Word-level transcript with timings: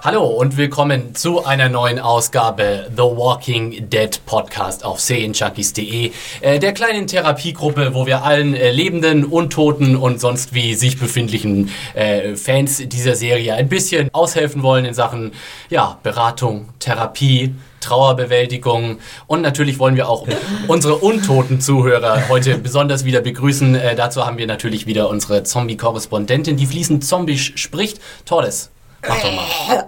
Hallo 0.00 0.26
und 0.26 0.56
willkommen 0.56 1.16
zu 1.16 1.44
einer 1.44 1.68
neuen 1.68 1.98
Ausgabe 1.98 2.88
The 2.96 3.02
Walking 3.02 3.90
Dead 3.90 4.24
Podcast 4.26 4.84
auf 4.84 5.00
serienjunkies.de, 5.00 6.12
äh, 6.40 6.60
der 6.60 6.72
kleinen 6.72 7.08
Therapiegruppe, 7.08 7.94
wo 7.94 8.06
wir 8.06 8.22
allen 8.22 8.54
äh, 8.54 8.70
Lebenden, 8.70 9.24
Untoten 9.24 9.96
und 9.96 10.20
sonst 10.20 10.54
wie 10.54 10.76
sich 10.76 11.00
befindlichen 11.00 11.72
äh, 11.94 12.36
Fans 12.36 12.80
dieser 12.86 13.16
Serie 13.16 13.54
ein 13.54 13.68
bisschen 13.68 14.08
aushelfen 14.14 14.62
wollen 14.62 14.84
in 14.84 14.94
Sachen 14.94 15.32
ja, 15.68 15.98
Beratung, 16.04 16.68
Therapie, 16.78 17.56
Trauerbewältigung 17.80 18.98
und 19.26 19.42
natürlich 19.42 19.80
wollen 19.80 19.96
wir 19.96 20.08
auch 20.08 20.28
unsere 20.68 20.94
untoten 20.94 21.60
Zuhörer 21.60 22.28
heute 22.28 22.56
besonders 22.58 23.04
wieder 23.04 23.20
begrüßen. 23.20 23.74
Äh, 23.74 23.96
dazu 23.96 24.24
haben 24.24 24.38
wir 24.38 24.46
natürlich 24.46 24.86
wieder 24.86 25.08
unsere 25.08 25.42
Zombie-Korrespondentin, 25.42 26.56
die 26.56 26.66
fließend 26.66 27.04
Zombisch 27.04 27.54
spricht. 27.56 27.98
Tordes, 28.24 28.70
mach 29.06 29.20
doch 29.20 29.32
mal. 29.32 29.86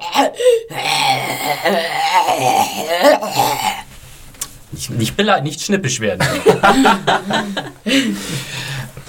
Nicht, 4.73 4.91
nicht, 4.91 5.17
bele- 5.17 5.43
nicht 5.43 5.61
schnippisch 5.61 6.01
werden. 6.01 6.27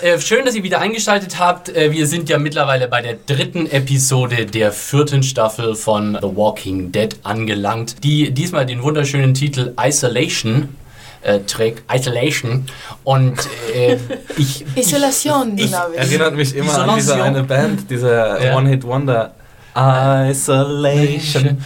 Äh, 0.03 0.19
Schön, 0.19 0.43
dass 0.45 0.55
ihr 0.55 0.63
wieder 0.63 0.79
eingeschaltet 0.79 1.37
habt. 1.37 1.69
Äh, 1.69 1.91
Wir 1.91 2.07
sind 2.07 2.27
ja 2.27 2.39
mittlerweile 2.39 2.87
bei 2.87 3.03
der 3.03 3.17
dritten 3.27 3.67
Episode 3.69 4.47
der 4.47 4.71
vierten 4.71 5.21
Staffel 5.21 5.75
von 5.75 6.17
The 6.20 6.27
Walking 6.35 6.91
Dead 6.91 7.15
angelangt, 7.21 8.03
die 8.03 8.31
diesmal 8.31 8.65
den 8.65 8.81
wunderschönen 8.81 9.35
Titel 9.35 9.75
Isolation 9.79 10.75
äh, 11.21 11.41
trägt. 11.41 11.83
Isolation. 11.93 12.65
Und 13.03 13.47
äh, 13.75 13.97
ich, 14.37 14.65
Isolation, 14.75 15.55
ich, 15.59 15.67
glaube 15.67 15.91
ich. 15.93 15.99
Erinnert 15.99 16.33
mich 16.35 16.55
immer 16.55 16.73
an 16.79 16.95
diese 16.95 17.11
Isolation. 17.11 17.21
eine 17.35 17.43
Band, 17.43 17.87
dieser 17.91 18.43
Ja. 18.43 18.57
One-Hit-Wonder. 18.57 19.33
Isolation 19.75 21.57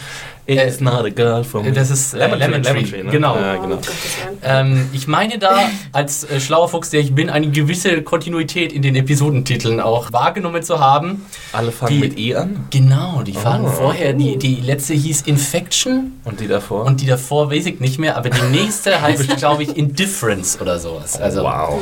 is 0.48 0.80
Äh, 0.80 0.84
not 0.84 1.04
a 1.04 1.08
girl 1.10 1.42
from 1.42 1.66
äh, 1.66 1.72
das 1.72 1.90
ist, 1.90 2.14
äh, 2.14 2.18
Lemon 2.36 2.62
Tree, 2.62 3.02
ne? 3.02 3.10
genau. 3.10 3.34
Ja, 3.36 3.56
Oh, 3.58 3.62
genau. 3.62 3.76
Willen. 3.78 4.38
Ähm, 4.44 4.88
ich 4.92 5.08
meine 5.08 5.38
da, 5.38 5.58
als 5.90 6.22
äh, 6.22 6.38
schlauer 6.38 6.68
Fuchs, 6.68 6.90
der 6.90 7.00
ich 7.00 7.12
bin, 7.16 7.30
eine 7.30 7.48
gewisse 7.50 8.00
Kontinuität 8.02 8.72
in 8.72 8.80
den 8.82 8.94
Episodentiteln 8.94 9.80
auch 9.80 10.12
wahrgenommen 10.12 10.62
zu 10.62 10.78
haben. 10.78 11.26
Alle 11.52 11.72
fangen 11.72 11.94
Die- 11.94 11.98
mit 11.98 12.16
I 12.16 12.36
an 12.36 12.64
Genau, 12.70 13.22
die 13.22 13.34
waren 13.42 13.64
Oh. 13.64 13.68
vorher, 13.70 14.12
die, 14.12 14.36
die 14.38 14.60
letzte 14.60 14.94
hieß 14.94 15.22
Infection 15.22 16.12
und 16.22 16.38
die 16.38 16.46
davor. 16.46 16.84
und 16.84 17.00
die 17.00 17.06
davor 17.06 17.50
weiß 17.50 17.66
ich 17.66 17.80
nicht 17.80 17.98
mehr, 17.98 18.16
aber 18.16 18.30
die 18.30 18.42
nächste 18.52 19.00
heißt, 19.02 19.36
glaube 19.38 19.64
ich, 19.64 19.76
Indifference 19.76 20.60
oder 20.60 20.78
sowas. 20.78 21.20
Also, 21.20 21.42
wow. 21.42 21.80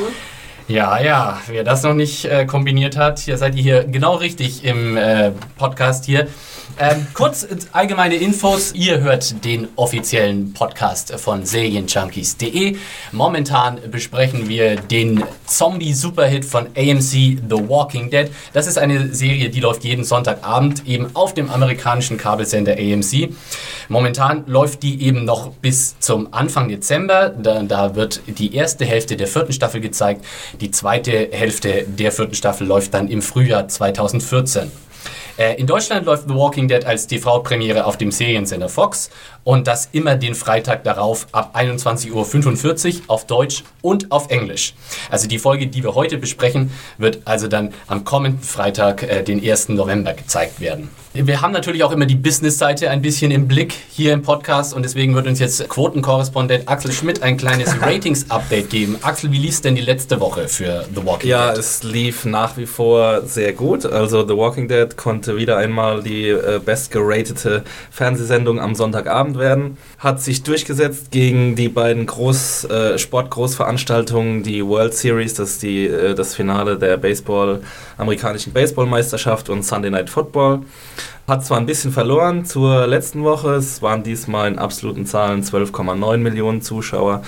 Ja, 0.67 0.99
ja, 0.99 1.41
wer 1.47 1.63
das 1.63 1.83
noch 1.83 1.93
nicht 1.93 2.25
äh, 2.25 2.45
kombiniert 2.45 2.97
hat, 2.97 3.19
hier 3.19 3.37
seid 3.37 3.55
ihr 3.55 3.61
hier 3.61 3.83
genau 3.83 4.15
richtig 4.15 4.63
im 4.63 4.97
äh, 4.97 5.31
Podcast 5.57 6.05
hier. 6.05 6.27
Ähm, 6.77 7.07
kurz 7.13 7.47
allgemeine 7.71 8.15
Infos. 8.15 8.73
Ihr 8.73 8.99
hört 8.99 9.45
den 9.45 9.69
offiziellen 9.75 10.53
Podcast 10.53 11.13
von 11.19 11.45
Serienjunkies.de. 11.45 12.77
Momentan 13.13 13.79
besprechen 13.89 14.49
wir 14.49 14.75
den 14.75 15.23
Zombie-Superhit 15.45 16.43
von 16.43 16.67
AMC 16.75 17.11
The 17.49 17.69
Walking 17.69 18.09
Dead. 18.09 18.29
Das 18.51 18.67
ist 18.67 18.77
eine 18.77 19.13
Serie, 19.13 19.49
die 19.49 19.61
läuft 19.61 19.85
jeden 19.85 20.03
Sonntagabend 20.03 20.85
eben 20.85 21.15
auf 21.15 21.33
dem 21.33 21.49
amerikanischen 21.49 22.17
Kabelsender 22.17 22.73
AMC. 22.73 23.29
Momentan 23.87 24.43
läuft 24.47 24.83
die 24.83 25.01
eben 25.01 25.23
noch 25.23 25.51
bis 25.51 25.97
zum 25.99 26.33
Anfang 26.33 26.67
Dezember. 26.67 27.29
Da, 27.29 27.63
da 27.63 27.95
wird 27.95 28.21
die 28.27 28.53
erste 28.53 28.85
Hälfte 28.85 29.15
der 29.15 29.27
vierten 29.27 29.53
Staffel 29.53 29.79
gezeigt. 29.79 30.25
Die 30.59 30.71
zweite 30.71 31.29
Hälfte 31.31 31.85
der 31.87 32.11
vierten 32.11 32.35
Staffel 32.35 32.67
läuft 32.67 32.93
dann 32.93 33.07
im 33.07 33.21
Frühjahr 33.21 33.67
2014. 33.67 34.71
Äh, 35.37 35.55
In 35.59 35.67
Deutschland 35.67 36.05
läuft 36.05 36.27
The 36.27 36.33
Walking 36.35 36.67
Dead 36.67 36.85
als 36.85 37.07
TV-Premiere 37.07 37.85
auf 37.85 37.97
dem 37.97 38.11
Seriensender 38.11 38.69
Fox 38.69 39.09
und 39.43 39.67
das 39.67 39.89
immer 39.91 40.15
den 40.15 40.33
Freitag 40.33 40.83
darauf 40.83 41.27
ab 41.31 41.55
21.45 41.55 42.95
Uhr 42.95 43.01
auf 43.07 43.27
Deutsch 43.27 43.63
und 43.81 44.11
auf 44.11 44.29
Englisch. 44.31 44.73
Also 45.11 45.27
die 45.27 45.37
Folge, 45.39 45.67
die 45.67 45.83
wir 45.83 45.93
heute 45.93 46.17
besprechen, 46.17 46.71
wird 46.97 47.19
also 47.25 47.47
dann 47.47 47.73
am 47.87 48.03
kommenden 48.05 48.41
Freitag, 48.41 49.03
äh, 49.03 49.23
den 49.23 49.43
1. 49.43 49.69
November, 49.69 50.13
gezeigt 50.13 50.59
werden. 50.59 50.89
Wir 51.13 51.41
haben 51.41 51.53
natürlich 51.53 51.83
auch 51.83 51.91
immer 51.93 52.05
die 52.05 52.15
Business-Seite 52.15 52.89
ein 52.89 53.01
bisschen 53.01 53.31
im 53.31 53.47
Blick 53.47 53.73
hier 53.89 54.11
im 54.11 54.21
Podcast 54.21 54.73
und 54.73 54.83
deswegen 54.83 55.15
wird 55.15 55.27
uns 55.27 55.39
jetzt 55.39 55.67
Quotenkorrespondent 55.69 56.67
Axel 56.67 56.91
Schmidt 56.91 57.23
ein 57.23 57.37
kleines 57.37 57.81
Ratings-Update 57.81 58.69
geben. 58.69 58.97
Axel, 59.01 59.31
wie 59.31 59.37
lief 59.37 59.61
denn 59.61 59.75
die 59.75 59.81
letzte 59.81 60.19
Woche 60.19 60.47
für 60.49 60.85
The 60.93 61.05
Walking 61.05 61.29
Ja, 61.29 61.51
Dead? 61.51 61.59
es 61.59 61.83
lief 61.83 62.25
nach 62.25 62.57
wie 62.57 62.65
vor 62.65 63.21
sehr 63.25 63.53
gut. 63.53 63.85
Also 63.85 64.27
The 64.27 64.35
Walking 64.35 64.67
Dead 64.67 64.97
konnte 64.97 65.24
wieder 65.27 65.57
einmal 65.57 66.03
die 66.03 66.29
äh, 66.29 66.59
bestgeratete 66.63 67.63
Fernsehsendung 67.91 68.59
am 68.59 68.75
Sonntagabend 68.75 69.37
werden. 69.37 69.77
Hat 69.97 70.21
sich 70.21 70.43
durchgesetzt 70.43 71.11
gegen 71.11 71.55
die 71.55 71.69
beiden 71.69 72.05
Groß, 72.05 72.65
äh, 72.65 72.97
Sportgroßveranstaltungen, 72.97 74.43
die 74.43 74.65
World 74.65 74.93
Series, 74.93 75.33
das 75.33 75.51
ist 75.51 75.63
die, 75.63 75.87
äh, 75.87 76.15
das 76.15 76.35
Finale 76.35 76.77
der 76.77 76.97
Baseball, 76.97 77.61
amerikanischen 77.97 78.53
Baseballmeisterschaft 78.53 79.49
und 79.49 79.63
Sunday 79.63 79.91
Night 79.91 80.09
Football. 80.09 80.61
Hat 81.27 81.43
zwar 81.43 81.57
ein 81.57 81.65
bisschen 81.65 81.91
verloren 81.91 82.45
zur 82.45 82.85
letzten 82.85 83.23
Woche, 83.23 83.55
es 83.55 83.81
waren 83.81 84.03
diesmal 84.03 84.47
in 84.47 84.59
absoluten 84.59 85.07
Zahlen 85.07 85.41
12,9 85.41 86.17
Millionen 86.17 86.61
Zuschauer. 86.61 87.23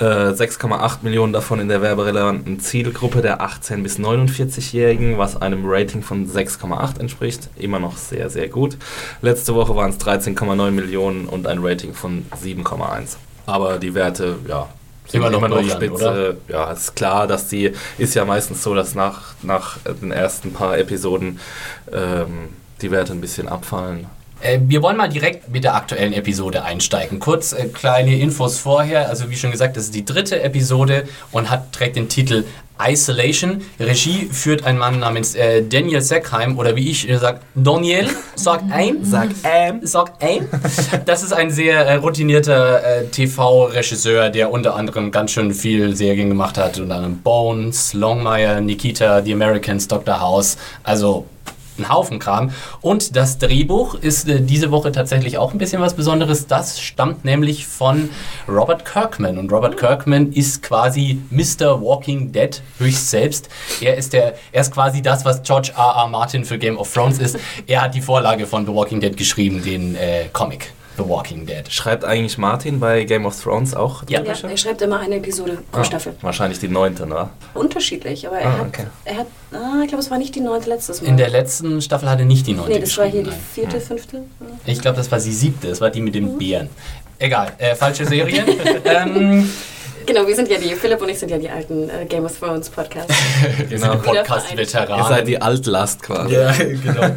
Äh, 0.00 0.32
6,8 0.32 0.98
Millionen 1.02 1.34
davon 1.34 1.60
in 1.60 1.68
der 1.68 1.82
werberelevanten 1.82 2.58
Zielgruppe 2.58 3.20
der 3.20 3.42
18- 3.42 3.82
bis 3.82 3.98
49-Jährigen, 3.98 5.18
was 5.18 5.40
einem 5.40 5.64
Rating 5.66 6.02
von 6.02 6.26
6,8 6.26 6.98
entspricht. 6.98 7.50
Immer 7.56 7.80
noch 7.80 7.98
sehr, 7.98 8.30
sehr 8.30 8.48
gut. 8.48 8.78
Letzte 9.20 9.54
Woche 9.54 9.76
waren 9.76 9.90
es 9.90 9.98
13,9 9.98 10.70
Millionen 10.70 11.26
und 11.26 11.46
ein 11.46 11.58
Rating 11.60 11.92
von 11.92 12.24
7,1. 12.42 13.16
Aber 13.44 13.78
die 13.78 13.94
Werte, 13.94 14.36
ja, 14.48 14.68
sind 15.06 15.20
Immer 15.20 15.30
noch 15.30 15.40
brillant, 15.40 15.90
oder? 15.90 16.34
Ja, 16.48 16.70
ist 16.70 16.96
klar, 16.96 17.26
dass 17.26 17.48
die, 17.48 17.72
ist 17.98 18.14
ja 18.14 18.24
meistens 18.24 18.62
so, 18.62 18.74
dass 18.74 18.94
nach, 18.94 19.34
nach 19.42 19.76
den 20.00 20.12
ersten 20.12 20.52
paar 20.54 20.78
Episoden 20.78 21.40
ähm, 21.92 22.50
die 22.80 22.90
Werte 22.90 23.12
ein 23.12 23.20
bisschen 23.20 23.48
abfallen. 23.48 24.06
Äh, 24.40 24.60
Wir 24.62 24.82
wollen 24.82 24.96
mal 24.96 25.08
direkt 25.08 25.48
mit 25.48 25.64
der 25.64 25.74
aktuellen 25.74 26.12
Episode 26.12 26.64
einsteigen. 26.64 27.18
Kurz 27.18 27.52
äh, 27.52 27.66
kleine 27.66 28.18
Infos 28.18 28.58
vorher. 28.58 29.08
Also 29.08 29.30
wie 29.30 29.36
schon 29.36 29.50
gesagt, 29.50 29.76
das 29.76 29.84
ist 29.84 29.94
die 29.94 30.04
dritte 30.04 30.42
Episode 30.42 31.04
und 31.32 31.50
hat 31.50 31.72
trägt 31.72 31.96
den 31.96 32.08
Titel 32.08 32.44
Isolation. 32.82 33.60
Regie 33.78 34.28
führt 34.32 34.64
ein 34.64 34.78
Mann 34.78 35.00
namens 35.00 35.34
äh, 35.34 35.62
Daniel 35.62 36.00
Seckheim 36.00 36.58
oder 36.58 36.76
wie 36.76 36.90
ich 36.90 37.08
äh, 37.08 37.18
sag, 37.18 37.40
Daniel, 37.54 38.08
sag 38.36 38.62
ein, 38.70 39.04
Sag 39.04 39.30
ähm. 39.44 39.80
sag 39.82 40.12
ein. 40.22 40.48
Das 41.04 41.22
ist 41.22 41.32
ein 41.32 41.50
sehr 41.50 41.86
äh, 41.86 41.96
routinierter 41.96 42.82
äh, 42.82 43.04
TV-Regisseur, 43.06 44.30
der 44.30 44.50
unter 44.50 44.74
anderem 44.76 45.10
ganz 45.10 45.32
schön 45.32 45.52
viel 45.52 45.94
Serien 45.94 46.30
gemacht 46.30 46.56
hat. 46.56 46.78
Unter 46.78 46.96
anderem 46.96 47.18
Bones, 47.18 47.92
Longmire, 47.92 48.62
Nikita, 48.62 49.22
The 49.22 49.32
Americans, 49.34 49.86
Dr. 49.86 50.18
House. 50.18 50.56
Also 50.82 51.26
ein 51.80 51.88
Haufen 51.88 52.18
Kram. 52.18 52.52
Und 52.80 53.16
das 53.16 53.38
Drehbuch 53.38 53.94
ist 53.94 54.28
äh, 54.28 54.40
diese 54.40 54.70
Woche 54.70 54.92
tatsächlich 54.92 55.38
auch 55.38 55.52
ein 55.52 55.58
bisschen 55.58 55.80
was 55.80 55.94
Besonderes. 55.94 56.46
Das 56.46 56.80
stammt 56.80 57.24
nämlich 57.24 57.66
von 57.66 58.10
Robert 58.48 58.84
Kirkman. 58.84 59.38
Und 59.38 59.52
Robert 59.52 59.76
Kirkman 59.76 60.32
ist 60.32 60.62
quasi 60.62 61.20
Mr. 61.30 61.80
Walking 61.82 62.32
Dead 62.32 62.62
höchst 62.78 63.10
selbst. 63.10 63.48
Er 63.80 63.96
ist, 63.96 64.12
der, 64.12 64.34
er 64.52 64.60
ist 64.60 64.72
quasi 64.72 65.02
das, 65.02 65.24
was 65.24 65.42
George 65.42 65.72
R. 65.76 65.94
R. 65.96 66.08
Martin 66.08 66.44
für 66.44 66.58
Game 66.58 66.78
of 66.78 66.92
Thrones 66.92 67.18
ist. 67.18 67.38
Er 67.66 67.82
hat 67.82 67.94
die 67.94 68.00
Vorlage 68.00 68.46
von 68.46 68.66
The 68.66 68.72
Walking 68.72 69.00
Dead 69.00 69.16
geschrieben, 69.16 69.62
den 69.62 69.96
äh, 69.96 70.26
Comic. 70.32 70.72
The 71.02 71.08
Walking 71.08 71.46
Dead. 71.46 71.70
Schreibt 71.72 72.04
eigentlich 72.04 72.36
Martin 72.38 72.80
bei 72.80 73.04
Game 73.04 73.24
of 73.26 73.40
Thrones 73.40 73.74
auch? 73.74 74.02
Ja. 74.08 74.20
Ja, 74.22 74.34
er 74.48 74.56
schreibt 74.56 74.82
immer 74.82 75.00
eine 75.00 75.16
Episode 75.16 75.58
pro 75.70 75.80
Ah, 75.80 75.84
Staffel. 75.84 76.14
Wahrscheinlich 76.20 76.58
die 76.58 76.68
neunte, 76.68 77.06
ne? 77.06 77.30
Unterschiedlich, 77.54 78.26
aber 78.26 78.38
er 78.38 78.48
Ah, 78.48 78.58
hat, 78.58 78.66
okay. 78.66 78.86
er 79.04 79.16
hat 79.18 79.26
ah, 79.52 79.80
ich 79.82 79.88
glaube, 79.88 80.02
es 80.02 80.10
war 80.10 80.18
nicht 80.18 80.34
die 80.34 80.40
neunte 80.40 80.68
letztes 80.68 81.00
Mal. 81.00 81.08
In 81.08 81.16
der 81.16 81.30
letzten 81.30 81.80
Staffel 81.80 82.08
hat 82.08 82.18
er 82.18 82.24
nicht 82.26 82.46
die 82.46 82.52
neunte 82.54 82.72
nee, 82.72 82.80
das 82.80 82.96
war 82.98 83.06
hier 83.06 83.22
die 83.22 83.32
vierte, 83.54 83.80
fünfte. 83.80 84.22
Ich 84.66 84.80
glaube, 84.80 84.96
das 84.96 85.10
war 85.10 85.18
die 85.18 85.32
siebte. 85.32 85.68
Das 85.68 85.80
war 85.80 85.90
die 85.90 86.00
mit 86.00 86.14
den 86.14 86.36
Bären. 86.38 86.68
Egal, 87.18 87.52
äh, 87.58 87.74
falsche 87.74 88.06
Serie. 88.06 88.44
ähm, 88.84 89.50
Genau, 90.06 90.26
wir 90.26 90.34
sind 90.34 90.48
ja 90.48 90.58
die, 90.58 90.74
Philipp 90.74 91.00
und 91.02 91.08
ich 91.08 91.18
sind 91.18 91.30
ja 91.30 91.38
die 91.38 91.48
alten 91.48 91.88
äh, 91.88 92.04
Game 92.06 92.24
of 92.24 92.38
Thrones 92.38 92.70
Podcasts. 92.70 93.14
Genau. 93.68 93.96
Podcast-Veteranen. 93.96 95.04
Ihr 95.04 95.08
seid 95.08 95.28
die 95.28 95.40
Altlast 95.40 96.02
quasi. 96.02 96.34
Ja, 96.34 96.52
genau. 96.58 97.14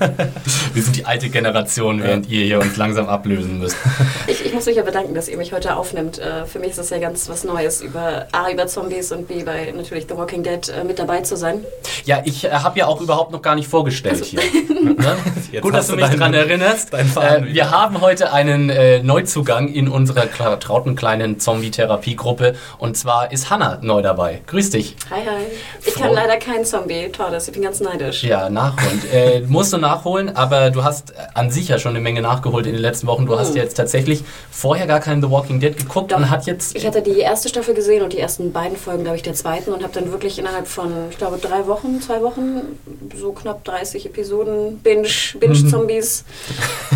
Wir 0.73 0.83
sind 0.83 0.95
die 0.95 1.05
alte 1.05 1.29
Generation, 1.29 2.03
während 2.03 2.29
ihr 2.29 2.45
hier 2.45 2.59
uns 2.59 2.77
langsam 2.77 3.07
ablösen 3.07 3.59
müsst. 3.59 3.77
Ich, 4.25 4.45
ich 4.45 4.53
muss 4.53 4.65
mich 4.65 4.77
ja 4.77 4.83
bedanken, 4.83 5.13
dass 5.13 5.27
ihr 5.27 5.37
mich 5.37 5.51
heute 5.53 5.75
aufnimmt. 5.75 6.17
Äh, 6.17 6.45
für 6.45 6.59
mich 6.59 6.71
ist 6.71 6.79
das 6.79 6.89
ja 6.89 6.97
ganz 6.97 7.27
was 7.27 7.43
Neues, 7.43 7.81
über 7.81 8.27
A, 8.31 8.49
über 8.49 8.67
Zombies 8.67 9.11
und 9.11 9.27
B, 9.27 9.43
bei 9.43 9.71
natürlich 9.75 10.05
The 10.07 10.15
Walking 10.15 10.43
Dead 10.43 10.69
äh, 10.69 10.83
mit 10.83 10.97
dabei 10.97 11.21
zu 11.21 11.35
sein. 11.35 11.63
Ja, 12.05 12.21
ich 12.23 12.45
äh, 12.45 12.51
habe 12.51 12.79
ja 12.79 12.87
auch 12.87 13.01
überhaupt 13.01 13.31
noch 13.31 13.41
gar 13.41 13.55
nicht 13.55 13.67
vorgestellt 13.67 14.23
hier. 14.23 14.39
Ne? 14.39 15.17
Gut, 15.61 15.73
dass 15.73 15.87
du 15.87 15.95
mich 15.95 16.07
dran 16.07 16.33
erinnerst. 16.33 16.93
Äh, 16.93 17.43
wir 17.45 17.71
haben 17.71 18.01
heute 18.01 18.33
einen 18.33 18.69
äh, 18.69 19.03
Neuzugang 19.03 19.67
in 19.67 19.87
unserer 19.87 20.29
trauten 20.29 20.95
kleinen 20.95 21.39
Zombie-Therapiegruppe. 21.39 22.55
Und 22.77 22.97
zwar 22.97 23.31
ist 23.31 23.49
Hanna 23.49 23.79
neu 23.81 24.01
dabei. 24.01 24.41
Grüß 24.47 24.71
dich. 24.71 24.95
Hi, 25.09 25.21
hi. 25.25 25.43
Ich 25.85 25.93
kann 25.95 26.09
Froh- 26.09 26.13
leider 26.15 26.37
keinen 26.37 26.65
Zombie. 26.65 27.09
Tordes, 27.09 27.47
ich 27.47 27.53
bin 27.53 27.61
ganz 27.63 27.79
neidisch. 27.79 28.23
Ja, 28.23 28.49
nachholen. 28.49 29.01
äh, 29.11 29.41
musst 29.41 29.71
du 29.73 29.77
nachholen, 29.77 30.35
aber 30.35 30.69
du 30.71 30.83
hast 30.83 31.11
äh, 31.11 31.13
an 31.33 31.51
sich 31.51 31.67
ja 31.69 31.79
schon 31.79 31.91
eine 31.91 31.99
Menge 32.01 32.21
nachgeholt 32.21 32.65
in 32.65 32.73
den 32.73 32.81
letzten 32.81 33.07
Wochen. 33.07 33.25
Du 33.25 33.37
hast 33.37 33.51
Mhm. 33.51 33.57
jetzt 33.57 33.75
tatsächlich 33.75 34.23
vorher 34.51 34.87
gar 34.87 34.99
keinen 34.99 35.21
The 35.21 35.29
Walking 35.29 35.59
Dead 35.59 35.75
geguckt 35.77 36.11
Doch. 36.11 36.17
und 36.17 36.29
hat 36.29 36.45
jetzt. 36.45 36.75
Ich 36.75 36.85
hatte 36.85 37.01
die 37.01 37.19
erste 37.19 37.49
Staffel 37.49 37.73
gesehen 37.73 38.01
und 38.03 38.13
die 38.13 38.19
ersten 38.19 38.51
beiden 38.51 38.77
Folgen, 38.77 39.03
glaube 39.03 39.17
ich, 39.17 39.23
der 39.23 39.33
zweiten 39.33 39.71
und 39.73 39.83
habe 39.83 39.93
dann 39.93 40.11
wirklich 40.11 40.39
innerhalb 40.39 40.67
von, 40.67 40.91
ich 41.09 41.17
glaube, 41.17 41.37
drei 41.37 41.67
Wochen, 41.67 42.01
zwei 42.01 42.21
Wochen, 42.21 42.77
so 43.15 43.31
knapp 43.33 43.63
30 43.63 44.05
Episoden 44.07 44.79
Binge, 44.79 45.07
Binge-Zombies 45.39 46.25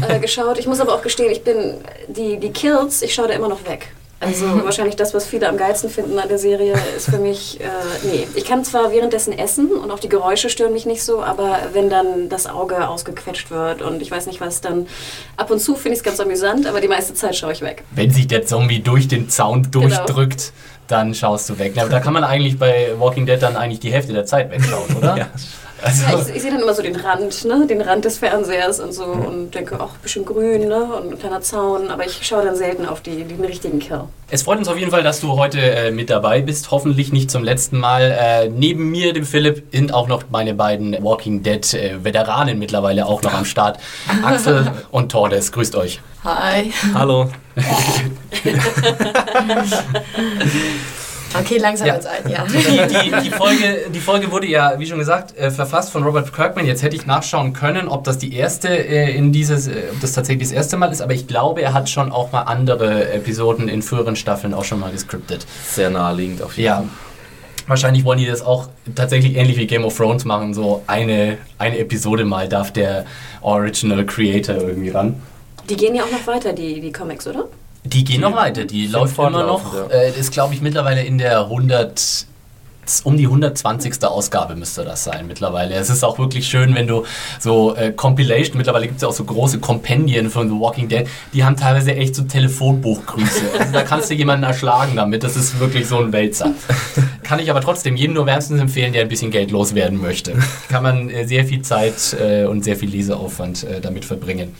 äh, 0.07 0.19
geschaut. 0.19 0.57
Ich 0.59 0.68
muss 0.68 0.80
aber 0.80 0.94
auch 0.94 1.01
gestehen, 1.01 1.31
ich 1.31 1.44
bin, 1.44 1.75
die, 2.07 2.38
die 2.38 2.50
Kills, 2.51 3.01
ich 3.01 3.13
schaue 3.13 3.27
da 3.27 3.33
immer 3.33 3.50
noch 3.50 3.65
weg. 3.68 3.89
Also 4.19 4.46
wahrscheinlich 4.66 4.96
das, 4.96 5.14
was 5.14 5.25
viele 5.28 5.48
am 5.48 5.58
geilsten 5.58 5.90
finden 5.90 6.18
an 6.18 6.28
der 6.28 6.40
Serie, 6.40 6.74
ist 6.96 7.10
für 7.10 7.19
mich, 7.19 7.60
äh, 7.62 7.66
nee. 8.04 8.28
Ich 8.36 8.46
kann 8.46 8.64
zwar 8.64 8.92
währenddessen 8.92 9.38
essen 9.38 9.72
und 9.72 9.92
auch 9.92 10.00
die 10.00 10.10
Geräusche 10.10 10.50
stören 10.50 10.74
mich 10.74 10.86
nicht 10.86 11.04
so, 11.04 11.22
aber 11.22 11.60
wenn 11.74 11.90
dann 11.90 12.28
das 12.30 12.48
Auge 12.48 12.88
ausgequetscht 12.88 13.52
wird 13.52 13.81
und 13.81 14.02
ich 14.02 14.10
weiß 14.10 14.25
nicht 14.25 14.42
was, 14.42 14.62
dann 14.62 14.88
ab 15.36 15.52
und 15.52 15.60
zu 15.60 15.75
finde 15.75 15.94
ich 15.94 16.00
es 16.00 16.04
ganz 16.04 16.19
amüsant, 16.19 16.66
aber 16.66 16.81
die 16.81 16.88
meiste 16.88 17.14
Zeit 17.14 17.36
schaue 17.36 17.52
ich 17.52 17.62
weg. 17.62 17.84
Wenn 17.92 18.12
sich 18.12 18.28
der 18.28 18.46
Zombie 18.46 18.80
durch 18.80 19.08
den 19.08 19.30
Zaun 19.30 19.64
Genau. 19.72 19.88
durchdrückt, 19.88 20.52
dann 20.88 21.14
schaust 21.14 21.50
du 21.50 21.60
weg. 21.60 21.74
Na, 21.75 21.86
da 21.86 22.00
kann 22.00 22.14
man 22.14 22.24
eigentlich 22.24 22.58
bei 22.58 22.94
Walking 22.98 23.25
Dead 23.25 23.42
dann 23.42 23.56
eigentlich 23.56 23.80
die 23.81 23.92
Hälfte 23.92 24.14
der 24.14 24.25
Zeit 24.25 24.50
wegschauen, 24.52 24.96
oder? 24.96 25.18
Ja. 25.18 25.28
Also, 25.81 26.03
Ja, 26.03 26.21
ich, 26.21 26.35
ich 26.35 26.41
sehe 26.41 26.51
dann 26.51 26.62
immer 26.62 26.74
so 26.74 26.81
den 26.81 26.95
Rand, 26.95 27.45
ne? 27.45 27.65
den 27.68 27.81
Rand 27.81 28.06
des 28.06 28.18
Fernsehers 28.18 28.79
und 28.79 28.94
so 28.94 29.06
und 29.06 29.53
denke, 29.53 29.77
ach, 29.79 29.94
ein 29.94 30.01
bisschen 30.01 30.25
grün 30.25 30.68
ne? 30.68 30.83
und 30.83 31.13
ein 31.13 31.19
kleiner 31.19 31.41
Zaun, 31.41 31.89
aber 31.89 32.06
ich 32.06 32.25
schaue 32.25 32.44
dann 32.44 32.56
selten 32.56 32.85
auf 32.85 33.01
die, 33.01 33.24
den 33.24 33.44
richtigen 33.44 33.79
Kill. 33.79 34.01
Es 34.29 34.44
freut 34.44 34.57
uns 34.57 34.68
auf 34.68 34.77
jeden 34.77 34.91
Fall, 34.91 35.03
dass 35.03 35.21
du 35.21 35.38
heute 35.38 35.59
äh, 35.59 35.91
mit 35.91 36.09
dabei 36.09 36.41
bist. 36.41 36.71
Hoffentlich 36.71 37.13
nicht 37.13 37.31
zum 37.31 37.44
letzten 37.44 37.79
Mal. 37.79 38.18
Äh, 38.19 38.50
neben 38.50 38.89
mir, 38.91 39.13
dem 39.13 39.25
Philipp, 39.25 39.63
sind 39.71 39.94
auch 39.94 40.09
noch 40.09 40.24
meine 40.29 40.53
beiden 40.53 41.01
Walking 41.01 41.44
Dead 41.44 41.74
äh, 41.74 42.03
Veteranen 42.03 42.59
mittlerweile 42.59 43.06
auch 43.06 43.21
noch 43.21 43.33
am 43.33 43.45
Start. 43.45 43.80
Axel 44.23 44.69
und 44.91 45.12
Tordes. 45.12 45.51
Grüßt 45.53 45.75
euch. 45.75 46.01
Hi. 46.23 46.73
Hallo. 46.94 47.30
Okay, 51.39 51.57
langsam 51.57 51.88
Ja. 51.88 51.94
wird's 51.95 52.06
ein, 52.06 52.29
ja. 52.31 52.45
Die, 52.47 53.09
die, 53.12 53.24
die, 53.24 53.29
Folge, 53.31 53.81
die 53.94 54.00
Folge 54.00 54.31
wurde 54.31 54.47
ja, 54.47 54.79
wie 54.79 54.85
schon 54.85 54.97
gesagt, 54.97 55.38
äh, 55.38 55.51
verfasst 55.51 55.91
von 55.91 56.03
Robert 56.03 56.33
Kirkman. 56.33 56.65
Jetzt 56.65 56.83
hätte 56.83 56.95
ich 56.95 57.06
nachschauen 57.06 57.53
können, 57.53 57.88
ob 57.88 58.03
das 58.06 58.18
die 58.18 58.33
erste 58.33 58.69
äh, 58.69 59.12
in 59.15 59.31
dieses, 59.31 59.68
äh, 59.68 59.83
ob 59.91 60.00
das 60.01 60.13
tatsächlich 60.13 60.47
das 60.47 60.56
erste 60.56 60.77
Mal 60.77 60.91
ist, 60.91 61.01
aber 61.01 61.13
ich 61.13 61.27
glaube, 61.27 61.62
er 61.62 61.74
hat 61.74 61.89
schon 61.89 62.12
auch 62.12 62.31
mal 62.31 62.44
andere 62.44 63.12
Episoden 63.12 63.68
in 63.68 63.81
früheren 63.81 64.15
Staffeln 64.15 64.53
auch 64.53 64.63
schon 64.63 64.79
mal 64.79 64.91
gescriptet. 64.91 65.45
Sehr 65.69 65.89
naheliegend 65.89 66.41
auf 66.41 66.53
jeden 66.57 66.65
Ja. 66.68 66.75
Fall. 66.77 66.85
Wahrscheinlich 67.68 68.06
wollen 68.06 68.19
die 68.19 68.25
das 68.25 68.41
auch 68.41 68.69
tatsächlich 68.95 69.35
ähnlich 69.35 69.57
wie 69.57 69.68
Game 69.68 69.83
of 69.83 69.95
Thrones 69.97 70.23
machen. 70.23 70.53
So 70.53 70.83
eine, 70.88 71.38
eine 71.57 71.77
Episode 71.80 72.23
mal 72.23 72.47
darf 72.47 72.71
der 72.71 73.06
Original 73.41 74.06
Creator 74.06 74.56
irgendwie 74.56 74.89
ran. 74.89 75.21
Die 75.69 75.75
gehen 75.75 75.94
ja 75.94 76.03
auch 76.03 76.12
noch 76.12 76.25
weiter, 76.27 76.53
die, 76.53 76.80
die 76.80 76.94
Comics, 76.94 77.27
oder? 77.27 77.44
Die 77.88 78.04
gehen 78.04 78.22
noch 78.22 78.36
weiter. 78.36 78.66
Die 78.66 78.88
läuft 78.88 79.18
immer 79.18 79.30
noch. 79.30 79.62
fortlaufend, 79.62 79.92
Äh, 79.92 80.19
ist, 80.19 80.31
glaube 80.31 80.54
ich, 80.54 80.62
mittlerweile 80.62 81.04
in 81.04 81.18
der 81.18 81.39
100. 81.50 82.25
Um 83.04 83.18
die 83.18 83.25
120. 83.25 84.04
Ausgabe 84.04 84.56
müsste 84.56 84.84
das 84.84 85.04
sein 85.04 85.28
mittlerweile. 85.28 85.75
Es 85.75 85.89
ist 85.89 86.04
auch 86.04 86.19
wirklich 86.19 86.48
schön, 86.48 86.75
wenn 86.75 86.88
du 86.88 87.04
so 87.39 87.75
äh, 87.75 87.92
Compilation, 87.92 88.57
mittlerweile 88.57 88.86
gibt 88.88 88.98
es 88.98 89.01
ja 89.01 89.07
auch 89.07 89.13
so 89.13 89.24
große 89.24 89.60
Kompendien 89.60 90.30
von 90.30 90.50
The 90.50 90.56
Walking 90.56 90.88
Dead, 90.88 91.07
die 91.34 91.44
haben 91.44 91.56
teilweise 91.56 91.95
echt 91.95 92.16
so 92.16 92.24
Telefonbuchgrüße. 92.24 93.42
Also 93.60 93.74
da 93.74 93.84
kannst 93.84 94.10
du 94.10 94.13
jemanden 94.13 94.44
erschlagen 94.44 94.95
damit. 94.95 95.24
Das 95.24 95.36
ist 95.36 95.60
wirklich 95.60 95.88
so 95.88 96.00
ein 96.00 96.12
Wälzer. 96.13 96.54
Kann 97.24 97.39
ich 97.39 97.50
aber 97.50 97.62
trotzdem 97.62 97.95
jedem 97.95 98.16
nur 98.16 98.25
wärmstens 98.25 98.62
empfehlen, 98.62 98.94
der 98.94 99.04
ein 99.04 99.10
bisschen 99.10 99.31
Geld 99.31 99.51
loswerden 99.51 100.01
möchte. 100.01 100.33
Kann 100.69 100.83
man 100.83 101.10
äh, 101.10 101.28
sehr 101.28 101.45
viel 101.45 101.62
Zeit 101.62 102.16
äh, 102.19 102.45
und 102.45 102.63
sehr 102.63 102.78
viel 102.78 102.90
Leseaufwand 102.90 103.63
äh, 103.63 103.81
damit 103.81 104.06
verbringen. 104.06 104.56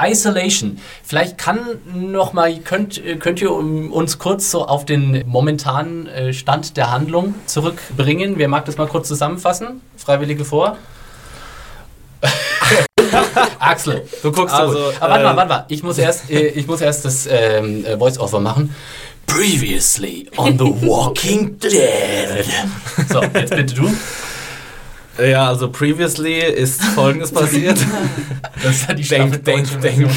Isolation. 0.00 0.78
Vielleicht 1.02 1.38
kann 1.38 1.58
noch 1.94 2.32
mal, 2.32 2.54
könnt, 2.58 3.04
äh, 3.04 3.16
könnt 3.16 3.40
ihr 3.42 3.52
uns 3.52 4.18
kurz 4.18 4.50
so 4.50 4.66
auf 4.66 4.84
den 4.84 5.24
momentanen 5.26 6.06
äh, 6.06 6.32
Stand 6.32 6.76
der 6.76 6.90
Handlung 6.90 7.34
zurückbringen? 7.72 8.34
Wer 8.36 8.48
mag 8.48 8.64
das 8.64 8.76
mal 8.76 8.86
kurz 8.86 9.08
zusammenfassen? 9.08 9.80
Freiwillige 9.96 10.44
vor? 10.44 10.76
Axel, 13.58 14.06
du 14.22 14.32
guckst 14.32 14.54
Also, 14.54 14.74
so. 14.74 14.92
Aber 15.00 15.10
warte 15.12 15.24
mal, 15.24 15.32
äh, 15.32 15.36
warte 15.36 15.48
mal. 15.48 15.64
Ich 15.68 15.82
muss 15.82 15.98
erst, 15.98 16.30
äh, 16.30 16.48
ich 16.48 16.66
muss 16.66 16.80
erst 16.80 17.04
das 17.04 17.26
ähm, 17.30 17.84
äh, 17.84 17.98
Voice-Over 17.98 18.40
machen. 18.40 18.74
Previously 19.26 20.28
on 20.36 20.58
The 20.58 20.64
Walking 20.86 21.58
Dead. 21.62 22.44
So, 23.08 23.22
jetzt 23.22 23.54
bitte 23.54 23.74
du. 23.74 23.90
Ja, 25.22 25.48
also 25.48 25.70
previously 25.70 26.38
ist 26.40 26.82
folgendes 26.82 27.30
passiert. 27.34 27.78
Das 28.62 28.76
ist 28.76 28.88
ja 28.88 28.94
die 28.94 29.02
denk, 29.02 29.44
denk, 29.44 29.80
denk. 29.82 30.08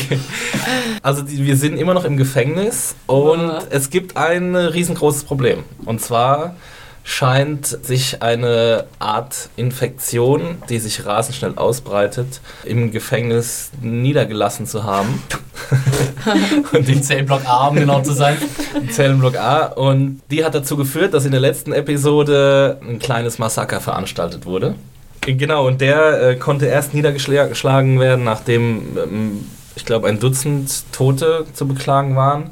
Also 1.02 1.22
die, 1.22 1.46
wir 1.46 1.58
sind 1.58 1.78
immer 1.78 1.94
noch 1.94 2.06
im 2.06 2.16
Gefängnis 2.16 2.96
und 3.06 3.40
Ja. 3.42 3.62
es 3.72 3.90
gibt 3.90 4.16
ein 4.16 4.56
riesengroßes 4.56 5.26
Problem. 5.26 5.66
Und 5.86 6.00
zwar 6.02 6.56
scheint 7.08 7.68
sich 7.68 8.24
eine 8.24 8.86
Art 8.98 9.50
Infektion, 9.56 10.58
die 10.70 10.80
sich 10.80 11.06
rasend 11.06 11.36
schnell 11.36 11.54
ausbreitet, 11.56 12.42
im 12.66 12.92
Gefängnis 12.92 13.70
niedergelassen 13.80 14.66
zu 14.66 14.84
haben. 14.84 15.22
Und 16.74 16.88
den 16.88 17.04
Zellblock 17.04 17.46
A, 17.46 17.68
um 17.68 17.76
genau 17.76 18.02
zu 18.02 18.14
sein. 18.14 18.38
Zellenblock 18.90 19.38
A. 19.38 19.68
Und 19.68 20.22
die 20.32 20.44
hat 20.44 20.56
dazu 20.56 20.76
geführt, 20.76 21.14
dass 21.14 21.26
in 21.26 21.32
der 21.32 21.40
letzten 21.40 21.74
Episode 21.74 22.80
ein 22.82 22.98
kleines 22.98 23.38
Massaker 23.38 23.80
veranstaltet 23.80 24.48
wurde. 24.48 24.74
Genau, 25.22 25.68
und 25.68 25.82
der 25.82 26.22
äh, 26.22 26.36
konnte 26.36 26.66
erst 26.66 26.94
niedergeschlagen 26.94 28.00
werden, 28.00 28.24
nachdem, 28.24 28.98
ähm, 28.98 29.46
ich 29.76 29.86
glaube, 29.86 30.08
ein 30.08 30.20
Dutzend 30.20 30.92
Tote 30.92 31.46
zu 31.54 31.68
beklagen 31.68 32.16
waren. 32.16 32.50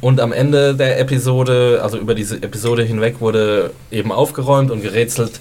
Und 0.00 0.20
am 0.20 0.32
Ende 0.32 0.74
der 0.74 0.98
Episode, 0.98 1.80
also 1.82 1.98
über 1.98 2.14
diese 2.14 2.36
Episode 2.42 2.82
hinweg, 2.82 3.16
wurde 3.20 3.70
eben 3.90 4.12
aufgeräumt 4.12 4.70
und 4.70 4.80
gerätselt, 4.82 5.40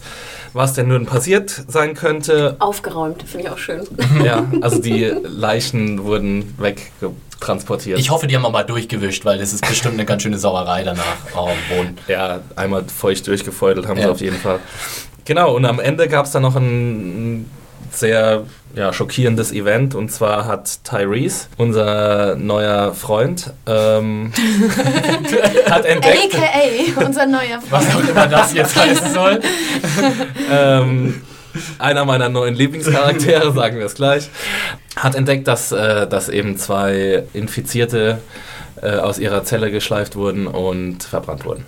was 0.53 0.73
denn 0.73 0.87
nun 0.89 1.05
passiert 1.05 1.63
sein 1.67 1.93
könnte. 1.93 2.55
Aufgeräumt, 2.59 3.23
finde 3.23 3.45
ich 3.45 3.51
auch 3.51 3.57
schön. 3.57 3.81
Ja, 4.23 4.45
also 4.61 4.79
die 4.81 5.13
Leichen 5.23 6.03
wurden 6.03 6.55
wegtransportiert. 6.57 7.99
Ich 7.99 8.09
hoffe, 8.09 8.27
die 8.27 8.35
haben 8.35 8.45
auch 8.45 8.51
mal 8.51 8.63
durchgewischt, 8.63 9.23
weil 9.25 9.37
das 9.37 9.53
ist 9.53 9.65
bestimmt 9.67 9.93
eine 9.93 10.05
ganz 10.05 10.23
schöne 10.23 10.37
Sauerei 10.37 10.83
danach 10.83 11.05
auf 11.35 11.51
dem 11.69 11.77
Boden. 11.77 11.97
Ja, 12.07 12.39
einmal 12.55 12.83
feucht 12.85 13.27
durchgefeudelt 13.27 13.87
haben 13.87 13.97
sie 13.97 14.03
Ja. 14.03 14.11
auf 14.11 14.21
jeden 14.21 14.37
Fall. 14.37 14.59
Genau, 15.25 15.55
und 15.55 15.65
am 15.65 15.79
Ende 15.79 16.07
gab 16.07 16.25
es 16.25 16.31
dann 16.31 16.41
noch 16.41 16.55
ein 16.55 17.49
sehr 17.91 18.43
ja, 18.79 18.93
schockierendes 18.93 19.51
Event 19.51 19.93
und 19.93 20.09
zwar 20.09 20.45
hat 20.45 20.85
Tyrese, 20.85 21.47
unser 21.57 22.37
neuer 22.37 22.93
Freund, 22.93 23.51
ähm, 23.67 24.31
hat 25.69 25.83
entdeckt, 25.85 26.33
AKA, 26.33 27.05
unser 27.05 27.25
neuer 27.25 27.59
Was 27.69 27.85
Freund. 27.87 28.05
auch 28.05 28.09
immer 28.09 28.27
das 28.27 28.53
jetzt 28.53 28.77
heißen 28.77 29.13
soll. 29.13 29.41
ähm, 30.49 31.21
einer 31.77 32.05
meiner 32.05 32.29
neuen 32.29 32.55
Lieblingscharaktere, 32.55 33.51
sagen 33.51 33.79
wir 33.79 33.85
es 33.85 33.95
gleich, 33.95 34.29
hat 34.95 35.13
entdeckt, 35.15 35.49
dass, 35.49 35.73
äh, 35.73 36.07
dass 36.07 36.29
eben 36.29 36.55
zwei 36.57 37.25
Infizierte 37.33 38.19
äh, 38.81 38.91
aus 38.91 39.19
ihrer 39.19 39.43
Zelle 39.43 39.71
geschleift 39.71 40.15
wurden 40.15 40.47
und 40.47 41.03
verbrannt 41.03 41.43
wurden. 41.43 41.65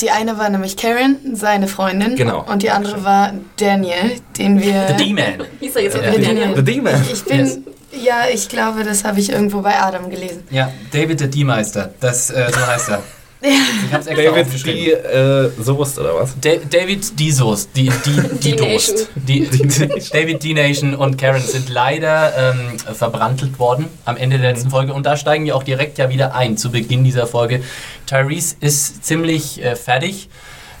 Die 0.00 0.10
eine 0.10 0.38
war 0.38 0.48
nämlich 0.48 0.76
Karen, 0.76 1.16
seine 1.34 1.68
Freundin. 1.68 2.16
Genau. 2.16 2.44
Und 2.50 2.62
die 2.62 2.70
andere 2.70 3.04
war 3.04 3.32
Daniel, 3.58 4.18
den 4.38 4.62
wir... 4.62 4.96
The 4.96 5.04
D-Man. 5.04 5.46
Hieß 5.60 5.76
er 5.76 5.82
jetzt 5.82 5.96
The 5.96 6.22
Daniel? 6.22 6.56
The 6.56 6.64
Demon. 6.64 6.94
Ich 7.12 7.24
bin... 7.24 7.40
Yes. 7.40 7.58
Ja, 7.90 8.24
ich 8.32 8.48
glaube, 8.48 8.84
das 8.84 9.04
habe 9.04 9.18
ich 9.18 9.30
irgendwo 9.30 9.62
bei 9.62 9.80
Adam 9.80 10.10
gelesen. 10.10 10.42
Ja, 10.50 10.70
David 10.92 11.20
der 11.20 11.28
D-Meister. 11.28 11.94
Das, 12.00 12.30
äh, 12.30 12.50
so 12.52 12.66
heißt 12.66 12.90
er. 12.90 13.02
Ich 13.40 13.92
hab's 13.92 14.06
extra 14.08 14.30
David, 14.32 14.66
die 14.66 14.90
äh, 14.90 15.50
Soest 15.62 15.98
oder 15.98 16.14
was? 16.16 16.34
Da 16.40 16.50
David 16.56 17.18
die, 17.18 17.30
die, 17.30 17.90
die 18.42 18.56
D-Nation. 18.56 18.56
Dost. 18.56 19.08
Die, 19.28 19.48
David 20.12 20.42
D-Nation 20.42 20.94
und 20.96 21.18
Karen 21.18 21.40
sind 21.42 21.68
leider 21.68 22.32
ähm, 22.36 22.78
verbrandelt 22.94 23.58
worden 23.60 23.86
am 24.04 24.16
Ende 24.16 24.38
der 24.38 24.50
letzten 24.52 24.70
Folge. 24.70 24.92
Und 24.92 25.06
da 25.06 25.16
steigen 25.16 25.44
wir 25.44 25.54
auch 25.54 25.62
direkt 25.62 25.98
ja 25.98 26.08
wieder 26.10 26.34
ein 26.34 26.56
zu 26.56 26.70
Beginn 26.72 27.04
dieser 27.04 27.26
Folge. 27.28 27.62
Tyrese 28.06 28.56
ist 28.60 29.04
ziemlich 29.04 29.62
äh, 29.62 29.76
fertig. 29.76 30.28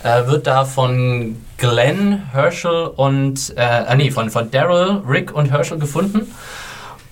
Äh, 0.02 0.26
wird 0.26 0.46
da 0.46 0.64
von 0.64 1.36
Glenn, 1.58 2.22
Herschel 2.32 2.86
und, 2.86 3.52
äh, 3.56 3.60
ah 3.62 3.94
nee, 3.96 4.10
von, 4.12 4.30
von 4.30 4.50
Daryl, 4.50 5.02
Rick 5.08 5.32
und 5.34 5.50
Herschel 5.50 5.78
gefunden. 5.78 6.32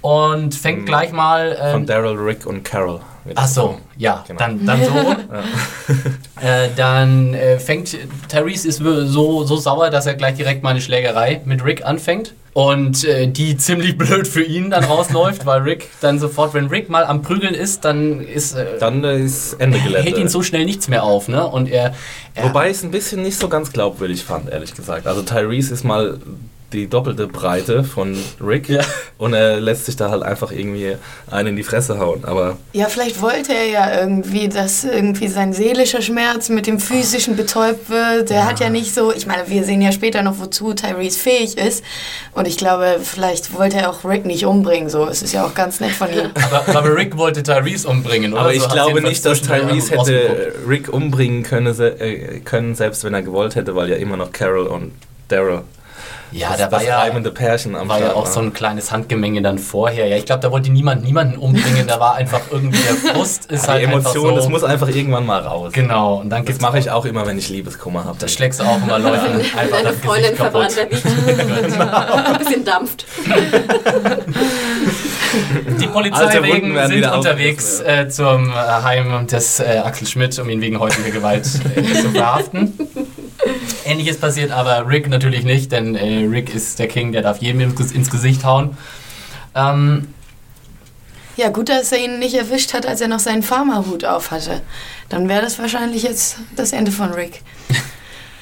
Und 0.00 0.54
fängt 0.54 0.82
Mhm. 0.82 0.86
gleich 0.86 1.12
mal. 1.12 1.56
ähm, 1.60 1.72
Von 1.72 1.86
Daryl, 1.86 2.16
Rick 2.16 2.46
und 2.46 2.62
Carol. 2.64 3.00
Ach 3.34 3.46
so, 3.48 3.78
ja, 3.96 4.24
Genau. 4.26 4.38
dann, 4.38 4.64
dann 4.66 4.84
so. 4.84 4.90
äh, 6.40 6.68
dann 6.76 7.34
äh, 7.34 7.58
fängt 7.58 7.96
Therese 8.28 8.68
ist 8.68 8.78
so, 8.78 9.44
so 9.44 9.56
sauer, 9.56 9.90
dass 9.90 10.06
er 10.06 10.14
gleich 10.14 10.34
direkt 10.36 10.62
mal 10.62 10.70
eine 10.70 10.80
Schlägerei 10.80 11.40
mit 11.44 11.64
Rick 11.64 11.84
anfängt. 11.84 12.34
Und 12.52 13.04
äh, 13.04 13.26
die 13.26 13.58
ziemlich 13.58 13.98
blöd 13.98 14.26
für 14.26 14.42
ihn 14.42 14.70
dann 14.70 14.84
rausläuft, 14.84 15.44
weil 15.44 15.60
Rick 15.60 15.88
dann 16.00 16.18
sofort, 16.18 16.54
wenn 16.54 16.68
Rick 16.68 16.88
mal 16.88 17.04
am 17.04 17.20
Prügeln 17.20 17.52
ist, 17.54 17.84
dann 17.84 18.22
ist. 18.22 18.54
Äh, 18.54 18.78
Dann 18.80 19.04
ist 19.04 19.52
Ende 19.54 19.78
Gelände. 19.78 20.02
hält 20.08 20.16
ihn 20.16 20.28
so 20.28 20.42
schnell 20.42 20.64
nichts 20.64 20.88
mehr 20.88 21.02
auf, 21.02 21.28
ne? 21.28 21.46
Und 21.46 21.68
er. 21.68 21.92
er 22.34 22.44
Wobei 22.44 22.70
ich 22.70 22.78
es 22.78 22.82
ein 22.82 22.90
bisschen 22.90 23.20
nicht 23.22 23.38
so 23.38 23.48
ganz 23.50 23.72
glaubwürdig 23.72 24.24
fand, 24.24 24.48
ehrlich 24.48 24.74
gesagt. 24.74 25.06
Also 25.06 25.20
Tyrese 25.20 25.74
ist 25.74 25.84
mal 25.84 26.18
die 26.72 26.88
doppelte 26.88 27.26
Breite 27.28 27.84
von 27.84 28.16
Rick 28.44 28.68
Ja. 28.68 28.82
und 29.18 29.34
er 29.34 29.60
lässt 29.60 29.86
sich 29.86 29.94
da 29.96 30.10
halt 30.10 30.22
einfach 30.24 30.50
irgendwie 30.50 30.96
einen 31.30 31.48
in 31.50 31.56
die 31.56 31.62
Fresse 31.62 31.98
hauen. 31.98 32.24
Aber 32.24 32.56
Ja, 32.72 32.86
vielleicht 32.88 33.22
wollte 33.22 33.54
er 33.54 33.66
ja 33.66 34.00
irgendwie, 34.00 34.48
dass 34.48 34.82
irgendwie 34.84 35.28
sein 35.28 35.52
seelischer 35.52 36.02
Schmerz 36.02 36.48
mit 36.48 36.66
dem 36.66 36.80
physischen 36.80 37.36
betäubt 37.36 37.88
wird. 37.88 38.30
Der 38.30 38.46
hat 38.46 38.58
ja 38.60 38.68
nicht 38.68 38.92
so, 38.94 39.12
ich 39.12 39.26
meine, 39.26 39.48
wir 39.48 39.62
sehen 39.64 39.80
ja 39.80 39.92
später 39.92 40.22
noch, 40.22 40.38
wozu 40.40 40.74
Tyrese 40.74 41.18
fähig 41.18 41.56
ist. 41.56 41.84
Und 42.32 42.48
ich 42.48 42.56
glaube, 42.56 42.98
vielleicht 43.02 43.54
wollte 43.54 43.76
er 43.78 43.90
auch 43.90 44.04
Rick 44.04 44.26
nicht 44.26 44.44
umbringen. 44.44 44.90
So, 44.90 45.06
es 45.06 45.22
ist 45.22 45.32
ja 45.32 45.46
auch 45.46 45.54
ganz 45.54 45.78
nett 45.80 45.92
von 45.92 46.08
ihm. 46.12 46.30
aber, 46.34 46.76
aber 46.78 46.96
Rick 46.96 47.16
wollte 47.16 47.42
Tyrese 47.44 47.88
umbringen, 47.88 48.32
oder? 48.32 48.40
Aber 48.42 48.50
So 48.50 48.56
ich 48.56 48.62
hat's 48.64 48.72
glaube 48.74 49.02
nicht, 49.02 49.24
dass 49.24 49.40
Tyrese 49.40 49.92
hätte 49.96 50.52
Rick 50.68 50.92
umbringen 50.92 51.44
können, 51.44 51.78
äh, 51.80 52.40
können, 52.40 52.74
selbst 52.74 53.04
wenn 53.04 53.14
er 53.14 53.22
gewollt 53.22 53.54
hätte, 53.54 53.76
weil 53.76 53.88
ja 53.88 53.96
immer 53.96 54.16
noch 54.16 54.32
Carol 54.32 54.66
und 54.66 54.92
Daryl 55.28 55.62
Ja, 56.32 56.48
das, 56.50 56.58
da 56.58 56.72
war 56.72 56.78
das 56.80 56.88
ja. 56.88 56.98
reimende 56.98 57.30
Pärchen 57.30 57.76
am 57.76 57.88
war 57.88 57.98
ja 57.98 58.06
Start 58.06 58.16
auch 58.18 58.26
so 58.26 58.40
ein 58.40 58.52
kleines 58.52 58.90
Handgemenge 58.92 59.42
dann 59.42 59.58
vorher. 59.58 60.06
Ja, 60.08 60.16
ich 60.16 60.26
glaube, 60.26 60.40
da 60.42 60.50
wollte 60.50 60.70
niemand 60.70 61.04
niemanden 61.04 61.38
umbringen. 61.38 61.86
Da 61.86 61.98
war 62.00 62.16
einfach 62.16 62.40
irgendwie 62.50 62.78
der 62.82 63.14
Frust 63.14 63.46
ist 63.50 63.66
Ja, 63.66 63.72
halt 63.74 63.82
die 63.82 63.84
Emotion, 63.84 64.24
einfach 64.24 64.34
das 64.36 64.44
so. 64.44 64.50
muss 64.50 64.64
einfach 64.64 64.88
irgendwann 64.88 65.24
mal 65.24 65.40
raus. 65.40 65.72
genau. 65.72 66.16
Und 66.16 66.30
dann 66.30 66.44
Das 66.44 66.60
mache 66.60 66.78
ich 66.78 66.90
auch 66.90 67.04
immer, 67.04 67.26
wenn 67.26 67.38
ich 67.38 67.48
Liebeskummer 67.48 68.04
habe. 68.04 68.18
Da 68.18 68.28
schlägst 68.28 68.60
du 68.60 68.64
auch 68.64 68.82
immer 68.82 68.98
Leuten 68.98 69.36
einfach 69.56 69.68
Deine 69.70 69.88
das 69.90 69.96
Freundin 69.98 70.30
Gesicht 70.32 70.36
kaputt. 70.52 70.72
verbrannt, 70.72 70.92
liegt. 70.92 71.80
Ein 72.26 72.38
bisschen 72.38 72.64
dampft. 72.64 73.06
Die 75.80 75.86
Polizeiwegen 75.86 76.76
sind 76.88 77.06
unterwegs 77.12 77.80
äh, 77.80 78.08
zum 78.08 78.50
äh, 78.50 78.54
Heim 78.54 79.26
des 79.26 79.60
äh, 79.60 79.78
Axel 79.84 80.06
Schmidt, 80.06 80.38
um 80.38 80.48
ihn 80.48 80.60
wegen 80.60 80.78
häuslicher 80.78 81.10
Gewalt 81.10 81.46
äh, 81.76 81.82
zu 81.82 82.10
verhaften. 82.10 82.72
Ähnliches 83.86 84.18
passiert 84.18 84.50
aber 84.50 84.88
Rick 84.88 85.08
natürlich 85.08 85.44
nicht, 85.44 85.72
denn 85.72 85.94
äh, 85.94 86.24
Rick 86.24 86.54
ist 86.54 86.78
der 86.78 86.88
King, 86.88 87.12
der 87.12 87.22
darf 87.22 87.38
jedem 87.38 87.60
ins, 87.60 88.10
Gesicht 88.10 88.44
hauen. 88.44 88.76
Ähm, 89.54 90.08
Ja, 91.36 91.50
gut, 91.50 91.68
dass 91.68 91.92
er 91.92 91.98
ihn 91.98 92.18
nicht 92.18 92.34
erwischt 92.34 92.74
hat, 92.74 92.86
als 92.86 93.00
er 93.00 93.08
noch 93.08 93.20
seinen 93.20 93.42
Farmerhut 93.42 94.04
auf 94.04 94.30
hatte. 94.30 94.62
Dann 95.08 95.28
wäre 95.28 95.42
das 95.42 95.58
wahrscheinlich 95.58 96.02
jetzt 96.02 96.38
das 96.56 96.72
Ende 96.72 96.90
von 96.90 97.12
Rick. 97.12 97.42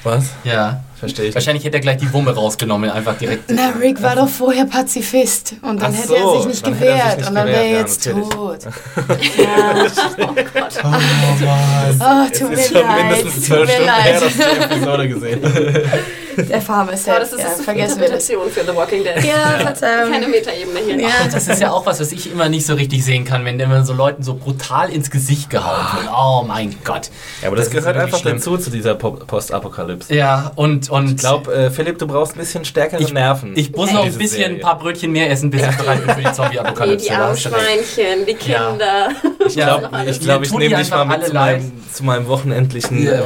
Was? 0.03 0.25
ja, 0.43 0.83
Verstehe 1.05 1.25
ich. 1.29 1.35
wahrscheinlich 1.35 1.63
hätte 1.63 1.77
er 1.77 1.81
gleich 1.81 1.97
die 1.97 2.11
Wumme 2.13 2.31
rausgenommen, 2.33 2.89
einfach 2.89 3.17
direkt. 3.17 3.43
Na, 3.49 3.69
Rick 3.79 4.01
war 4.01 4.15
doch 4.15 4.27
vorher 4.29 4.65
Pazifist 4.65 5.55
und 5.61 5.81
dann 5.81 5.93
Ach 5.93 5.97
hätte 5.97 6.07
so, 6.09 6.15
er 6.15 6.37
sich 6.37 6.45
nicht 6.47 6.65
dann 6.65 6.73
hätte 6.73 6.89
er 6.91 6.95
sich 6.95 7.03
gewehrt 7.03 7.17
nicht 7.19 7.29
und 7.29 7.35
dann 7.35 7.47
wäre 7.47 7.57
er 7.57 7.63
gewehrt, 7.63 7.87
jetzt 7.87 8.05
ja, 8.05 8.13
tot. 8.13 8.59
Ja. 9.37 9.85
Oh 10.21 10.33
Gott. 10.35 10.83
Oh, 10.83 12.37
tut 12.37 12.51
Es 12.53 12.59
ist 12.65 12.73
mir 12.73 12.81
leid, 12.81 12.97
mindestens 12.97 13.35
tut 13.35 13.43
zwölf 13.43 13.67
mir 13.67 13.73
Stunden 13.73 13.93
her, 13.93 14.11
leid. 14.11 14.21
dass 14.21 14.33
du 14.33 14.43
die 14.43 14.73
Episode 14.75 15.07
gesehen. 15.07 15.41
Der 16.37 16.61
Farmer 16.61 16.93
ist 16.93 17.07
ja, 17.07 17.19
das 17.19 17.33
ist 17.33 17.39
ja, 17.39 17.49
viel 17.49 17.63
vergessen 17.63 17.99
wir 17.99 18.09
das. 18.09 18.29
Interpretation 18.29 18.49
für 18.51 18.71
The 18.71 18.75
Walking 18.77 19.03
Dead. 19.03 19.23
Ja, 19.23 19.59
Verzeihung. 19.59 20.11
Keine 20.11 20.27
Metaebene 20.27 20.79
hier. 20.85 20.99
Ja, 21.01 21.09
Das 21.31 21.47
ist 21.47 21.61
ja 21.61 21.71
auch 21.71 21.85
was, 21.85 21.99
was 21.99 22.11
ich 22.11 22.31
immer 22.31 22.49
nicht 22.49 22.65
so 22.65 22.73
richtig 22.73 23.03
sehen 23.05 23.25
kann, 23.25 23.45
wenn 23.45 23.59
immer 23.59 23.83
so 23.85 23.93
Leuten 23.93 24.23
so 24.23 24.35
brutal 24.35 24.89
ins 24.89 25.09
Gesicht 25.11 25.49
gehauen 25.49 25.85
wird. 25.95 26.09
Oh 26.15 26.43
mein 26.47 26.75
Gott. 26.83 27.09
Ja, 27.41 27.47
aber 27.47 27.55
das, 27.57 27.67
ist 27.67 27.71
gehört 27.73 27.97
einfach 27.97 28.19
schlimm. 28.19 28.37
dazu, 28.37 28.57
zu 28.57 28.69
dieser 28.69 28.95
Po- 28.95 29.11
Postapokalypse. 29.11 30.13
Ja, 30.15 30.51
und, 30.55 30.89
und 30.89 31.11
Ich 31.11 31.17
glaube, 31.17 31.53
äh, 31.53 31.69
Philipp, 31.71 31.99
du 31.99 32.07
brauchst 32.07 32.35
ein 32.35 32.39
bisschen 32.39 32.65
stärkere 32.65 33.01
Ich- 33.01 33.13
Nerven. 33.13 33.53
Ich 33.55 33.71
muss 33.71 33.91
noch 33.91 34.05
ein 34.05 34.13
bisschen 34.17 34.43
ein 34.43 34.49
Serie. 34.51 34.59
paar 34.63 34.77
Brötchen 34.79 35.11
mehr 35.11 35.29
essen, 35.29 35.49
bis 35.49 35.61
ich 35.61 35.67
bereit 35.77 36.05
bin 36.05 36.15
für 36.15 36.21
die 36.21 36.27
Nee, 36.27 36.33
Zombie-Apokalypse. 36.33 37.05
die 37.07 37.13
schon 37.13 37.21
recht. 37.21 37.45
Arschweinchen, 37.55 38.25
die 38.25 38.51
Ja. 38.51 38.69
Kinder. 38.69 39.09
Ich 39.47 39.55
glaube, 39.55 39.89
Ja, 39.91 40.03
ich, 40.05 40.19
glaub, 40.19 40.41
ich 40.43 40.49
die 40.49 40.57
nehme 40.57 40.75
dich 40.77 40.89
mal 40.89 41.05
mit 41.05 41.25
zu 41.27 41.33
meinem, 41.33 41.71
zu 41.93 42.03
meinem 42.03 42.27
wochenendlichen, 42.27 43.03
Ja. 43.03 43.11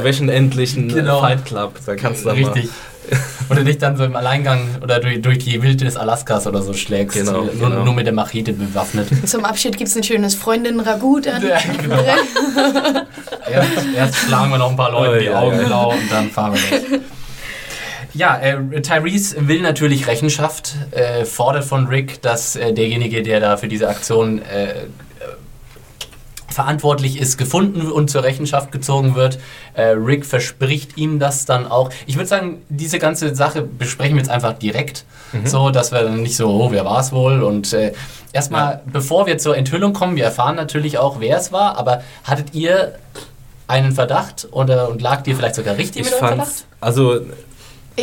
Genau. 0.88 1.20
Fight 1.20 1.44
Club. 1.44 1.74
Da 1.86 1.96
kannst 1.96 2.24
du 2.24 2.28
dann 2.28 2.36
Richtig. 2.36 2.68
Oder 3.48 3.64
dich 3.64 3.78
dann 3.78 3.96
so 3.96 4.04
im 4.04 4.14
Alleingang 4.14 4.76
oder 4.82 5.00
durch, 5.00 5.20
durch 5.22 5.38
die 5.38 5.60
Wildnis 5.62 5.96
Alaskas 5.96 6.46
oder 6.46 6.62
so 6.62 6.72
schlägst. 6.72 7.16
Genau, 7.16 7.42
nur, 7.42 7.70
genau. 7.70 7.84
nur 7.84 7.94
mit 7.94 8.06
der 8.06 8.12
Machete 8.12 8.52
bewaffnet. 8.52 9.08
Zum 9.28 9.44
Abschied 9.44 9.76
gibt 9.76 9.88
es 9.88 9.96
ein 9.96 10.04
schönes 10.04 10.34
Freundinnen-Ragout 10.36 11.22
dann. 11.22 11.42
Ja, 11.46 11.58
genau. 11.80 12.02
erst, 13.50 13.70
erst 13.96 14.16
schlagen 14.16 14.50
wir 14.50 14.58
noch 14.58 14.70
ein 14.70 14.76
paar 14.76 14.92
Leuten 14.92 15.16
Oh, 15.16 15.18
die 15.18 15.24
ja, 15.26 15.40
Augen 15.40 15.60
ja. 15.60 15.66
blau 15.66 15.90
und 15.90 16.12
dann 16.12 16.30
fahren 16.30 16.54
wir 16.54 16.70
weg. 16.70 17.00
Ja, 18.12 18.38
äh, 18.38 18.80
Tyrese 18.82 19.48
will 19.48 19.62
natürlich 19.62 20.06
Rechenschaft, 20.06 20.74
äh, 20.90 21.24
fordert 21.24 21.64
von 21.64 21.86
Rick, 21.86 22.20
dass 22.22 22.56
äh, 22.56 22.72
derjenige, 22.72 23.22
der 23.22 23.40
da 23.40 23.56
für 23.56 23.68
diese 23.68 23.88
Aktion 23.88 24.42
äh, 24.42 24.86
verantwortlich 26.50 27.20
ist, 27.20 27.38
gefunden 27.38 27.90
und 27.90 28.10
zur 28.10 28.22
Rechenschaft 28.22 28.72
gezogen 28.72 29.14
wird. 29.14 29.38
Äh, 29.74 29.82
Rick 29.90 30.26
verspricht 30.26 30.96
ihm 30.96 31.18
das 31.18 31.46
dann 31.46 31.66
auch. 31.66 31.90
Ich 32.06 32.16
würde 32.16 32.26
sagen, 32.26 32.62
diese 32.68 32.98
ganze 32.98 33.34
Sache 33.34 33.62
besprechen 33.62 34.16
wir 34.16 34.22
jetzt 34.22 34.30
einfach 34.30 34.54
direkt, 34.54 35.04
so 35.44 35.70
dass 35.70 35.92
wir 35.92 36.02
dann 36.02 36.22
nicht 36.22 36.36
so, 36.36 36.48
oh, 36.48 36.70
wer 36.72 36.84
war 36.84 37.00
es 37.00 37.12
wohl? 37.12 37.42
Und 37.42 37.72
äh, 37.72 37.92
erstmal, 38.32 38.82
bevor 38.86 39.26
wir 39.26 39.38
zur 39.38 39.56
Enthüllung 39.56 39.92
kommen, 39.92 40.16
wir 40.16 40.24
erfahren 40.24 40.56
natürlich 40.56 40.98
auch, 40.98 41.20
wer 41.20 41.38
es 41.38 41.52
war, 41.52 41.76
aber 41.78 42.02
hattet 42.24 42.54
ihr 42.54 42.94
einen 43.66 43.92
Verdacht 43.92 44.48
oder 44.50 44.88
und 44.88 45.00
lag 45.00 45.22
dir 45.22 45.36
vielleicht 45.36 45.54
sogar 45.54 45.76
richtig 45.76 46.02
Ich 46.02 46.10
mit 46.10 46.18
fand's, 46.18 46.64
also 46.80 47.20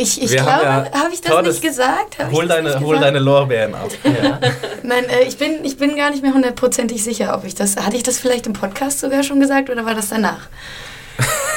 Ich, 0.00 0.22
ich 0.22 0.30
glaube, 0.30 0.62
ja 0.62 0.90
habe 0.92 1.12
ich 1.12 1.20
das 1.20 1.42
nicht 1.42 1.62
gesagt? 1.62 2.18
Hab 2.18 2.32
hol 2.32 2.46
deine, 2.46 2.70
nicht 2.70 2.80
hol 2.80 2.96
gesagt? 2.96 3.04
deine 3.04 3.18
Lorbeeren 3.18 3.74
ab. 3.74 3.90
Ja. 4.04 4.40
Nein, 4.82 5.04
äh, 5.08 5.24
ich, 5.24 5.36
bin, 5.36 5.64
ich 5.64 5.76
bin 5.76 5.96
gar 5.96 6.10
nicht 6.10 6.22
mehr 6.22 6.32
hundertprozentig 6.32 7.04
sicher, 7.04 7.34
ob 7.36 7.44
ich 7.44 7.54
das. 7.54 7.76
Hatte 7.76 7.96
ich 7.96 8.02
das 8.02 8.18
vielleicht 8.18 8.46
im 8.46 8.52
Podcast 8.52 9.00
sogar 9.00 9.22
schon 9.22 9.38
gesagt 9.38 9.70
oder 9.70 9.84
war 9.84 9.94
das 9.94 10.08
danach? 10.08 10.48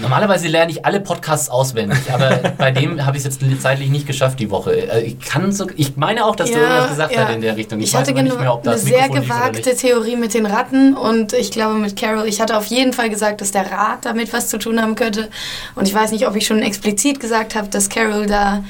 Normalerweise 0.00 0.48
lerne 0.48 0.70
ich 0.72 0.84
alle 0.84 1.00
Podcasts 1.00 1.48
auswendig, 1.48 1.98
aber 2.12 2.36
bei 2.58 2.70
dem 2.70 3.04
habe 3.04 3.16
ich 3.16 3.24
es 3.24 3.38
jetzt 3.40 3.62
zeitlich 3.62 3.90
nicht 3.90 4.06
geschafft 4.06 4.38
die 4.40 4.50
Woche. 4.50 4.72
Äh, 4.72 5.06
Ich 5.06 5.20
kann 5.20 5.52
so, 5.52 5.66
ich 5.76 5.96
meine 5.96 6.24
auch, 6.24 6.36
dass 6.36 6.50
du 6.50 6.56
Ja, 6.56 6.62
irgendwas 6.62 6.90
gesagt 6.90 7.12
ja. 7.14 7.24
hast 7.26 7.34
in 7.34 7.40
der 7.40 7.56
Richtung. 7.56 7.80
Ich, 7.80 7.92
weiß 7.92 8.00
hatte 8.00 8.14
genau 8.14 8.36
mehr, 8.36 8.54
ob 8.54 8.66
eine 8.66 8.78
sehr 8.78 9.08
gewagte. 9.08 9.74
Theorie 9.76 10.16
mit 10.16 10.34
den 10.34 10.46
Ratten 10.46 10.96
und 10.96 11.32
ich 11.32 11.50
glaube 11.50 11.74
mit 11.74 11.96
Carol, 11.96 12.26
ich 12.26 12.40
hatte 12.40 12.56
auf 12.56 12.66
jeden 12.66 12.92
Fall 12.92 13.10
gesagt, 13.10 13.40
dass 13.40 13.50
der 13.50 13.70
Rat 13.70 14.04
damit 14.04 14.32
was 14.32 14.48
zu 14.48 14.58
tun 14.58 14.80
haben 14.80 14.94
könnte. 14.94 15.28
Und 15.74 15.86
ich 15.88 15.94
weiß 15.94 16.12
nicht, 16.12 16.26
ob 16.26 16.36
ich 16.36 16.46
schon 16.46 16.60
explizit 16.62 17.20
gesagt 17.20 17.54
habe, 17.54 17.68
dass 17.68 17.88
Carol 17.88 18.26
da 18.26 18.64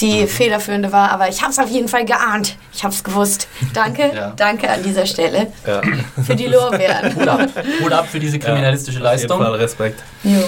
die 0.00 0.22
Mhm. 0.22 0.28
federführende 0.28 0.92
war, 0.92 1.10
aber 1.10 1.28
ich 1.28 1.40
habe 1.42 1.50
es 1.52 1.58
auf 1.58 1.70
jeden 1.70 1.88
Fall 1.88 2.04
geahnt. 2.04 2.56
Ich 2.72 2.84
habe 2.84 2.92
es 2.94 3.02
gewusst. 3.02 3.48
Danke, 3.72 4.10
Ja. 4.14 4.32
danke 4.36 4.68
an 4.70 4.82
dieser 4.82 5.06
Stelle 5.06 5.46
Ja, 5.66 5.80
für 6.24 6.36
die 6.36 6.46
Lorbeeren. 6.46 7.14
Hut 7.16 7.26
ab. 7.28 7.48
Hut 7.82 7.92
ab 7.92 8.06
für 8.10 8.18
diese 8.20 8.38
kriminalistische 8.38 8.98
auf 8.98 9.16
jeden 9.18 9.28
Fall 9.28 9.38
Leistung. 9.38 9.54
Respekt. 9.54 10.02
Jo. 10.22 10.38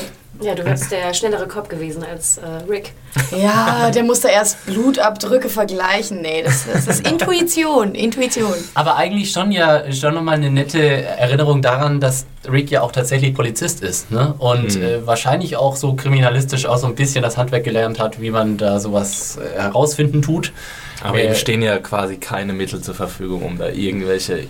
Ja, 0.40 0.54
du 0.54 0.64
wärst 0.64 0.92
der 0.92 1.12
schnellere 1.14 1.48
Cop 1.48 1.68
gewesen 1.68 2.04
als 2.04 2.38
äh, 2.38 2.42
Rick. 2.68 2.92
Ja, 3.36 3.90
der 3.90 4.04
musste 4.04 4.28
erst 4.28 4.64
Blutabdrücke 4.66 5.48
vergleichen. 5.48 6.22
Nee, 6.22 6.42
das, 6.42 6.64
das 6.72 6.86
ist 6.86 7.06
Intuition, 7.08 7.94
Intuition. 7.94 8.54
Aber 8.74 8.96
eigentlich 8.96 9.32
schon 9.32 9.50
ja 9.52 9.90
schon 9.92 10.14
nochmal 10.14 10.36
eine 10.36 10.50
nette 10.50 10.80
Erinnerung 11.04 11.60
daran, 11.60 12.00
dass 12.00 12.26
Rick 12.50 12.70
ja 12.70 12.82
auch 12.82 12.92
tatsächlich 12.92 13.34
Polizist 13.34 13.82
ist. 13.82 14.10
Ne? 14.10 14.34
Und 14.38 14.76
Mhm. 14.76 14.82
äh, 14.82 15.06
wahrscheinlich 15.06 15.56
auch 15.56 15.76
so 15.76 15.94
kriminalistisch 15.94 16.66
auch 16.66 16.78
so 16.78 16.86
ein 16.86 16.94
bisschen 16.94 17.22
das 17.22 17.36
Handwerk 17.36 17.64
gelernt 17.64 17.98
hat, 17.98 18.20
wie 18.20 18.30
man 18.30 18.56
da 18.56 18.78
sowas 18.80 19.36
äh, 19.38 19.60
herausfinden 19.60 20.22
tut. 20.22 20.52
Aber 21.02 21.18
Äh, 21.18 21.28
ihm 21.28 21.34
stehen 21.34 21.62
ja 21.62 21.78
quasi 21.78 22.16
keine 22.16 22.52
Mittel 22.52 22.80
zur 22.82 22.94
Verfügung, 22.94 23.42
um 23.42 23.58
da 23.58 23.68
irgendwelche 23.68 24.40
äh, 24.40 24.46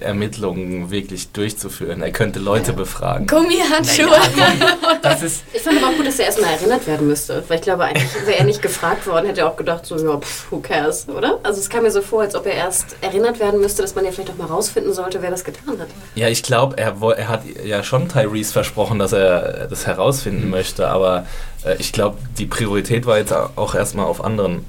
Ermittlungen 0.00 0.90
wirklich 0.90 1.30
durchzuführen. 1.32 2.02
Er 2.02 2.10
könnte 2.12 2.38
Leute 2.38 2.72
befragen. 2.72 3.26
Gummihandschuhe. 3.26 4.08
Das 5.02 5.22
ist 5.22 5.42
Ich 5.54 5.62
fand 5.62 5.78
aber 5.78 5.88
auch 5.92 5.96
gut, 5.96 6.06
dass 6.06 6.18
er 6.18 6.26
erstmal 6.26 6.50
erinnert 6.52 6.86
werden 6.86 7.06
müsste. 7.06 7.42
Weil 7.48 7.56
ich 7.56 7.62
glaube, 7.62 7.84
eigentlich 7.84 8.14
wäre 8.26 8.38
er 8.38 8.44
nicht 8.44 8.60
gefragt 8.60 9.06
worden, 9.06 9.26
hätte 9.26 9.40
er 9.40 9.48
auch 9.48 9.56
gedacht, 9.56 9.86
so, 9.86 9.96
ja, 9.96 10.18
pff, 10.18 10.50
who 10.52 10.60
cares, 10.60 11.08
oder? 11.08 11.38
Also 11.42 11.58
es 11.60 11.70
kam 11.70 11.84
mir 11.84 11.90
so 11.90 12.02
vor, 12.02 12.20
als 12.22 12.34
ob 12.34 12.44
er 12.46 12.52
erst 12.52 12.96
erinnert 13.00 13.40
werden 13.40 13.60
müsste, 13.60 13.80
dass 13.82 13.94
man 13.94 14.04
ja 14.04 14.10
vielleicht 14.12 14.30
auch 14.30 14.36
mal 14.36 14.46
rausfinden 14.46 14.92
sollte, 14.92 15.22
wer 15.22 15.30
das 15.30 15.42
getan 15.44 15.78
hat. 15.78 15.88
Ja, 16.16 16.28
ich 16.28 16.42
glaube, 16.42 16.76
er, 16.76 17.00
woll- 17.00 17.14
er 17.14 17.28
hat 17.28 17.42
ja 17.64 17.82
schon 17.82 18.08
Tyrese 18.08 18.52
versprochen, 18.52 18.98
dass 18.98 19.12
er 19.12 19.66
das 19.68 19.86
herausfinden 19.86 20.50
möchte, 20.50 20.86
aber 20.88 21.26
äh, 21.64 21.76
ich 21.78 21.92
glaube, 21.92 22.18
die 22.38 22.46
Priorität 22.46 23.06
war 23.06 23.16
jetzt 23.18 23.32
auch 23.32 23.74
erstmal 23.74 24.04
auf 24.06 24.22
anderen 24.22 24.66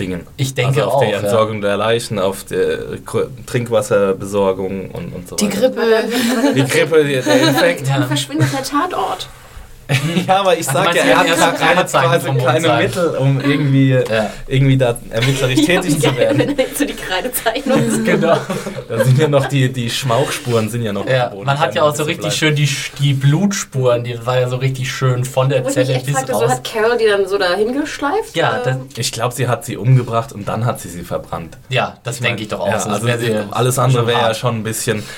Dingen. 0.00 0.26
Ich 0.36 0.54
denke 0.54 0.80
also 0.82 0.90
auf 0.90 0.94
auch, 0.94 1.04
die 1.04 1.10
ja. 1.12 1.20
Entsorgung 1.20 1.60
der 1.60 1.76
Leichen, 1.76 2.18
auf 2.18 2.44
die 2.44 2.54
Gr- 3.04 3.28
Trinkwasserbesorgung 3.46 4.90
und, 4.90 5.12
und 5.14 5.28
so 5.28 5.36
Die 5.36 5.46
weiter. 5.46 5.60
Grippe. 5.70 5.82
Die 6.54 6.64
Grippe, 6.64 7.04
die- 7.04 7.20
der 7.20 7.48
Infekt. 7.48 7.86
Ja. 7.88 7.98
Dann 7.98 8.06
verschwindet 8.08 8.48
der 8.52 8.62
Tatort. 8.62 9.28
Ja, 10.26 10.40
aber 10.40 10.52
ich 10.56 10.66
Also 10.68 10.72
sag 10.78 10.84
meinst 10.86 11.04
ja, 11.04 11.10
er 11.10 11.18
hat, 11.18 11.40
hat 11.40 11.58
keine 11.58 11.76
hat 11.80 11.90
quasi 11.90 12.66
keine. 12.66 12.82
Mittel, 12.82 13.08
um 13.16 13.40
irgendwie, 13.40 13.90
Ja. 13.90 14.30
irgendwie 14.46 14.76
da 14.76 14.96
ermittlerisch 15.10 15.62
tätig 15.62 16.00
zu 16.00 16.16
werden. 16.16 16.38
Wenn 16.38 16.58
er 16.58 16.64
so 16.74 16.84
die 16.84 16.94
Kreidezeichnung 16.94 17.80
Genau. 18.04 18.36
Da 18.88 19.04
sind 19.04 19.18
ja 19.18 19.28
noch 19.28 19.46
die, 19.46 19.72
die 19.72 19.90
Schmauchspuren 19.90 20.68
sind 20.70 20.82
ja 20.82 20.92
noch 20.92 21.06
Ja, 21.06 21.28
Boden. 21.28 21.46
man 21.46 21.58
hat 21.58 21.74
ja 21.74 21.82
auch 21.82 21.94
so 21.94 22.04
richtig 22.04 22.32
schön 22.34 22.54
die, 22.54 22.68
die 23.00 23.12
Blutspuren, 23.14 24.04
die 24.04 24.18
war 24.24 24.40
ja 24.40 24.48
so 24.48 24.56
richtig 24.56 24.90
schön 24.90 25.24
von 25.24 25.48
der 25.48 25.64
Wo 25.64 25.68
Zelle 25.68 25.98
bis 26.00 26.14
fragte, 26.14 26.32
so 26.32 26.38
raus. 26.40 26.50
hat 26.50 26.64
Carol 26.64 26.96
die 26.96 27.06
dann 27.06 27.26
so 27.26 27.36
dahin 27.38 27.72
geschleift? 27.78 28.34
Ja, 28.34 28.60
das, 28.64 28.76
Ich 28.96 29.12
glaube, 29.12 29.34
sie 29.34 29.48
hat 29.48 29.64
sie 29.64 29.76
umgebracht 29.76 30.32
und 30.32 30.48
dann 30.48 30.64
hat 30.64 30.80
sie 30.80 30.88
sie 30.88 31.02
verbrannt. 31.02 31.58
ja, 31.68 31.98
das 32.04 32.20
denke 32.20 32.42
ich 32.42 32.48
doch 32.48 32.60
auch. 32.60 32.68
Ja, 32.68 32.80
so. 32.80 32.88
Also 32.90 33.06
sehr- 33.06 33.46
alles 33.50 33.78
andere 33.78 34.06
wäre 34.06 34.20
ja 34.20 34.34
schon 34.34 34.56
ein 34.56 34.62
bisschen. 34.62 35.02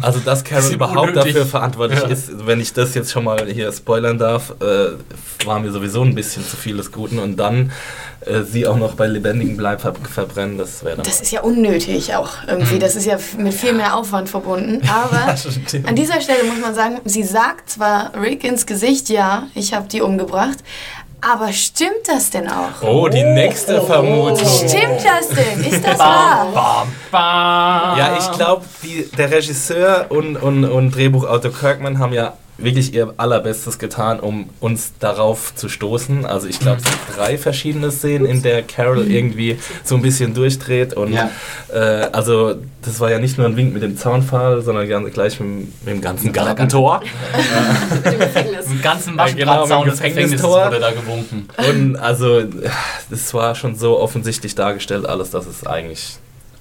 Also, 0.00 0.20
dass 0.20 0.42
Carol 0.42 0.72
überhaupt 0.72 1.10
unnötig. 1.10 1.34
dafür 1.34 1.44
verantwortlich 1.46 2.00
Ja. 2.00 2.08
ist, 2.08 2.46
wenn 2.46 2.60
ich 2.60 2.72
das 2.72 2.94
jetzt 2.94 3.12
schon 3.12 3.24
mal 3.24 3.44
hier 3.46 3.70
spoilern 4.02 4.18
darf, 4.18 4.54
äh, 4.60 5.46
war 5.46 5.60
mir 5.60 5.70
sowieso 5.70 6.02
ein 6.02 6.14
bisschen 6.14 6.44
zu 6.44 6.56
viel 6.56 6.76
des 6.76 6.90
Guten. 6.90 7.18
Und 7.18 7.36
dann 7.36 7.72
äh, 8.26 8.42
sie 8.42 8.66
auch 8.66 8.76
noch 8.76 8.94
bei 8.94 9.06
lebendigem 9.06 9.56
Bleib 9.56 9.80
ver 9.80 9.94
verbrennen, 9.94 10.58
das 10.58 10.84
wäre 10.84 10.96
dann. 10.96 11.04
Das 11.04 11.20
ist 11.20 11.30
ja 11.30 11.42
unnötig 11.42 12.14
auch 12.14 12.30
irgendwie. 12.46 12.78
Das 12.78 12.96
ist 12.96 13.06
ja 13.06 13.18
mit 13.38 13.54
viel 13.54 13.72
mehr 13.72 13.96
Aufwand 13.96 14.28
verbunden. 14.28 14.82
Aber 14.88 15.34
an 15.86 15.96
dieser 15.96 16.20
Stelle 16.20 16.44
muss 16.44 16.60
man 16.60 16.74
sagen, 16.74 17.00
sie 17.04 17.22
sagt 17.22 17.70
zwar 17.70 18.12
Rick 18.20 18.44
ins 18.44 18.66
Gesicht, 18.66 19.08
ja, 19.08 19.44
ich 19.54 19.72
habe 19.74 19.88
die 19.88 20.00
umgebracht. 20.00 20.58
Aber 21.24 21.52
stimmt 21.52 22.08
das 22.08 22.30
denn 22.30 22.48
auch? 22.48 22.82
oh, 22.82 23.06
die 23.06 23.22
nächste 23.22 23.80
Vermutung. 23.82 24.44
Stimmt 24.44 25.04
das 25.04 25.28
denn? 25.28 25.62
Ist 25.62 25.86
das 25.86 25.96
Bam, 25.96 26.52
wahr? 26.52 26.52
bam, 26.52 26.88
bam. 27.12 27.96
Ja, 27.96 28.18
ich 28.18 28.32
glaube, 28.32 28.64
der 29.16 29.30
Regisseur 29.30 30.06
und, 30.08 30.36
und, 30.36 30.64
und 30.64 30.90
Drehbuchautor 30.90 31.52
Kirkman 31.52 32.00
haben 32.00 32.12
ja 32.12 32.32
wirklich 32.64 32.94
ihr 32.94 33.12
allerbestes 33.16 33.78
getan, 33.78 34.20
um 34.20 34.48
uns 34.60 34.92
darauf 35.00 35.54
zu 35.54 35.68
stoßen. 35.68 36.24
Also 36.26 36.46
ich 36.48 36.58
glaube, 36.60 36.78
es 36.78 36.84
sind 36.84 36.98
drei 37.16 37.38
verschiedene 37.38 37.90
Szenen, 37.90 38.26
in 38.26 38.42
der 38.42 38.62
Carol 38.62 39.10
irgendwie 39.10 39.58
so 39.84 39.94
ein 39.96 40.02
bisschen 40.02 40.34
durchdreht. 40.34 40.94
Und 40.94 41.12
Ja. 41.12 41.30
äh, 41.72 42.08
also 42.12 42.54
das 42.82 43.00
war 43.00 43.10
ja 43.10 43.18
nicht 43.18 43.38
nur 43.38 43.46
ein 43.46 43.56
Wink 43.56 43.72
mit 43.72 43.82
dem 43.82 43.96
Zaunpfahl, 43.96 44.62
sondern 44.62 44.88
ganz, 44.88 45.12
gleich 45.12 45.38
mit, 45.40 45.48
dem- 45.48 45.58
mit 45.84 45.94
dem 45.94 46.00
ganzen 46.00 46.26
Mit 46.26 46.34
Gartentor. 46.34 47.02
Mit 47.94 48.04
dem 48.12 48.18
Gefängnis. 48.18 48.66
Im 48.66 48.82
ganzen 48.82 49.16
Ja, 49.16 49.26
genau, 49.26 49.44
Maschendrahtzaun 49.66 49.84
mit 49.84 49.92
des 49.92 50.00
dem 50.00 50.08
Gefängnisses 50.08 50.42
Gefängnistor. 50.42 50.66
wurde 50.66 50.80
da 50.80 50.90
gewunken. 50.90 51.48
Und 51.68 51.96
also 51.96 52.42
das 53.10 53.34
war 53.34 53.54
schon 53.54 53.76
so 53.76 53.98
offensichtlich 54.00 54.54
dargestellt, 54.54 55.06
alles, 55.06 55.30
dass 55.30 55.46
es 55.46 55.66
eigentlich 55.66 56.16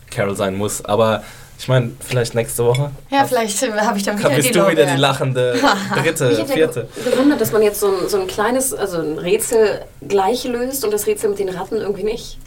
Carol 0.09 0.35
sein 0.35 0.55
muss. 0.55 0.83
Aber 0.85 1.23
ich 1.61 1.67
meine, 1.67 1.91
vielleicht 1.99 2.33
nächste 2.35 2.65
Woche. 2.65 2.89
Ja, 3.11 3.23
vielleicht 3.25 3.61
habe 3.61 3.97
ich 3.97 4.03
dann 4.03 4.17
wieder 4.17 4.29
Bist 4.31 4.49
die 4.49 4.51
du 4.53 4.67
wieder 4.67 4.85
die 4.85 4.97
lachende 4.97 5.55
dritte, 5.95 6.31
ja 6.31 6.45
vierte? 6.45 6.87
ge- 7.03 7.11
gewundert, 7.11 7.39
dass 7.39 7.51
man 7.51 7.61
jetzt 7.61 7.79
so 7.79 7.87
ein, 7.87 8.09
so 8.09 8.19
ein 8.19 8.27
kleines, 8.27 8.73
also 8.73 8.97
ein 8.99 9.17
Rätsel 9.19 9.81
gleich 10.07 10.43
löst 10.45 10.83
und 10.83 10.91
das 10.91 11.05
Rätsel 11.05 11.29
mit 11.29 11.39
den 11.39 11.49
Ratten 11.49 11.77
irgendwie 11.77 12.03
nicht. 12.03 12.37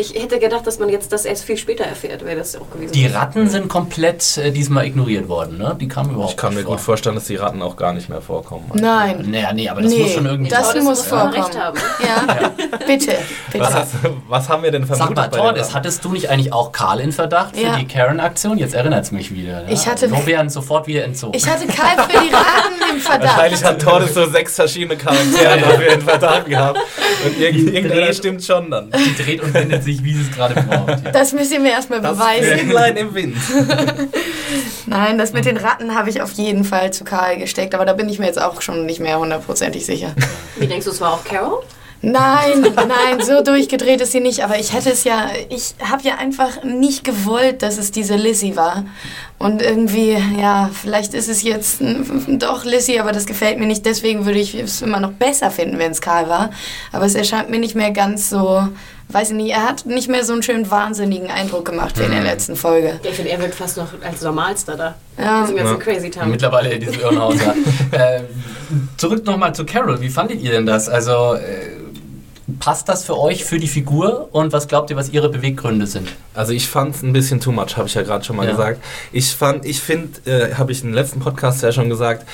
Ich 0.00 0.14
hätte 0.14 0.38
gedacht, 0.38 0.66
dass 0.66 0.78
man 0.78 0.88
jetzt 0.88 1.12
das 1.12 1.26
erst 1.26 1.44
viel 1.44 1.58
später 1.58 1.84
erfährt, 1.84 2.24
wäre 2.24 2.38
das 2.38 2.56
auch 2.56 2.70
gewesen. 2.70 2.92
Die 2.92 3.06
Ratten 3.06 3.48
sind 3.50 3.68
komplett 3.68 4.38
äh, 4.38 4.50
diesmal 4.50 4.86
ignoriert 4.86 5.28
worden, 5.28 5.58
ne? 5.58 5.76
Die 5.78 5.88
kamen 5.88 6.10
überhaupt 6.12 6.30
Ich 6.30 6.36
kann 6.38 6.50
mir 6.54 6.60
nicht 6.60 6.66
gut 6.66 6.76
vor. 6.78 6.84
vorstellen, 6.86 7.16
dass 7.16 7.24
die 7.26 7.36
Ratten 7.36 7.60
auch 7.60 7.76
gar 7.76 7.92
nicht 7.92 8.08
mehr 8.08 8.22
vorkommen. 8.22 8.70
Nein. 8.74 9.26
Naja, 9.30 9.52
nee, 9.52 9.68
aber 9.68 9.82
das 9.82 9.92
Nee, 9.92 10.02
muss 10.02 10.12
schon 10.12 10.24
irgendwie. 10.26 10.50
das 10.50 10.62
Tordes 10.68 10.84
muss 10.84 11.02
vorkommen. 11.02 11.34
recht 11.34 11.58
haben. 11.60 11.78
Ja, 12.02 12.48
bitte, 12.86 13.12
bitte. 13.52 13.64
Was, 13.64 13.74
hast, 13.74 13.92
was 14.28 14.48
haben 14.48 14.62
wir 14.62 14.70
denn 14.70 14.86
Sag 14.86 14.96
vermutet 14.96 15.16
mal, 15.16 15.28
bei 15.28 15.36
den 15.36 15.42
Tordes, 15.44 15.74
hattest 15.74 16.04
du 16.04 16.12
nicht 16.12 16.30
eigentlich 16.30 16.52
auch 16.52 16.72
Karl 16.72 17.00
in 17.00 17.12
Verdacht 17.12 17.56
für 17.56 17.62
Ja. 17.62 17.76
die 17.76 17.86
Karen-Aktion? 17.86 18.56
Jetzt 18.58 18.74
erinnert 18.74 19.04
es 19.04 19.12
mich 19.12 19.34
wieder. 19.34 19.62
Ne? 19.64 19.72
Ich 19.72 19.86
hatte- 19.86 20.06
Lorbeeren 20.06 20.48
sofort 20.48 20.86
wieder 20.86 21.04
entzogen. 21.04 21.34
Ich 21.36 21.46
hatte 21.46 21.66
Karl 21.66 21.96
für 22.08 22.18
die 22.24 22.32
Ratten 22.32 22.79
im 23.06 23.22
Wahrscheinlich 23.22 23.60
Verdacht. 23.60 23.64
hat 23.64 23.90
Tordes 23.92 24.14
so 24.14 24.26
sechs 24.30 24.54
verschiedene 24.54 24.96
Charaktere 24.96 25.58
dafür 25.60 25.92
in 25.92 26.00
Verdacht 26.02 26.46
gehabt. 26.46 26.78
Und 27.24 27.38
irgend- 27.40 27.74
irgendeiner 27.74 28.12
stimmt 28.12 28.44
schon 28.44 28.70
dann. 28.70 28.90
Die 28.92 29.22
dreht 29.22 29.42
und 29.42 29.52
wendet 29.54 29.84
sich, 29.84 30.02
wie 30.04 30.14
sie 30.14 30.22
es 30.22 30.34
gerade 30.36 30.54
braucht. 30.54 31.04
Ja. 31.04 31.10
Das 31.12 31.32
müsst 31.32 31.52
ihr 31.52 31.60
mir 31.60 31.72
erstmal 31.72 32.00
beweisen. 32.00 32.58
Fähnlein 32.58 32.96
im 32.96 33.14
Wind. 33.14 33.36
Nein, 34.86 35.18
das 35.18 35.32
mit 35.32 35.44
den 35.44 35.56
Ratten 35.56 35.94
habe 35.94 36.10
ich 36.10 36.20
auf 36.22 36.32
jeden 36.32 36.64
Fall 36.64 36.92
zu 36.92 37.04
Karl 37.04 37.36
gesteckt, 37.38 37.74
aber 37.74 37.84
da 37.84 37.92
bin 37.92 38.08
ich 38.08 38.18
mir 38.18 38.26
jetzt 38.26 38.40
auch 38.40 38.60
schon 38.62 38.86
nicht 38.86 39.00
mehr 39.00 39.18
hundertprozentig 39.18 39.84
sicher. 39.86 40.14
Wie 40.56 40.66
denkst 40.66 40.84
du, 40.86 40.90
es 40.90 41.00
war 41.00 41.12
auch 41.14 41.24
Carol? 41.24 41.62
Nein, 42.02 42.62
nein, 42.76 43.20
so 43.22 43.42
durchgedreht 43.42 44.00
ist 44.00 44.12
sie 44.12 44.20
nicht, 44.20 44.42
aber 44.42 44.58
ich 44.58 44.72
hätte 44.72 44.90
es 44.90 45.04
ja, 45.04 45.28
ich 45.50 45.74
habe 45.84 46.02
ja 46.02 46.16
einfach 46.16 46.64
nicht 46.64 47.04
gewollt, 47.04 47.62
dass 47.62 47.76
es 47.76 47.90
diese 47.90 48.16
Lizzie 48.16 48.56
war. 48.56 48.84
Und 49.38 49.60
irgendwie, 49.60 50.16
ja, 50.38 50.70
vielleicht 50.72 51.12
ist 51.12 51.28
es 51.28 51.42
jetzt 51.42 51.82
doch 52.28 52.64
Lizzie, 52.64 53.00
aber 53.00 53.12
das 53.12 53.26
gefällt 53.26 53.58
mir 53.58 53.66
nicht, 53.66 53.84
deswegen 53.84 54.24
würde 54.24 54.38
ich 54.38 54.54
es 54.54 54.80
immer 54.80 55.00
noch 55.00 55.12
besser 55.12 55.50
finden, 55.50 55.78
wenn 55.78 55.92
es 55.92 56.00
Karl 56.00 56.28
war. 56.28 56.50
Aber 56.92 57.04
es 57.04 57.14
erscheint 57.14 57.50
mir 57.50 57.58
nicht 57.58 57.74
mehr 57.74 57.90
ganz 57.90 58.30
so, 58.30 58.66
weiß 59.08 59.30
ich 59.30 59.36
nicht, 59.36 59.52
er 59.52 59.68
hat 59.68 59.84
nicht 59.84 60.08
mehr 60.08 60.24
so 60.24 60.32
einen 60.32 60.42
schönen 60.42 60.70
wahnsinnigen 60.70 61.30
Eindruck 61.30 61.66
gemacht 61.66 61.98
wie 61.98 62.04
in 62.04 62.12
der 62.12 62.22
letzten 62.22 62.56
Folge. 62.56 62.98
Ja, 63.02 63.10
ich 63.10 63.16
finde, 63.16 63.30
er 63.30 63.40
wirkt 63.40 63.54
fast 63.54 63.76
noch 63.76 63.88
als 64.02 64.22
Normalster 64.22 64.76
da. 64.76 64.94
Ja. 65.18 65.40
Ganzen 65.40 65.56
Ja. 65.56 65.74
Crazy 65.74 66.10
Town. 66.10 66.30
Mittlerweile 66.30 66.72
in 66.72 66.80
diesem 66.80 67.00
Irrenhaus. 67.00 67.36
Ja. 67.40 67.54
äh, 67.98 68.22
zurück 68.96 69.24
nochmal 69.26 69.54
zu 69.54 69.66
Carol. 69.66 70.00
Wie 70.00 70.08
fandet 70.08 70.40
ihr 70.40 70.52
denn 70.52 70.66
das? 70.66 70.88
Also, 70.88 71.34
äh, 71.34 71.80
passt 72.58 72.88
das 72.88 73.04
für 73.04 73.18
euch, 73.18 73.44
für 73.44 73.58
die 73.58 73.68
Figur? 73.68 74.28
Und 74.32 74.52
was 74.52 74.66
glaubt 74.68 74.90
ihr, 74.90 74.96
was 74.96 75.10
ihre 75.10 75.28
Beweggründe 75.28 75.86
sind? 75.86 76.08
Also 76.34 76.52
ich 76.52 76.66
fand 76.68 76.94
es 76.96 77.02
ein 77.02 77.12
bisschen 77.12 77.40
too 77.40 77.52
much, 77.52 77.76
habe 77.76 77.86
ich 77.86 77.94
ja 77.94 78.02
gerade 78.02 78.24
schon 78.24 78.36
mal 78.36 78.44
Ja. 78.46 78.52
gesagt. 78.52 78.82
Ich 79.12 79.30
fand, 79.34 79.64
ich 79.64 79.80
finde, 79.80 80.20
äh, 80.30 80.54
habe 80.54 80.72
ich 80.72 80.82
im 80.82 80.92
letzten 80.92 81.20
Podcast 81.20 81.62
ja 81.62 81.70
schon 81.72 81.88
gesagt, 81.88 82.26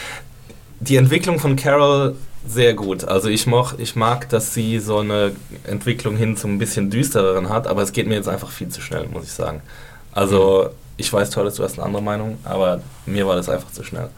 die 0.80 0.96
Entwicklung 0.96 1.38
von 1.38 1.56
Carol 1.56 2.16
sehr 2.48 2.74
gut. 2.74 3.02
Also 3.04 3.28
ich, 3.28 3.46
moch, 3.46 3.74
ich 3.78 3.96
mag, 3.96 4.28
dass 4.28 4.54
sie 4.54 4.78
so 4.78 4.98
eine 4.98 5.32
Entwicklung 5.64 6.16
hin 6.16 6.36
zum 6.36 6.54
ein 6.54 6.58
bisschen 6.58 6.90
düstereren 6.90 7.48
hat, 7.48 7.66
aber 7.66 7.82
es 7.82 7.92
geht 7.92 8.06
mir 8.06 8.14
jetzt 8.14 8.28
einfach 8.28 8.50
viel 8.50 8.68
zu 8.68 8.80
schnell, 8.80 9.06
muss 9.08 9.24
ich 9.24 9.32
sagen. 9.32 9.62
Also 10.12 10.70
ich 10.96 11.12
weiß, 11.12 11.30
Torres, 11.30 11.56
du 11.56 11.64
hast 11.64 11.74
eine 11.78 11.82
andere 11.86 12.02
Meinung, 12.02 12.38
aber 12.44 12.80
mir 13.04 13.26
war 13.26 13.34
das 13.36 13.48
einfach 13.48 13.72
zu 13.72 13.82
schnell. 13.82 14.08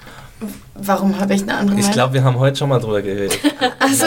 Warum 0.75 1.19
habe 1.19 1.35
ich 1.35 1.43
eine 1.43 1.55
andere 1.57 1.77
Ich 1.77 1.83
Meinung? 1.83 1.93
glaube, 1.95 2.15
wir 2.15 2.23
haben 2.23 2.39
heute 2.39 2.57
schon 2.57 2.69
mal 2.69 2.79
drüber 2.79 3.03
geredet. 3.03 3.39
Ach 3.81 3.89
so. 3.89 4.05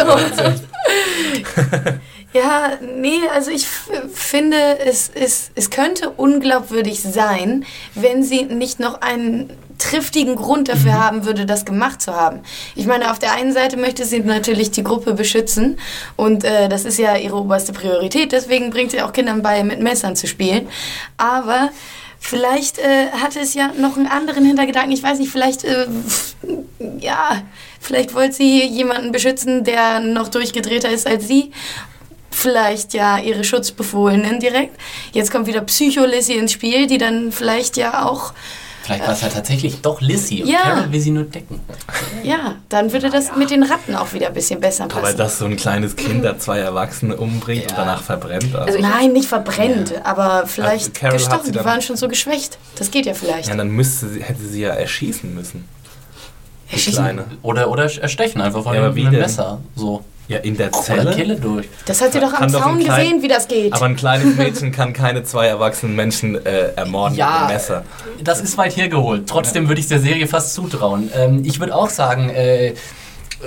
ja, 2.34 2.78
nee, 2.96 3.20
also 3.34 3.52
ich 3.52 3.68
finde, 3.68 4.80
es, 4.80 5.10
es, 5.14 5.52
es 5.56 5.70
könnte 5.70 6.10
unglaubwürdig 6.10 7.02
sein, 7.02 7.66
wenn 7.96 8.24
sie 8.24 8.44
nicht 8.44 8.80
noch 8.80 9.02
einen 9.02 9.52
triftigen 9.82 10.36
Grund 10.36 10.70
dafür 10.70 10.94
haben 10.94 11.26
würde, 11.26 11.46
das 11.46 11.66
gemacht 11.66 12.02
zu 12.02 12.16
haben. 12.16 12.42
Ich 12.76 12.86
meine, 12.86 13.12
auf 13.12 13.20
der 13.20 13.34
einen 13.34 13.52
Seite 13.52 13.78
möchte 13.78 14.06
sie 14.06 14.20
natürlich 14.20 14.72
die 14.72 14.84
Gruppe 14.84 15.14
beschützen 15.14 15.80
und 16.16 16.44
äh, 16.44 16.70
das 16.70 16.86
ist 16.86 17.00
ja 17.00 17.18
ihre 17.18 17.36
oberste 17.36 17.74
Priorität, 17.74 18.32
deswegen 18.32 18.70
bringt 18.70 18.92
sie 18.92 19.02
auch 19.02 19.12
Kindern 19.12 19.42
bei, 19.42 19.64
mit 19.64 19.82
Messern 19.82 20.16
zu 20.16 20.28
spielen. 20.28 20.68
Aber 21.18 21.70
vielleicht 22.20 22.78
äh, 22.78 23.08
hatte 23.12 23.40
es 23.40 23.56
ja 23.56 23.72
noch 23.78 23.98
einen 23.98 24.08
anderen 24.08 24.46
Hintergedanken, 24.46 24.92
ich 24.92 25.02
weiß 25.02 25.18
nicht, 25.18 25.32
vielleicht, 25.32 25.64
äh, 25.64 25.88
ja, 27.00 27.42
vielleicht 27.82 28.14
wollte 28.14 28.34
sie 28.36 28.64
jemanden 28.66 29.12
beschützen, 29.12 29.64
der 29.66 30.00
noch 30.00 30.30
durchgedrehter 30.30 30.90
ist 30.90 31.06
als 31.08 31.28
sie. 31.28 31.52
Vielleicht 32.34 32.94
ja 32.94 33.18
ihre 33.20 33.44
Schutzbefohlenen 33.44 34.40
direkt. 34.40 34.80
Jetzt 35.12 35.32
kommt 35.32 35.48
wieder 35.48 35.62
Psycho-Lissy 35.62 36.34
ins 36.36 36.54
Spiel, 36.54 36.88
die 36.88 36.98
dann 36.98 37.32
vielleicht 37.34 37.76
ja 37.76 38.06
auch, 38.08 38.32
Vielleicht 38.84 39.06
war 39.06 39.14
es 39.14 39.22
ja 39.22 39.28
tatsächlich 39.28 39.82
doch 39.82 40.02
Lissy 40.02 40.42
und 40.42 40.50
Ja. 40.50 40.60
Carol 40.62 40.92
will 40.92 41.00
sie 41.02 41.12
nur 41.12 41.26
decken. 41.26 41.60
ja, 42.24 42.56
dann 42.70 42.92
würde 42.94 43.10
das 43.12 43.36
mit 43.36 43.52
den 43.52 43.62
Ratten 43.64 43.96
auch 43.96 44.14
wieder 44.14 44.28
ein 44.28 44.34
bisschen 44.34 44.60
besser 44.60 44.88
passen. 44.88 45.06
Aber 45.06 45.14
dass 45.14 45.38
so 45.38 45.46
ein 45.46 45.56
kleines 45.58 45.96
Kind 45.96 46.24
da 46.26 46.40
zwei 46.40 46.60
Erwachsene 46.60 47.16
umbringt 47.18 47.64
und 47.66 47.72
Ja. 47.72 47.76
danach 47.78 48.02
verbrennt. 48.02 48.56
Also 48.56 48.78
Also 48.78 48.80
Nein, 48.80 49.12
nicht 49.14 49.28
verbrennt, 49.28 49.94
aber 50.04 50.48
vielleicht 50.48 50.96
Carol 50.96 51.14
hat 51.14 51.20
sie 51.20 51.26
gestochen. 51.28 51.46
Die 51.48 51.52
dann- 51.52 51.66
waren 51.66 51.82
schon 51.84 51.96
so 51.98 52.08
geschwächt. 52.08 52.58
Das 52.78 52.90
geht 52.90 53.06
ja 53.06 53.14
vielleicht. 53.14 53.50
ja, 53.50 53.56
dann 53.56 53.70
müsste 53.70 54.08
sie, 54.10 54.24
hätte 54.24 54.42
sie 54.42 54.62
ja 54.62 54.70
erschießen 54.70 55.32
müssen. 55.36 55.68
Die 56.72 56.76
Erschießen? 56.76 57.04
Kleine. 57.04 57.26
Oder, 57.42 57.70
oder 57.70 57.84
erstechen 58.02 58.42
einfach 58.42 58.64
von 58.64 58.74
Ja, 58.74 58.86
einem 58.86 58.96
denn? 58.96 59.12
Messer. 59.12 59.60
So. 59.76 60.04
Ja, 60.28 60.38
in 60.38 60.56
der 60.56 60.70
Oder 60.70 60.82
Zelle. 60.82 61.12
Kehle 61.16 61.36
durch. 61.36 61.68
Das 61.86 62.00
hat 62.02 62.14
sie 62.14 62.20
doch 62.22 62.32
am 62.34 62.48
Zaun 62.50 62.80
klein- 62.80 63.00
gesehen, 63.04 63.22
wie 63.22 63.28
das 63.28 63.48
geht. 63.50 63.74
Aber 63.74 63.86
ein 63.86 63.98
kleines 63.98 64.38
Mädchen 64.38 64.72
kann 64.72 64.94
keine 64.94 65.24
zwei 65.24 65.48
erwachsenen 65.48 65.94
Menschen 65.96 66.36
äh, 66.46 66.70
ermorden 66.78 67.18
Ja. 67.18 67.26
mit 67.32 67.38
einem 67.40 67.48
Messer. 67.54 67.84
Das 68.24 68.40
ist 68.40 68.58
weit 68.58 68.78
hergeholt. 68.78 69.28
Trotzdem 69.28 69.68
würde 69.68 69.82
ich 69.82 69.88
der 69.88 70.00
Serie 70.00 70.28
fast 70.28 70.54
zutrauen. 70.54 71.10
Ähm, 71.14 71.42
ich 71.44 71.60
würde 71.60 71.76
auch 71.76 71.90
sagen, 71.90 72.30
äh, 72.30 72.76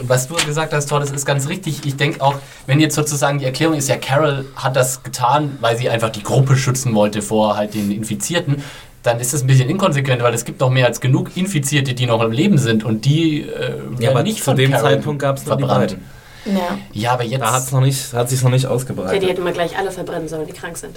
was 0.03 0.27
du 0.29 0.35
gesagt 0.35 0.75
hast, 0.75 0.87
Todd, 0.91 1.01
das 1.03 1.13
ist 1.13 1.25
ganz 1.25 1.49
richtig. 1.49 1.87
Ich 1.87 1.97
denke 1.97 2.21
auch, 2.21 2.35
wenn 2.67 2.81
jetzt 2.81 2.97
sozusagen 2.97 3.39
die 3.39 3.45
Erklärung 3.47 3.77
ist, 3.77 3.89
ja, 3.89 3.97
Carol 3.97 4.45
hat 4.57 4.77
das 4.77 5.03
getan, 5.05 5.57
weil 5.61 5.79
sie 5.79 5.89
einfach 5.89 6.11
die 6.11 6.23
Gruppe 6.25 6.57
schützen 6.57 6.95
wollte 6.95 7.23
vor 7.23 7.57
halt 7.57 7.73
den 7.75 7.93
Infizierten, 7.93 8.63
dann 9.05 9.21
ist 9.21 9.33
das 9.33 9.43
ein 9.43 9.47
bisschen 9.47 9.69
inkonsequent, 9.71 10.21
weil 10.23 10.35
es 10.35 10.45
gibt 10.45 10.59
noch 10.61 10.71
mehr 10.71 10.87
als 10.87 11.01
genug 11.01 11.37
Infizierte, 11.37 11.95
die 11.95 12.07
noch 12.07 12.21
im 12.23 12.33
Leben 12.33 12.59
sind 12.59 12.85
und 12.85 13.05
die 13.05 13.43
äh, 13.43 13.49
werden 13.51 13.97
Ja, 14.01 14.11
aber 14.11 14.23
nicht 14.25 14.39
zu 14.39 14.45
von 14.45 14.57
dem 14.57 14.73
Carol 14.73 14.91
Zeitpunkt 14.91 15.21
gab 15.23 15.37
es 15.37 15.47
nur 15.47 15.57
die 15.57 15.63
verbrannt. 15.65 15.97
beiden. 16.45 16.57
ja. 16.57 16.79
Ja, 16.93 17.13
aber 17.13 17.25
jetzt. 17.25 17.41
Da 17.43 17.53
hat's 17.53 17.71
noch 17.71 17.81
nicht, 17.81 18.13
hat 18.13 18.29
sich 18.31 18.43
noch 18.43 18.51
nicht 18.51 18.65
Ja, 18.65 18.69
die 18.71 18.75
ausgebreitet. 18.75 19.29
hätten 19.29 19.45
mal 19.45 19.53
gleich 19.53 19.77
alle 19.79 19.91
verbrennen 19.93 20.27
sollen, 20.29 20.47
die 20.47 20.53
krank 20.53 20.77
sind. 20.77 20.97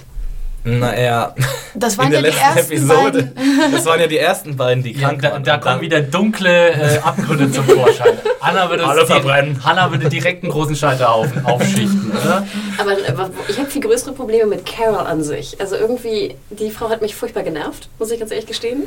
Naja, 0.64 1.34
Das 1.74 1.96
waren 1.96 2.06
in 2.12 2.12
der 2.12 2.20
ja 2.22 2.26
die 2.30 2.36
letzten 2.36 2.58
ersten 2.58 2.72
Episode. 2.72 3.22
beiden. 3.34 3.72
Das 3.72 3.86
waren 3.86 4.00
ja 4.00 4.06
die 4.06 4.18
ersten 4.18 4.56
beiden, 4.56 4.82
die 4.82 4.92
Ja, 4.92 5.08
krank 5.08 5.22
da, 5.22 5.30
waren. 5.32 5.44
da 5.44 5.56
kommen 5.58 5.80
wieder 5.80 6.00
dunkle 6.02 6.70
äh, 6.72 6.98
Abgründe 6.98 7.50
zum 7.50 7.64
Vorschein. 7.64 8.18
Anna 8.40 8.68
würde, 8.68 8.84
Alle 8.86 9.06
verbrennen. 9.06 9.64
Hanna 9.64 9.90
würde 9.90 10.08
direkt 10.08 10.42
einen 10.42 10.52
großen 10.52 10.76
Scheiterhaufen 10.76 11.44
aufschichten, 11.46 12.10
oder? 12.10 12.46
Aber 12.78 12.92
äh, 12.92 13.30
ich 13.48 13.58
habe 13.58 13.70
viel 13.70 13.80
größere 13.82 14.12
Probleme 14.12 14.46
mit 14.46 14.66
Carol 14.66 15.06
an 15.06 15.22
sich. 15.22 15.58
Also 15.60 15.76
irgendwie, 15.76 16.34
die 16.50 16.70
Frau 16.70 16.90
hat 16.90 17.00
mich 17.02 17.14
furchtbar 17.14 17.44
genervt, 17.44 17.88
muss 17.98 18.10
ich 18.10 18.18
ganz 18.18 18.30
ehrlich 18.30 18.46
gestehen. 18.46 18.82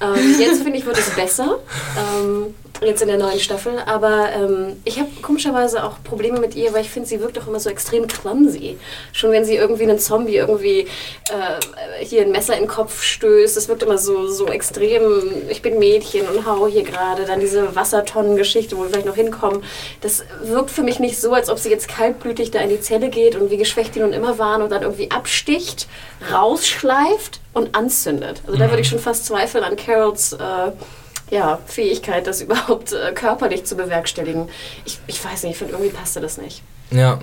Ähm, 0.00 0.36
jetzt 0.38 0.62
finde 0.62 0.78
ich, 0.78 0.86
wird 0.86 0.98
es 0.98 1.10
besser. 1.10 1.58
Ähm, 1.98 2.54
jetzt 2.86 3.02
in 3.02 3.08
der 3.08 3.18
neuen 3.18 3.40
Staffel. 3.40 3.78
Aber 3.86 4.30
ähm, 4.32 4.80
ich 4.84 4.98
habe 4.98 5.08
komischerweise 5.22 5.84
auch 5.84 6.02
Probleme 6.02 6.40
mit 6.40 6.54
ihr, 6.54 6.72
weil 6.72 6.82
ich 6.82 6.90
finde, 6.90 7.08
sie 7.08 7.20
wirkt 7.20 7.36
doch 7.36 7.46
immer 7.46 7.60
so 7.60 7.70
extrem 7.70 8.06
clumsy. 8.06 8.78
Schon 9.12 9.32
wenn 9.32 9.44
sie 9.44 9.56
irgendwie 9.56 9.82
einen 9.82 9.98
Zombie 9.98 10.36
irgendwie 10.36 10.80
äh, 10.80 12.04
hier 12.04 12.22
ein 12.22 12.32
Messer 12.32 12.54
in 12.54 12.60
den 12.60 12.68
Kopf 12.68 13.02
stößt, 13.02 13.56
das 13.56 13.68
wirkt 13.68 13.82
immer 13.82 13.98
so, 13.98 14.28
so 14.28 14.46
extrem, 14.46 15.32
ich 15.48 15.62
bin 15.62 15.78
Mädchen 15.78 16.26
und 16.28 16.46
hau 16.46 16.66
hier 16.66 16.82
gerade. 16.82 17.24
Dann 17.24 17.40
diese 17.40 17.74
Wassertonnengeschichte, 17.74 18.76
wo 18.76 18.82
wir 18.82 18.88
vielleicht 18.88 19.06
noch 19.06 19.16
hinkommen. 19.16 19.62
Das 20.00 20.24
wirkt 20.42 20.70
für 20.70 20.82
mich 20.82 20.98
nicht 20.98 21.20
so, 21.20 21.32
als 21.32 21.50
ob 21.50 21.58
sie 21.58 21.70
jetzt 21.70 21.88
kaltblütig 21.88 22.50
da 22.50 22.60
in 22.60 22.70
die 22.70 22.80
Zelle 22.80 23.10
geht 23.10 23.36
und 23.36 23.50
wie 23.50 23.56
geschwächt 23.56 23.94
die 23.94 24.00
nun 24.00 24.12
immer 24.12 24.38
waren 24.38 24.62
und 24.62 24.70
dann 24.70 24.82
irgendwie 24.82 25.10
absticht, 25.10 25.86
rausschleift 26.32 27.40
und 27.52 27.74
anzündet. 27.74 28.42
Also 28.46 28.58
da 28.58 28.68
würde 28.70 28.82
ich 28.82 28.88
schon 28.88 28.98
fast 28.98 29.26
zweifeln 29.26 29.64
an 29.64 29.76
Carols 29.76 30.32
äh, 30.34 30.72
ja, 31.30 31.58
Fähigkeit, 31.66 32.26
das 32.26 32.40
überhaupt 32.42 32.92
äh, 32.92 33.12
körperlich 33.12 33.64
zu 33.64 33.76
bewerkstelligen. 33.76 34.48
Ich, 34.84 34.98
ich 35.06 35.24
weiß 35.24 35.44
nicht, 35.44 35.52
ich 35.52 35.58
finde, 35.58 35.74
irgendwie 35.74 35.92
passte 35.92 36.20
das 36.20 36.38
nicht. 36.38 36.62
Ja, 36.90 37.18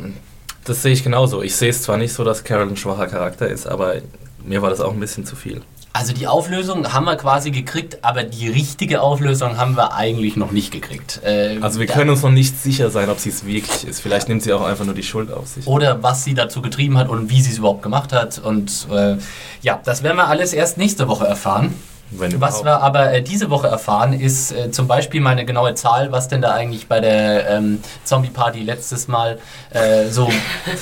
das 0.65 0.81
sehe 0.81 0.93
ich 0.93 1.03
genauso. 1.03 1.41
Ich 1.41 1.55
sehe 1.55 1.69
es 1.69 1.81
zwar 1.81 1.97
nicht 1.97 2.13
so, 2.13 2.23
dass 2.23 2.43
Carol 2.43 2.67
ein 2.67 2.77
schwacher 2.77 3.07
Charakter 3.07 3.47
ist, 3.47 3.67
aber 3.67 3.95
mir 4.43 4.61
war 4.61 4.69
das 4.69 4.79
auch 4.79 4.93
ein 4.93 4.99
bisschen 4.99 5.25
zu 5.25 5.35
viel. 5.35 5.61
Also 5.97 6.13
die 6.13 6.27
Auflösung 6.27 6.93
haben 6.93 7.05
wir 7.05 7.15
quasi 7.15 7.49
gekriegt, 7.49 8.03
aber 8.03 8.21
die 8.21 8.47
richtige 8.47 9.01
Auflösung 9.01 9.57
haben 9.57 9.75
wir 9.75 9.95
eigentlich 9.95 10.35
noch 10.35 10.51
nicht 10.51 10.69
gekriegt. 10.71 11.21
Äh, 11.23 11.57
Also 11.59 11.79
wir 11.79 11.87
können 11.87 12.11
uns 12.11 12.21
noch 12.21 12.29
nicht 12.29 12.61
sicher 12.61 12.91
sein, 12.91 13.09
ob 13.09 13.17
sie 13.17 13.29
es 13.29 13.47
wirklich 13.47 13.83
ist. 13.83 13.99
Vielleicht 14.01 14.29
nimmt 14.29 14.43
sie 14.43 14.53
auch 14.53 14.61
einfach 14.61 14.85
nur 14.85 14.93
die 14.93 15.01
Schuld 15.01 15.31
auf 15.33 15.47
sich. 15.47 15.65
oder 15.65 16.03
was 16.03 16.23
sie 16.23 16.35
dazu 16.35 16.61
getrieben 16.61 16.99
hat 16.99 17.09
und 17.09 17.31
wie 17.31 17.41
sie 17.41 17.49
es 17.49 17.57
überhaupt 17.57 17.81
gemacht 17.81 18.13
hat. 18.13 18.37
Und 18.37 18.85
äh, 18.91 19.15
ja, 19.63 19.79
das 19.83 20.03
werden 20.03 20.17
wir 20.17 20.27
alles 20.27 20.53
erst 20.53 20.77
nächste 20.77 21.07
Woche 21.07 21.25
erfahren. 21.25 21.73
Wenn 22.11 22.39
Was 22.39 22.63
wir 22.63 22.81
aber 22.81 23.11
äh, 23.11 23.21
diese 23.21 23.49
Woche 23.49 23.67
erfahren, 23.67 24.13
ist 24.13 24.51
äh, 24.51 24.71
zum 24.71 24.87
Beispiel 24.87 25.19
meine 25.19 25.45
genaue 25.45 25.75
Zahl, 25.75 26.11
was 26.11 26.27
denn 26.27 26.41
da 26.41 26.53
eigentlich 26.53 26.87
bei 26.87 27.01
der 27.01 27.49
ähm, 27.49 27.79
Zombie-Party 28.05 28.61
letztes 28.61 29.07
Mal 29.07 29.39
äh, 29.71 30.07
so 30.09 30.29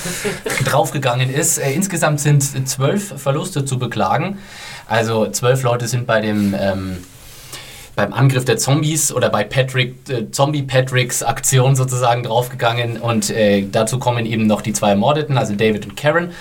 draufgegangen 0.64 1.32
ist. 1.32 1.58
Äh, 1.58 1.72
insgesamt 1.72 2.20
sind 2.20 2.68
zwölf 2.68 3.20
Verluste 3.20 3.64
zu 3.64 3.78
beklagen. 3.78 4.38
Also 4.86 5.28
zwölf 5.30 5.62
Leute 5.62 5.88
sind 5.88 6.06
bei 6.06 6.20
dem 6.20 6.54
ähm, 6.58 6.98
beim 7.96 8.12
Angriff 8.12 8.44
der 8.44 8.58
Zombies 8.58 9.10
oder 9.10 9.30
bei 9.30 9.42
Patrick, 9.42 10.08
äh, 10.08 10.30
Zombie 10.30 10.62
Patricks 10.62 11.22
Aktion 11.22 11.74
sozusagen 11.74 12.22
draufgegangen 12.22 12.98
und 12.98 13.30
äh, 13.30 13.66
dazu 13.72 13.98
kommen 13.98 14.26
eben 14.26 14.46
noch 14.46 14.60
die 14.60 14.74
zwei 14.74 14.90
Ermordeten, 14.90 15.38
also 15.38 15.54
David 15.54 15.86
und 15.86 15.96
Karen 15.96 16.32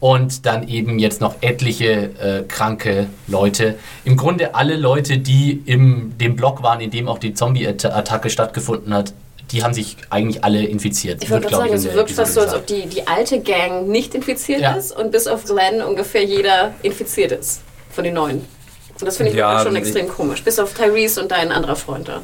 und 0.00 0.46
dann 0.46 0.68
eben 0.68 0.98
jetzt 0.98 1.20
noch 1.20 1.36
etliche 1.40 2.10
äh, 2.20 2.42
kranke 2.46 3.06
Leute. 3.26 3.76
Im 4.04 4.16
Grunde 4.16 4.54
alle 4.54 4.76
Leute, 4.76 5.18
die 5.18 5.62
im 5.66 6.16
dem 6.18 6.36
Block 6.36 6.62
waren, 6.62 6.80
in 6.80 6.90
dem 6.90 7.08
auch 7.08 7.18
die 7.18 7.34
Zombie-Attacke 7.34 8.30
stattgefunden 8.30 8.94
hat, 8.94 9.12
die 9.50 9.64
haben 9.64 9.74
sich 9.74 9.96
eigentlich 10.10 10.44
alle 10.44 10.62
infiziert. 10.64 11.22
Ich 11.22 11.28
glaub 11.28 11.50
sagen, 11.50 11.72
es 11.72 11.84
wirkt 11.92 12.10
fast 12.10 12.34
so, 12.34 12.40
als 12.42 12.54
ob 12.54 12.66
die, 12.66 12.86
die 12.86 13.06
alte 13.06 13.40
Gang 13.40 13.88
nicht 13.88 14.14
infiziert 14.14 14.60
Ja. 14.60 14.72
ist 14.74 14.92
und 14.92 15.10
bis 15.10 15.26
auf 15.26 15.44
Glenn 15.44 15.82
ungefähr 15.82 16.22
jeder 16.24 16.74
infiziert 16.82 17.32
ist 17.32 17.62
von 17.90 18.04
den 18.04 18.14
neuen. 18.14 18.44
Und 19.00 19.06
das 19.06 19.16
finde 19.16 19.32
ich 19.32 19.38
Ja, 19.38 19.62
schon 19.62 19.74
extrem 19.76 20.08
komisch. 20.08 20.42
Bis 20.42 20.58
auf 20.58 20.74
Tyrese 20.74 21.22
und 21.22 21.30
dein 21.30 21.50
anderer 21.52 21.76
Freund 21.76 22.08
da. 22.08 22.20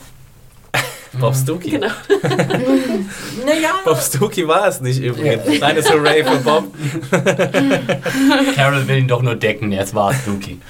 Bob 1.18 1.34
Stookie. 1.34 1.70
Genau. 1.70 1.88
Bob 3.84 3.98
Stookie 3.98 4.46
war 4.46 4.68
es 4.68 4.80
nicht 4.80 5.00
übrigens. 5.00 5.44
Kleines 5.56 5.90
Hooray 5.90 6.24
für 6.24 6.38
Bob. 6.38 6.74
Carol 8.54 8.86
will 8.88 8.98
ihn 8.98 9.08
doch 9.08 9.22
nur 9.22 9.36
decken, 9.36 9.72
jetzt 9.72 9.94
war 9.94 10.10
es 10.10 10.24
Dookie. 10.24 10.60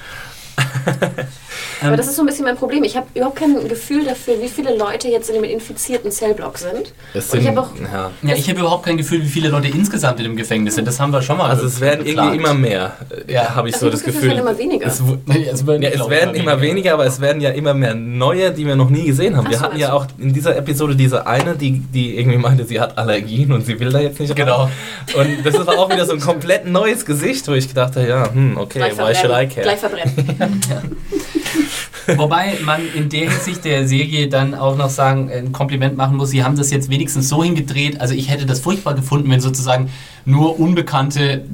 Aber 1.81 1.97
das 1.97 2.07
ist 2.07 2.15
so 2.15 2.21
ein 2.23 2.25
bisschen 2.25 2.45
mein 2.45 2.55
Problem. 2.57 2.83
Ich 2.83 2.95
habe 2.95 3.07
überhaupt 3.13 3.37
kein 3.37 3.67
Gefühl 3.67 4.05
dafür, 4.05 4.35
wie 4.41 4.47
viele 4.47 4.75
Leute 4.75 5.07
jetzt 5.07 5.29
in 5.29 5.35
dem 5.35 5.43
infizierten 5.43 6.11
Zellblock 6.11 6.57
sind. 6.57 6.93
Es 7.13 7.29
Und 7.31 7.39
ich 7.39 7.45
sind, 7.45 7.57
habe 7.57 7.67
auch 7.67 7.71
ja. 7.79 8.11
Ja, 8.21 8.35
ich 8.35 8.49
habe 8.49 8.59
überhaupt 8.59 8.85
kein 8.85 8.97
Gefühl, 8.97 9.21
wie 9.23 9.27
viele 9.27 9.49
Leute 9.49 9.67
insgesamt 9.67 10.19
in 10.19 10.25
dem 10.25 10.35
Gefängnis 10.35 10.75
sind. 10.75 10.87
Das 10.87 10.99
haben 10.99 11.11
wir 11.11 11.21
schon 11.21 11.37
mal 11.37 11.49
Also 11.49 11.65
es 11.65 11.79
werden 11.79 12.05
irgendwie 12.05 12.37
immer 12.37 12.53
mehr, 12.53 12.93
äh, 13.27 13.33
Ja. 13.33 13.55
habe 13.55 13.69
ich 13.69 13.75
Also 13.75 13.87
so 13.87 13.91
das 13.91 14.03
Gefühl. 14.03 14.31
Es 14.31 14.35
werden 14.35 14.39
immer 14.39 14.57
weniger. 14.57 14.87
Es, 14.87 14.99
es 15.51 15.67
werden, 15.67 15.81
Ja, 15.81 15.89
es 15.89 16.09
werden 16.09 16.35
immer 16.35 16.61
weniger, 16.61 16.93
aber 16.93 17.05
es 17.05 17.19
werden 17.21 17.41
ja 17.41 17.51
immer 17.51 17.73
mehr 17.73 17.95
neue, 17.95 18.51
die 18.51 18.65
wir 18.65 18.75
noch 18.75 18.89
nie 18.89 19.05
gesehen 19.05 19.35
haben. 19.35 19.45
Ach 19.47 19.51
Wir 19.51 19.57
so, 19.57 19.63
hatten 19.63 19.77
ja 19.77 19.89
meinst 19.93 20.13
auch 20.13 20.19
in 20.19 20.33
dieser 20.33 20.55
Episode 20.55 20.95
diese 20.95 21.27
eine, 21.27 21.55
die, 21.55 21.79
die 21.79 22.17
irgendwie 22.17 22.37
meinte, 22.37 22.65
sie 22.65 22.79
hat 22.79 22.97
Allergien 22.97 23.51
und 23.51 23.65
sie 23.65 23.79
will 23.79 23.91
da 23.91 23.99
jetzt 23.99 24.19
nicht 24.19 24.31
rein. 24.31 24.35
Genau. 24.37 24.69
Und 25.15 25.45
das 25.45 25.65
war 25.65 25.77
auch 25.77 25.89
wieder 25.89 26.05
so 26.05 26.13
ein 26.13 26.19
komplett 26.19 26.65
neues 26.65 27.05
Gesicht, 27.05 27.47
wo 27.47 27.53
ich 27.53 27.67
gedacht 27.67 27.95
habe, 27.95 28.07
ja, 28.07 28.31
hm, 28.31 28.57
okay, 28.57 28.91
why 28.95 29.13
should 29.15 29.31
I 29.31 29.47
care? 29.47 29.61
Gleich 29.63 29.79
verbrennen. 29.79 30.13
Wobei 32.17 32.57
man 32.63 32.81
in 32.93 33.09
der 33.09 33.29
Hinsicht 33.31 33.65
der 33.65 33.87
Serie 33.87 34.27
dann 34.27 34.53
auch 34.53 34.77
noch 34.77 34.89
sagen, 34.89 35.31
ein 35.31 35.51
Kompliment 35.51 35.97
machen 35.97 36.17
muss, 36.17 36.29
sie 36.29 36.43
haben 36.43 36.55
das 36.55 36.71
jetzt 36.71 36.89
wenigstens 36.89 37.29
so 37.29 37.43
hingedreht. 37.43 37.99
Also 37.99 38.13
ich 38.13 38.29
hätte 38.29 38.45
das 38.45 38.59
furchtbar 38.59 38.93
gefunden, 38.93 39.29
wenn 39.29 39.39
sozusagen 39.39 39.89
nur 40.25 40.59
unbekannte 40.59 41.45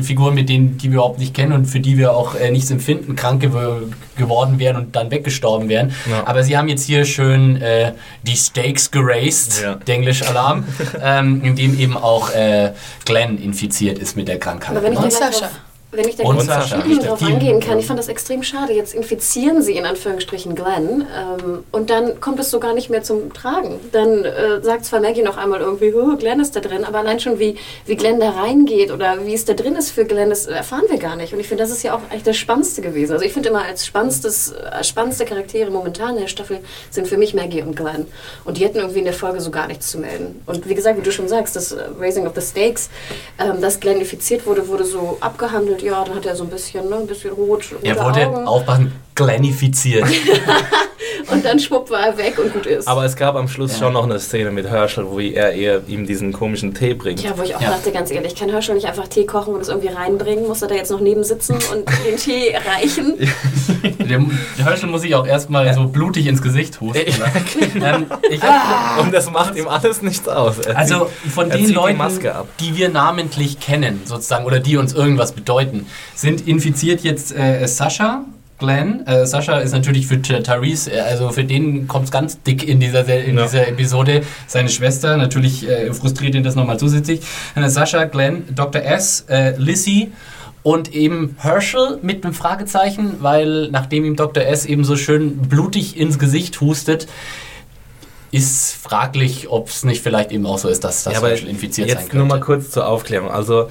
Figuren, 0.00 0.34
mit 0.34 0.48
denen, 0.48 0.78
die 0.78 0.90
wir 0.90 0.98
überhaupt 0.98 1.18
nicht 1.18 1.34
kennen 1.34 1.52
und 1.52 1.66
für 1.66 1.80
die 1.80 1.98
wir 1.98 2.14
auch 2.14 2.34
äh, 2.34 2.50
nichts 2.50 2.70
empfinden, 2.70 3.16
krank 3.16 3.40
gew 3.42 3.88
geworden 4.16 4.58
wären 4.58 4.76
und 4.76 4.94
dann 4.94 5.10
weggestorben 5.10 5.68
wären. 5.68 5.92
Ja. 6.08 6.26
Aber 6.26 6.42
sie 6.44 6.56
haben 6.56 6.68
jetzt 6.68 6.84
hier 6.84 7.04
schön 7.04 7.60
äh, 7.60 7.92
die 8.22 8.36
Stakes 8.36 8.90
geraced, 8.90 9.62
Ja. 9.62 9.74
Denglisch 9.74 10.22
Alarm, 10.22 10.64
ähm, 11.02 11.42
in 11.42 11.56
dem 11.56 11.78
eben 11.78 11.96
auch 11.96 12.30
äh, 12.30 12.72
Glenn 13.04 13.38
infiziert 13.38 13.98
ist 13.98 14.16
mit 14.16 14.28
der 14.28 14.38
Krankheit. 14.38 14.76
Aber 14.76 14.84
wenn 14.84 14.92
ich 14.92 14.98
Und 14.98 15.12
da 15.12 15.18
gleich 15.18 15.34
Sascha. 15.34 15.50
Wenn 15.92 16.08
ich 16.08 16.16
da 16.16 16.24
Und 16.24 16.36
gleich 16.36 16.46
Sascha, 16.46 16.78
drauf 16.78 17.22
angehen 17.22 17.58
kann, 17.58 17.78
ich 17.78 17.86
fand 17.86 17.98
das 17.98 18.08
extrem 18.08 18.42
schade. 18.42 18.72
Jetzt 18.72 18.94
infizieren 18.94 19.60
sie 19.62 19.76
in 19.76 19.86
Anführungsstrichen 19.86 20.54
Glenn 20.54 21.06
ähm, 21.16 21.64
und 21.72 21.90
dann 21.90 22.20
kommt 22.20 22.38
es 22.38 22.50
so 22.50 22.60
gar 22.60 22.74
nicht 22.74 22.90
mehr 22.90 23.02
zum 23.02 23.32
Tragen. 23.32 23.80
Dann 23.90 24.24
äh, 24.24 24.62
sagt 24.62 24.84
zwar 24.84 25.00
Maggie 25.00 25.22
noch 25.22 25.36
einmal 25.36 25.60
irgendwie, 25.60 25.92
oh, 25.92 26.16
Glenn 26.16 26.38
ist 26.38 26.54
da 26.54 26.60
drin, 26.60 26.84
aber 26.84 26.98
allein 26.98 27.18
schon 27.18 27.40
wie, 27.40 27.56
wie 27.86 27.96
Glenn 27.96 28.20
da 28.20 28.30
reingeht 28.30 28.92
oder 28.92 29.26
wie 29.26 29.34
es 29.34 29.44
da 29.44 29.54
drin 29.54 29.74
ist 29.74 29.90
für 29.90 30.04
Glenn, 30.04 30.30
das 30.30 30.46
erfahren 30.46 30.84
wir 30.88 30.98
gar 30.98 31.16
nicht. 31.16 31.32
Und 31.32 31.40
ich 31.40 31.48
finde, 31.48 31.64
das 31.64 31.72
ist 31.72 31.82
ja 31.82 31.94
auch 31.94 32.00
eigentlich 32.10 32.22
das 32.22 32.36
Spannendste 32.36 32.82
gewesen. 32.82 33.12
Also 33.12 33.24
ich 33.24 33.32
finde 33.32 33.48
immer 33.48 33.64
als 33.64 33.84
spannendstes, 33.84 34.54
als 34.54 34.88
spannendste 34.88 35.24
Charaktere 35.24 35.70
momentan 35.70 36.14
in 36.14 36.22
der 36.22 36.28
Staffel 36.28 36.60
sind 36.90 37.08
für 37.08 37.16
mich 37.16 37.34
Maggie 37.34 37.62
und 37.62 37.74
Glenn. 37.74 38.06
Und 38.44 38.58
die 38.58 38.64
hätten 38.64 38.78
irgendwie 38.78 39.00
in 39.00 39.06
der 39.06 39.14
Folge 39.14 39.40
so 39.40 39.50
gar 39.50 39.66
nichts 39.66 39.90
zu 39.90 39.98
melden. 39.98 40.40
Und 40.46 40.68
wie 40.68 40.74
gesagt, 40.74 40.98
wie 40.98 41.02
du 41.02 41.10
schon 41.10 41.28
sagst, 41.28 41.56
das 41.56 41.72
äh, 41.72 41.82
Raising 41.98 42.28
of 42.28 42.34
the 42.36 42.40
Stakes, 42.40 42.90
ähm, 43.38 43.60
dass 43.60 43.80
Glenn 43.80 43.98
infiziert 43.98 44.46
wurde, 44.46 44.68
wurde 44.68 44.84
so 44.84 45.16
abgehandelt. 45.20 45.79
Ja, 45.82 46.04
dann 46.04 46.14
hat 46.16 46.26
er 46.26 46.36
so 46.36 46.44
ein 46.44 46.50
bisschen, 46.50 46.88
ne, 46.88 46.96
ein 46.96 47.06
bisschen 47.06 47.32
rot, 47.32 47.64
er 47.82 47.96
wurde 48.02 48.26
Augen. 48.26 48.46
aufpassen, 48.46 48.92
Glenifiziert. 49.24 50.06
Und 51.30 51.44
dann 51.44 51.60
schwupp 51.60 51.90
war 51.90 52.06
er 52.08 52.18
weg 52.18 52.38
und 52.38 52.52
gut 52.52 52.66
ist. 52.66 52.88
Aber 52.88 53.04
es 53.04 53.14
gab 53.14 53.36
am 53.36 53.46
Schluss 53.46 53.72
Ja. 53.74 53.78
schon 53.78 53.92
noch 53.92 54.02
eine 54.02 54.18
Szene 54.18 54.50
mit 54.50 54.66
Herschel, 54.68 55.06
wo 55.08 55.20
er 55.20 55.52
eher 55.52 55.80
ihm 55.86 56.04
diesen 56.04 56.32
komischen 56.32 56.74
Tee 56.74 56.94
bringt. 56.94 57.22
ja, 57.22 57.30
wo 57.36 57.42
ich 57.42 57.54
auch 57.54 57.60
Ja. 57.60 57.70
dachte, 57.70 57.92
ganz 57.92 58.10
ehrlich, 58.10 58.34
kann 58.34 58.48
Herschel 58.48 58.74
nicht 58.74 58.86
einfach 58.86 59.06
Tee 59.06 59.26
kochen 59.26 59.54
und 59.54 59.60
es 59.60 59.68
irgendwie 59.68 59.88
reinbringen? 59.88 60.48
Muss 60.48 60.60
er 60.62 60.68
da 60.68 60.74
jetzt 60.74 60.90
noch 60.90 60.98
neben 61.00 61.22
sitzen 61.22 61.54
und 61.72 61.88
den 62.04 62.16
Tee 62.16 62.54
reichen? 62.74 63.16
Der, 64.10 64.18
der 64.58 64.64
Herschel 64.64 64.88
muss 64.88 65.02
sich 65.02 65.14
auch 65.14 65.26
erstmal 65.26 65.72
so 65.72 65.86
blutig 65.86 66.26
ins 66.26 66.42
Gesicht 66.42 66.80
husten. 66.80 66.98
Ne? 67.78 67.84
ähm, 67.94 68.06
ich 68.28 68.42
hab, 68.42 69.00
Und 69.04 69.14
das 69.14 69.30
macht 69.30 69.54
ihm 69.56 69.68
alles 69.68 70.02
nichts 70.02 70.26
aus. 70.28 70.58
Er 70.58 70.76
also 70.76 71.06
zieht- 71.22 71.32
von 71.32 71.48
den 71.48 71.66
die 71.66 71.72
Leuten, 71.72 71.96
Maske 71.98 72.34
ab. 72.34 72.48
die 72.58 72.76
wir 72.76 72.88
namentlich 72.88 73.60
kennen, 73.60 74.00
sozusagen, 74.04 74.44
oder 74.46 74.58
die 74.58 74.76
uns 74.76 74.92
irgendwas 74.94 75.30
bedeuten, 75.32 75.86
sind 76.16 76.46
infiziert 76.48 77.02
jetzt 77.02 77.32
äh, 77.36 77.64
Sascha. 77.68 78.24
Glenn, 78.60 79.04
äh, 79.06 79.26
Sascha 79.26 79.58
ist 79.58 79.72
natürlich 79.72 80.06
für 80.06 80.22
Tyrese, 80.22 80.92
äh, 80.92 81.00
also 81.00 81.30
für 81.30 81.42
den 81.42 81.88
kommt 81.88 82.04
es 82.04 82.10
ganz 82.12 82.40
dick 82.42 82.68
in 82.68 82.78
dieser, 82.78 83.04
Se- 83.04 83.12
in 83.14 83.36
Ja. 83.36 83.44
dieser 83.46 83.66
Episode. 83.66 84.22
Seine 84.46 84.68
Schwester, 84.68 85.16
natürlich 85.16 85.68
äh, 85.68 85.92
frustriert 85.92 86.36
ihn 86.36 86.44
das 86.44 86.54
nochmal 86.54 86.78
zusätzlich. 86.78 87.20
Äh, 87.56 87.68
Sascha, 87.68 88.04
Glenn, 88.04 88.44
Dr. 88.54 88.82
S, 88.82 89.24
äh, 89.28 89.54
Lissy 89.56 90.12
und 90.62 90.94
eben 90.94 91.36
Herschel 91.40 91.98
mit 92.02 92.22
einem 92.24 92.34
Fragezeichen, 92.34 93.16
weil 93.20 93.68
nachdem 93.70 94.04
ihm 94.04 94.14
Dr. 94.14 94.44
S 94.44 94.66
eben 94.66 94.84
so 94.84 94.94
schön 94.96 95.38
blutig 95.38 95.96
ins 95.98 96.18
Gesicht 96.18 96.60
hustet, 96.60 97.08
ist 98.32 98.74
fraglich, 98.74 99.48
ob 99.50 99.68
es 99.68 99.84
nicht 99.84 100.02
vielleicht 100.02 100.30
eben 100.30 100.46
auch 100.46 100.58
so 100.58 100.68
ist, 100.68 100.84
dass 100.84 101.02
das 101.02 101.14
Ja, 101.14 101.20
Herschel 101.26 101.48
infiziert 101.48 101.88
sein 101.88 101.96
Jetzt 101.98 102.10
könnte. 102.10 102.18
nur 102.18 102.26
mal 102.26 102.38
kurz 102.40 102.70
zur 102.70 102.86
Aufklärung. 102.86 103.28
Also 103.30 103.70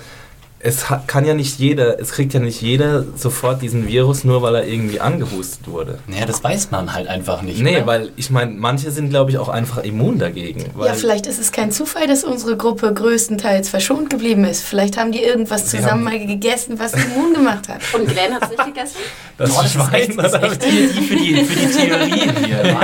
es 0.61 0.85
kann 1.07 1.25
ja 1.25 1.33
nicht 1.33 1.57
jeder, 1.57 1.99
es 2.01 2.11
kriegt 2.11 2.33
ja 2.33 2.41
nicht 2.41 2.61
jeder 2.61 3.05
sofort 3.15 3.61
diesen 3.61 3.87
Virus, 3.87 4.25
nur 4.25 4.41
weil 4.41 4.55
er 4.55 4.67
irgendwie 4.67 4.99
angehustet 4.99 5.67
wurde. 5.67 5.99
Naja, 6.07 6.25
das 6.25 6.43
weiß 6.43 6.69
man 6.71 6.93
halt 6.93 7.07
einfach 7.07 7.41
nicht. 7.41 7.61
Nee, 7.61 7.77
oder? 7.77 7.87
weil 7.87 8.11
ich 8.17 8.29
meine, 8.29 8.51
manche 8.51 8.91
sind, 8.91 9.09
glaube 9.09 9.31
ich, 9.31 9.37
auch 9.37 9.47
einfach 9.47 9.83
immun 9.83 10.19
dagegen. 10.19 10.65
Weil 10.73 10.87
Ja, 10.87 10.93
vielleicht 10.95 11.27
ist 11.27 11.39
es 11.39 11.53
kein 11.53 11.71
Zufall, 11.71 12.07
dass 12.07 12.25
unsere 12.25 12.57
Gruppe 12.57 12.93
größtenteils 12.93 13.69
verschont 13.69 14.09
geblieben 14.09 14.43
ist. 14.43 14.61
Vielleicht 14.61 14.97
haben 14.97 15.13
die 15.13 15.23
irgendwas 15.23 15.67
zusammen 15.67 16.03
mal 16.03 16.19
gegessen, 16.19 16.77
was 16.77 16.93
immun 16.93 17.33
gemacht 17.33 17.69
hat. 17.69 17.79
Und 17.93 18.07
Glenn 18.07 18.33
hat 18.33 18.43
es 18.43 18.49
nicht 18.49 18.65
gegessen? 18.65 18.97
das 19.37 19.51
Oh, 19.51 19.61
das 19.61 19.75
ist 19.75 19.93
echt, 19.93 20.19
das 20.19 20.33
ist 20.33 20.43
echt 20.43 20.65
die, 20.65 20.87
für, 20.87 21.15
die, 21.15 21.43
für 21.45 21.59
die 21.59 21.73
Theorien 21.73 22.35
hier. 22.45 22.59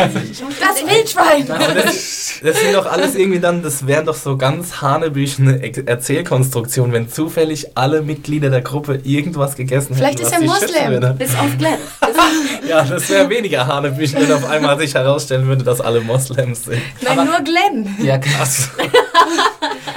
Das 0.59 0.95
Wildschwein! 0.95 1.47
das, 1.47 2.39
das 2.41 2.59
sind 2.59 2.73
doch 2.73 2.85
alles 2.85 3.15
irgendwie 3.15 3.39
dann, 3.39 3.61
das 3.61 3.85
wären 3.85 4.05
doch 4.05 4.15
so 4.15 4.37
ganz 4.37 4.81
hanebüchene 4.81 5.61
Erzählkonstruktionen, 5.85 6.93
wenn 6.93 7.09
zufällig 7.09 7.64
alle 7.75 8.01
Mitglieder 8.01 8.49
der 8.49 8.61
Gruppe 8.61 8.99
irgendwas 9.03 9.55
gegessen 9.55 9.95
Vielleicht 9.95 10.19
hätten. 10.19 10.43
ist 10.43 10.49
was 10.49 10.71
er 10.71 10.89
Moslem. 10.91 11.17
Bis 11.17 11.31
auf 11.35 11.57
Glenn. 11.57 11.77
Ja, 12.67 12.83
das 12.83 13.07
wäre 13.09 13.29
weniger 13.29 13.67
hanebüchen, 13.67 14.19
wenn 14.21 14.31
auf 14.31 14.49
einmal 14.49 14.77
sich 14.79 14.93
herausstellen 14.95 15.45
würde, 15.47 15.63
dass 15.63 15.79
alle 15.81 16.01
Moslems 16.01 16.65
sind. 16.65 16.81
Nein, 17.01 17.19
Aber- 17.19 17.25
nur 17.29 17.39
Glenn. 17.41 17.95
Ja, 18.01 18.17
krass. 18.19 18.69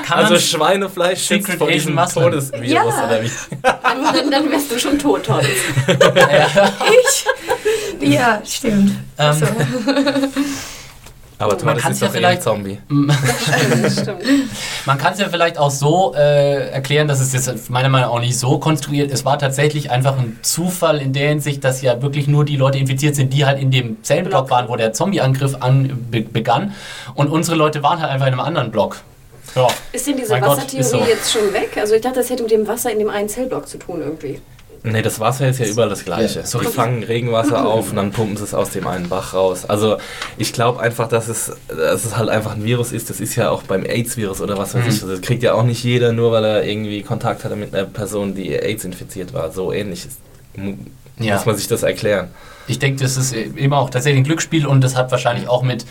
Kann 0.07 0.19
Also 0.25 0.39
Schweinefleisch 0.39 1.25
schützt 1.27 1.51
vor 1.55 1.69
diesem 1.71 1.95
Muslim. 1.95 2.25
Todesvirus, 2.25 2.69
Ja. 2.71 2.83
oder 2.83 3.23
wie? 3.23 3.31
dann, 3.63 4.31
dann 4.31 4.51
wärst 4.51 4.71
du 4.71 4.79
schon 4.79 4.99
tot, 4.99 5.25
Todd. 5.25 5.45
Ich? 8.01 8.13
Ja, 8.13 8.41
stimmt. 8.45 8.93
Ähm, 9.19 9.35
So. 9.35 9.47
Aber 11.41 11.55
Man 11.65 11.79
Torres 11.79 11.91
ist 11.97 12.03
ja 12.03 12.09
vielleicht- 12.09 12.43
Zombie. 12.43 12.79
Stimmt. 13.91 14.23
Man 14.87 14.99
kann 14.99 15.13
es 15.13 15.21
ja 15.21 15.29
vielleicht 15.29 15.57
auch 15.57 15.71
so 15.71 16.15
äh, 16.17 16.71
erklären, 16.71 17.07
dass 17.07 17.21
es 17.21 17.33
jetzt 17.33 17.71
meiner 17.71 17.89
Meinung 17.89 18.09
nach 18.11 18.17
auch 18.17 18.21
nicht 18.21 18.37
so 18.39 18.59
konstruiert 18.59 19.13
Es 19.13 19.25
war 19.25 19.39
tatsächlich 19.39 19.91
einfach 19.91 20.19
ein 20.19 20.39
Zufall 20.43 21.01
in 21.01 21.13
der 21.13 21.29
Hinsicht, 21.29 21.63
dass 21.63 21.81
ja 21.83 22.03
wirklich 22.03 22.27
nur 22.27 22.45
die 22.45 22.57
Leute 22.57 22.79
infiziert 22.79 23.15
sind, 23.15 23.33
die 23.33 23.45
halt 23.47 23.61
in 23.61 23.71
dem 23.71 24.03
Zellenblock 24.03 24.47
Block. 24.47 24.51
waren, 24.51 24.69
wo 24.69 24.77
der 24.77 24.93
Zombie-Angriff 24.93 25.57
an, 25.61 26.07
be, 26.11 26.23
begann. 26.23 26.75
Und 27.15 27.29
unsere 27.29 27.57
Leute 27.57 27.83
waren 27.83 28.01
halt 28.01 28.11
einfach 28.11 28.27
in 28.27 28.33
einem 28.33 28.41
anderen 28.41 28.71
Block. 28.73 28.97
Ja. 29.55 29.69
Ist 29.93 30.07
denn 30.07 30.17
diese 30.17 30.33
Mein 30.33 30.43
Wassertheorie 30.43 30.83
so. 30.85 30.99
jetzt 30.99 31.33
schon 31.33 31.53
weg? 31.53 31.77
Also 31.81 31.95
ich 31.95 32.03
dachte, 32.03 32.17
das 32.19 32.31
hätte 32.31 32.43
mit 32.43 32.53
dem 32.53 32.67
Wasser 32.67 32.91
in 32.91 32.99
dem 32.99 33.09
einen 33.11 33.29
Zellblock 33.29 33.69
zu 33.69 33.79
tun 33.79 34.01
irgendwie. 34.01 34.41
Nee, 34.93 35.03
das 35.03 35.21
Wasser 35.21 35.49
ist 35.49 35.59
ja 35.61 35.67
überall 35.67 35.89
das 35.89 36.05
Gleiche. 36.05 36.41
Ja, 36.41 36.47
so 36.47 36.59
die 36.61 36.67
fangen 36.67 37.03
Regenwasser 37.03 37.67
auf 37.67 37.91
und 37.91 37.97
dann 37.97 38.11
pumpen 38.13 38.37
sie 38.37 38.45
es 38.45 38.55
aus 38.55 38.71
dem 38.71 38.87
einen 38.87 39.09
Bach 39.09 39.35
raus. 39.35 39.65
Also 39.67 39.99
ich 40.37 40.53
glaube 40.53 40.81
einfach, 40.81 41.09
dass 41.09 41.29
es, 41.29 41.53
dass 41.69 42.05
es 42.05 42.17
halt 42.17 42.29
einfach 42.29 42.53
ein 42.57 42.65
Virus 42.65 42.93
ist. 42.93 43.11
Das 43.11 43.21
ist 43.21 43.37
ja 43.37 43.51
auch 43.51 43.63
beim 43.63 43.85
AIDS-Virus 43.85 44.41
oder 44.41 44.57
was 44.59 44.75
weiß 44.75 44.85
Mhm. 44.85 44.91
ich. 44.91 45.01
Das 45.01 45.21
kriegt 45.21 45.43
ja 45.43 45.55
auch 45.55 45.63
nicht 45.65 45.83
jeder, 45.85 46.13
nur 46.13 46.33
weil 46.33 46.45
er 46.45 46.65
irgendwie 46.65 47.03
Kontakt 47.03 47.45
hatte 47.45 47.57
mit 47.57 47.75
einer 47.75 47.85
Person, 47.87 48.35
die 48.35 48.53
AIDS 48.55 48.85
infiziert 48.85 49.33
war. 49.35 49.51
So 49.53 49.73
ähnlich 49.73 50.07
ist, 50.07 50.19
Ja. 51.19 51.35
muss 51.37 51.47
man 51.47 51.57
sich 51.57 51.69
das 51.69 51.83
erklären. 51.83 52.29
Ich 52.67 52.79
denke, 52.79 53.03
das 53.03 53.17
ist 53.17 53.33
eben 53.33 53.73
auch 53.73 53.91
tatsächlich 53.91 54.21
ein 54.21 54.25
Glücksspiel 54.25 54.67
und 54.67 54.83
das 54.83 54.95
hat 54.97 55.11
wahrscheinlich 55.11 55.49
auch 55.49 55.63
mit 55.63 55.87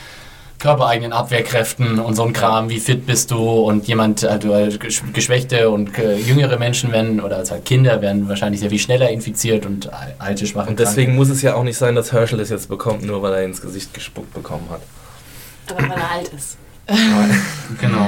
körpereigenen 0.59 1.13
Abwehrkräften 1.13 1.99
und 1.99 2.15
so 2.15 2.23
ein 2.23 2.33
Kram, 2.33 2.69
wie 2.69 2.79
fit 2.79 3.05
bist 3.05 3.29
du 3.31 3.37
und 3.37 3.87
jemand, 3.87 4.23
also 4.25 4.49
gesch- 4.53 5.11
geschwächte 5.13 5.69
und 5.69 5.97
äh, 5.99 6.17
jüngere 6.17 6.57
Menschen 6.57 6.91
werden, 6.91 7.19
oder 7.21 7.37
also 7.37 7.55
Kinder 7.63 8.01
werden 8.01 8.27
wahrscheinlich 8.27 8.61
sehr 8.61 8.69
viel 8.71 8.79
schneller 8.79 9.09
infiziert 9.09 9.65
und 9.67 9.93
al- 9.93 10.15
alte, 10.17 10.47
schwache 10.47 10.69
Und 10.69 10.79
deswegen 10.79 11.15
muss 11.15 11.29
es 11.29 11.41
ja 11.43 11.53
auch 11.53 11.63
nicht 11.63 11.77
sein, 11.77 11.93
dass 11.95 12.11
Herschel 12.11 12.39
es 12.39 12.49
jetzt 12.49 12.69
bekommt, 12.69 13.03
nur 13.05 13.21
weil 13.21 13.33
er 13.33 13.43
ins 13.43 13.61
Gesicht 13.61 13.93
gespuckt 13.93 14.33
bekommen 14.33 14.67
hat. 14.71 14.81
Aber 15.69 15.89
weil 15.89 15.97
er 15.99 16.11
alt 16.11 16.29
ist. 16.35 16.57
Genau. 17.81 18.07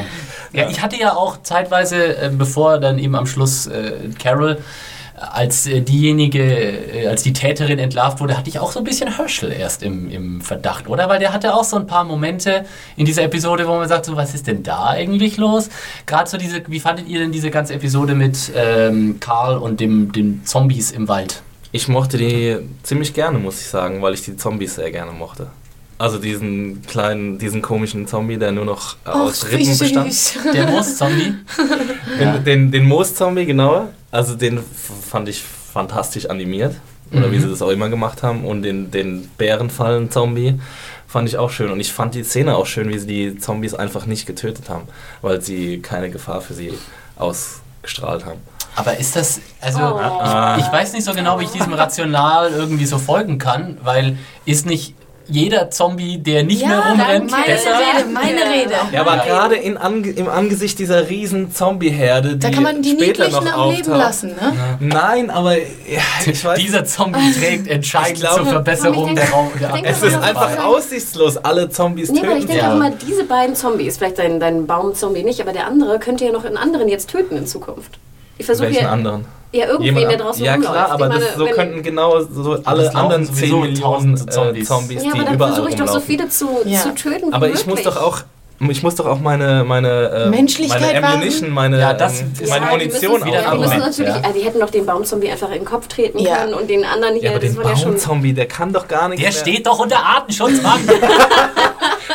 Ja, 0.54 0.70
ich 0.70 0.82
hatte 0.82 0.96
ja 0.98 1.14
auch 1.14 1.44
zeitweise, 1.44 2.32
bevor 2.36 2.80
dann 2.80 2.98
eben 2.98 3.14
am 3.16 3.28
Schluss 3.28 3.68
äh, 3.68 3.92
Carol 4.18 4.58
als 5.20 5.68
äh, 5.68 5.82
diejenige, 5.82 6.42
äh, 6.42 7.08
als 7.08 7.24
die 7.24 7.34
Täterin 7.34 7.80
entlarvt 7.80 8.20
wurde, 8.20 8.38
hatte 8.38 8.50
ich 8.50 8.60
auch 8.60 8.72
so 8.72 8.80
ein 8.80 8.86
bisschen 8.86 9.16
Herschel 9.16 9.52
erst 9.52 9.84
im, 9.84 10.10
im 10.10 10.42
Verdacht, 10.42 10.88
oder? 10.88 11.10
Weil 11.10 11.20
der 11.20 11.34
hatte 11.34 11.54
auch 11.54 11.64
so 11.64 11.76
ein 11.76 11.88
paar 11.88 12.04
Momente 12.04 12.66
in 12.96 13.06
dieser 13.06 13.24
Episode, 13.24 13.68
wo 13.68 13.76
man 13.76 13.88
sagt, 13.88 14.06
so, 14.06 14.16
was 14.16 14.34
ist 14.34 14.48
denn 14.48 14.64
da 14.64 14.86
eigentlich 14.88 15.38
los? 15.38 15.70
Gerade 16.06 16.30
so 16.30 16.38
diese, 16.38 16.62
wie 16.68 16.80
fandet 16.80 17.08
ihr 17.08 17.20
denn 17.20 17.32
diese 17.32 17.52
ganze 17.52 17.74
Episode 17.74 18.16
mit 18.16 18.52
ähm, 18.56 19.18
Karl 19.20 19.58
und 19.58 19.80
dem, 19.80 20.12
den 20.12 20.46
Zombies 20.46 20.92
im 20.92 21.08
Wald? 21.08 21.42
Ich 21.72 21.88
mochte 21.88 22.18
die 22.18 22.58
ziemlich 22.84 23.14
gerne, 23.14 23.38
muss 23.38 23.60
ich 23.62 23.68
sagen, 23.68 24.02
weil 24.02 24.14
ich 24.14 24.22
die 24.22 24.38
Zombies 24.38 24.76
sehr 24.76 24.92
gerne 24.92 25.12
mochte. 25.12 25.48
Also 26.00 26.18
diesen 26.18 26.82
kleinen, 26.84 27.38
diesen 27.40 27.62
komischen 27.62 28.08
Zombie, 28.08 28.38
der 28.38 28.54
nur 28.54 28.64
noch 28.64 28.96
äh, 29.06 29.10
aus 29.10 29.52
Rippen 29.52 29.78
bestand. 29.78 30.36
Der 30.54 30.68
Moos-Zombie? 30.68 31.34
Ja. 32.20 32.38
Den, 32.38 32.44
den, 32.46 32.72
den 32.72 32.86
Moos-Zombie, 32.88 33.46
genauer. 33.46 33.90
Also 34.12 34.36
den 34.36 34.64
fand 35.10 35.30
ich 35.30 35.42
fantastisch 35.42 36.26
animiert. 36.30 36.76
Oder 37.12 37.32
wie 37.32 37.38
Mhm. 37.38 37.42
sie 37.42 37.50
das 37.50 37.62
auch 37.64 37.70
immer 37.70 37.90
gemacht 37.90 38.22
haben. 38.22 38.46
Und 38.46 38.62
den, 38.62 38.92
den 38.92 39.30
Bärenfallen-Zombie 39.38 40.60
fand 41.08 41.28
ich 41.28 41.38
auch 41.38 41.50
schön. 41.50 41.72
Und 41.72 41.80
ich 41.80 41.92
fand 41.92 42.14
die 42.14 42.24
Szene 42.24 42.56
auch 42.56 42.68
schön, 42.68 42.90
wie 42.90 43.00
sie 43.00 43.08
die 43.08 43.38
Zombies 43.40 43.74
einfach 43.74 44.06
nicht 44.06 44.26
getötet 44.28 44.70
haben. 44.70 44.84
Weil 45.24 45.42
sie 45.42 45.80
keine 45.82 46.12
Gefahr 46.12 46.42
für 46.42 46.54
sie 46.54 46.74
ausgestrahlt 47.18 48.26
haben. 48.26 48.40
Aber 48.76 48.98
ist 48.98 49.16
das, 49.16 49.42
also 49.60 49.80
Oh. 49.82 50.56
ich, 50.58 50.66
ich 50.66 50.72
weiß 50.72 50.94
nicht 50.94 51.04
so 51.04 51.14
genau, 51.14 51.40
wie 51.40 51.44
ich 51.46 51.52
diesem 51.52 51.74
Rational 51.74 52.52
irgendwie 52.52 52.86
so 52.86 52.98
folgen 53.00 53.38
kann, 53.40 53.78
weil 53.84 54.18
ist 54.46 54.66
nicht 54.66 54.94
jeder 55.30 55.70
Zombie, 55.70 56.18
der 56.18 56.44
nicht 56.44 56.66
mehr 56.66 56.80
rumrennt, 56.80 57.32
meine 57.32 57.46
besser? 57.46 57.72
Rede, 57.72 58.10
meine 58.10 58.42
Rede. 58.42 58.74
Ja, 58.92 59.02
aber 59.02 59.18
gerade 59.26 59.56
in 59.56 59.78
Ange 59.78 60.10
im 60.10 60.28
Angesicht 60.28 60.80
dieser 60.80 61.10
riesen 61.10 61.54
Zombie-Herde, 61.54 62.34
die 62.34 62.40
Da 62.40 62.50
kann 62.50 62.64
man 62.64 62.82
die 62.82 62.92
später 62.92 63.30
noch 63.30 63.46
am 63.46 63.72
Leben 63.72 63.92
lassen, 63.92 64.30
ne? 64.30 64.54
Nein, 64.80 65.30
aber 65.30 65.56
ja, 65.58 66.02
ich 66.26 66.44
weiß 66.44 66.60
Dieser 66.60 66.86
Zombie 66.86 67.32
trägt 67.34 67.68
entscheidend 67.68 68.20
glaube- 68.22 68.36
zur 68.38 68.46
Verbesserung 68.48 69.10
Ich 69.10 69.14
der 69.16 69.24
denke- 69.26 69.32
Raum. 69.32 69.52
Der 69.60 69.68
ich 69.70 69.74
denke, 69.76 69.90
Es 69.90 70.04
ist 70.04 70.16
einfach 70.16 70.56
bei- 70.56 70.64
aussichtslos, 70.64 71.38
alle 71.38 71.70
Zombies 71.70 72.10
Nee, 72.12 72.20
aber 72.20 72.30
ich 72.38 72.46
töten. 72.46 72.48
denke 72.48 72.64
Ja. 72.64 72.72
auch 72.72 72.76
immer, 72.76 72.90
diese 72.92 73.24
beiden 73.26 73.56
Zombies, 73.56 73.98
vielleicht 73.98 74.18
dein, 74.20 74.40
dein 74.40 74.66
Baumzombie 74.68 75.24
nicht, 75.24 75.40
aber 75.42 75.54
der 75.54 75.68
andere 75.68 76.00
könnte 76.00 76.26
ja 76.26 76.32
noch 76.32 76.46
einen 76.46 76.58
anderen 76.58 76.88
jetzt 76.90 77.10
töten 77.10 77.38
in 77.38 77.46
Zukunft. 77.48 78.00
Ich 78.38 78.46
versuche 78.46 78.68
Welchen 78.68 78.84
ja, 78.84 78.90
anderen? 78.92 79.26
Ja 79.52 79.66
irgendwen, 79.68 79.86
Jemand 79.86 80.12
der 80.12 80.18
draußen 80.20 80.44
ja 80.46 80.54
rumläuft. 80.54 80.74
klar, 80.74 80.92
aber 80.92 81.06
Ich 81.08 81.14
meine, 81.14 81.26
das, 81.26 81.36
so 81.36 81.46
könnten 81.48 81.84
genau 81.84 82.20
so 82.22 82.58
alle 82.66 82.96
anderen 82.96 83.26
sowieso 83.26 83.62
10 83.62 83.62
Millionen 83.62 84.14
äh, 84.14 84.26
Zombies. 84.28 84.68
Zombies, 84.68 85.04
Ja, 85.04 85.12
die 85.12 85.20
aber 85.20 85.24
dann 85.24 85.34
überall 85.36 85.54
versuche 85.54 85.70
ich 85.70 85.76
doch 85.76 85.88
so 85.88 85.94
rumlaufen. 86.00 86.08
viele 86.08 86.30
zu, 86.30 86.48
Ja. 86.66 86.80
zu 86.82 86.96
töten. 86.96 87.34
Aber 87.34 87.48
wie 87.48 87.54
ich 87.54 87.66
muss 87.66 87.82
doch 87.84 87.98
auch 87.98 88.22
ich 88.70 88.84
muss 88.84 88.94
doch 88.96 89.06
auch 89.06 89.22
meine 89.22 89.64
meine 89.64 90.12
ähm, 90.26 90.32
Menschlichkeit 90.32 90.82
meine? 91.02 91.08
Ammunition, 91.08 91.50
meine 91.52 91.80
Ja, 91.80 91.94
das 91.94 92.20
ähm, 92.20 92.34
ist- 92.38 92.50
meine 92.50 92.66
Ja, 92.66 92.72
die 92.78 92.78
Munition 92.88 93.26
wieder 93.26 93.42
ja, 93.42 93.52
die 93.54 93.58
müssen 93.58 93.78
natürlich, 93.80 94.14
ja. 94.16 94.30
äh, 94.30 94.34
die 94.36 94.42
hätten 94.42 94.60
doch 94.60 94.70
den 94.70 94.86
Baumzombie 94.86 95.32
einfach 95.32 95.48
in 95.48 95.60
den 95.60 95.66
Kopf 95.66 95.88
treten 95.88 96.20
Ja. 96.20 96.40
können 96.40 96.54
und 96.56 96.70
den 96.70 96.84
anderen 96.84 97.16
hier, 97.16 97.24
Ja, 97.24 97.30
aber 97.32 97.40
das 97.40 97.54
den 97.56 97.64
ja. 97.64 97.70
Baumzombie, 97.86 98.34
der 98.34 98.48
kann 98.48 98.74
doch 98.74 98.88
gar 98.90 99.08
nichts 99.08 99.24
Der 99.24 99.32
mehr. 99.32 99.40
steht 99.56 99.66
doch 99.66 99.80
unter 99.80 99.98
Artenschutz, 100.04 100.62
Mann. 100.62 100.82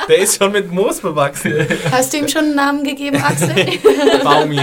Der 0.09 0.19
ist 0.19 0.39
schon 0.39 0.53
mit 0.53 0.71
Moos 0.71 1.01
bewachsen. 1.01 1.67
Hast 1.91 2.13
du 2.13 2.19
ihm 2.19 2.29
schon 2.29 2.45
einen 2.45 2.55
Namen 2.55 2.85
gegeben, 2.85 3.17
Axel? 3.17 3.55
Baumi. 4.25 4.61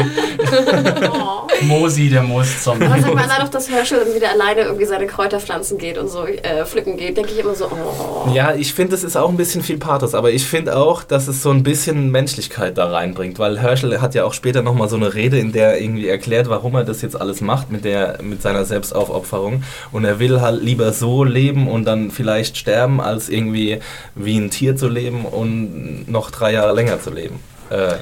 Oh. 1.11 1.47
Mosi, 1.61 2.09
der 2.09 2.23
Moos-Zombie. 2.23 2.85
Aber 2.85 3.01
sag 3.01 3.13
mal, 3.13 3.25
na 3.27 3.43
doch, 3.43 3.49
dass 3.49 3.69
Herschel 3.69 3.99
wieder 4.15 4.31
alleine 4.31 4.61
irgendwie 4.61 4.85
seine 4.85 5.07
Kräuter 5.07 5.39
pflanzen 5.39 5.77
geht 5.77 5.97
und 5.97 6.09
so 6.09 6.25
äh, 6.25 6.65
pflücken 6.65 6.97
geht, 6.97 7.17
denke 7.17 7.31
ich 7.31 7.39
immer 7.39 7.55
so, 7.55 7.65
oh. 7.65 8.29
Ja, 8.33 8.53
ich 8.55 8.73
finde, 8.73 8.95
es 8.95 9.03
ist 9.03 9.15
auch 9.15 9.29
ein 9.29 9.37
bisschen 9.37 9.61
viel 9.61 9.77
Pathos, 9.77 10.15
aber 10.15 10.31
ich 10.31 10.45
finde 10.45 10.77
auch, 10.77 11.03
dass 11.03 11.27
es 11.27 11.41
so 11.41 11.51
ein 11.51 11.63
bisschen 11.63 12.11
Menschlichkeit 12.11 12.77
da 12.77 12.89
reinbringt, 12.89 13.39
weil 13.39 13.59
Herschel 13.59 14.01
hat 14.01 14.15
ja 14.15 14.25
auch 14.25 14.33
später 14.33 14.61
nochmal 14.61 14.89
so 14.89 14.95
eine 14.95 15.13
Rede, 15.13 15.39
in 15.39 15.51
der 15.51 15.73
er 15.73 15.81
irgendwie 15.81 16.07
erklärt, 16.07 16.49
warum 16.49 16.75
er 16.75 16.83
das 16.83 17.01
jetzt 17.01 17.19
alles 17.19 17.41
macht 17.41 17.71
mit, 17.71 17.85
der, 17.85 18.19
mit 18.21 18.41
seiner 18.41 18.65
Selbstaufopferung 18.65 19.63
und 19.91 20.05
er 20.05 20.19
will 20.19 20.41
halt 20.41 20.63
lieber 20.63 20.93
so 20.93 21.23
leben 21.23 21.67
und 21.67 21.85
dann 21.85 22.11
vielleicht 22.11 22.57
sterben, 22.57 23.01
als 23.01 23.29
irgendwie 23.29 23.79
wie 24.15 24.37
ein 24.37 24.49
Tier 24.49 24.75
zu 24.75 24.87
leben 24.87 25.25
und 25.31 26.05
noch 26.09 26.31
drei 26.31 26.53
Jahre 26.53 26.73
länger 26.73 27.01
zu 27.01 27.09
leben, 27.11 27.39
äh, 27.69 27.93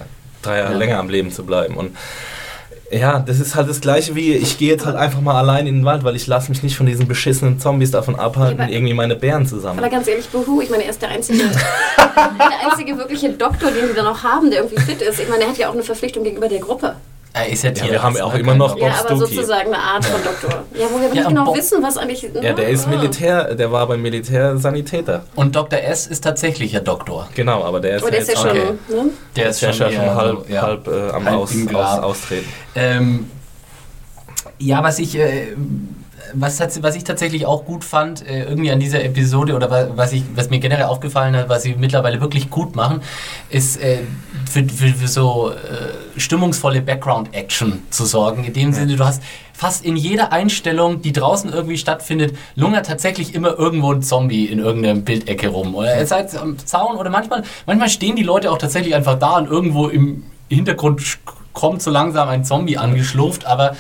drei 0.42 0.58
Jahre 0.60 0.74
Ja. 0.74 0.78
länger 0.78 1.00
am 1.00 1.10
Leben 1.10 1.32
zu 1.32 1.46
bleiben 1.46 1.76
und 1.76 1.96
ja, 2.92 3.20
das 3.20 3.39
ist 3.39 3.54
halt 3.54 3.70
das 3.70 3.82
gleiche 3.82 4.15
wie, 4.15 4.34
ich 4.34 4.58
gehe 4.58 4.70
jetzt 4.70 4.84
halt 4.88 4.96
einfach 4.96 5.22
mal 5.22 5.38
allein 5.38 5.68
in 5.68 5.76
den 5.76 5.86
Wald, 5.86 6.04
weil 6.04 6.15
ich 6.15 6.26
lasse 6.26 6.50
mich 6.50 6.63
nicht 6.63 6.76
von 6.76 6.88
diesen 6.88 7.08
beschissenen 7.08 7.60
Zombies 7.60 7.92
davon 7.92 8.15
abhalten, 8.15 8.60
aber- 8.62 8.72
irgendwie 8.72 8.96
meine 8.96 9.15
Bären 9.15 9.46
zu 9.46 9.60
sammeln. 9.60 9.78
Aber 9.84 9.89
ganz 9.89 10.08
ehrlich, 10.08 10.28
Buhu, 10.30 10.60
ich 10.62 10.72
meine, 10.72 10.86
er 10.86 10.89
ist 10.89 11.00
der 11.00 11.10
einzige, 11.10 11.38
der 11.98 12.70
einzige 12.72 12.98
wirkliche 12.98 13.30
Doktor, 13.30 13.70
den 13.70 13.88
wir 13.89 13.94
da 13.94 14.02
noch 14.02 14.24
haben, 14.24 14.50
der 14.50 14.62
irgendwie 14.63 14.82
fit 14.82 15.04
ist. 15.04 15.20
Ich 15.20 15.30
meine, 15.30 15.44
er 15.44 15.50
hat 15.52 15.58
ja 15.60 15.70
auch 15.70 15.74
eine 15.74 15.84
Verpflichtung 15.84 16.24
gegenüber 16.24 16.48
der 16.50 16.60
Gruppe. 16.60 16.96
Er 17.32 17.48
ist 17.48 17.63
ja, 17.63 17.72
Ja, 17.72 17.92
wir 17.92 18.02
haben 18.04 18.15
ja 18.18 18.24
auch 18.24 18.34
ne? 18.34 18.39
immer 18.39 18.56
noch- 18.56 18.72
Doktor. 18.72 18.88
Ja, 18.88 18.94
aber 19.06 19.15
Stoki. 19.15 19.36
sozusagen 19.36 19.68
eine 19.74 19.78
Art 19.78 20.04
von 20.04 20.24
Doktor. 20.24 20.63
Ja, 20.74 20.88
wo 20.92 21.00
wir 21.00 21.08
Ja, 21.10 21.13
nicht 21.13 21.28
genau 21.28 21.46
Bob- 21.46 21.58
wissen, 21.58 21.84
was 21.84 21.98
eigentlich... 21.98 22.24
Ja, 22.42 22.54
der 22.54 22.70
ist 22.70 22.88
Ah. 22.88 22.89
Militär, 22.89 23.54
der 23.56 23.72
war 23.72 23.86
beim 23.88 24.02
Militärsanitäter. 24.02 25.24
Und 25.36 25.56
Dr. 25.56 25.80
S 25.80 26.08
ist 26.08 26.22
tatsächlich 26.24 26.72
ja 26.72 26.80
Doktor. 26.80 27.30
Genau, 27.36 27.63
aber 27.63 27.80
der 27.82 27.98
ist, 27.98 28.02
Aber 28.02 28.12
der 28.12 28.22
ist 28.22 28.28
ja 28.30 28.34
jetzt 28.34 28.42
schon... 28.42 28.50
okay. 28.58 28.74
Ne? 28.89 29.12
Der 29.36 29.50
ist 29.50 29.62
ja 29.62 29.74
schon 29.74 29.92
eher 29.92 30.15
halb, 30.15 30.38
so, 30.48 30.54
ja. 30.54 30.62
halb 30.63 30.88
äh, 30.88 31.10
am 31.12 31.26
Halb 31.26 31.36
Aus, 31.38 31.54
aus. 31.74 32.00
Austreten. 32.04 32.50
Ähm, 32.76 33.30
ja, 34.58 34.82
was 34.84 34.98
ich, 35.00 35.15
äh, 35.15 35.50
was, 36.34 36.60
hat, 36.60 36.82
was 36.84 36.96
ich 36.96 37.04
tatsächlich 37.04 37.46
auch 37.46 37.65
gut 37.65 37.84
fand, 37.84 38.26
äh, 38.28 38.44
irgendwie 38.44 38.72
an 38.72 38.80
dieser 38.80 39.04
Episode 39.04 39.56
oder 39.56 39.70
wa- 39.70 39.89
was, 39.96 40.12
ich, 40.13 40.24
was 40.36 40.50
mir 40.50 40.60
generell 40.60 40.86
aufgefallen 40.86 41.36
hat, 41.36 41.50
was 41.50 41.63
sie 41.63 41.76
mittlerweile 41.76 42.22
wirklich 42.22 42.50
gut 42.50 42.76
machen, 42.76 43.02
ist 43.50 43.82
äh, 43.82 44.00
für, 44.50 44.63
für, 44.63 44.89
für 44.89 45.08
so 45.08 45.52
äh, 45.52 46.20
stimmungsvolle 46.20 46.82
Background-Action 46.82 47.84
zu 47.89 48.06
sorgen. 48.06 48.44
In 48.44 48.54
dem 48.54 48.74
Sinne, 48.74 48.96
du 48.96 49.06
hast 49.06 49.22
fast 49.54 49.84
in 49.84 49.96
jeder 49.98 50.32
Einstellung, 50.32 51.02
die 51.02 51.12
draußen 51.12 51.52
irgendwie 51.52 51.78
stattfindet, 51.78 52.36
lungert 52.56 52.86
tatsächlich 52.86 53.34
immer 53.36 53.58
irgendwo 53.60 53.92
ein 53.92 54.02
Zombie 54.02 54.46
in 54.46 54.60
irgendeiner 54.60 55.00
Bildecke 55.00 55.50
rum. 55.50 55.76
Oder 55.76 55.92
er 55.94 56.02
ist 56.02 56.12
halt 56.12 56.36
am 56.38 56.58
Zaun 56.60 56.96
oder 56.96 57.10
manchmal, 57.10 57.44
manchmal 57.65 57.89
stehen 57.89 58.15
die 58.15 58.24
Leute 58.24 58.52
auch 58.52 58.58
tatsächlich 58.58 58.96
einfach 58.96 59.20
da 59.20 59.38
und 59.38 59.50
irgendwo 59.50 59.88
im 59.88 60.24
Hintergrund 60.48 61.02
kommt 61.54 61.82
so 61.82 61.92
langsam 61.92 62.30
ein 62.30 62.46
Zombie 62.46 62.78
angeschlurft, 62.78 63.46
aber 63.46 63.76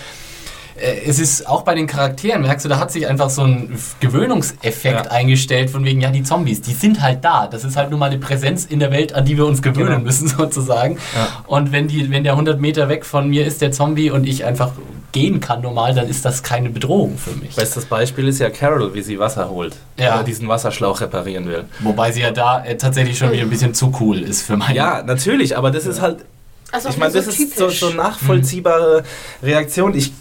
es 1.05 1.19
ist 1.19 1.47
auch 1.47 1.63
bei 1.63 1.75
den 1.75 1.87
Charakteren, 1.87 2.41
merkst 2.41 2.65
du, 2.65 2.69
da 2.69 2.79
hat 2.79 2.91
sich 2.91 3.07
einfach 3.07 3.29
so 3.29 3.43
ein 3.43 3.77
Gewöhnungseffekt 3.99 5.05
Ja. 5.05 5.11
eingestellt, 5.11 5.69
von 5.69 5.83
wegen, 5.85 6.01
ja, 6.01 6.09
die 6.11 6.23
Zombies, 6.23 6.61
die 6.61 6.73
sind 6.73 7.01
halt 7.01 7.23
da. 7.23 7.47
Das 7.47 7.63
ist 7.63 7.75
halt 7.77 7.89
nur 7.89 7.99
mal 7.99 8.07
eine 8.07 8.17
Präsenz 8.19 8.65
in 8.65 8.79
der 8.79 8.91
Welt, 8.91 9.13
an 9.13 9.25
die 9.25 9.37
wir 9.37 9.45
uns 9.45 9.61
gewöhnen 9.61 9.87
Genau. 9.89 9.99
müssen, 10.01 10.27
sozusagen. 10.37 10.97
Ja. 11.15 11.43
Und 11.47 11.71
wenn, 11.71 11.87
die, 11.87 12.09
wenn 12.11 12.23
der 12.23 12.33
100 12.33 12.59
Meter 12.59 12.89
weg 12.89 13.05
von 13.05 13.29
mir 13.29 13.45
ist, 13.45 13.61
der 13.61 13.71
Zombie, 13.71 14.11
und 14.11 14.25
ich 14.27 14.45
einfach 14.45 14.71
gehen 15.11 15.39
kann 15.39 15.61
normal, 15.61 15.95
dann 15.95 16.07
ist 16.07 16.23
das 16.23 16.43
keine 16.43 16.69
Bedrohung 16.69 17.17
für 17.17 17.31
mich. 17.31 17.55
Bestes 17.55 17.85
Beispiel 17.85 18.27
ist 18.27 18.39
ja 18.39 18.49
Carol, 18.51 18.93
wie 18.93 19.01
sie 19.01 19.17
Wasser 19.17 19.49
holt. 19.49 19.75
Ja. 19.97 20.15
Oder 20.15 20.23
diesen 20.23 20.47
Wasserschlauch 20.47 21.01
reparieren 21.01 21.47
will. 21.47 21.65
Wobei 21.79 22.11
sie 22.11 22.21
ja 22.21 22.29
da 22.31 22.63
äh, 22.63 22.77
tatsächlich 22.77 23.17
schon 23.17 23.31
wieder 23.31 23.41
ein 23.41 23.49
bisschen 23.49 23.73
zu 23.73 23.91
cool 23.99 24.19
ist 24.19 24.43
für 24.43 24.55
meinen. 24.55 24.75
Ja, 24.75 25.01
natürlich, 25.03 25.57
aber 25.57 25.71
das 25.71 25.87
ist 25.87 25.99
halt 25.99 26.17
Also 26.71 26.89
ich 26.89 26.97
meine, 26.97 27.11
das 27.11 27.25
ist 27.25 27.57
so, 27.57 27.69
so 27.69 27.89
nachvollziehbare 27.89 29.03
Reaktion. 29.41 29.95
Ich, 29.95 30.13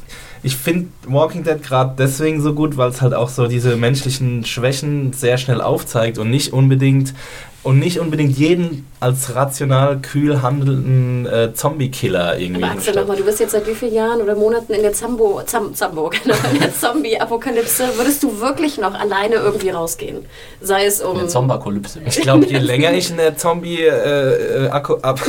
ich 0.42 0.56
finde 0.56 0.88
Walking 1.06 1.44
Dead 1.44 1.62
gerade 1.62 1.94
deswegen 1.98 2.40
so 2.40 2.54
gut, 2.54 2.76
weil 2.76 2.90
es 2.90 3.00
halt 3.00 3.14
auch 3.14 3.28
so 3.28 3.46
diese 3.46 3.76
menschlichen 3.76 4.44
Schwächen 4.44 5.12
sehr 5.12 5.38
schnell 5.38 5.60
aufzeigt 5.60 6.18
und 6.18 6.30
nicht 6.30 6.52
unbedingt 6.52 7.14
und 7.62 7.78
nicht 7.78 7.98
unbedingt 7.98 8.36
jeden 8.38 8.86
als 9.00 9.34
rational 9.34 9.98
kühl 9.98 10.42
handelnden 10.42 11.26
äh, 11.26 11.52
Zombie-Killer 11.54 12.38
irgendwie. 12.38 12.64
Aber 12.64 12.72
Axel, 12.72 12.94
nochmal, 12.94 13.16
du 13.16 13.24
bist 13.24 13.38
jetzt 13.40 13.52
seit 13.52 13.66
wie 13.66 13.74
vielen 13.74 13.94
Jahren 13.94 14.20
oder 14.20 14.34
Monaten 14.34 14.72
in 14.72 14.82
der 14.82 14.92
Zambo, 14.92 15.40
Zam, 15.44 15.74
Zambo, 15.74 16.10
genau, 16.22 16.36
in 16.52 16.60
der 16.60 16.74
Zombie-Apokalypse. 16.74 17.84
Würdest 17.96 18.22
du 18.22 18.40
wirklich 18.40 18.78
noch 18.78 18.94
alleine 18.94 19.36
irgendwie 19.36 19.70
rausgehen? 19.70 20.24
Sei 20.60 20.86
es 20.86 21.00
um... 21.00 21.18
Eine 21.18 21.28
Zombakolypse. 21.28 22.00
Ich 22.06 22.20
glaube, 22.20 22.46
je 22.46 22.58
länger 22.58 22.92
ich 22.92 23.10
in 23.10 23.16
der 23.18 23.36
Zombie 23.36 23.82
äh, 23.82 24.66
äh, 24.66 24.68
Akku 24.70 24.94
ab 24.96 25.20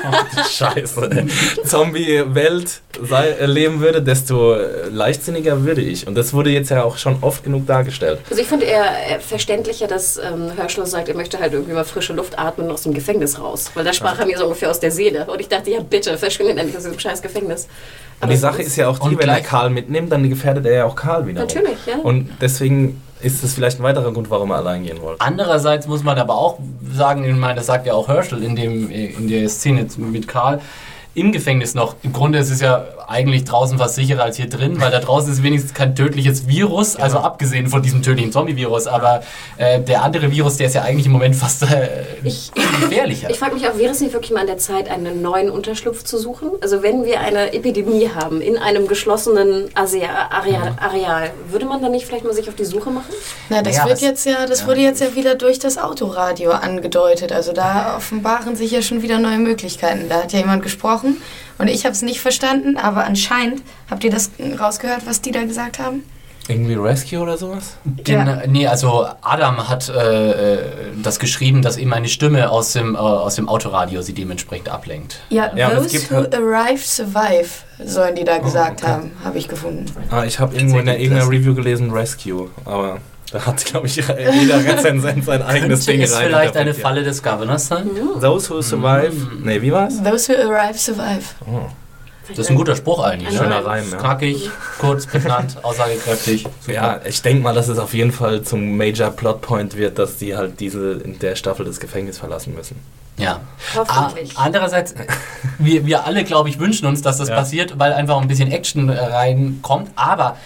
Scheiße. 0.50 1.26
Zombie-Welt 1.64 2.80
äh, 3.10 3.46
leben 3.46 3.80
würde, 3.80 4.02
desto 4.02 4.54
äh, 4.54 4.88
leichtsinniger 4.90 5.64
würde 5.64 5.80
ich. 5.80 6.06
Und 6.06 6.16
das 6.16 6.34
wurde 6.34 6.50
jetzt 6.50 6.70
ja 6.70 6.82
auch 6.82 6.96
schon 6.96 7.18
oft 7.20 7.44
genug 7.44 7.66
dargestellt. 7.66 8.18
Also 8.28 8.42
ich 8.42 8.48
finde 8.48 8.66
eher 8.66 8.84
äh, 8.84 9.20
verständlicher, 9.20 9.86
dass 9.86 10.18
ähm, 10.18 10.50
Herschel 10.56 10.86
sagt, 10.86 11.08
er 11.08 11.16
möchte 11.16 11.38
halt 11.38 11.52
irgendwie 11.52 11.71
mal 11.74 11.84
frische 11.84 12.12
Luft 12.12 12.38
atmen 12.38 12.70
aus 12.70 12.82
dem 12.82 12.94
Gefängnis 12.94 13.38
raus. 13.38 13.70
Weil 13.74 13.84
da 13.84 13.92
sprach 13.92 14.18
er 14.18 14.26
mir 14.26 14.38
so 14.38 14.44
ungefähr 14.44 14.70
aus 14.70 14.80
der 14.80 14.90
Seele. 14.90 15.26
Und 15.26 15.40
ich 15.40 15.48
dachte, 15.48 15.70
ja 15.70 15.80
bitte, 15.80 16.16
verschwindet 16.18 16.58
endlich 16.58 16.76
aus 16.76 16.84
diesem 16.84 16.98
scheiß 16.98 17.22
Gefängnis. 17.22 17.68
Und 18.20 18.30
die 18.30 18.36
Sache 18.36 18.62
ist 18.62 18.76
ja 18.76 18.88
auch 18.88 18.98
die, 18.98 19.18
wenn 19.18 19.28
er 19.28 19.40
Karl 19.40 19.70
mitnimmt, 19.70 20.12
dann 20.12 20.28
gefährdet 20.28 20.64
er 20.66 20.72
ja 20.72 20.84
auch 20.84 20.94
Karl 20.94 21.26
wieder. 21.26 21.40
Natürlich, 21.40 21.78
ja. 21.86 21.96
Und 21.96 22.30
deswegen 22.40 23.02
ist 23.20 23.42
das 23.42 23.54
vielleicht 23.54 23.80
ein 23.80 23.82
weiterer 23.82 24.12
Grund, 24.12 24.30
warum 24.30 24.50
er 24.50 24.56
allein 24.56 24.84
gehen 24.84 25.00
wollte. 25.00 25.20
Andererseits 25.20 25.86
muss 25.86 26.02
man 26.02 26.18
aber 26.18 26.34
auch 26.34 26.58
sagen, 26.92 27.24
ich 27.24 27.34
meine, 27.34 27.56
das 27.56 27.66
sagt 27.66 27.86
ja 27.86 27.94
auch 27.94 28.08
Herschel 28.08 28.42
in, 28.42 28.56
dem, 28.56 28.90
in 28.90 29.28
der 29.28 29.48
Szene 29.48 29.86
mit 29.96 30.28
Karl, 30.28 30.60
im 31.14 31.32
Gefängnis 31.32 31.74
noch. 31.74 31.96
Im 32.02 32.12
Grunde 32.12 32.38
ist 32.38 32.50
es 32.50 32.60
ja 32.60 32.84
eigentlich 33.08 33.44
draußen 33.44 33.78
fast 33.78 33.94
sicherer 33.94 34.22
als 34.24 34.36
hier 34.36 34.48
drin, 34.48 34.80
weil 34.80 34.90
da 34.90 34.98
draußen 35.00 35.32
ist 35.32 35.42
wenigstens 35.42 35.74
kein 35.74 35.94
tödliches 35.94 36.46
Virus, 36.48 36.96
also 36.96 37.18
abgesehen 37.18 37.68
von 37.68 37.82
diesem 37.82 38.02
tödlichen 38.02 38.32
Zombie-Virus, 38.32 38.86
aber 38.86 39.22
äh, 39.56 39.80
der 39.80 40.02
andere 40.02 40.30
Virus, 40.30 40.56
der 40.56 40.66
ist 40.68 40.74
ja 40.74 40.82
eigentlich 40.82 41.06
im 41.06 41.12
Moment 41.12 41.36
fast 41.36 41.62
äh, 41.62 41.88
Ich- 42.24 42.50
gefährlicher. 42.80 43.30
Ich 43.30 43.38
frage 43.38 43.54
mich 43.54 43.68
auch, 43.68 43.76
wäre 43.78 43.92
es 43.92 44.00
nicht 44.00 44.12
wirklich 44.12 44.30
mal 44.32 44.40
an 44.40 44.46
der 44.46 44.58
Zeit, 44.58 44.90
einen 44.90 45.22
neuen 45.22 45.50
Unterschlupf 45.50 46.04
zu 46.04 46.18
suchen? 46.18 46.50
Also 46.60 46.82
wenn 46.82 47.04
wir 47.04 47.20
eine 47.20 47.52
Epidemie 47.52 48.08
haben 48.14 48.40
in 48.40 48.56
einem 48.58 48.86
geschlossenen 48.88 49.68
Asea 49.74 50.28
Areal, 50.30 50.74
Areal, 50.80 51.30
würde 51.50 51.66
man 51.66 51.82
dann 51.82 51.92
nicht 51.92 52.06
vielleicht 52.06 52.24
mal 52.24 52.34
sich 52.34 52.48
auf 52.48 52.54
die 52.54 52.64
Suche 52.64 52.90
machen? 52.90 53.12
Na, 53.48 53.62
das 53.62 53.74
Naja, 53.76 53.84
wird 53.88 53.96
das- 53.96 54.02
jetzt 54.02 54.26
ja, 54.26 54.46
das 54.46 54.66
wurde 54.66 54.80
jetzt 54.80 55.00
ja 55.00 55.14
wieder 55.14 55.34
durch 55.34 55.58
das 55.58 55.78
Autoradio 55.78 56.50
angedeutet. 56.52 57.32
Also 57.32 57.52
da 57.52 57.96
offenbaren 57.96 58.56
sich 58.56 58.70
ja 58.70 58.82
schon 58.82 59.02
wieder 59.02 59.18
neue 59.18 59.38
Möglichkeiten. 59.38 60.08
Da 60.08 60.22
hat 60.22 60.32
ja 60.32 60.38
jemand 60.40 60.62
gesprochen 60.62 61.16
und 61.58 61.68
ich 61.68 61.84
habe 61.84 61.92
es 61.94 62.02
nicht 62.02 62.20
verstanden, 62.20 62.76
aber 62.76 63.04
anscheinend 63.04 63.62
habt 63.90 64.04
ihr 64.04 64.10
das 64.10 64.30
rausgehört, 64.58 65.02
was 65.06 65.20
die 65.20 65.30
da 65.32 65.42
gesagt 65.44 65.78
haben? 65.78 66.02
Irgendwie 66.48 66.74
Rescue 66.74 67.20
oder 67.20 67.38
sowas? 67.38 67.76
Gen 68.02 68.26
Ja. 68.26 68.42
Nee, 68.48 68.66
also 68.66 69.06
Adam 69.20 69.68
hat 69.68 69.88
äh, 69.88 70.54
äh, 70.54 70.58
das 71.00 71.20
geschrieben, 71.20 71.62
dass 71.62 71.78
ihm 71.78 71.92
eine 71.92 72.08
Stimme 72.08 72.50
aus 72.50 72.72
dem, 72.72 72.96
äh, 72.96 72.98
aus 72.98 73.36
dem 73.36 73.48
Autoradio 73.48 74.02
sie 74.02 74.12
dementsprechend 74.12 74.68
ablenkt. 74.68 75.20
Ja, 75.28 75.52
Ja, 75.54 75.70
those 75.70 75.90
gibt 75.90 76.10
who 76.10 76.16
halt- 76.16 76.34
arrive 76.34 76.82
survive, 76.84 77.48
sollen 77.84 78.16
die 78.16 78.24
da 78.24 78.38
gesagt 78.38 78.82
okay. 78.82 78.90
haben, 78.90 79.12
habe 79.22 79.38
ich 79.38 79.46
gefunden. 79.46 79.86
Ah, 80.10 80.24
ich 80.24 80.40
habe 80.40 80.56
irgendwo 80.56 80.80
in 80.80 80.86
der, 80.86 80.98
irgendeiner 80.98 81.30
Review 81.30 81.54
gelesen 81.54 81.92
Rescue, 81.92 82.50
aber 82.64 82.98
da 83.32 83.46
hat, 83.46 83.64
glaube 83.64 83.86
ich, 83.86 83.96
jeder 83.96 84.64
Rezensent 84.64 85.24
sein 85.24 85.42
eigenes 85.42 85.86
Ding 85.86 86.00
ist 86.00 86.14
rein. 86.14 86.26
vielleicht 86.26 86.56
eine. 86.56 86.74
Falle 86.74 87.02
des 87.02 87.22
Governors 87.22 87.66
sein? 87.68 87.90
Those 88.20 88.50
who 88.50 88.62
survive. 88.62 89.12
Nee, 89.42 89.60
wie 89.62 89.72
war's? 89.72 90.02
Those 90.02 90.32
who 90.32 90.50
arrive 90.52 90.78
survive. 90.78 91.24
Oh. 91.46 91.62
Das 92.28 92.38
ist 92.38 92.50
ein 92.50 92.56
guter 92.56 92.76
Spruch 92.76 93.02
eigentlich. 93.04 93.32
ne? 93.32 93.38
Schöner 93.38 93.64
Reim, 93.66 93.84
ja. 93.90 93.98
Knackig, 93.98 94.48
kurz, 94.78 95.06
prägnant, 95.06 95.56
aussagekräftig. 95.64 96.46
Super. 96.60 96.72
Ja, 96.72 97.00
ich 97.04 97.20
denke 97.20 97.42
mal, 97.42 97.52
dass 97.54 97.68
es 97.68 97.78
auf 97.78 97.94
jeden 97.94 98.12
Fall 98.12 98.42
zum 98.42 98.76
Major 98.76 99.10
Plotpoint 99.10 99.76
wird, 99.76 99.98
dass 99.98 100.18
die 100.18 100.36
halt 100.36 100.60
diese 100.60 100.92
in 100.92 101.18
der 101.18 101.34
Staffel 101.34 101.66
das 101.66 101.80
Gefängnis 101.80 102.18
verlassen 102.18 102.54
müssen. 102.54 102.76
Ja. 103.18 103.40
Ah, 103.76 103.84
Hoffentlich. 104.06 104.32
andererseits, 104.38 104.94
wir, 105.58 105.84
wir 105.84 106.06
alle, 106.06 106.24
glaube 106.24 106.48
ich, 106.48 106.58
wünschen 106.58 106.86
uns, 106.86 107.02
dass 107.02 107.18
das 107.18 107.28
Ja. 107.28 107.34
passiert, 107.36 107.78
weil 107.78 107.92
einfach 107.92 108.20
ein 108.20 108.28
bisschen 108.28 108.50
Action 108.50 108.88
äh, 108.88 108.98
reinkommt. 108.98 109.90
Aber 109.96 110.36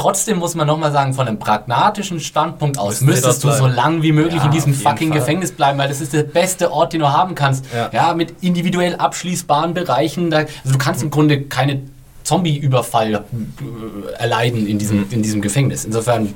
trotzdem 0.00 0.38
muss 0.38 0.54
man 0.54 0.66
nochmal 0.66 0.92
sagen, 0.92 1.12
von 1.12 1.28
einem 1.28 1.38
pragmatischen 1.38 2.20
Standpunkt 2.20 2.78
aus 2.78 3.02
müsstest 3.02 3.44
du 3.44 3.50
so 3.50 3.66
lang 3.66 4.02
wie 4.02 4.12
möglich 4.12 4.36
Ja, 4.36 4.46
in 4.46 4.50
diesem 4.50 4.72
fucking 4.72 5.10
Fall. 5.10 5.18
Gefängnis 5.18 5.52
bleiben, 5.52 5.78
weil 5.78 5.88
das 5.88 6.00
ist 6.00 6.14
der 6.14 6.22
beste 6.22 6.72
Ort, 6.72 6.94
den 6.94 7.00
du 7.00 7.12
haben 7.12 7.34
kannst. 7.34 7.66
Ja. 7.74 7.90
Ja, 7.92 8.14
mit 8.14 8.34
individuell 8.40 8.96
abschließbaren 8.96 9.74
Bereichen. 9.74 10.30
Da, 10.30 10.38
also 10.38 10.72
du 10.72 10.78
kannst 10.78 11.02
im 11.02 11.10
Grunde 11.10 11.42
keine 11.42 11.82
Zombie-Überfall 12.24 13.14
äh, 13.14 13.18
erleiden 14.18 14.66
in 14.66 14.78
diesem, 14.78 15.06
in 15.10 15.22
diesem 15.22 15.42
Gefängnis. 15.42 15.84
Insofern 15.84 16.32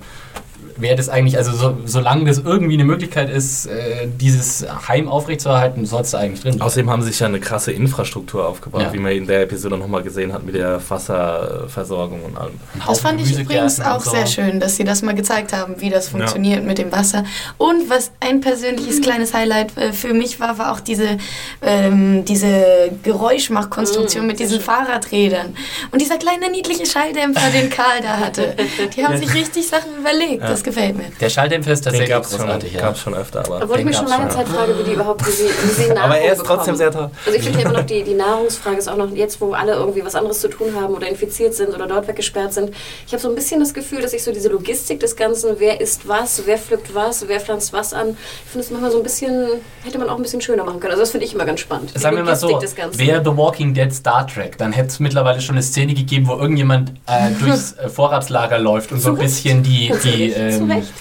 wäre 0.76 0.96
das 0.96 1.08
eigentlich, 1.08 1.36
also 1.38 1.52
so, 1.52 1.76
solange 1.84 2.24
das 2.24 2.38
irgendwie 2.38 2.74
eine 2.74 2.84
Möglichkeit 2.84 3.30
ist, 3.30 3.66
äh, 3.66 4.06
dieses 4.20 4.66
Heim 4.88 5.08
aufrechtzuerhalten, 5.08 5.86
sollst 5.86 6.12
du 6.14 6.16
eigentlich 6.18 6.40
drin 6.40 6.52
bleiben. 6.56 6.62
Außerdem 6.66 6.90
haben 6.90 7.02
sie 7.02 7.08
sich 7.10 7.20
ja 7.20 7.26
eine 7.26 7.40
krasse 7.40 7.72
Infrastruktur 7.72 8.46
aufgebaut, 8.48 8.82
Ja. 8.82 8.92
wie 8.92 8.98
man 8.98 9.12
in 9.12 9.26
der 9.26 9.42
Episode 9.42 9.76
nochmal 9.78 10.02
gesehen 10.02 10.32
hat 10.32 10.44
mit 10.44 10.54
der 10.54 10.80
Wasserversorgung 10.88 12.22
und 12.24 12.36
allem. 12.36 12.58
Das 12.78 12.86
Haufen 12.86 13.02
fand 13.02 13.20
ich 13.20 13.38
übrigens 13.38 13.80
auch 13.80 14.00
so. 14.00 14.10
sehr 14.10 14.26
schön, 14.26 14.60
dass 14.60 14.76
sie 14.76 14.84
das 14.84 15.02
mal 15.02 15.14
gezeigt 15.14 15.52
haben, 15.52 15.74
wie 15.80 15.90
das 15.90 16.08
funktioniert 16.08 16.64
mit 16.64 16.78
dem 16.78 16.90
Wasser. 16.92 17.24
Und 17.58 17.88
was 17.90 18.10
ein 18.20 18.40
persönliches 18.40 19.00
kleines 19.00 19.34
Highlight 19.34 19.76
äh, 19.76 19.92
für 19.92 20.14
mich 20.14 20.40
war, 20.40 20.58
war 20.58 20.72
auch 20.72 20.80
diese, 20.80 21.18
ähm, 21.62 22.24
diese 22.24 22.90
Geräuschmachkonstruktion 23.02 24.24
Mm, 24.24 24.26
mit 24.26 24.38
diesen. 24.40 24.60
Fahrradrädern. 24.60 25.54
Und 25.90 26.00
dieser 26.00 26.16
kleine 26.16 26.50
niedliche 26.50 26.86
Schalldämpfer, 26.86 27.50
den 27.50 27.70
Karl 27.70 28.00
da 28.02 28.18
hatte. 28.18 28.54
Die 28.96 29.04
haben 29.04 29.16
sich 29.18 29.34
richtig 29.34 29.66
Sachen 29.66 29.90
überlegt. 29.98 30.42
Ja. 30.42 30.48
Das 30.64 30.74
gefällt 30.74 30.96
mir. 30.96 31.04
Der 31.20 31.28
Schalldämpfer 31.28 31.72
ist 31.72 31.80
Den 31.80 31.84
tatsächlich 31.84 32.10
gab 32.10 32.24
es 32.24 32.30
schon, 32.30 32.40
großartig, 32.40 32.72
ja. 32.72 32.80
gab's 32.80 33.00
schon 33.00 33.14
öfter, 33.14 33.40
aber. 33.40 33.56
Obwohl 33.62 33.70
ich 33.70 33.76
den 33.76 33.86
mich 33.86 33.96
schon 33.96 34.06
gab's 34.06 34.18
lange 34.18 34.30
schon. 34.30 34.40
Zeit 34.40 34.48
frage, 34.48 34.78
wie 34.78 34.82
die 34.84 34.92
überhaupt, 34.92 35.26
wie 35.26 35.30
sie, 35.30 35.44
wie 35.44 35.68
sie 35.82 35.88
Nahrung 35.88 35.98
Aber 36.02 36.18
er 36.18 36.32
ist 36.32 36.38
bekommen. 36.38 36.56
trotzdem 36.58 36.76
sehr 36.76 36.90
toll. 36.90 37.10
Also 37.26 37.38
ich 37.38 37.44
finde 37.44 37.58
ja 37.60 37.64
immer 37.68 37.78
noch, 37.78 37.86
die, 37.86 38.02
die 38.02 38.14
Nahrungsfrage 38.24 38.76
ist 38.76 38.88
auch 38.88 38.96
noch 38.96 39.10
jetzt, 39.10 39.40
wo 39.40 39.52
alle 39.52 39.72
irgendwie 39.74 40.04
was 40.04 40.14
anderes 40.14 40.40
zu 40.40 40.48
tun 40.48 40.74
haben 40.80 40.94
oder 40.94 41.08
infiziert 41.08 41.54
sind 41.54 41.74
oder 41.74 41.86
dort 41.86 42.08
weggesperrt 42.08 42.52
sind. 42.54 42.70
Ich 43.06 43.12
habe 43.12 43.22
so 43.22 43.28
ein 43.28 43.34
bisschen 43.34 43.60
das 43.60 43.74
Gefühl, 43.74 44.00
dass 44.00 44.12
ich 44.12 44.22
so 44.22 44.32
diese 44.32 44.48
Logistik 44.48 45.00
des 45.00 45.16
Ganzen, 45.16 45.56
wer 45.58 45.80
isst 45.80 46.08
was, 46.08 46.42
wer 46.46 46.58
pflückt 46.58 46.94
was, 46.94 47.28
wer 47.28 47.40
pflanzt 47.40 47.72
was 47.72 47.92
an, 47.92 48.16
ich 48.44 48.50
finde 48.50 48.64
es 48.64 48.70
manchmal 48.70 48.90
so 48.90 48.98
ein 48.98 49.02
bisschen, 49.02 49.46
hätte 49.84 49.98
man 49.98 50.08
auch 50.08 50.16
ein 50.16 50.22
bisschen 50.22 50.40
schöner 50.40 50.64
machen 50.64 50.80
können. 50.80 50.92
Also 50.92 51.02
das 51.02 51.10
finde 51.10 51.26
ich 51.26 51.34
immer 51.34 51.44
ganz 51.44 51.60
spannend. 51.60 51.92
Die 51.94 51.98
Sagen 51.98 52.16
wir 52.16 52.24
mal 52.24 52.36
so, 52.36 52.48
wäre 52.92 53.22
The 53.24 53.36
Walking 53.36 53.74
Dead 53.74 53.92
Star 53.92 54.26
Trek, 54.26 54.56
dann 54.58 54.72
hätte 54.72 54.88
es 54.88 55.00
mittlerweile 55.00 55.40
schon 55.40 55.54
eine 55.56 55.62
Szene 55.62 55.94
gegeben, 55.94 56.26
wo 56.26 56.34
irgendjemand 56.34 56.92
äh, 57.06 57.30
durchs 57.40 57.72
äh, 57.72 57.88
Vorratslager 57.88 58.58
läuft 58.58 58.92
und 58.92 59.00
so 59.00 59.10
ein 59.10 59.18
bisschen 59.18 59.62
die, 59.62 59.92
die, 60.02 60.30
ehrlich, 60.30 60.53
zu 60.58 60.62
ähm, 60.64 60.70
Recht. 60.70 60.92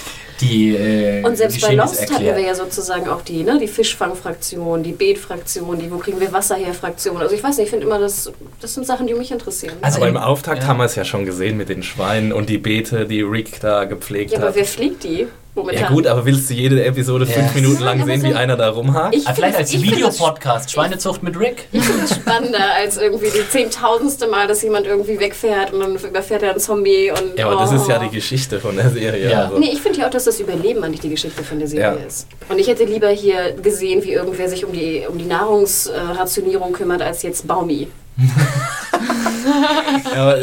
die 0.42 0.76
äh, 0.76 1.24
Und 1.26 1.38
selbst 1.38 1.62
bei 1.62 1.74
Lost 1.76 2.02
hatten 2.02 2.14
erklärt. 2.14 2.38
wir 2.38 2.44
ja 2.46 2.56
sozusagen 2.56 3.08
auch 3.08 3.22
die, 3.22 3.44
ne, 3.44 3.58
die 3.60 3.68
Fischfangfraktion, 3.68 4.84
die 4.84 4.92
Beetfraktion, 4.92 5.80
die 5.80 5.92
Wo 5.92 5.98
kriegen 5.98 6.20
wir 6.20 6.32
Wasser 6.34 6.56
her 6.56 6.74
Fraktion. 6.74 7.18
Also 7.18 7.36
ich 7.36 7.44
weiß 7.44 7.58
nicht, 7.58 7.66
ich 7.66 7.70
finde 7.70 7.86
immer, 7.86 8.00
das, 8.00 8.32
das 8.60 8.74
sind 8.74 8.86
Sachen, 8.86 9.08
die 9.08 9.14
mich 9.14 9.32
interessieren. 9.32 9.76
Also 9.82 9.98
aber 9.98 10.08
im- 10.10 10.18
Auftakt 10.18 10.64
ja. 10.64 10.68
haben 10.68 10.78
wir 10.78 10.86
es 10.86 10.96
ja 10.96 11.06
schon 11.06 11.26
gesehen 11.26 11.58
mit 11.58 11.70
den 11.70 11.84
Schweinen 11.84 12.34
und 12.34 12.50
die 12.50 12.58
Beete, 12.58 13.06
die 13.06 13.22
Rick 13.22 13.60
da 13.62 13.86
gepflegt 13.86 14.32
ja, 14.32 14.40
aber 14.40 14.48
hat. 14.50 14.56
wer 14.56 14.66
fliegt 14.66 15.04
die? 15.04 15.28
Momentan. 15.56 15.84
Ja 15.84 15.90
gut, 15.90 16.08
aber 16.08 16.26
willst 16.26 16.50
du 16.50 16.54
jede 16.54 16.84
Episode 16.84 17.26
fünf 17.26 17.56
Ja. 17.56 17.62
Minuten 17.62 17.84
lang 17.84 18.06
sehen, 18.06 18.22
so- 18.22 18.28
wie 18.28 18.34
einer 18.34 18.56
da 18.58 18.70
rumhakt? 18.70 19.16
Ich 19.16 19.28
Ah, 19.28 19.34
vielleicht 19.34 19.58
als 19.58 19.74
Videopodcast, 19.74 20.72
Schweinezucht 20.72 21.24
mit 21.24 21.40
Rick. 21.40 21.68
Ich 21.72 21.84
finde 21.84 22.06
es 22.06 22.16
spannender 22.16 22.74
als 22.76 22.98
irgendwie 22.98 23.28
die 23.30 23.48
zehntausendste 23.50 24.28
Mal, 24.28 24.48
dass 24.48 24.62
jemand 24.62 24.86
irgendwie 24.88 25.20
wegfährt 25.20 25.74
und 25.74 25.80
dann 25.82 25.96
überfährt 25.96 26.44
er 26.44 26.52
einen 26.52 26.60
Zombie 26.60 27.12
und. 27.12 27.38
Ja, 27.38 27.48
aber 27.48 27.58
das 27.62 27.72
ist 27.72 27.88
ja 27.88 28.00
die 28.00 28.08
oh. 28.08 28.12
Geschichte 28.12 28.60
von 28.60 28.76
der 28.76 28.90
Serie. 28.90 29.30
Ja. 29.30 29.46
Also. 29.46 29.60
Nee, 29.60 29.70
ich 29.74 29.82
finde 29.82 30.00
ja 30.00 30.08
auch, 30.08 30.12
dass 30.12 30.24
das 30.26 30.40
Überleben 30.40 30.84
eigentlich 30.84 31.02
die 31.02 31.10
Geschichte 31.10 31.44
von 31.44 31.60
der 31.60 31.68
Serie 31.68 32.00
Ja. 32.00 32.06
ist. 32.08 32.28
Und 32.50 32.60
ich 32.60 32.68
hätte 32.68 32.84
lieber 32.86 33.10
hier 33.10 33.54
gesehen, 33.62 34.04
wie 34.04 34.14
irgendwer 34.14 34.48
sich 34.50 34.66
um 34.66 34.72
die, 34.74 35.04
um 35.10 35.18
die 35.18 35.26
Nahrungsrationierung 35.26 36.74
kümmert, 36.74 37.02
als 37.02 37.22
jetzt 37.24 37.48
Baumi. 37.48 37.88
Ja, 40.16 40.36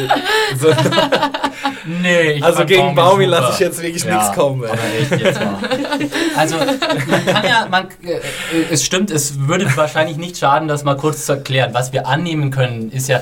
so, 0.59 0.68
Nee, 1.85 2.33
ich 2.33 2.44
also 2.44 2.64
gegen 2.64 2.94
Baumi 2.94 3.25
lasse 3.25 3.53
ich 3.55 3.59
jetzt 3.61 3.83
wirklich 3.83 4.05
Ja, 4.05 4.16
nichts 4.16 4.33
kommen. 4.35 4.62
Ey. 4.62 4.70
Aber 4.70 4.81
echt 4.99 5.20
jetzt 5.20 5.40
mal. 5.40 5.57
Also, 6.37 6.57
man 6.57 7.27
kann 7.27 7.44
ja, 7.44 7.66
man, 7.70 7.87
äh, 8.03 8.20
es 8.70 8.85
stimmt, 8.85 9.11
es 9.11 9.46
würde 9.46 9.66
wahrscheinlich 9.77 10.16
nicht 10.16 10.38
schaden, 10.38 10.69
das 10.69 10.85
mal 10.85 10.96
kurz 10.96 11.27
zu 11.27 11.33
erklären. 11.33 11.71
Was 11.73 11.92
wir 11.92 12.06
annehmen 12.06 12.50
können, 12.50 12.90
ist 12.90 13.08
ja, 13.08 13.21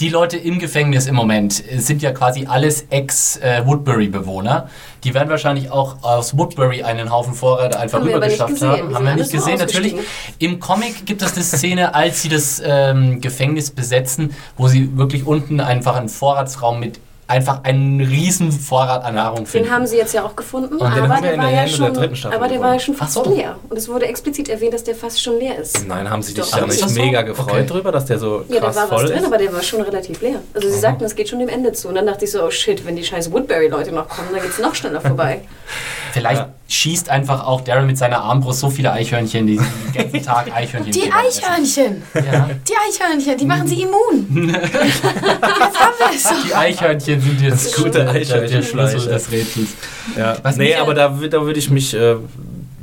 die 0.00 0.08
Leute 0.08 0.36
im 0.36 0.58
Gefängnis 0.58 1.06
im 1.06 1.14
Moment 1.14 1.62
äh, 1.70 1.78
sind 1.78 2.02
ja 2.02 2.12
quasi 2.12 2.46
alles 2.46 2.86
Ex-Woodbury-Bewohner. 2.90 4.68
Die 5.04 5.14
werden 5.14 5.30
wahrscheinlich 5.30 5.70
auch 5.70 6.02
aus 6.02 6.38
Woodbury 6.38 6.84
einen 6.84 7.10
Haufen 7.10 7.34
Vorräte 7.34 7.78
einfach 7.78 7.98
Haben 7.98 8.06
rübergeschafft 8.06 8.62
haben. 8.62 8.94
Haben 8.94 9.04
wir 9.04 9.16
nicht 9.16 9.32
gesehen, 9.32 9.58
natürlich. 9.58 9.96
Im 10.38 10.60
Comic 10.60 11.04
gibt 11.06 11.22
es 11.22 11.34
eine 11.34 11.42
Szene, 11.42 11.94
als 11.94 12.22
sie 12.22 12.28
das 12.28 12.62
ähm, 12.64 13.20
Gefängnis 13.20 13.70
besetzen, 13.70 14.34
wo 14.56 14.68
sie 14.68 14.71
wirklich 14.96 15.26
unten 15.26 15.60
einfach 15.60 15.96
einen 15.96 16.08
Vorratsraum 16.08 16.80
mit 16.80 16.98
einfach 17.28 17.60
einen 17.64 18.00
riesen 18.00 18.52
Vorrat 18.52 19.04
an 19.04 19.14
Nahrung 19.14 19.46
finden. 19.46 19.68
Den 19.68 19.74
haben 19.74 19.86
sie 19.86 19.96
jetzt 19.96 20.12
ja 20.12 20.22
auch 20.22 20.36
gefunden, 20.36 20.74
Und 20.76 20.94
den 20.94 21.04
aber 21.04 21.20
der 21.22 21.32
in 21.34 21.40
war 21.40 21.48
der 21.48 21.62
ja 21.62 21.66
schon, 21.68 21.94
der 21.94 22.32
aber 22.34 22.48
der 22.48 22.60
war 22.60 22.74
ja 22.74 22.78
schon 22.78 22.94
fast 22.94 23.14
so. 23.14 23.24
leer. 23.24 23.56
Und 23.70 23.76
es 23.78 23.88
wurde 23.88 24.06
explizit 24.06 24.50
erwähnt, 24.50 24.74
dass 24.74 24.84
der 24.84 24.94
fast 24.94 25.22
schon 25.22 25.38
leer 25.38 25.58
ist. 25.58 25.86
Nein, 25.86 26.10
haben 26.10 26.20
sie 26.20 26.34
dich 26.34 26.44
Doch. 26.50 26.58
da 26.58 26.66
Ist 26.66 26.82
nicht 26.82 26.94
so? 26.94 27.00
mega 27.00 27.22
gefreut 27.22 27.48
Okay. 27.52 27.66
drüber, 27.66 27.90
dass 27.90 28.04
der 28.04 28.18
so 28.18 28.44
Ja, 28.48 28.56
da 28.56 28.66
krass 28.66 28.76
war 28.76 28.82
was 28.82 28.88
voll 28.90 29.06
drin, 29.06 29.18
ist? 29.18 29.24
aber 29.24 29.38
der 29.38 29.52
war 29.54 29.62
schon 29.62 29.80
relativ 29.80 30.20
leer. 30.20 30.40
Also 30.52 30.68
sie 30.68 30.78
sagten, 30.78 31.04
es 31.04 31.14
geht 31.14 31.28
schon 31.30 31.38
dem 31.38 31.48
Ende 31.48 31.72
zu. 31.72 31.88
Und 31.88 31.94
dann 31.94 32.06
dachte 32.06 32.26
ich 32.26 32.30
so, 32.32 32.44
oh 32.44 32.50
shit, 32.50 32.84
wenn 32.84 32.96
die 32.96 33.04
scheiß 33.04 33.32
Woodbury-Leute 33.32 33.92
noch 33.92 34.08
kommen, 34.08 34.28
dann 34.32 34.42
geht's 34.42 34.58
noch 34.58 34.74
schneller 34.74 35.00
vorbei. 35.00 35.40
Vielleicht 36.12 36.40
Ja. 36.42 36.48
Schießt 36.72 37.10
einfach 37.10 37.44
auch 37.46 37.60
Daryl 37.60 37.84
mit 37.86 37.98
seiner 37.98 38.22
Armbrust 38.22 38.60
so 38.60 38.70
viele 38.70 38.92
Eichhörnchen, 38.92 39.46
die 39.46 39.56
den 39.56 39.92
ganzen 39.92 40.22
Tag 40.22 40.50
Eichhörnchen 40.54 40.92
Die. 40.92 41.12
Eichhörnchen, 41.12 42.02
Ja. 42.14 42.48
die 42.66 42.72
Eichhörnchen, 42.88 43.36
die 43.36 43.44
machen 43.44 43.66
sie 43.66 43.82
immun. 43.82 44.48
Jetzt 44.54 45.02
haben 45.04 45.94
wir 45.98 46.14
es. 46.14 46.28
Die 46.46 46.54
Eichhörnchen 46.54 47.20
sind 47.20 47.40
jetzt 47.42 47.66
Das 47.66 47.76
gute 47.76 47.90
der, 47.90 48.04
der 48.04 48.12
Eichhörnchenfleisch, 48.14 48.90
Schlüssel 48.92 49.08
ja. 49.10 49.14
des 49.18 49.30
Rätsels. 49.32 49.68
Ja. 50.16 50.36
Was 50.42 50.56
nee, 50.56 50.74
aber 50.74 50.94
da, 50.94 51.08
da 51.08 51.42
würde 51.44 51.58
ich 51.58 51.68
mich 51.70 51.92
äh, 51.94 52.16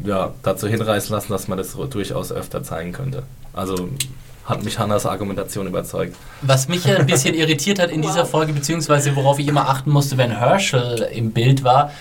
ja, 0.06 0.34
dazu 0.44 0.68
hinreißen 0.68 1.12
lassen, 1.14 1.32
dass 1.32 1.48
man 1.48 1.58
das 1.58 1.76
durchaus 1.90 2.32
öfter 2.32 2.62
zeigen 2.64 2.92
könnte. 2.92 3.24
Also 3.54 3.90
hat 4.46 4.64
mich 4.64 4.78
Hannas 4.80 5.06
Argumentation 5.06 5.68
überzeugt. 5.68 6.16
Was 6.42 6.68
mich 6.68 6.86
ja 6.86 6.98
ein 6.98 7.06
bisschen 7.06 7.34
irritiert 7.36 7.80
hat 7.80 7.90
in 7.92 8.02
dieser 8.02 8.22
Wow. 8.24 8.30
Folge, 8.32 8.54
beziehungsweise 8.54 9.16
worauf 9.16 9.40
ich 9.40 9.48
immer 9.48 9.70
achten 9.70 9.92
musste, 9.92 10.18
wenn 10.18 10.32
Herschel 10.32 11.08
im 11.14 11.32
Bild 11.32 11.64
war, 11.64 11.92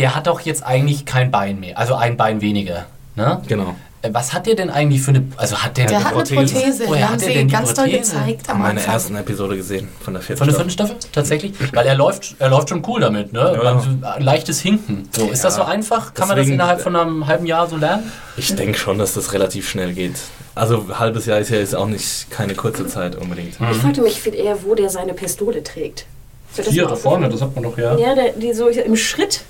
der 0.00 0.14
hat 0.16 0.26
doch 0.26 0.40
jetzt 0.40 0.64
eigentlich 0.64 1.04
kein 1.04 1.30
Bein 1.30 1.60
mehr, 1.60 1.78
also 1.78 1.94
ein 1.94 2.16
Bein 2.16 2.40
weniger. 2.40 2.86
Ne? 3.16 3.40
Genau. 3.46 3.74
Äh, 4.02 4.08
Was 4.14 4.32
hat 4.32 4.46
der 4.46 4.54
denn 4.54 4.70
eigentlich 4.70 5.02
für 5.02 5.10
eine, 5.10 5.24
also 5.36 5.58
hat 5.58 5.76
der, 5.76 5.84
Der 5.86 5.96
eine 5.98 6.04
hat 6.06 6.14
eine 6.14 6.22
Prothese. 6.22 6.54
Prothese, 6.54 6.84
Woher 6.86 6.96
die 6.96 7.04
hat 7.04 7.12
er 7.12 7.18
sie 7.28 7.34
denn 7.34 7.48
die 7.48 7.52
ganz 7.52 7.74
doll 7.74 7.84
Prothese? 7.84 8.14
gezeigt 8.16 8.48
am 8.48 8.58
der 8.62 8.70
Anfang. 8.70 8.94
ersten 8.94 9.16
Episode 9.16 9.56
gesehen, 9.56 9.88
von 10.00 10.14
der 10.14 10.22
vierten 10.22 10.38
Von 10.38 10.46
der 10.48 10.54
Staffel. 10.70 10.70
vierten 10.86 10.96
Staffel? 10.96 11.12
Tatsächlich? 11.12 11.52
Weil 11.74 11.86
er 11.86 11.94
läuft, 11.96 12.34
er 12.38 12.48
läuft 12.48 12.70
schon 12.70 12.82
cool 12.88 13.00
damit, 13.00 13.32
ne? 13.34 13.60
Ja. 13.62 14.16
Leichtes 14.18 14.60
Hinken. 14.60 15.06
So, 15.14 15.28
ist 15.28 15.44
das 15.44 15.56
so 15.56 15.60
Ja. 15.62 15.66
einfach? 15.68 16.14
Kann 16.14 16.28
man 16.28 16.36
das 16.38 16.44
Deswegen- 16.44 16.54
innerhalb 16.54 16.80
von 16.80 16.96
einem 16.96 17.26
halben 17.26 17.44
Jahr 17.44 17.68
so 17.68 17.76
lernen? 17.76 18.10
Ich 18.38 18.54
denke 18.54 18.78
schon, 18.78 18.96
dass 18.98 19.12
das 19.12 19.34
relativ 19.34 19.68
schnell 19.68 19.92
geht. 19.92 20.14
Also 20.54 20.86
ein 20.88 20.98
halbes 20.98 21.26
Jahr 21.26 21.38
ist 21.38 21.50
ja 21.50 21.58
jetzt 21.58 21.76
auch 21.76 21.86
nicht 21.86 22.30
keine 22.30 22.54
kurze 22.54 22.86
Zeit 22.86 23.16
unbedingt. 23.16 23.50
Ich 23.60 23.76
fragte 23.76 24.00
mich 24.00 24.18
viel 24.20 24.34
eher, 24.34 24.62
wo 24.64 24.74
der 24.74 24.88
seine 24.88 25.12
Pistole 25.12 25.62
trägt. 25.62 26.06
Hier, 26.70 26.86
da 26.86 26.96
vorne, 26.96 27.28
das 27.28 27.42
hat 27.42 27.54
man 27.54 27.64
doch 27.64 27.76
ja. 27.78 27.96
Ja, 27.98 28.14
der, 28.14 28.32
die 28.32 28.52
so 28.54 28.66
im 28.68 28.96
Schritt. 28.96 29.42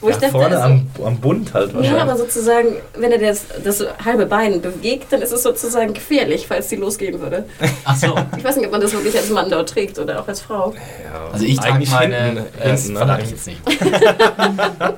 Wo 0.00 0.08
ich 0.08 0.14
Ja, 0.16 0.20
dachte, 0.22 0.32
vorne 0.32 0.56
also, 0.60 0.64
am, 0.66 0.86
am 1.04 1.16
Bund 1.18 1.54
halt 1.54 1.72
wahrscheinlich. 1.72 1.92
ja, 1.92 2.02
aber 2.02 2.16
sozusagen, 2.16 2.68
wenn 2.98 3.12
er 3.12 3.18
das, 3.18 3.44
das 3.62 3.84
halbe 4.04 4.26
Bein 4.26 4.60
bewegt, 4.60 5.12
dann 5.12 5.22
ist 5.22 5.30
es 5.32 5.42
sozusagen 5.44 5.94
gefährlich, 5.94 6.46
falls 6.48 6.66
die 6.68 6.76
losgehen 6.76 7.20
würde. 7.20 7.44
Ach 7.84 7.96
so. 7.96 8.14
Ich 8.36 8.42
weiß 8.42 8.56
nicht, 8.56 8.66
ob 8.66 8.72
man 8.72 8.80
das 8.80 8.92
wirklich 8.92 9.16
als 9.16 9.30
Mann 9.30 9.48
dort 9.48 9.68
trägt 9.70 9.98
oder 10.00 10.20
auch 10.20 10.26
als 10.26 10.40
Frau. 10.40 10.74
Ja, 11.04 11.30
Also 11.32 11.44
ich 11.46 11.56
trage 11.56 11.74
eigentlich 11.74 11.90
meine, 11.92 12.16
hinten, 12.16 12.38
äh, 12.60 12.68
das 12.70 12.82
hinten, 12.82 12.96
verrate 12.98 13.22
ich 13.22 13.28
ne? 13.30 13.34
jetzt 13.36 13.46
nicht. 13.46 13.60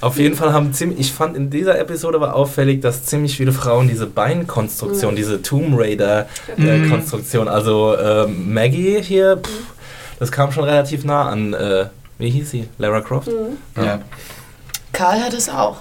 Auf 0.00 0.16
jeden 0.16 0.36
Fall 0.36 0.52
haben 0.52 0.72
ziemlich, 0.72 1.00
ich 1.00 1.12
fand 1.12 1.36
in 1.36 1.50
dieser 1.50 1.76
Episode 1.78 2.20
war 2.20 2.36
auffällig, 2.36 2.80
dass 2.80 3.04
ziemlich 3.04 3.36
viele 3.36 3.50
Frauen 3.52 3.88
diese 3.88 4.06
Beinkonstruktion, 4.06 5.16
diese 5.16 5.42
Tomb 5.42 5.76
Raider 5.76 6.28
äh, 6.56 6.78
Mhm. 6.78 6.88
Konstruktion, 6.90 7.48
also 7.48 7.96
ähm, 7.98 8.54
Maggie 8.54 9.02
hier, 9.02 9.38
pff, 9.38 9.50
das 10.20 10.30
kam 10.30 10.52
schon 10.52 10.62
relativ 10.64 11.04
nah 11.04 11.28
an, 11.28 11.52
äh, 11.52 11.86
wie 12.18 12.30
hieß 12.30 12.50
sie? 12.50 12.68
Lara 12.78 13.00
Croft? 13.00 13.28
Mhm. 13.28 13.56
Ja. 13.82 14.00
Karl 14.92 15.22
hat 15.22 15.32
es 15.34 15.48
auch. 15.48 15.76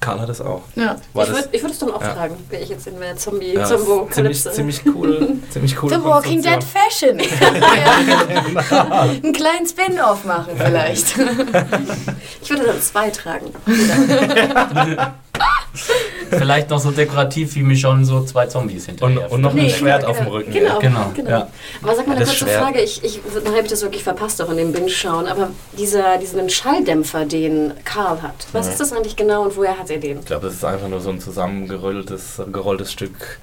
Karl 0.00 0.20
hat 0.20 0.28
das 0.28 0.40
auch. 0.40 0.62
Ja. 0.76 0.96
War 1.12 1.24
ich 1.24 1.32
würde 1.32 1.52
würd 1.62 1.72
es 1.72 1.78
dann 1.80 1.90
auch 1.90 2.00
Ja. 2.00 2.14
fragen, 2.14 2.36
wäre 2.50 2.62
ich 2.62 2.68
jetzt 2.68 2.86
in 2.86 3.00
der 3.00 3.08
ja, 3.10 3.16
Zombie-Zombo-Kalypse. 3.16 4.52
ziemlich, 4.52 4.80
ziemlich 4.82 4.96
cool, 4.96 5.38
ziemlich 5.50 5.82
cool. 5.82 5.90
The 5.90 6.04
Walking 6.04 6.40
Dead 6.40 6.62
Fashion. 6.62 7.18
ja. 8.70 9.00
Einen 9.02 9.32
kleinen 9.32 9.66
Spin-off 9.66 10.24
machen 10.24 10.52
vielleicht. 10.56 11.16
Ich 12.40 12.50
würde 12.50 12.64
dann 12.66 12.80
zwei 12.80 13.10
tragen. 13.10 13.50
Vielleicht 16.30 16.68
noch 16.70 16.78
so 16.78 16.90
dekorativ 16.90 17.54
wie 17.54 17.62
Michonne 17.62 18.04
so 18.04 18.22
zwei 18.24 18.46
Zombies 18.46 18.86
Und, 18.88 19.00
hinterher. 19.00 19.32
und 19.32 19.40
noch 19.40 19.50
ein 19.50 19.56
Nee, 19.56 19.70
Schwert 19.70 20.00
genau, 20.00 20.10
auf 20.10 20.16
dem 20.18 20.24
genau. 20.26 20.36
Rücken. 20.36 20.52
Genau. 20.52 20.78
Genau, 20.80 21.10
genau. 21.14 21.30
ja. 21.30 21.48
Aber 21.82 21.94
sag 21.94 22.06
mal 22.06 22.16
eine 22.16 22.24
Das 22.24 22.38
kurze. 22.38 22.52
Frage, 22.58 22.80
ich, 22.80 23.02
ich, 23.04 23.20
dann 23.44 23.52
habe 23.54 23.62
ich 23.62 23.70
das 23.70 23.82
wirklich 23.82 24.02
verpasst 24.04 24.42
auch 24.42 24.50
in 24.50 24.56
dem 24.58 24.72
Binge-Schauen, 24.72 25.26
aber 25.26 25.50
dieser, 25.78 26.18
diesen 26.18 26.48
Schalldämpfer, 26.50 27.24
den 27.24 27.72
Karl 27.84 28.20
hat, 28.22 28.46
was 28.52 28.66
Ja. 28.66 28.72
ist 28.72 28.80
das 28.80 28.92
eigentlich 28.92 29.16
genau 29.16 29.42
und 29.44 29.56
woher 29.56 29.78
hat 29.78 29.88
er 29.90 29.98
den? 29.98 30.18
Ich 30.20 30.26
glaube, 30.26 30.46
das 30.46 30.54
ist 30.56 30.64
einfach 30.64 30.88
nur 30.88 31.00
so 31.00 31.10
ein 31.10 31.20
zusammengerolltes 31.20 32.42
gerolltes 32.52 32.92
Stück 32.92 33.38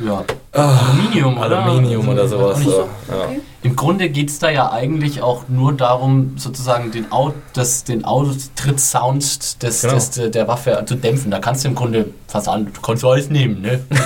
ja. 0.00 0.24
Aluminium, 0.52 1.38
oder? 1.38 1.58
Aluminium 1.64 2.08
oder 2.08 2.22
Also, 2.22 2.38
sowas. 2.38 2.54
auch 2.54 2.58
nicht 2.58 2.70
So. 2.70 2.88
Ja. 3.10 3.24
Okay. 3.24 3.40
Im 3.62 3.74
Grunde 3.74 4.08
geht 4.08 4.30
es 4.30 4.38
da 4.38 4.50
ja 4.50 4.70
eigentlich 4.70 5.20
auch 5.20 5.48
nur 5.48 5.72
darum, 5.72 6.34
sozusagen 6.36 6.92
den, 6.92 7.10
Out, 7.10 7.34
das, 7.54 7.82
den 7.82 8.04
Austrittsound 8.04 9.62
des, 9.62 9.82
Genau. 9.82 9.94
des, 9.94 10.10
der 10.30 10.46
Waffe 10.48 10.84
zu 10.86 10.94
dämpfen. 10.94 11.30
Da 11.32 11.40
kannst 11.40 11.64
du 11.64 11.68
im 11.68 11.74
Grunde 11.74 12.06
fast 12.28 12.48
an, 12.48 12.66
du 12.72 12.80
kannst 12.80 13.02
du 13.02 13.08
alles 13.08 13.30
nehmen, 13.30 13.60
ne? 13.62 13.80
Du 13.90 13.96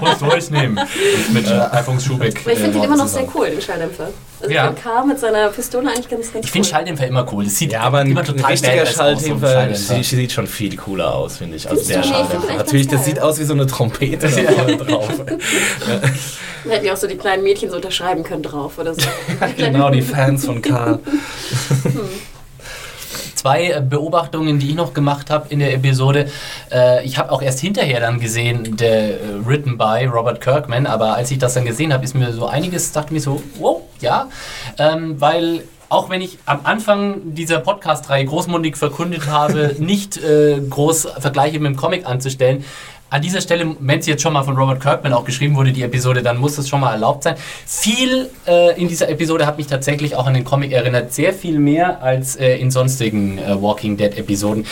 kannst- 0.00 0.22
du 0.22 0.26
alles 0.26 0.50
nehmen. 0.50 0.78
Mit 1.32 1.46
äh, 1.46 1.50
Alfons 1.52 2.04
Schubeck. 2.06 2.40
Aber 2.42 2.52
ich 2.52 2.58
äh, 2.58 2.62
finde 2.62 2.72
den 2.72 2.78
noch 2.78 2.84
immer 2.86 2.96
noch 2.96 3.06
sehr 3.06 3.26
cool, 3.34 3.50
den 3.50 3.60
Schalldämpfer. 3.60 4.08
Also 4.40 4.50
Ja. 4.54 4.64
ja. 4.66 4.72
Karl 4.72 5.06
mit 5.06 5.18
seiner 5.18 5.48
Pistole 5.48 5.88
eigentlich 5.90 6.08
ganz, 6.08 6.32
ganz 6.32 6.46
Ich 6.46 6.50
finde 6.50 6.66
cool. 6.66 6.72
Schalldämpfer 6.72 7.06
immer 7.06 7.26
cool. 7.32 7.44
Das 7.44 7.56
sieht 7.56 7.72
Ja, 7.72 7.80
aber 7.82 7.98
ein, 7.98 8.14
total 8.14 8.50
richtiger 8.52 8.76
badass 8.76 8.88
aus, 8.88 8.96
so 8.96 9.02
ein 9.02 9.18
Schalldämpfer 9.18 9.48
Schalldämpfer. 9.52 9.94
sie- 10.02 10.16
sieht 10.16 10.32
schon 10.32 10.46
viel 10.46 10.76
cooler 10.76 11.14
aus, 11.14 11.36
finde 11.36 11.56
ich, 11.56 11.68
als 11.68 11.86
der 11.86 12.02
Schalldämpfer. 12.02 12.46
den 12.48 12.56
Natürlich, 12.56 12.88
das 12.88 13.04
sieht 13.04 13.20
aus 13.20 13.38
wie 13.38 13.44
so 13.44 13.52
eine 13.52 13.66
Trompete 13.66 14.26
da 14.28 14.52
vorne 14.52 14.76
drauf. 14.78 15.08
Da 16.64 16.70
hätten 16.72 16.84
ja 16.86 16.92
auch 16.92 16.96
so 16.96 17.06
die 17.06 17.16
kleinen 17.16 17.42
Mädchen 17.42 17.70
so 17.70 17.76
unterschreiben 17.76 18.22
können 18.22 18.42
drauf 18.42 18.69
oder 18.78 18.94
so. 18.94 19.02
genau, 19.56 19.90
die 19.90 20.02
Fans 20.02 20.46
von 20.46 20.62
Karl. 20.62 20.98
Zwei 23.34 23.70
äh, 23.70 23.80
Beobachtungen, 23.80 24.58
die 24.58 24.68
ich 24.70 24.74
noch 24.74 24.92
gemacht 24.92 25.30
habe 25.30 25.46
in 25.48 25.60
der 25.60 25.72
Episode. 25.72 26.30
Äh, 26.70 27.04
ich 27.06 27.16
habe 27.16 27.32
auch 27.32 27.40
erst 27.40 27.60
hinterher 27.60 28.00
dann 28.00 28.20
gesehen, 28.20 28.76
der 28.76 29.14
äh, 29.14 29.16
written 29.44 29.78
by 29.78 30.04
Robert 30.04 30.42
Kirkman, 30.42 30.86
aber 30.86 31.14
als 31.14 31.30
ich 31.30 31.38
das 31.38 31.54
dann 31.54 31.64
gesehen 31.64 31.92
habe, 31.92 32.04
ist 32.04 32.14
mir 32.14 32.32
so 32.32 32.46
einiges, 32.46 32.92
dachte 32.92 33.14
mir 33.14 33.20
so, 33.20 33.42
wow, 33.58 33.80
ja, 34.00 34.28
ähm, 34.78 35.18
weil 35.20 35.62
auch 35.88 36.08
wenn 36.08 36.20
ich 36.20 36.38
am 36.46 36.60
Anfang 36.64 37.34
dieser 37.34 37.58
Podcast-Reihe 37.58 38.24
großmundig 38.24 38.76
verkündet 38.76 39.26
habe, 39.26 39.74
nicht 39.78 40.16
äh, 40.22 40.60
groß 40.60 41.08
Vergleiche 41.18 41.58
mit 41.58 41.72
dem 41.72 41.76
Comic 41.76 42.06
anzustellen, 42.06 42.64
an 43.10 43.20
dieser 43.22 43.40
Stelle, 43.40 43.76
wenn 43.80 43.98
es 43.98 44.06
jetzt 44.06 44.22
schon 44.22 44.32
mal 44.32 44.44
von 44.44 44.56
Robert 44.56 44.80
Kirkman 44.80 45.12
auch 45.12 45.24
geschrieben 45.24 45.56
wurde, 45.56 45.72
die 45.72 45.82
Episode, 45.82 46.22
dann 46.22 46.38
muss 46.38 46.56
das 46.56 46.68
schon 46.68 46.80
mal 46.80 46.92
erlaubt 46.92 47.24
sein. 47.24 47.34
Viel 47.66 48.30
äh, 48.46 48.80
in 48.80 48.86
dieser 48.86 49.08
Episode 49.08 49.46
hat 49.46 49.58
mich 49.58 49.66
tatsächlich 49.66 50.14
auch 50.14 50.26
an 50.26 50.34
den 50.34 50.44
Comic 50.44 50.72
erinnert. 50.72 51.12
Sehr 51.12 51.32
viel 51.32 51.58
mehr 51.58 52.02
als 52.02 52.36
äh, 52.36 52.56
in 52.56 52.70
sonstigen 52.70 53.38
äh, 53.38 53.60
Walking 53.60 53.96
Dead 53.96 54.16
Episoden. 54.16 54.64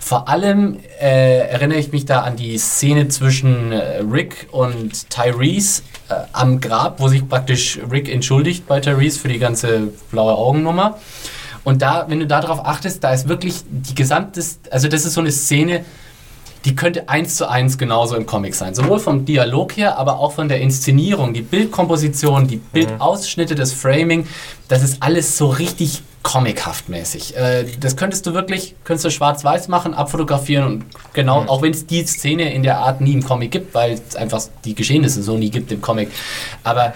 Vor 0.00 0.28
allem 0.28 0.78
äh, 1.00 1.38
erinnere 1.48 1.78
ich 1.78 1.92
mich 1.92 2.04
da 2.04 2.20
an 2.20 2.36
die 2.36 2.56
Szene 2.58 3.08
zwischen 3.08 3.72
äh, 3.72 4.00
Rick 4.00 4.48
und 4.52 5.10
Tyrese 5.10 5.82
äh, 6.08 6.14
am 6.32 6.60
Grab, 6.60 7.00
wo 7.00 7.08
sich 7.08 7.26
praktisch 7.28 7.78
Rick 7.90 8.10
entschuldigt 8.10 8.66
bei 8.66 8.80
Tyrese 8.80 9.18
für 9.18 9.28
die 9.28 9.38
ganze 9.38 9.88
blaue 10.10 10.34
Augennummer. 10.34 10.98
Und 11.64 11.82
da, 11.82 12.06
wenn 12.08 12.20
du 12.20 12.26
darauf 12.26 12.64
achtest, 12.64 13.04
da 13.04 13.12
ist 13.12 13.28
wirklich 13.28 13.56
die 13.68 13.94
gesamte, 13.94 14.42
also 14.70 14.88
das 14.88 15.04
ist 15.04 15.14
so 15.14 15.20
eine 15.20 15.32
Szene, 15.32 15.84
die 16.68 16.76
könnte 16.76 17.08
eins 17.08 17.36
zu 17.36 17.48
eins 17.48 17.78
genauso 17.78 18.14
im 18.14 18.26
Comic 18.26 18.54
sein. 18.54 18.74
Sowohl 18.74 18.98
vom 18.98 19.24
Dialog 19.24 19.74
her, 19.78 19.96
aber 19.96 20.18
auch 20.18 20.32
von 20.32 20.48
der 20.50 20.60
Inszenierung, 20.60 21.32
die 21.32 21.40
Bildkomposition, 21.40 22.46
die 22.46 22.58
Bildausschnitte, 22.58 23.54
das 23.54 23.72
Framing, 23.72 24.26
das 24.68 24.82
ist 24.82 25.02
alles 25.02 25.38
so 25.38 25.46
richtig 25.48 26.02
comichaft 26.22 26.90
mäßig. 26.90 27.34
Äh, 27.38 27.64
das 27.80 27.96
könntest 27.96 28.26
du 28.26 28.34
wirklich, 28.34 28.74
könntest 28.84 29.06
du 29.06 29.10
schwarz-weiß 29.10 29.68
machen, 29.68 29.94
abfotografieren 29.94 30.66
und 30.66 30.84
genau, 31.14 31.40
Mhm. 31.42 31.48
auch 31.48 31.62
wenn 31.62 31.70
es 31.72 31.86
die 31.86 32.04
Szene 32.04 32.52
in 32.52 32.62
der 32.62 32.80
Art 32.80 33.00
nie 33.00 33.12
im 33.14 33.24
Comic 33.24 33.50
gibt, 33.50 33.74
weil 33.74 33.92
es 33.92 34.14
einfach 34.14 34.42
die 34.66 34.74
Geschehnisse 34.74 35.22
so 35.22 35.38
nie 35.38 35.48
gibt 35.48 35.72
im 35.72 35.80
Comic. 35.80 36.10
Aber 36.64 36.92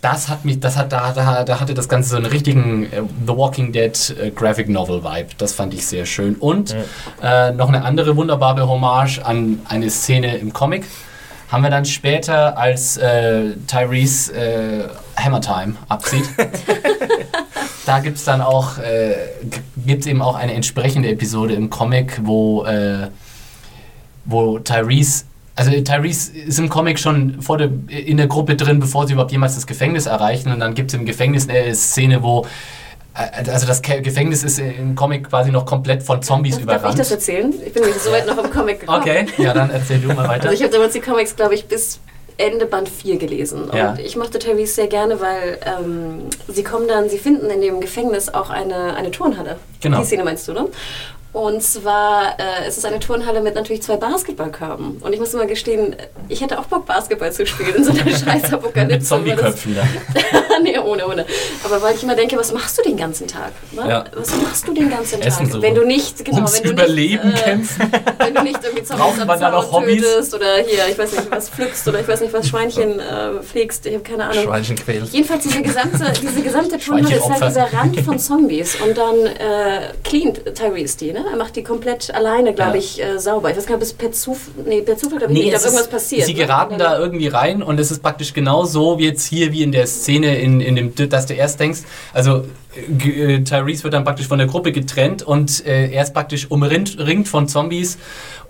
das 0.00 0.28
hat 0.28 0.44
mich, 0.44 0.60
das 0.60 0.76
hat, 0.76 0.92
da, 0.92 1.12
da, 1.12 1.44
da 1.44 1.60
hatte 1.60 1.74
das 1.74 1.88
Ganze 1.88 2.10
so 2.10 2.16
einen 2.16 2.26
richtigen 2.26 2.84
äh, 2.84 3.02
The 3.26 3.36
Walking 3.36 3.72
Dead 3.72 4.16
äh, 4.18 4.30
Graphic 4.30 4.68
Novel 4.68 5.04
Vibe. 5.04 5.30
Das 5.38 5.52
fand 5.52 5.74
ich 5.74 5.86
sehr 5.86 6.06
schön. 6.06 6.36
Und 6.36 6.74
äh, 7.22 7.52
noch 7.52 7.68
eine 7.68 7.84
andere 7.84 8.16
wunderbare 8.16 8.66
Hommage 8.66 9.18
an 9.22 9.60
eine 9.68 9.90
Szene 9.90 10.36
im 10.38 10.52
Comic 10.52 10.84
haben 11.50 11.64
wir 11.64 11.70
dann 11.70 11.84
später, 11.84 12.56
als 12.56 12.96
äh, 12.96 13.56
Tyrese 13.66 14.32
äh, 14.32 14.88
Hammer 15.16 15.40
Time 15.40 15.74
abzieht. 15.88 16.28
da 17.86 17.98
gibt 17.98 18.18
es 18.18 18.24
dann 18.24 18.40
auch, 18.40 18.78
äh, 18.78 19.16
gibt 19.84 20.06
eben 20.06 20.22
auch 20.22 20.36
eine 20.36 20.54
entsprechende 20.54 21.08
Episode 21.08 21.54
im 21.54 21.68
Comic, 21.68 22.20
wo, 22.22 22.64
äh, 22.64 23.08
wo 24.24 24.60
Tyrese 24.60 25.24
also 25.56 25.70
Tyrese 25.70 26.32
ist 26.32 26.58
im 26.58 26.68
Comic 26.68 26.98
schon 26.98 27.42
vor 27.42 27.58
der, 27.58 27.70
in 27.88 28.16
der 28.16 28.26
Gruppe 28.28 28.56
drin, 28.56 28.80
bevor 28.80 29.06
sie 29.06 29.12
überhaupt 29.12 29.32
jemals 29.32 29.54
das 29.56 29.66
Gefängnis 29.66 30.06
erreichen. 30.06 30.52
Und 30.52 30.60
dann 30.60 30.74
gibt 30.74 30.92
es 30.92 30.98
im 30.98 31.04
Gefängnis 31.04 31.48
eine 31.48 31.74
Szene, 31.74 32.22
wo 32.22 32.46
äh, 33.14 33.50
also 33.50 33.66
das 33.66 33.82
Gefängnis 33.82 34.42
ist 34.44 34.58
im 34.58 34.94
Comic 34.94 35.28
quasi 35.28 35.50
noch 35.50 35.66
komplett 35.66 36.02
von 36.02 36.22
Zombies 36.22 36.54
Darf, 36.56 36.64
darf 36.66 36.74
ich 36.76 36.80
überrannt. 36.80 36.98
das 36.98 37.10
erzählen? 37.10 37.52
Ich 37.66 37.72
bin 37.72 37.82
nämlich 37.82 38.00
so 38.00 38.10
weit 38.10 38.26
noch 38.26 38.42
im 38.42 38.50
Comic 38.50 38.80
gekommen. 38.80 39.00
Okay, 39.02 39.26
ja, 39.38 39.52
dann 39.52 39.70
erzähl 39.70 39.98
du 39.98 40.08
mal 40.08 40.26
weiter. 40.28 40.44
Also 40.48 40.54
ich 40.54 40.62
habe 40.62 40.72
damals 40.72 40.92
die 40.94 41.00
Comics, 41.00 41.36
glaube 41.36 41.54
ich, 41.54 41.66
bis 41.66 42.00
Ende 42.38 42.64
Band 42.64 42.88
4 42.88 43.18
gelesen. 43.18 43.64
Und 43.64 43.74
Ja. 43.76 43.96
ich 44.02 44.16
mochte 44.16 44.38
Tyrese 44.38 44.72
sehr 44.74 44.86
gerne, 44.86 45.20
weil 45.20 45.58
ähm, 45.66 46.20
sie 46.48 46.62
kommen 46.62 46.88
dann, 46.88 47.10
sie 47.10 47.18
finden 47.18 47.50
in 47.50 47.60
dem 47.60 47.80
Gefängnis 47.82 48.30
auch 48.32 48.48
eine, 48.48 48.94
eine 48.96 49.10
Turnhalle. 49.10 49.56
Genau. 49.82 49.98
Die 50.00 50.06
Szene 50.06 50.24
meinst 50.24 50.48
du, 50.48 50.54
ne? 50.54 50.66
Und 51.32 51.62
zwar 51.62 52.34
äh, 52.38 52.66
es 52.66 52.76
ist 52.76 52.84
eine 52.84 52.98
Turnhalle 52.98 53.40
mit 53.40 53.54
natürlich 53.54 53.82
zwei 53.82 53.96
Basketballkörben. 53.96 54.98
Und 55.00 55.12
ich 55.12 55.20
muss 55.20 55.32
immer 55.32 55.46
gestehen, 55.46 55.94
ich 56.28 56.40
hätte 56.40 56.58
auch 56.58 56.64
Bock, 56.64 56.86
Basketball 56.86 57.32
zu 57.32 57.46
spielen 57.46 57.76
in 57.76 57.84
so 57.84 57.92
einer 57.92 58.10
scheiß 58.10 58.52
Apokalypse. 58.52 58.96
Mit 58.96 59.06
Zombieköpfen 59.06 59.76
da. 59.76 59.82
nee, 60.62 60.76
ohne, 60.78 61.06
ohne. 61.06 61.24
Aber 61.64 61.80
weil 61.82 61.94
ich 61.94 62.02
immer 62.02 62.16
denke, 62.16 62.36
was 62.36 62.52
machst 62.52 62.78
du 62.78 62.82
den 62.82 62.96
ganzen 62.96 63.28
Tag? 63.28 63.52
Ne? 63.70 63.88
Ja. 63.88 64.04
Was 64.12 64.34
machst 64.42 64.66
du 64.66 64.74
den 64.74 64.90
ganzen 64.90 65.22
Essen 65.22 65.44
Tag? 65.44 65.52
suchen. 65.52 65.62
Wenn 65.62 65.74
du 65.76 65.86
nicht, 65.86 66.24
genau, 66.24 66.38
Ums 66.38 66.56
wenn 66.56 66.64
du 66.64 66.70
Überleben 66.70 67.28
nicht, 67.30 67.42
äh, 67.42 67.44
kämpfen. 67.44 67.92
wenn 68.18 68.34
du 68.34 68.42
nicht 68.42 68.64
irgendwie 68.64 68.82
Zombies 68.82 69.04
Braucht 69.06 69.20
am 69.20 69.26
man 69.28 69.40
da 69.40 69.50
Zaun 69.50 69.52
noch 69.52 69.72
Hobbys? 69.72 70.02
tötest 70.02 70.34
oder 70.34 70.56
hier, 70.66 70.88
ich 70.90 70.98
weiß 70.98 71.12
nicht, 71.12 71.30
was 71.30 71.48
pflückst 71.48 71.86
oder 71.86 72.00
ich 72.00 72.08
weiß 72.08 72.20
nicht, 72.22 72.32
was 72.32 72.48
Schweinchen 72.48 72.98
äh, 72.98 73.40
pflegst, 73.42 73.86
ich 73.86 73.94
habe 73.94 74.02
keine 74.02 74.24
Ahnung. 74.24 74.42
Schweinchen 74.42 74.74
quält. 74.76 75.08
Jedenfalls 75.10 75.44
diese 75.44 75.62
gesamte, 75.62 76.12
diese 76.20 76.42
gesamte 76.42 76.76
Turnhalle 76.78 77.16
ist 77.16 77.30
halt 77.30 77.50
dieser 77.50 77.72
Rand 77.72 78.00
von 78.00 78.18
Zombies 78.18 78.76
und 78.80 78.98
dann 78.98 79.26
äh, 79.26 79.92
cleant 80.02 80.40
Tyrese 80.56 80.98
die, 80.98 81.12
ne? 81.12 81.19
Er 81.30 81.36
macht 81.36 81.56
die 81.56 81.62
komplett 81.62 82.12
alleine, 82.14 82.54
glaube 82.54 82.72
Ja. 82.72 82.78
ich, 82.78 83.02
äh, 83.02 83.18
sauber. 83.18 83.50
Ich 83.50 83.56
weiß 83.56 83.66
gar 83.66 83.76
nicht, 83.76 83.82
ob 83.82 83.88
es 83.88 83.92
per 83.92 84.12
Zufall, 84.12 84.52
nee, 84.66 84.82
per 84.82 84.96
Zufall 84.96 85.18
glaube 85.18 85.32
ich 85.32 85.44
nicht, 85.44 85.52
es 85.54 85.62
aber 85.62 85.72
irgendwas 85.72 85.90
passiert. 85.90 86.26
Sie 86.26 86.34
ne? 86.34 86.38
geraten 86.40 86.74
Und 86.74 86.80
da 86.80 86.98
irgendwie 86.98 87.28
rein 87.28 87.62
und 87.62 87.78
es 87.80 87.90
ist 87.90 88.02
praktisch 88.02 88.32
genau 88.32 88.64
so 88.64 88.98
wie 88.98 89.04
jetzt 89.04 89.26
hier, 89.26 89.52
wie 89.52 89.62
in 89.62 89.72
der 89.72 89.86
Szene, 89.86 90.38
in, 90.38 90.60
in 90.60 90.76
dem, 90.76 91.08
dass 91.08 91.26
du 91.26 91.34
erst 91.34 91.60
denkst, 91.60 91.80
also 92.12 92.44
äh, 92.74 93.40
Tyrese 93.40 93.84
wird 93.84 93.94
dann 93.94 94.04
praktisch 94.04 94.28
von 94.28 94.38
der 94.38 94.46
Gruppe 94.46 94.72
getrennt 94.72 95.22
und 95.22 95.66
äh, 95.66 95.90
er 95.90 96.02
ist 96.02 96.14
praktisch 96.14 96.50
umringt 96.50 96.98
ringt 96.98 97.28
von 97.28 97.48
Zombies 97.48 97.98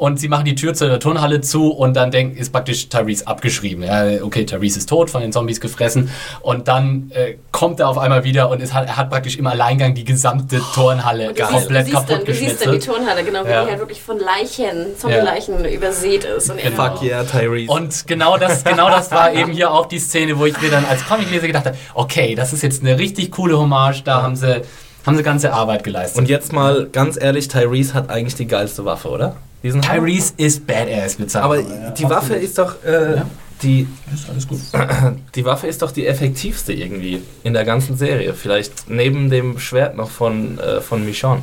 und 0.00 0.18
sie 0.18 0.28
machen 0.28 0.46
die 0.46 0.54
Tür 0.54 0.72
zur 0.72 0.98
Turnhalle 0.98 1.42
zu 1.42 1.70
und 1.70 1.94
dann 1.94 2.10
denk, 2.10 2.34
ist 2.38 2.52
praktisch 2.52 2.88
Tyrese 2.88 3.26
abgeschrieben. 3.26 3.84
Ja, 3.84 4.22
okay, 4.22 4.46
Tyrese 4.46 4.78
ist 4.78 4.88
tot, 4.88 5.10
von 5.10 5.20
den 5.20 5.30
Zombies 5.30 5.60
gefressen 5.60 6.10
und 6.40 6.68
dann 6.68 7.10
äh, 7.14 7.34
kommt 7.52 7.80
er 7.80 7.88
auf 7.88 7.98
einmal 7.98 8.24
wieder 8.24 8.48
und 8.48 8.62
es 8.62 8.72
hat, 8.72 8.86
er 8.86 8.96
hat 8.96 9.10
praktisch 9.10 9.36
im 9.36 9.46
Alleingang 9.46 9.94
die 9.94 10.04
gesamte 10.04 10.62
Turnhalle 10.74 11.34
du 11.34 11.34
siehst, 11.34 11.50
komplett 11.50 11.84
siehst 11.84 11.96
kaputt 11.96 12.16
dann, 12.16 12.24
du 12.24 12.34
siehst 12.34 12.64
dann 12.64 12.72
die. 12.72 12.78
Turnhalle, 12.78 13.24
genau, 13.24 13.44
wie 13.44 13.50
Ja. 13.50 13.64
die 13.64 13.70
halt 13.72 13.78
wirklich 13.80 14.00
von 14.00 14.18
Leichen, 14.18 14.96
Zombie-Leichen 14.96 15.66
übersät 15.66 16.24
ist. 16.24 16.50
Und 16.50 16.60
Fuck 16.60 17.02
yeah, 17.02 17.22
Tyrese. 17.22 17.70
Und 17.70 18.06
genau 18.06 18.38
das, 18.38 18.64
genau 18.64 18.88
das 18.88 19.10
war 19.10 19.34
eben 19.34 19.52
hier 19.52 19.70
auch 19.70 19.84
die 19.84 19.98
Szene, 19.98 20.38
wo 20.38 20.46
ich 20.46 20.58
mir 20.62 20.70
dann 20.70 20.86
als 20.86 21.04
Comicleser 21.06 21.46
gedacht 21.46 21.66
habe, 21.66 21.76
okay, 21.92 22.34
das 22.34 22.54
ist 22.54 22.62
jetzt 22.62 22.82
eine 22.82 22.98
richtig 22.98 23.32
coole 23.32 23.58
Hommage, 23.58 24.02
da 24.02 24.22
haben 24.22 24.34
sie, 24.34 24.62
haben 25.04 25.16
sie 25.18 25.22
ganze 25.22 25.52
Arbeit 25.52 25.84
geleistet. 25.84 26.18
Und 26.18 26.30
jetzt 26.30 26.54
mal 26.54 26.88
ganz 26.90 27.20
ehrlich, 27.20 27.48
Tyrese 27.48 27.92
hat 27.92 28.08
eigentlich 28.08 28.34
die 28.34 28.46
geilste 28.46 28.86
Waffe, 28.86 29.10
oder? 29.10 29.36
Diesen 29.62 29.86
Hammer? 29.86 30.06
Tyrese 30.06 30.32
ist 30.36 30.66
badass 30.66 31.18
mit 31.18 31.30
seinem 31.30 31.44
Aber 31.44 31.58
ja. 31.60 31.90
die 31.90 32.04
Waffe 32.08 32.34
ist 32.34 32.56
doch 32.58 32.82
äh, 32.84 33.16
Ja. 33.16 33.26
die 33.62 33.86
ist 34.14 34.28
alles 34.30 34.48
gut. 34.48 34.58
die 35.34 35.44
Waffe 35.44 35.66
ist 35.66 35.82
doch 35.82 35.90
die 35.90 36.06
effektivste 36.06 36.72
irgendwie 36.72 37.22
in 37.42 37.52
der 37.52 37.64
ganzen 37.64 37.96
Serie. 37.96 38.32
Vielleicht 38.34 38.88
neben 38.88 39.28
dem 39.30 39.58
Schwert 39.58 39.96
noch 39.96 40.10
von 40.10 40.58
von, 40.58 40.66
äh, 40.66 40.80
von 40.80 41.04
Michonne. 41.04 41.42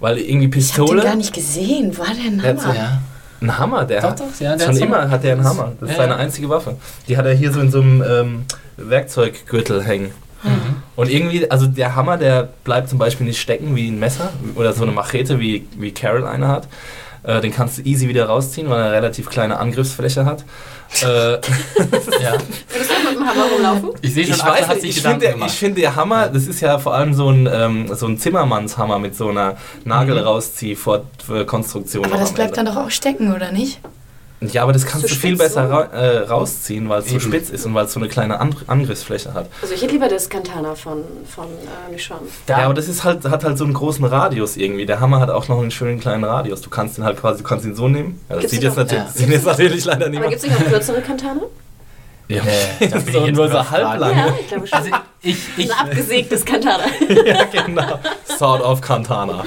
Weil 0.00 0.18
irgendwie 0.18 0.58
Ich 0.58 0.76
hab 0.76 0.86
den 0.86 0.86
gar 0.86 0.94
Pistole, 1.04 1.16
nicht 1.16 1.32
gesehen. 1.32 1.92
Hat 1.98 2.16
der 2.44 2.56
so- 2.58 2.64
Hammer? 2.64 2.74
Ja. 2.74 3.02
ein 3.40 3.58
Hammer, 3.58 3.84
der 3.84 4.00
Doch, 4.02 4.10
hat, 4.10 4.20
doch, 4.20 4.26
ja, 4.40 4.56
der 4.56 4.66
schon 4.66 4.74
hat 4.74 4.82
immer 4.82 5.10
hat 5.10 5.24
er 5.24 5.32
einen 5.32 5.44
Hammer. 5.44 5.72
Das 5.80 5.88
ist 5.90 5.96
Ja, 5.96 6.02
seine 6.02 6.14
ja. 6.14 6.18
einzige 6.18 6.48
Waffe. 6.48 6.76
Die 7.08 7.16
hat 7.16 7.24
er 7.26 7.34
hier 7.34 7.52
so 7.52 7.60
in 7.60 7.70
so 7.70 7.80
einem 7.80 8.02
ähm, 8.08 8.42
Werkzeuggürtel 8.76 9.82
hängen. 9.84 10.10
Mhm. 10.44 10.50
Und 10.96 11.08
irgendwie, 11.10 11.50
also 11.50 11.66
der 11.66 11.94
Hammer, 11.96 12.16
der 12.18 12.48
bleibt 12.64 12.88
zum 12.88 12.98
Beispiel 12.98 13.26
nicht 13.26 13.40
stecken 13.40 13.74
wie 13.76 13.88
ein 13.88 13.98
Messer 13.98 14.30
oder 14.56 14.72
so 14.72 14.82
eine 14.82 14.92
Machete, 14.92 15.38
wie, 15.40 15.66
wie 15.78 15.92
Carol 15.92 16.24
eine 16.26 16.48
hat. 16.48 16.68
Äh, 17.24 17.40
den 17.40 17.52
kannst 17.52 17.78
du 17.78 17.82
easy 17.82 18.08
wieder 18.08 18.26
rausziehen, 18.26 18.68
weil 18.68 18.80
er 18.80 18.86
eine 18.86 18.94
relativ 18.96 19.28
kleine 19.30 19.58
Angriffsfläche 19.58 20.24
hat. 20.24 20.44
äh, 21.02 21.04
Ja. 21.04 21.38
Würdest 21.38 22.90
du 22.90 23.08
mit 23.08 23.16
dem 23.16 23.26
Hammer 23.26 23.44
rumlaufen? 23.54 23.90
Ich 24.02 24.12
sehe 24.14 24.24
schon, 24.24 24.34
ich 24.34 24.42
Axel 24.42 24.60
weiß 24.62 24.68
hat 24.68 24.80
sich 24.80 24.90
ich 24.90 24.96
Gedanken 24.96 25.20
finde, 25.20 25.34
gemacht. 25.34 25.50
ich 25.52 25.58
finde 25.58 25.80
der 25.80 25.96
Hammer, 25.96 26.28
das 26.28 26.46
ist 26.46 26.60
ja 26.60 26.78
vor 26.78 26.94
allem 26.94 27.14
so 27.14 27.28
ein, 27.30 27.48
ähm, 27.52 27.94
so 27.94 28.06
ein 28.06 28.18
Zimmermannshammer 28.18 28.98
mit 28.98 29.14
so 29.16 29.28
einer 29.28 29.56
Nagel 29.84 30.16
Mhm. 30.20 30.26
rauszieh 30.26 30.74
Konstruktion. 31.44 32.04
Aber 32.06 32.16
das 32.16 32.32
bleibt 32.32 32.56
dann 32.56 32.66
doch 32.66 32.76
auch 32.76 32.90
stecken, 32.90 33.32
oder 33.34 33.52
nicht? 33.52 33.80
Ja, 34.50 34.62
aber 34.64 34.72
das 34.72 34.84
kannst 34.86 35.08
So 35.08 35.14
du 35.14 35.20
viel 35.20 35.36
besser 35.36 35.68
ra 35.70 35.82
äh, 35.92 36.18
rausziehen, 36.18 36.88
weil 36.88 37.00
es 37.00 37.06
so 37.08 37.12
Eben. 37.16 37.20
spitz 37.20 37.50
ist 37.50 37.64
und 37.66 37.74
weil 37.74 37.84
es 37.84 37.92
so 37.92 38.00
eine 38.00 38.08
kleine 38.08 38.40
An 38.40 38.54
Angriffsfläche 38.66 39.34
hat. 39.34 39.48
Also 39.62 39.74
ich 39.74 39.82
hätte 39.82 39.92
lieber 39.92 40.08
das 40.08 40.28
Kantana 40.28 40.74
von, 40.74 41.04
von 41.28 41.44
äh, 41.46 41.92
Michonne. 41.92 42.20
Da- 42.46 42.58
Ja, 42.58 42.64
aber 42.64 42.74
das 42.74 42.88
ist 42.88 43.04
halt, 43.04 43.24
hat 43.24 43.44
halt 43.44 43.58
so 43.58 43.64
einen 43.64 43.74
großen 43.74 44.04
Radius 44.04 44.56
irgendwie. 44.56 44.86
Der 44.86 45.00
Hammer 45.00 45.20
hat 45.20 45.30
auch 45.30 45.48
noch 45.48 45.60
einen 45.60 45.70
schönen 45.70 46.00
kleinen 46.00 46.24
Radius. 46.24 46.60
Du 46.60 46.70
kannst 46.70 46.98
ihn 46.98 47.04
halt 47.04 47.18
quasi, 47.20 47.42
du 47.42 47.48
kannst 47.48 47.64
ihn 47.66 47.74
so 47.74 47.88
nehmen. 47.88 48.20
Ja, 48.28 48.34
das 48.36 48.40
Gibt's 48.42 48.50
sieht 48.54 48.62
jetzt, 48.62 48.76
noch? 48.76 48.84
natürlich, 48.84 49.04
Ja. 49.04 49.10
sieht 49.12 49.28
jetzt 49.28 49.46
natürlich 49.46 49.84
leider 49.84 50.00
Aber 50.06 50.10
niemand. 50.10 50.30
gibt 50.30 50.42
es 50.44 50.48
nicht 50.50 50.60
auch 50.60 50.68
kürzere 50.70 51.00
Kantane? 51.02 51.40
Ja, 52.28 52.42
Äh, 52.80 52.88
da 52.88 52.98
bin 52.98 53.12
so, 53.12 53.26
nur 53.26 53.48
so 53.50 53.70
halblang. 53.70 54.16
Ja, 54.16 54.26
ich 54.40 54.48
glaube 54.48 54.66
schon. 54.66 54.78
Also 54.78 54.90
ich, 55.24 55.36
ich, 55.56 55.70
Ein 55.72 55.86
abgesägtes 55.86 56.44
Kantana. 56.44 56.84
ja, 57.26 57.44
genau. 57.44 57.98
Sword 58.38 58.62
of 58.62 58.80
Kantana. 58.80 59.44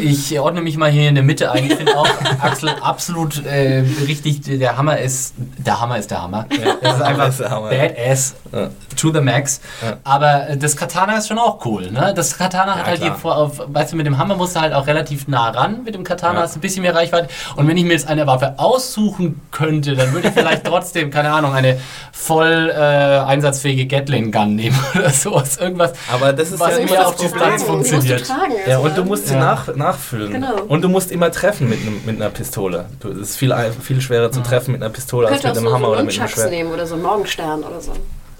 Ich 0.00 0.38
ordne 0.38 0.60
mich 0.62 0.76
mal 0.76 0.90
hier 0.90 1.08
in 1.08 1.14
der 1.14 1.24
Mitte 1.24 1.50
ein. 1.52 1.64
Ich 1.66 1.74
finde 1.74 1.96
auch 1.96 2.08
Axel 2.40 2.70
absolut 2.82 3.44
äh, 3.46 3.84
richtig. 4.06 4.40
Der 4.42 4.76
Hammer 4.76 4.98
ist 4.98 5.34
der 5.38 5.80
Hammer 5.80 5.98
ist 5.98 6.10
der 6.10 6.22
Hammer. 6.22 6.46
Das 6.80 6.96
ist 6.96 7.02
einfach 7.02 7.28
ist 7.28 7.40
der 7.40 7.50
Hammer. 7.50 7.68
badass 7.70 8.34
Ja. 8.52 8.70
to 8.96 9.12
the 9.12 9.20
max. 9.20 9.60
Ja. 9.82 9.96
Aber 10.04 10.48
äh, 10.48 10.56
das 10.56 10.76
Katana 10.76 11.16
ist 11.18 11.28
schon 11.28 11.38
auch 11.38 11.64
cool. 11.64 11.90
Ne? 11.90 12.12
Das 12.14 12.36
Katana 12.36 12.72
Ja, 12.72 12.78
hat 12.78 12.86
halt 12.86 12.96
klar. 12.98 13.10
hier 13.10 13.18
vor, 13.18 13.36
auf, 13.36 13.60
weißt 13.66 13.92
du, 13.92 13.96
mit 13.96 14.06
dem 14.06 14.18
Hammer 14.18 14.34
musst 14.36 14.56
du 14.56 14.60
halt 14.60 14.72
auch 14.72 14.86
relativ 14.86 15.28
nah 15.28 15.50
ran. 15.50 15.82
Mit 15.84 15.94
dem 15.94 16.04
Katana 16.04 16.34
Ja. 16.34 16.42
hast 16.42 16.54
du 16.54 16.58
ein 16.58 16.62
bisschen 16.62 16.82
mehr 16.82 16.94
Reichweite. 16.94 17.28
Und 17.56 17.66
wenn 17.68 17.76
ich 17.76 17.84
mir 17.84 17.92
jetzt 17.92 18.08
eine 18.08 18.26
Waffe 18.26 18.54
aussuchen 18.58 19.40
könnte, 19.50 19.94
dann 19.94 20.12
würde 20.12 20.28
ich 20.28 20.34
vielleicht 20.34 20.64
trotzdem, 20.66 21.10
keine 21.10 21.31
Ahnung, 21.32 21.52
eine 21.54 21.78
voll 22.12 22.70
äh, 22.70 22.74
einsatzfähige 22.76 23.86
Gatling 23.86 24.30
Gun 24.32 24.54
nehmen 24.54 24.78
oder 24.94 25.10
sowas. 25.10 25.56
Irgendwas. 25.56 25.92
Aber 26.12 26.32
das 26.32 26.52
ist 26.52 26.60
Was 26.60 26.70
ja 26.72 26.76
immer 26.78 26.96
immer 26.96 27.06
auf 27.08 27.16
das 27.16 27.22
Distanz 27.32 27.62
funktioniert. 27.64 28.26
tragen. 28.26 28.52
Ja, 28.66 28.76
also, 28.76 28.88
und 28.88 28.96
du 28.98 29.04
musst 29.04 29.26
sie 29.28 29.34
Ja. 29.34 29.40
nach, 29.40 29.74
nachfüllen. 29.74 30.32
Genau. 30.32 30.62
Und 30.68 30.82
du 30.82 30.88
musst 30.88 31.10
immer 31.10 31.30
treffen 31.30 31.68
mit, 31.68 31.80
einem, 31.80 32.00
mit 32.04 32.16
einer 32.16 32.30
Pistole. 32.30 32.86
Es 33.20 33.30
ist 33.30 33.36
viel, 33.36 33.54
viel 33.80 34.00
schwerer 34.00 34.30
zu 34.30 34.40
treffen 34.42 34.72
mit 34.72 34.82
einer 34.82 34.90
Pistole 34.92 35.28
als 35.28 35.42
mit 35.42 35.56
einem 35.56 35.66
so, 35.66 35.72
Hammer 35.74 35.86
so 35.86 35.92
oder 35.92 36.02
mit 36.04 36.18
einem 36.18 36.28
Schwert. 36.28 36.50
nehmen 36.50 36.72
oder 36.72 36.86
so 36.86 36.94
einen 36.94 37.02
Morgenstern 37.02 37.62
oder 37.64 37.80
so. 37.80 37.92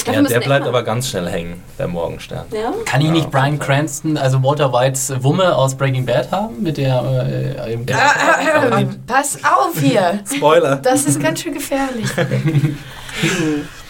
Ja, 0.07 0.23
der 0.23 0.41
bleibt 0.41 0.67
aber 0.67 0.83
ganz 0.83 1.09
schnell 1.09 1.29
hängen, 1.29 1.63
der 1.79 1.89
Morgenstern. 1.89 2.47
Ja? 2.51 2.73
Kann 2.85 3.01
ich 3.01 3.07
Ja, 3.09 3.13
nicht 3.13 3.31
Brian. 3.31 3.59
Cranston, 3.59 4.17
also 4.17 4.43
Walter 4.43 4.73
Whites 4.73 5.13
Wumme 5.23 5.55
aus 5.55 5.75
Breaking 5.75 6.05
Bad 6.07 6.31
haben? 6.31 6.63
Mit 6.63 6.77
der. 6.77 7.57
Äh, 7.67 7.73
im 7.73 7.87
Ah, 7.93 8.81
äh, 8.81 8.87
pass 9.07 9.39
auf 9.45 9.79
hier. 9.79 10.21
Spoiler! 10.35 10.77
Das 10.77 11.05
ist 11.05 11.21
ganz 11.21 11.41
schön 11.41 11.55
gefährlich. 11.55 12.07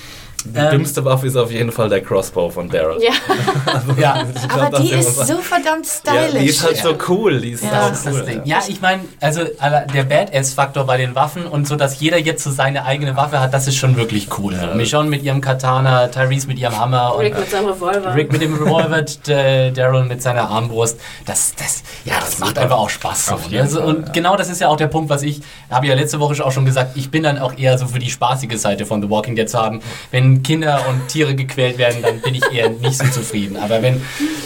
Die 0.45 0.59
Ähm, 0.59 0.71
dümmste 0.71 1.05
Waffe 1.05 1.27
ist 1.27 1.37
auf 1.37 1.51
jeden 1.51 1.71
Fall 1.73 1.89
der 1.89 2.01
Crossbow 2.03 2.51
von 2.51 2.69
Daryl. 2.69 3.01
Ja, 3.03 3.13
ja, 3.99 4.23
Ich 4.35 4.49
glaub, 4.49 4.61
Aber 4.63 4.71
das 4.71 4.81
die 4.83 4.91
ist 4.93 5.27
so 5.27 5.37
verdammt 5.39 5.87
ja, 6.07 6.13
stylisch. 6.27 6.41
die 6.43 6.47
ist 6.49 6.65
halt 6.65 6.77
so 6.79 6.95
cool. 7.09 7.41
Die 7.41 7.51
ist 7.53 7.65
Ja. 7.65 7.89
das 7.89 7.99
ist 7.99 8.07
das 8.07 8.15
cool. 8.15 8.23
Ding. 8.25 8.41
Ja, 8.45 8.59
ich 8.67 8.81
meine, 8.81 9.03
also 9.21 9.43
der 9.45 10.05
Badass-Faktor 10.05 10.85
bei 10.85 10.97
den 10.97 11.15
Waffen 11.15 11.47
und 11.47 11.67
so, 11.69 11.77
dass 11.77 12.01
jeder 12.01 12.19
jetzt 12.19 12.43
so 12.45 12.51
seine 12.51 12.85
eigene 12.85 13.17
Waffe 13.17 13.41
hat, 13.41 13.55
das 13.55 13.69
ist 13.69 13.77
schon 13.77 13.97
wirklich 13.97 14.29
cool. 14.39 14.55
Ja. 14.55 14.75
Michonne 14.75 15.09
mit 15.09 15.23
ihrem 15.23 15.41
Katana, 15.41 16.09
Tyrese 16.09 16.47
mit 16.49 16.59
ihrem 16.59 16.79
Hammer 16.79 17.15
und 17.15 17.21
Rick 17.23 17.39
mit 17.39 17.51
seinem 17.51 17.67
Revolver. 17.69 18.15
Rick 18.15 18.33
mit 18.33 18.43
dem 18.43 18.55
Revolver, 18.55 19.03
Daryl 19.75 20.05
mit 20.05 20.23
seiner 20.23 20.49
Armbrust. 20.51 20.99
Das, 21.27 21.55
das, 21.57 21.83
ja, 22.05 22.15
das 22.21 22.39
macht 22.39 22.51
super. 22.51 22.63
einfach 22.63 22.79
auch 22.79 22.91
Spaß. 22.91 23.27
So, 23.27 23.39
ne? 23.51 23.61
also, 23.61 23.79
Fall, 23.81 23.89
und 23.89 24.07
ja. 24.07 24.13
genau 24.13 24.37
das 24.37 24.49
ist 24.49 24.61
ja 24.61 24.69
auch 24.69 24.77
der 24.77 24.89
Punkt, 24.89 25.11
was 25.11 25.23
ich, 25.23 25.41
habe 25.71 25.87
ja 25.87 25.95
letzte 25.95 26.21
Woche 26.21 26.45
auch 26.45 26.53
schon 26.53 26.65
gesagt, 26.65 26.97
ich 26.97 27.11
bin 27.11 27.23
dann 27.23 27.39
auch 27.39 27.57
eher 27.57 27.79
so 27.79 27.87
für 27.87 27.99
die 27.99 28.11
spaßige 28.11 28.57
Seite 28.57 28.87
von 28.87 29.03
The 29.03 29.11
Walking 29.11 29.37
Dead 29.37 29.49
zu 29.49 29.59
haben. 29.59 29.81
Wenn 30.11 30.32
Kinder 30.41 30.87
und 30.89 31.09
Tiere 31.09 31.35
gequält 31.35 31.77
werden, 31.77 32.01
dann 32.01 32.21
bin 32.21 32.35
ich 32.35 32.51
eher 32.51 32.71
nicht 32.71 32.97
so 32.97 33.05
zufrieden. 33.09 33.59
Aber 33.59 33.83
wenn 33.83 34.01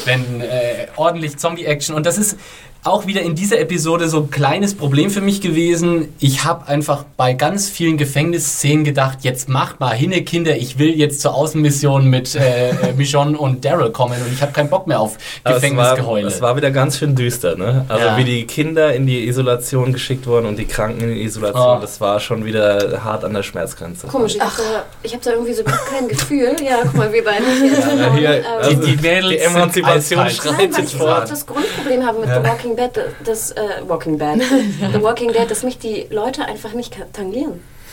wenn 0.04 0.40
äh, 0.40 0.86
ordentlich 0.96 1.36
Zombie-Action. 1.36 1.94
Und 1.94 2.06
das 2.06 2.18
ist 2.18 2.36
auch 2.84 3.06
wieder 3.06 3.22
in 3.22 3.34
dieser 3.34 3.58
Episode 3.58 4.08
so 4.08 4.18
ein 4.18 4.30
kleines 4.30 4.74
Problem 4.74 5.10
für 5.10 5.20
mich 5.20 5.40
gewesen. 5.40 6.08
Ich 6.20 6.44
habe 6.44 6.68
einfach 6.68 7.04
bei 7.16 7.32
ganz 7.32 7.68
vielen 7.68 7.96
Gefängnisszenen 7.96 8.84
gedacht, 8.84 9.18
jetzt 9.22 9.48
macht 9.48 9.80
mal 9.80 9.92
hinne, 9.94 10.22
Kinder, 10.22 10.56
ich 10.56 10.78
will 10.78 10.90
jetzt 10.96 11.20
zur 11.20 11.34
Außenmission 11.34 12.08
mit 12.08 12.34
äh, 12.36 12.70
äh, 12.70 12.92
Michonne 12.96 13.36
und 13.36 13.64
Daryl 13.64 13.90
kommen 13.90 14.14
und 14.24 14.32
ich 14.32 14.40
habe 14.40 14.52
keinen 14.52 14.70
Bock 14.70 14.86
mehr 14.86 15.00
auf 15.00 15.16
Aber 15.42 15.56
es 15.56 15.62
war, 15.62 15.70
Gefängnisgeheule. 15.96 16.40
war 16.40 16.56
wieder 16.56 16.70
ganz 16.70 16.98
schön 16.98 17.14
düster, 17.16 17.56
ne? 17.56 17.84
Also 17.88 18.06
Ja. 18.06 18.16
wie 18.18 18.24
die 18.24 18.46
Kinder 18.46 18.92
in 18.94 19.06
die 19.06 19.26
Isolation 19.26 19.92
geschickt 19.92 20.26
wurden 20.26 20.46
und 20.46 20.56
die 20.56 20.66
Kranken 20.66 21.00
in 21.00 21.14
die 21.14 21.22
Isolation, 21.24 21.78
Oh. 21.78 21.80
das 21.80 22.00
war 22.00 22.20
schon 22.20 22.44
wieder 22.44 23.00
hart 23.02 23.24
an 23.24 23.34
der 23.34 23.42
Schmerzgrenze. 23.42 24.06
Komisch, 24.06 24.36
ich 24.36 24.40
habe 24.40 24.52
da, 24.58 24.84
ich 25.02 25.12
hab 25.14 25.22
da 25.22 25.32
irgendwie 25.32 25.54
so 25.54 25.64
kein 25.64 26.06
Gefühl. 26.06 26.54
Ja, 26.64 26.78
guck 26.84 26.94
mal, 26.94 27.12
wir 27.12 27.24
beiden 27.24 27.46
hier. 27.60 27.96
Ja, 27.96 28.14
hier, 28.14 28.30
Ähm, 28.36 28.44
also 28.60 28.80
die 28.86 28.96
Mädels 28.96 29.28
die 29.30 29.38
Emanzipation 29.38 30.30
schreitet 30.30 30.78
ich 30.84 30.94
fort. 30.96 31.28
das 31.30 31.44
Grundproblem 31.46 32.06
habe 32.06 32.20
mit 32.20 32.28
Ja. 32.28 32.40
The 32.42 32.48
Walking 32.48 32.75
Dead, 32.76 32.90
das, 33.24 33.50
äh, 33.52 33.60
Walking 33.86 34.18
Bad, 34.18 34.38
The 34.92 35.02
Walking 35.02 35.32
Dead, 35.32 35.50
dass 35.50 35.62
mich 35.62 35.78
die 35.78 36.06
Leute 36.10 36.44
einfach 36.44 36.72
nicht 36.72 36.94
ka- 36.96 37.06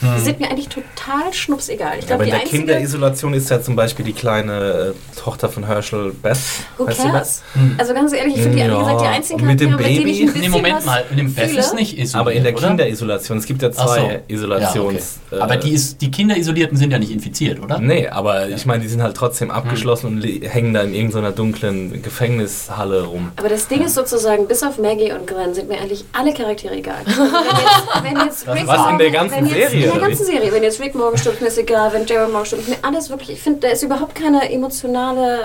tangieren. 0.04 0.18
Die 0.18 0.24
sind 0.24 0.40
mir 0.40 0.50
eigentlich 0.50 0.68
total 0.68 1.32
schnupsegal. 1.32 1.94
Ich 1.98 2.02
Ja, 2.02 2.06
glaube, 2.08 2.14
aber 2.14 2.24
in 2.24 2.26
die 2.26 2.30
der 2.32 2.40
einzige... 2.40 2.58
Kinderisolation 2.58 3.34
ist 3.34 3.50
ja 3.50 3.60
zum 3.62 3.76
Beispiel 3.76 4.04
die 4.04 4.12
kleine 4.12 4.94
äh, 4.94 5.18
Tochter 5.20 5.48
von 5.48 5.64
Herschel 5.66 6.12
Beth. 6.12 6.36
Who 6.78 6.86
Weißt 6.86 6.98
du 7.00 7.02
cares? 7.10 7.42
Also 7.78 7.94
ganz 7.94 8.12
ehrlich, 8.12 8.36
ich 8.36 8.42
finde 8.42 8.56
die, 8.56 8.62
Ja, 8.64 8.74
wie 8.74 8.78
gesagt, 8.78 9.00
die 9.00 9.06
einzigen 9.06 9.46
mit 9.46 9.60
dem 9.60 9.70
Charaktere, 9.70 9.98
mit 10.02 10.06
ich 10.06 10.18
Baby? 10.26 10.30
ein 10.34 10.40
Nee, 10.40 10.48
Moment 10.48 10.86
mal, 10.86 11.04
in 11.10 11.16
dem 11.16 11.34
Beth 11.34 11.50
ist 11.56 11.74
nicht 11.74 11.98
isoliert, 11.98 12.14
Aber 12.20 12.32
in 12.32 12.44
der 12.44 12.54
oder? 12.56 12.68
Kinderisolation, 12.68 13.38
es 13.38 13.46
gibt 13.46 13.62
ja 13.62 13.70
Ach 13.76 13.88
so. 13.88 13.94
zwei 13.94 14.22
Isolations... 14.28 15.18
Ja, 15.30 15.36
okay. 15.38 15.42
Aber 15.42 15.56
die, 15.56 15.70
ist, 15.72 16.00
die 16.00 16.10
Kinderisolierten 16.10 16.76
sind 16.76 16.90
ja 16.90 16.98
nicht 16.98 17.10
infiziert, 17.10 17.60
oder? 17.62 17.78
Nee, 17.78 18.08
aber 18.08 18.48
ich 18.48 18.66
meine, 18.66 18.82
die 18.82 18.88
sind 18.88 19.02
halt 19.02 19.16
trotzdem 19.16 19.50
abgeschlossen 19.50 20.06
und 20.06 20.18
li- 20.20 20.40
hängen 20.48 20.74
da 20.74 20.82
in 20.82 20.94
irgendeiner 20.94 21.32
dunklen 21.32 22.02
Gefängnishalle 22.02 23.02
rum. 23.04 23.32
Aber 23.36 23.48
das 23.48 23.66
Ding 23.68 23.82
ist 23.84 23.94
sozusagen, 23.94 24.46
bis 24.46 24.62
auf 24.62 24.78
Maggie 24.78 25.12
und 25.12 25.26
Glenn 25.26 25.54
sind 25.54 25.68
mir 25.68 25.78
eigentlich 25.80 26.04
alle 26.12 26.32
Charaktere 26.34 26.74
egal. 26.76 27.02
Wenn 27.06 28.16
jetzt, 28.26 28.46
wenn 28.46 28.56
jetzt 28.56 28.60
Rick 28.60 28.66
Was, 28.66 28.90
in 28.90 28.98
der 28.98 29.10
ganzen 29.10 29.46
Serie, 29.48 29.92
der 29.94 30.08
ganzen 30.08 30.26
Serie. 30.26 30.52
Wenn 30.52 30.62
jetzt 30.62 30.80
Rick 30.80 30.94
morgen 30.94 31.16
stirbt, 31.18 31.40
mir 31.40 31.48
ist 31.48 31.58
egal. 31.58 31.92
Wenn 31.92 32.06
Jared 32.06 32.32
morgen 32.32 32.46
stirbt, 32.46 32.68
mir 32.68 32.76
alles 32.82 33.10
wirklich. 33.10 33.30
Ich 33.30 33.40
finde, 33.42 33.60
da 33.60 33.68
ist 33.68 33.82
überhaupt 33.82 34.14
keine 34.14 34.50
emotionale. 34.52 35.38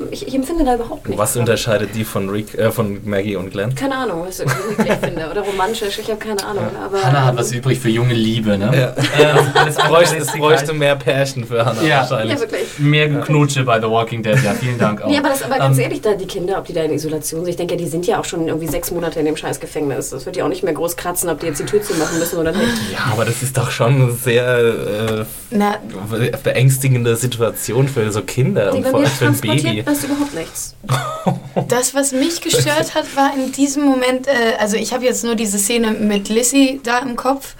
ähm, 0.00 0.08
Ich, 0.10 0.26
ich 0.26 0.34
empfinde 0.34 0.64
da 0.64 0.74
überhaupt 0.74 1.06
nichts. 1.08 1.20
Was 1.20 1.36
unterscheidet 1.36 1.90
die 1.94 2.04
von 2.04 2.28
Rick, 2.28 2.54
äh, 2.58 2.70
von 2.70 3.00
Maggie 3.08 3.36
und 3.36 3.50
Glenn? 3.50 3.74
Keine 3.74 3.96
Ahnung, 3.96 4.24
was 4.26 4.40
ich 4.40 4.46
finde. 5.02 5.28
Oder 5.30 5.42
romantisch, 5.42 5.98
ich 5.98 6.08
habe 6.10 6.18
keine 6.18 6.44
Ahnung. 6.44 6.64
Aber, 6.84 7.02
Hannah 7.02 7.24
hat 7.26 7.36
was 7.36 7.52
übrig 7.52 7.78
für 7.80 7.88
junge 7.88 8.14
Liebe, 8.14 8.56
ne? 8.58 8.94
Ja. 9.18 9.34
Ähm, 9.38 9.46
Es 9.68 9.76
bräuchte, 9.76 10.16
es 10.18 10.32
bräuchte 10.32 10.72
mehr 10.72 10.96
Pärchen 10.96 11.44
für 11.44 11.64
Hannah 11.64 11.82
Ja. 11.82 12.00
wahrscheinlich. 12.00 12.34
Ja, 12.34 12.40
wirklich. 12.40 12.78
Mehr 12.78 13.08
Knutsche 13.20 13.64
bei 13.64 13.80
The 13.80 13.88
Walking 13.88 14.22
Dead, 14.22 14.36
ja, 14.42 14.52
vielen 14.54 14.78
Dank 14.78 15.02
auch. 15.02 15.08
Nee, 15.08 15.18
aber, 15.18 15.28
das, 15.28 15.42
aber 15.42 15.58
ganz 15.58 15.76
Ähm, 15.78 15.84
ehrlich, 15.84 16.00
da 16.02 16.14
die 16.14 16.26
Kinder, 16.26 16.58
ob 16.58 16.66
die 16.66 16.72
da 16.72 16.82
in 16.82 16.92
Isolation 16.92 17.40
sind, 17.40 17.50
ich 17.50 17.56
denke, 17.56 17.74
ja, 17.74 17.78
die 17.78 17.86
sind 17.88 18.06
ja 18.06 18.18
auch 18.20 18.24
schon 18.24 18.46
irgendwie 18.48 18.68
sechs 18.68 18.90
Monate 18.90 19.20
in 19.20 19.26
dem 19.26 19.36
scheiß 19.36 19.60
Gefängnis. 19.60 20.10
Das 20.10 20.26
wird 20.26 20.36
ja 20.36 20.44
auch 20.44 20.48
nicht 20.48 20.62
mehr 20.62 20.72
groß 20.74 20.96
kratzen, 20.96 21.28
ob 21.30 21.40
die 21.40 21.46
jetzt 21.46 21.60
die 21.60 21.64
Tür 21.64 21.82
zumachen 21.82 22.18
müssen 22.18 22.38
oder 22.38 22.52
nicht. 22.52 22.92
Ja, 22.92 23.10
aber 23.12 23.24
das 23.24 23.42
ist 23.42 23.56
doch 23.56 23.70
schon 23.70 23.81
eine 23.86 24.12
sehr 24.12 25.24
äh, 25.50 26.30
beängstigende 26.42 27.16
Situation 27.16 27.88
für 27.88 28.10
so 28.12 28.22
Kinder 28.22 28.72
und 28.74 28.86
vor 28.86 29.00
allem 29.00 29.08
für 29.08 29.26
ein 29.26 29.40
Baby. 29.40 29.82
das 29.84 30.04
überhaupt 30.04 30.34
nichts. 30.34 30.74
Das, 31.68 31.94
was 31.94 32.12
mich 32.12 32.40
gestört 32.40 32.94
hat, 32.94 33.14
war 33.14 33.32
in 33.36 33.52
diesem 33.52 33.84
Moment, 33.84 34.26
äh, 34.26 34.56
also 34.58 34.76
ich 34.76 34.92
habe 34.94 35.04
jetzt 35.04 35.22
nur 35.22 35.34
diese 35.34 35.58
Szene 35.58 35.90
mit 35.92 36.28
Lissy 36.30 36.80
da 36.82 36.98
im 37.00 37.14
Kopf. 37.14 37.54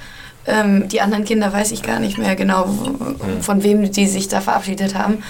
Ähm, 0.47 0.89
die 0.89 1.01
anderen 1.03 1.25
Kinder 1.25 1.53
weiß 1.53 1.73
ich 1.73 1.83
gar 1.83 1.99
nicht 2.01 2.16
mehr 2.18 2.35
genau, 2.35 2.66
w- 2.68 3.43
von 3.43 3.62
wem 3.62 3.93
die 3.93 4.07
sich 4.07 4.29
da 4.29 4.41
verabschiedet 4.41 4.95
haben. 4.95 5.23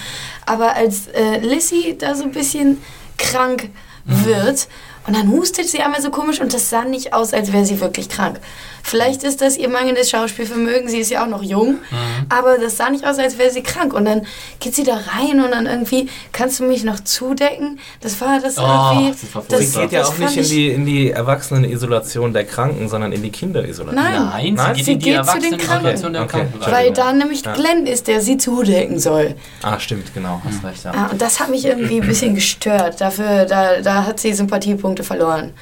Aber 0.45 0.75
als 0.75 1.07
äh, 1.07 1.39
Lissy 1.39 1.97
da 1.99 2.15
so 2.15 2.23
ein 2.23 2.31
bisschen 2.31 2.77
krank 3.17 3.69
wird 4.05 4.67
und 5.07 5.15
dann 5.15 5.29
hustet 5.29 5.67
sie 5.69 5.79
einmal 5.81 6.01
so 6.01 6.09
komisch 6.09 6.39
und 6.39 6.53
das 6.53 6.69
sah 6.69 6.83
nicht 6.85 7.13
aus, 7.13 7.33
als 7.33 7.51
wäre 7.51 7.65
sie 7.65 7.79
wirklich 7.81 8.07
krank. 8.09 8.39
Vielleicht 8.85 9.23
ist 9.23 9.41
das 9.41 9.57
ihr 9.57 9.69
mangelndes 9.69 10.09
Schauspielvermögen, 10.09 10.89
sie 10.89 10.99
ist 10.99 11.09
ja 11.09 11.23
auch 11.23 11.27
noch 11.29 11.41
jung, 11.41 11.77
aber 12.29 12.57
das 12.57 12.75
sah 12.77 12.89
nicht 12.89 13.05
aus, 13.07 13.17
als 13.17 13.37
wäre 13.37 13.49
sie 13.49 13.63
krank. 13.63 13.93
Und 13.93 14.03
dann 14.05 14.27
geht 14.59 14.75
sie 14.75 14.83
da 14.83 14.95
rein 14.95 15.39
und 15.43 15.51
dann 15.51 15.65
irgendwie, 15.65 16.09
kannst 16.33 16.59
du 16.59 16.65
mich 16.65 16.83
noch 16.83 16.99
zudecken? 16.99 17.79
Das 18.01 18.19
war 18.19 18.39
das 18.41 18.57
Oh, 18.57 18.61
irgendwie. 18.61 19.15
das 19.21 19.33
war 19.35 19.59
Sie 19.61 19.79
geht 19.79 19.91
ja 19.93 20.03
auch 20.05 20.17
nicht 20.17 20.35
in 20.37 20.43
die, 20.43 20.69
in 20.69 20.85
die 20.85 21.11
Erwachsenen-Isolation 21.11 22.33
der 22.33 22.43
Kranken, 22.45 22.89
sondern 22.89 23.13
in 23.13 23.23
die 23.23 23.31
Kinderisolation. 23.31 23.95
Nein. 24.03 24.25
Nein, 24.29 24.53
Nein? 24.55 24.75
sie 24.75 24.83
geht 24.83 24.85
Sie 24.85 24.91
in 24.91 24.99
die 24.99 25.05
geht 25.11 25.25
zu 25.25 25.39
den 25.39 25.53
Erwachsenenisolation 25.53 26.13
der 26.13 26.25
Kranken. 26.27 26.47
Okay. 26.55 26.59
Kranken. 26.59 26.71
Weil 26.75 26.91
da 26.93 27.13
nämlich 27.13 27.41
Ja. 27.45 27.53
Glenn 27.53 27.87
ist, 27.87 28.07
der 28.07 28.19
sie 28.21 28.37
zudecken 28.37 28.99
soll. 28.99 29.35
Ah, 29.61 29.79
stimmt, 29.79 30.13
genau. 30.13 30.41
Hast 30.43 30.63
recht, 30.63 30.83
ja. 30.83 30.91
Ah, 30.91 31.07
und 31.11 31.21
das 31.21 31.39
hat 31.39 31.49
mich 31.49 31.65
irgendwie 31.65 32.01
ein 32.01 32.07
bisschen 32.07 32.35
gestört. 32.35 32.99
Dafür, 32.99 33.45
da, 33.45 33.81
da 33.81 34.05
hat 34.05 34.19
sie 34.19 34.33
Sympathiepunkte 34.33 35.03
verloren. 35.03 35.53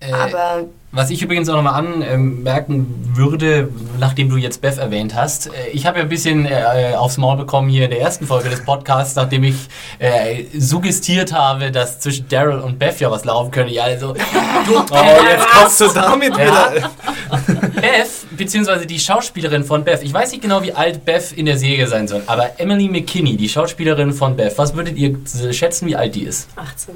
Äh, 0.00 0.12
Aber 0.12 0.64
Was 0.96 1.10
ich 1.10 1.20
übrigens 1.20 1.46
auch 1.50 1.56
nochmal 1.56 1.74
anmerken 1.74 2.86
würde, 3.14 3.68
nachdem 4.00 4.30
du 4.30 4.38
jetzt 4.38 4.62
Beth 4.62 4.78
erwähnt 4.78 5.14
hast, 5.14 5.48
äh, 5.48 5.68
ich 5.74 5.84
habe 5.84 5.98
ja 5.98 6.04
ein 6.04 6.08
bisschen 6.08 6.46
äh, 6.46 6.94
aufs 6.96 7.18
Maul 7.18 7.36
bekommen 7.36 7.68
hier 7.68 7.84
in 7.84 7.90
der 7.90 8.00
ersten 8.00 8.26
Folge 8.26 8.48
des 8.48 8.64
Podcasts, 8.64 9.14
nachdem 9.14 9.44
ich 9.44 9.56
äh, 9.98 10.44
suggestiert 10.58 11.34
habe, 11.34 11.70
dass 11.70 12.00
zwischen 12.00 12.26
Daryl 12.30 12.60
und 12.60 12.78
Beth 12.78 12.98
ja 12.98 13.10
was 13.10 13.26
laufen 13.26 13.50
könnte. 13.50 13.74
Ja, 13.74 13.84
also, 13.84 14.14
du, 14.14 14.20
Oh, 14.90 15.22
jetzt 15.30 15.46
kommst 15.50 15.80
du 15.82 15.88
damit 15.88 16.34
Ja. 16.38 16.72
wieder. 16.72 16.90
Beth, 17.74 18.08
beziehungsweise 18.34 18.86
die 18.86 18.98
Schauspielerin 18.98 19.64
von 19.64 19.84
Beth, 19.84 20.02
ich 20.02 20.14
weiß 20.14 20.30
nicht 20.32 20.40
genau, 20.42 20.62
wie 20.62 20.72
alt 20.72 21.04
Beth 21.04 21.30
in 21.32 21.44
der 21.44 21.58
Serie 21.58 21.86
sein 21.88 22.08
soll, 22.08 22.22
aber 22.26 22.58
Emily 22.58 22.88
McKinney, 22.88 23.36
die 23.36 23.50
Schauspielerin 23.50 24.14
von 24.14 24.34
Beth, 24.34 24.56
was 24.56 24.74
würdet 24.74 24.96
ihr 24.96 25.14
schätzen, 25.52 25.86
wie 25.88 25.96
alt 25.96 26.14
die 26.14 26.22
ist? 26.22 26.48
18. 26.56 26.94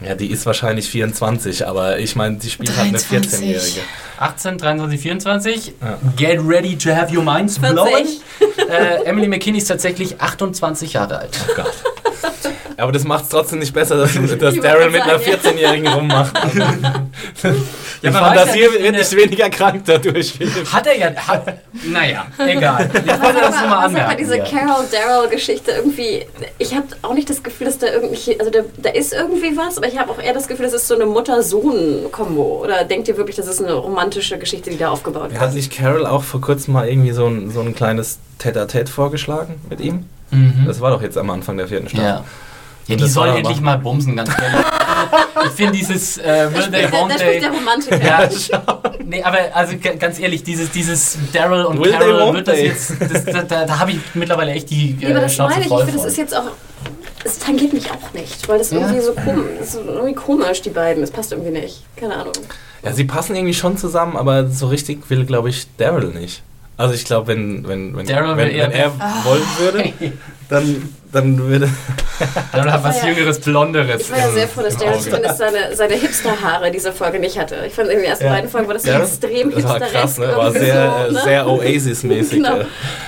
Ja, 0.00 0.14
die 0.14 0.30
ist 0.30 0.44
wahrscheinlich 0.44 0.88
24, 0.90 1.66
aber 1.66 1.98
ich 1.98 2.16
meine, 2.16 2.36
die 2.36 2.50
spielt 2.50 2.76
halt 2.76 2.88
eine 2.88 2.98
23. 2.98 3.40
14-Jährige. 3.40 3.80
18, 4.18 4.58
23, 4.58 5.00
24. 5.00 5.72
Ja. 5.80 5.98
Get 6.16 6.40
ready 6.46 6.76
to 6.76 6.90
have 6.94 7.14
your 7.16 7.22
minds 7.22 7.58
40. 7.58 7.74
blown. 7.74 8.68
Äh, 8.68 9.04
Emily 9.04 9.28
McKinney 9.28 9.58
ist 9.58 9.68
tatsächlich 9.68 10.20
28 10.20 10.92
Jahre 10.92 11.18
alt. 11.18 11.38
Oh 11.48 11.54
Gott. 11.54 11.72
Aber 12.78 12.92
das 12.92 13.04
macht 13.04 13.24
es 13.24 13.30
trotzdem 13.30 13.58
nicht 13.58 13.72
besser, 13.72 13.96
dass, 13.96 14.12
dass 14.38 14.54
Daryl 14.56 14.90
mit 14.90 15.02
einer 15.02 15.18
sagen, 15.18 15.32
14-Jährigen 15.32 15.88
rummacht. 15.88 16.34
Ja, 18.02 18.12
Fantasie 18.12 18.60
ja 18.60 18.72
wird 18.72 18.92
nicht 18.94 19.16
weniger 19.16 19.48
krank 19.48 19.82
dadurch. 19.86 20.38
Hat 20.70 20.86
er 20.86 20.98
ja. 20.98 21.14
Hat, 21.14 21.60
naja, 21.86 22.26
egal. 22.38 22.90
Ich 23.06 23.22
wollte 23.22 23.40
das 23.40 23.58
nur 23.58 23.68
mal 23.68 23.76
aber 23.76 23.84
anmerken. 23.84 24.16
diese 24.18 24.36
ja. 24.36 24.44
Carol-Daryl-Geschichte 24.44 25.70
irgendwie, 25.72 26.26
ich 26.58 26.74
habe 26.74 26.86
auch 27.02 27.14
nicht 27.14 27.30
das 27.30 27.42
Gefühl, 27.42 27.66
dass 27.66 27.78
da 27.78 27.86
irgendwie, 27.86 28.38
also 28.38 28.50
da, 28.50 28.60
da 28.76 28.90
ist 28.90 29.14
irgendwie 29.14 29.56
was, 29.56 29.78
aber 29.78 29.88
ich 29.88 29.98
habe 29.98 30.10
auch 30.10 30.20
eher 30.20 30.34
das 30.34 30.46
Gefühl, 30.46 30.66
das 30.66 30.74
ist 30.74 30.88
so 30.88 30.94
eine 30.94 31.06
Mutter-Sohn-Kombo. 31.06 32.62
Oder 32.62 32.84
denkt 32.84 33.08
ihr 33.08 33.16
wirklich, 33.16 33.36
das 33.36 33.46
ist 33.46 33.62
eine 33.62 33.72
romantische 33.72 34.38
Geschichte, 34.38 34.70
die 34.70 34.78
da 34.78 34.90
aufgebaut 34.90 35.30
wird? 35.30 35.40
Hat 35.40 35.54
nicht 35.54 35.72
Carol 35.74 36.06
auch 36.06 36.22
vor 36.22 36.40
kurzem 36.40 36.74
mal 36.74 36.88
irgendwie 36.88 37.12
so 37.12 37.26
ein, 37.26 37.50
so 37.50 37.60
ein 37.60 37.74
kleines 37.74 38.18
Tête-à-Tête 38.38 38.88
vorgeschlagen 38.88 39.54
mit 39.70 39.80
ihm? 39.80 40.04
Mhm. 40.30 40.64
Das 40.66 40.80
war 40.80 40.90
doch 40.90 41.02
jetzt 41.02 41.16
am 41.16 41.30
Anfang 41.30 41.56
der 41.56 41.68
vierten 41.68 41.88
Staffel. 41.88 42.04
Ja. 42.04 42.24
Ja, 42.88 42.96
die 42.96 43.06
soll 43.08 43.28
endlich 43.28 43.60
mal 43.60 43.78
bumsen, 43.78 44.14
ganz 44.16 44.30
ehrlich. 44.30 44.66
ich 45.46 45.50
finde 45.52 45.72
dieses 45.72 46.18
äh, 46.18 46.48
Will 46.52 46.70
They, 46.70 46.86
Won't 46.86 47.16
They. 47.18 47.40
der 47.40 47.50
Romantiker. 47.50 48.00
Ja, 48.04 48.28
nee, 49.04 49.22
aber 49.22 49.38
also 49.54 49.74
ganz 49.98 50.18
ehrlich, 50.20 50.44
dieses, 50.44 50.70
dieses 50.70 51.18
Daryl 51.32 51.64
und 51.64 51.80
Will 51.80 51.92
Carol 51.92 52.34
wird 52.34 52.46
das 52.48 52.60
jetzt, 52.60 52.92
das, 53.00 53.24
da, 53.24 53.42
da, 53.42 53.64
da 53.64 53.78
habe 53.78 53.90
ich 53.92 53.98
mittlerweile 54.14 54.52
echt 54.52 54.70
die 54.70 54.96
Ja, 55.00 55.08
aber 55.10 55.18
äh, 55.18 55.22
das 55.22 55.34
Schnauze 55.34 55.54
meine 55.54 55.66
ich, 55.66 55.72
ich 55.72 55.78
finde, 55.78 55.92
das 55.94 56.04
ist 56.06 56.16
jetzt 56.18 56.36
auch. 56.36 56.44
Es 57.24 57.40
tangiert 57.40 57.72
mich 57.72 57.90
auch 57.90 58.12
nicht, 58.14 58.48
weil 58.48 58.58
das 58.58 58.70
Ja. 58.70 58.78
irgendwie 58.78 59.00
so 59.00 59.12
komisch 59.12 59.44
das 59.58 59.74
ist. 59.74 59.80
Irgendwie 59.84 60.14
komisch, 60.14 60.62
die 60.62 60.70
beiden. 60.70 61.00
Das 61.00 61.10
passt 61.10 61.32
irgendwie 61.32 61.50
nicht. 61.50 61.82
Keine 61.96 62.14
Ahnung. 62.14 62.34
Ja, 62.84 62.92
sie 62.92 63.02
passen 63.04 63.34
irgendwie 63.34 63.54
schon 63.54 63.76
zusammen, 63.76 64.16
aber 64.16 64.46
so 64.46 64.68
richtig 64.68 65.10
will, 65.10 65.24
glaube 65.24 65.48
ich, 65.48 65.66
Daryl 65.76 66.12
nicht. 66.14 66.42
Also 66.76 66.94
ich 66.94 67.04
glaube, 67.04 67.26
wenn, 67.28 67.66
wenn, 67.66 67.96
wenn, 67.96 68.06
Daryl 68.06 68.36
wenn, 68.36 68.48
wenn 68.56 68.70
er 68.70 68.92
wollen 69.24 69.42
würde, 69.58 69.92
dann, 70.48 70.88
dann 71.16 71.38
würde... 71.38 71.68
Daryl 72.52 72.72
hat 72.72 72.82
was 72.84 73.02
ja- 73.02 73.08
Jüngeres, 73.08 73.40
Blonderes. 73.40 74.02
Ich 74.02 74.10
war 74.10 74.18
ja 74.18 74.30
sehr 74.30 74.48
froh, 74.48 74.62
dass 74.62 74.76
Daryl 74.76 74.94
Auge. 74.94 75.02
zumindest 75.04 75.38
seine, 75.38 75.74
seine 75.76 75.94
Hipster-Haare 75.94 76.70
dieser 76.70 76.92
Folge 76.92 77.18
nicht 77.18 77.38
hatte. 77.38 77.56
Ich 77.66 77.74
fand 77.74 77.88
in 77.90 77.96
den 77.98 78.06
ersten 78.06 78.24
Ja. 78.26 78.32
beiden 78.32 78.48
Folgen 78.50 78.66
war 78.68 78.74
das 78.74 78.84
so 78.84 78.90
Ja, 78.90 79.00
extrem 79.00 79.50
Das 79.50 79.64
war 79.64 79.74
hipsteresk. 79.78 79.92
krass, 79.94 80.18
ne? 80.18 80.36
War 80.36 80.52
sehr, 80.52 81.06
so, 81.08 81.12
ne? 81.14 81.20
sehr 81.24 81.46
Oasis-mäßig. 81.48 82.30
Genau. 82.42 82.56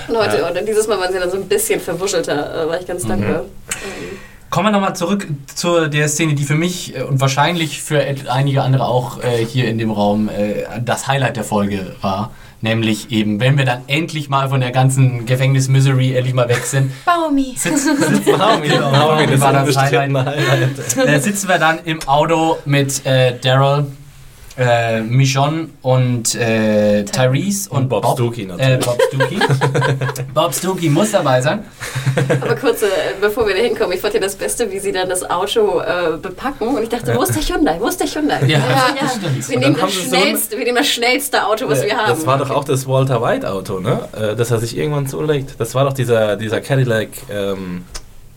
Und 0.07 0.17
heute, 0.17 0.37
Ja. 0.37 0.47
und 0.49 0.67
dieses 0.67 0.87
Mal 0.87 0.99
waren 0.99 1.11
sie 1.13 1.19
dann 1.19 1.31
so 1.31 1.37
ein 1.37 1.47
bisschen 1.47 1.79
verwuschelter, 1.79 2.65
äh, 2.65 2.67
war 2.69 2.79
ich 2.79 2.85
ganz 2.85 3.03
Mhm. 3.05 3.09
dankbar. 3.09 3.39
Ähm, 3.41 4.17
Kommen 4.51 4.65
wir 4.67 4.71
nochmal 4.71 4.95
zurück 4.95 5.27
zu 5.53 5.87
der 5.89 6.07
Szene, 6.07 6.33
die 6.33 6.43
für 6.43 6.55
mich 6.55 6.95
äh, 6.95 7.03
und 7.03 7.21
wahrscheinlich 7.21 7.83
für 7.83 8.03
einige 8.29 8.63
andere 8.63 8.85
auch 8.85 9.23
äh, 9.23 9.45
hier 9.45 9.67
in 9.69 9.77
dem 9.77 9.91
Raum 9.91 10.27
äh, 10.27 10.63
das 10.83 11.07
Highlight 11.07 11.37
der 11.37 11.43
Folge 11.43 11.95
war. 12.01 12.31
Nämlich 12.61 13.09
eben, 13.11 13.39
wenn 13.39 13.57
wir 13.57 13.63
dann 13.63 13.83
endlich 13.87 14.27
mal 14.29 14.49
von 14.49 14.59
der 14.59 14.71
ganzen 14.71 15.25
Gefängnis-Misery 15.25 16.15
endlich 16.15 16.33
mal 16.33 16.49
weg 16.49 16.63
sind, 16.65 16.91
Baumi. 17.05 17.53
sitzen, 17.55 17.95
sitzen, 17.97 18.37
Naomi, 18.37 18.67
Genau, 18.67 18.91
Naomi, 18.91 19.27
das 19.27 19.39
war 19.39 19.53
das 19.53 19.77
Highlight. 19.77 20.97
äh, 21.07 21.19
sitzen 21.19 21.47
wir 21.47 21.57
dann 21.57 21.79
im 21.85 22.01
Auto 22.05 22.57
mit 22.65 23.05
äh, 23.05 23.37
Daryl 23.39 23.85
äh, 24.59 25.01
Michonne 25.01 25.69
und 25.81 26.35
äh, 26.35 27.03
Tyrese 27.05 27.69
und, 27.69 27.83
Und 27.83 27.89
Bob 27.89 28.05
Stuckey 28.13 28.43
Äh, 28.43 28.45
natürlich. 28.77 28.85
Bob 28.85 28.97
Stuckey. 29.07 29.39
Bob 30.33 30.53
Stuckey 30.53 30.89
muss 30.89 31.11
dabei 31.11 31.41
sein. 31.41 31.63
Aber 32.41 32.55
kurz, 32.55 32.81
äh, 32.83 32.87
bevor 33.21 33.47
wir 33.47 33.55
da 33.55 33.61
hinkommen, 33.61 33.93
ich 33.93 34.01
fand 34.01 34.13
ja 34.15 34.19
das 34.19 34.35
Beste, 34.35 34.69
wie 34.71 34.79
sie 34.79 34.91
dann 34.91 35.07
das 35.09 35.27
Auto 35.29 35.79
äh, 35.79 36.17
bepacken. 36.21 36.67
Und 36.75 36.83
ich 36.83 36.89
dachte, 36.89 37.15
wo 37.15 37.23
ist 37.23 37.33
der 37.35 37.41
Hyundai? 37.43 37.77
Wo 37.79 37.87
ist 37.87 37.99
der 37.99 38.07
Hyundai? 38.07 38.39
Ja, 38.47 38.59
Also, 38.59 38.95
das 39.01 39.15
stimmt. 39.15 39.49
Wir 39.49 39.59
nehmen, 39.59 39.77
das 39.79 39.93
sie 39.93 40.09
so 40.09 40.15
schnellste, 40.15 40.57
wir 40.57 40.65
nehmen 40.65 40.77
das 40.77 40.87
schnellste 40.87 41.45
Auto, 41.47 41.69
was 41.69 41.83
wir 41.83 41.95
haben. 41.95 42.09
Das 42.09 42.25
war 42.25 42.37
doch 42.37 42.49
auch 42.49 42.65
das 42.65 42.85
Walter 42.87 43.21
White 43.21 43.49
Auto, 43.49 43.79
ne? 43.79 44.07
Äh, 44.19 44.35
Das 44.35 44.51
er 44.51 44.59
sich 44.59 44.77
irgendwann 44.77 45.07
zulegt. 45.07 45.55
Das 45.59 45.73
war 45.75 45.85
doch 45.85 45.93
dieser, 45.93 46.35
dieser 46.35 46.59
Cadillac, 46.61 47.07
ähm, 47.31 47.85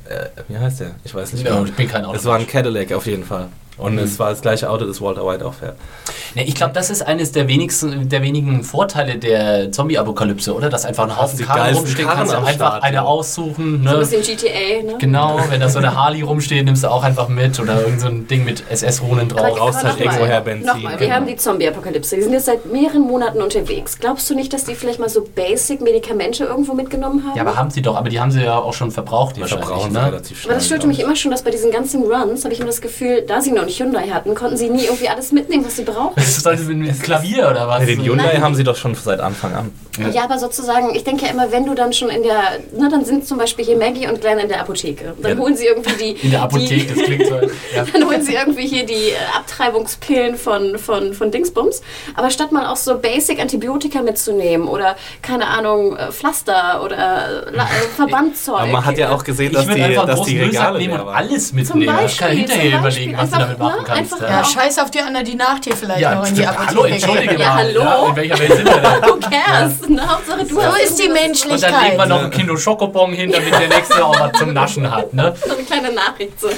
äh, 0.08 0.26
wie 0.48 0.56
heißt 0.58 0.80
der? 0.80 0.92
Ich 1.04 1.14
weiß 1.14 1.32
nicht 1.32 1.44
Ja, 1.46 1.54
mehr. 1.54 1.64
ich 1.64 1.72
bin 1.74 1.88
kein 1.88 2.04
Auto. 2.04 2.16
Es 2.16 2.24
war 2.24 2.36
ein 2.38 2.46
Cadillac 2.46 2.92
auf 2.92 3.06
jeden 3.06 3.24
Fall. 3.24 3.48
Und 3.78 3.94
Mhm. 3.94 4.00
es 4.00 4.18
war 4.18 4.30
das 4.30 4.42
gleiche 4.42 4.68
Auto, 4.70 4.84
das 4.84 5.00
Walter 5.00 5.26
White 5.26 5.44
auch 5.46 5.54
fährt. 5.54 5.76
Ne, 6.34 6.44
ich 6.46 6.54
glaube, 6.54 6.72
das 6.74 6.90
ist 6.90 7.02
eines 7.02 7.32
der 7.32 7.48
wenigsten, 7.48 8.08
der 8.08 8.22
wenigen 8.22 8.62
Vorteile 8.64 9.16
der 9.16 9.72
Zombie-Apokalypse, 9.72 10.54
oder? 10.54 10.68
Dass 10.68 10.84
einfach 10.84 11.04
ein 11.04 11.16
Haufen 11.18 11.38
die 11.38 11.44
Karren 11.44 11.74
rumstehen, 11.74 12.06
Karren 12.06 12.18
kannst 12.18 12.32
du 12.32 12.36
einfach 12.38 12.52
Start, 12.54 12.82
eine 12.84 12.96
ja. 12.96 13.02
aussuchen. 13.02 13.82
so 13.82 13.88
ein 13.90 13.94
Ne? 13.94 13.98
bisschen 13.98 14.22
GTA, 14.22 14.82
ne? 14.84 14.98
Genau, 14.98 15.40
wenn 15.48 15.60
da 15.60 15.68
so 15.68 15.78
eine 15.78 15.94
Harley 15.96 16.20
rumsteht, 16.22 16.64
nimmst 16.64 16.84
du 16.84 16.88
auch 16.88 17.02
einfach 17.02 17.28
mit 17.28 17.58
oder 17.60 17.80
irgend 17.80 18.00
so 18.00 18.06
ein 18.08 18.26
Ding 18.28 18.44
mit 18.44 18.62
SS-Runen 18.70 19.28
drauf. 19.28 19.56
Brauchst 19.56 19.82
halt 19.82 19.98
noch 19.98 20.04
mal, 20.04 20.04
irgendwoher 20.14 20.40
Benzin, 20.42 20.66
Nochmal, 20.66 20.92
wir 20.92 20.98
genau. 21.06 21.14
haben 21.16 21.26
die 21.26 21.36
Zombie-Apokalypse. 21.36 22.16
Die 22.16 22.22
sind 22.22 22.32
jetzt 22.32 22.46
seit 22.46 22.66
mehreren 22.66 23.02
Monaten 23.02 23.40
unterwegs. 23.42 23.98
Glaubst 23.98 24.28
du 24.30 24.34
nicht, 24.34 24.52
dass 24.52 24.64
die 24.64 24.74
vielleicht 24.74 25.00
mal 25.00 25.08
so 25.08 25.26
Basic-Medikamente 25.34 26.44
irgendwo 26.44 26.74
mitgenommen 26.74 27.24
haben? 27.26 27.36
Ja, 27.36 27.42
aber 27.42 27.56
haben 27.56 27.70
sie 27.70 27.82
doch, 27.82 27.96
aber 27.96 28.08
die 28.08 28.20
haben 28.20 28.30
sie 28.30 28.42
ja 28.42 28.58
auch 28.58 28.74
schon 28.74 28.90
verbraucht 28.90 29.36
Die 29.36 29.40
wahrscheinlich. 29.40 29.66
verbrauchen 29.66 29.92
sie 29.92 29.98
Ne? 29.98 30.06
relativ 30.06 30.40
schnell. 30.40 30.50
aber 30.52 30.58
das 30.58 30.66
störte 30.66 30.86
mich 30.86 31.00
immer 31.00 31.16
schon, 31.16 31.30
dass 31.30 31.42
bei 31.42 31.50
diesen 31.50 31.70
ganzen 31.70 32.02
Runs, 32.02 32.44
habe 32.44 32.52
ich 32.52 32.60
immer 32.60 32.68
das 32.68 32.80
Gefühl, 32.80 33.22
da 33.26 33.40
sie 33.40 33.52
noch 33.52 33.64
nicht 33.64 33.71
Hyundai 33.80 34.08
hatten, 34.08 34.34
konnten 34.34 34.56
sie 34.56 34.68
nie 34.70 34.84
irgendwie 34.84 35.08
alles 35.08 35.32
mitnehmen, 35.32 35.64
was 35.64 35.76
sie 35.76 35.82
brauchen. 35.84 36.12
Das 36.16 36.36
ist 36.36 36.46
also 36.46 36.70
ein 36.70 36.98
Klavier 37.02 37.48
oder 37.50 37.68
was? 37.68 37.80
Ja, 37.80 37.86
den 37.86 38.02
Hyundai 38.04 38.32
Nein. 38.34 38.42
haben 38.42 38.54
sie 38.54 38.64
doch 38.64 38.76
schon 38.76 38.94
seit 38.94 39.20
Anfang 39.20 39.54
an. 39.54 39.72
Ja. 40.14 40.24
aber 40.24 40.38
sozusagen, 40.38 40.94
ich 40.94 41.04
denke 41.04 41.26
ja 41.26 41.32
immer, 41.32 41.52
wenn 41.52 41.66
du 41.66 41.74
dann 41.74 41.92
schon 41.92 42.08
in 42.08 42.22
der, 42.22 42.58
ne, 42.72 42.88
dann 42.90 43.04
sind 43.04 43.26
zum 43.26 43.36
Beispiel 43.36 43.64
hier 43.64 43.76
Maggie 43.76 44.08
und 44.08 44.20
Glenn 44.22 44.38
in 44.38 44.48
der 44.48 44.60
Apotheke. 44.60 45.14
Dann 45.20 45.32
Ja. 45.36 45.38
holen 45.42 45.54
sie 45.54 45.66
irgendwie 45.66 45.92
die. 45.92 46.10
In 46.24 46.30
der 46.30 46.42
Apotheke, 46.42 46.74
Die, 46.74 46.86
das 46.94 47.04
klingt 47.04 47.26
so. 47.26 47.34
Ja. 47.76 47.84
dann 47.92 48.06
holen 48.06 48.22
sie 48.22 48.34
irgendwie 48.34 48.66
hier 48.66 48.86
die 48.86 49.10
äh, 49.10 49.16
Abtreibungspillen 49.36 50.36
von, 50.36 50.78
von, 50.78 51.12
von 51.14 51.30
Dingsbums. 51.30 51.82
Aber 52.14 52.30
statt 52.30 52.52
mal 52.52 52.66
auch 52.66 52.76
so 52.76 52.98
Basic 52.98 53.38
Antibiotika 53.40 54.00
mitzunehmen 54.02 54.66
oder, 54.66 54.96
keine 55.20 55.46
Ahnung, 55.48 55.96
äh, 55.96 56.10
Pflaster 56.10 56.82
oder 56.82 57.48
äh, 57.52 57.60
Verbandzeug. 57.96 58.54
Aber 58.60 58.66
man 58.72 58.84
hat 58.84 58.96
ja 58.98 59.10
auch 59.10 59.24
gesehen, 59.24 59.52
dass 59.52 59.66
die, 59.66 59.94
dass 59.94 60.22
die 60.22 60.40
Regale 60.40 60.78
nehmen 60.78 61.00
und 61.00 61.08
alles 61.08 61.52
mitnehmen. 61.52 61.86
Beispiel, 61.94 62.06
ich 62.06 62.16
kann 62.18 62.30
hinterher 62.36 62.70
zum 62.70 62.80
überlegen, 62.80 63.16
was 63.18 63.30
du 63.30 63.36
Beispiel. 63.36 63.51
Damit 63.59 63.59
machen 63.76 63.86
Einfach, 63.90 64.18
kannst. 64.18 64.20
ne, 64.20 64.26
ja. 64.28 64.32
Ja, 64.38 64.44
scheiß 64.44 64.78
auf 64.78 64.90
die 64.90 65.00
anderen, 65.00 65.24
die 65.26 65.34
nach 65.34 65.59
dir 65.59 65.76
vielleicht 65.76 66.00
Ja, 66.00 66.14
noch 66.14 66.26
in 66.26 66.34
die. 66.34 66.46
Apotheke 66.46 66.68
hallo, 66.70 66.84
entschuldige. 66.84 67.38
Ja, 67.40 67.48
mal. 67.48 67.57
hallo? 67.64 68.07
in 68.11 68.16
welcher 68.16 68.38
Welt 68.38 68.53
sind 68.57 68.64
wir 68.66 68.74
denn? 68.74 69.03
Who 69.11 69.18
cares? 69.20 69.88
Ne, 69.88 70.09
Hauptsache 70.09 70.44
du 70.44 70.55
So 70.55 70.62
hast 70.62 70.80
ist 70.82 70.98
die 70.98 71.03
irgendwas- 71.05 71.42
Und 71.44 71.62
dann 71.62 71.82
legen 71.82 71.98
wir 71.98 71.98
Menschlichkeit. 71.98 72.09
noch 72.09 72.22
ein 72.24 72.30
Kilo 72.30 72.57
Schokobon 72.57 73.12
hin, 73.12 73.30
damit 73.32 73.53
der 73.53 73.68
nächste 73.68 74.05
auch 74.05 74.18
was 74.18 74.32
zum 74.38 74.53
Naschen 74.53 74.90
hat. 74.90 75.12
Ne? 75.14 75.34
So 75.46 75.55
eine 75.55 75.62
kleine 75.64 75.92
Nachricht. 75.92 76.40
So. 76.40 76.48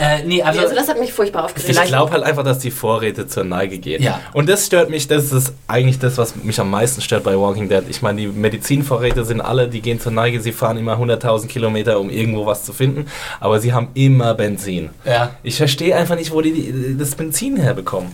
Äh, 0.00 0.24
nee, 0.24 0.42
also, 0.42 0.60
Also, 0.60 0.74
das 0.74 0.88
hat 0.88 0.98
mich 0.98 1.12
furchtbar 1.12 1.44
aufgeregt. 1.44 1.68
Ich 1.70 1.82
glaube 1.84 2.12
halt 2.12 2.22
einfach, 2.24 2.42
dass 2.44 2.58
die 2.58 2.70
Vorräte 2.70 3.26
zur 3.26 3.44
Neige 3.44 3.78
gehen. 3.78 4.02
Ja. 4.02 4.20
Und 4.32 4.48
das 4.48 4.66
stört 4.66 4.90
mich, 4.90 5.08
das 5.08 5.32
ist 5.32 5.52
eigentlich 5.68 5.98
das, 5.98 6.18
was 6.18 6.34
mich 6.36 6.58
am 6.60 6.70
meisten 6.70 7.00
stört 7.00 7.24
bei 7.24 7.38
Walking 7.38 7.68
Dead. 7.68 7.82
Ich 7.88 8.02
meine, 8.02 8.20
die 8.20 8.26
Medizinvorräte 8.28 9.24
sind 9.24 9.40
alle, 9.40 9.68
die 9.68 9.80
gehen 9.80 10.00
zur 10.00 10.12
Neige, 10.12 10.40
sie 10.40 10.52
fahren 10.52 10.76
immer 10.76 10.94
100.000 10.96 11.46
Kilometer, 11.48 11.98
um 12.00 12.10
irgendwo 12.10 12.46
was 12.46 12.64
zu 12.64 12.72
finden, 12.72 13.06
aber 13.40 13.60
sie 13.60 13.72
haben 13.72 13.88
immer 13.94 14.34
Benzin. 14.34 14.90
ja. 15.04 15.30
Ich 15.42 15.56
verstehe 15.56 15.91
einfach 15.94 16.16
nicht, 16.16 16.32
wo 16.32 16.40
die, 16.40 16.96
das 16.98 17.14
Benzin 17.14 17.56
herbekommen. 17.56 18.12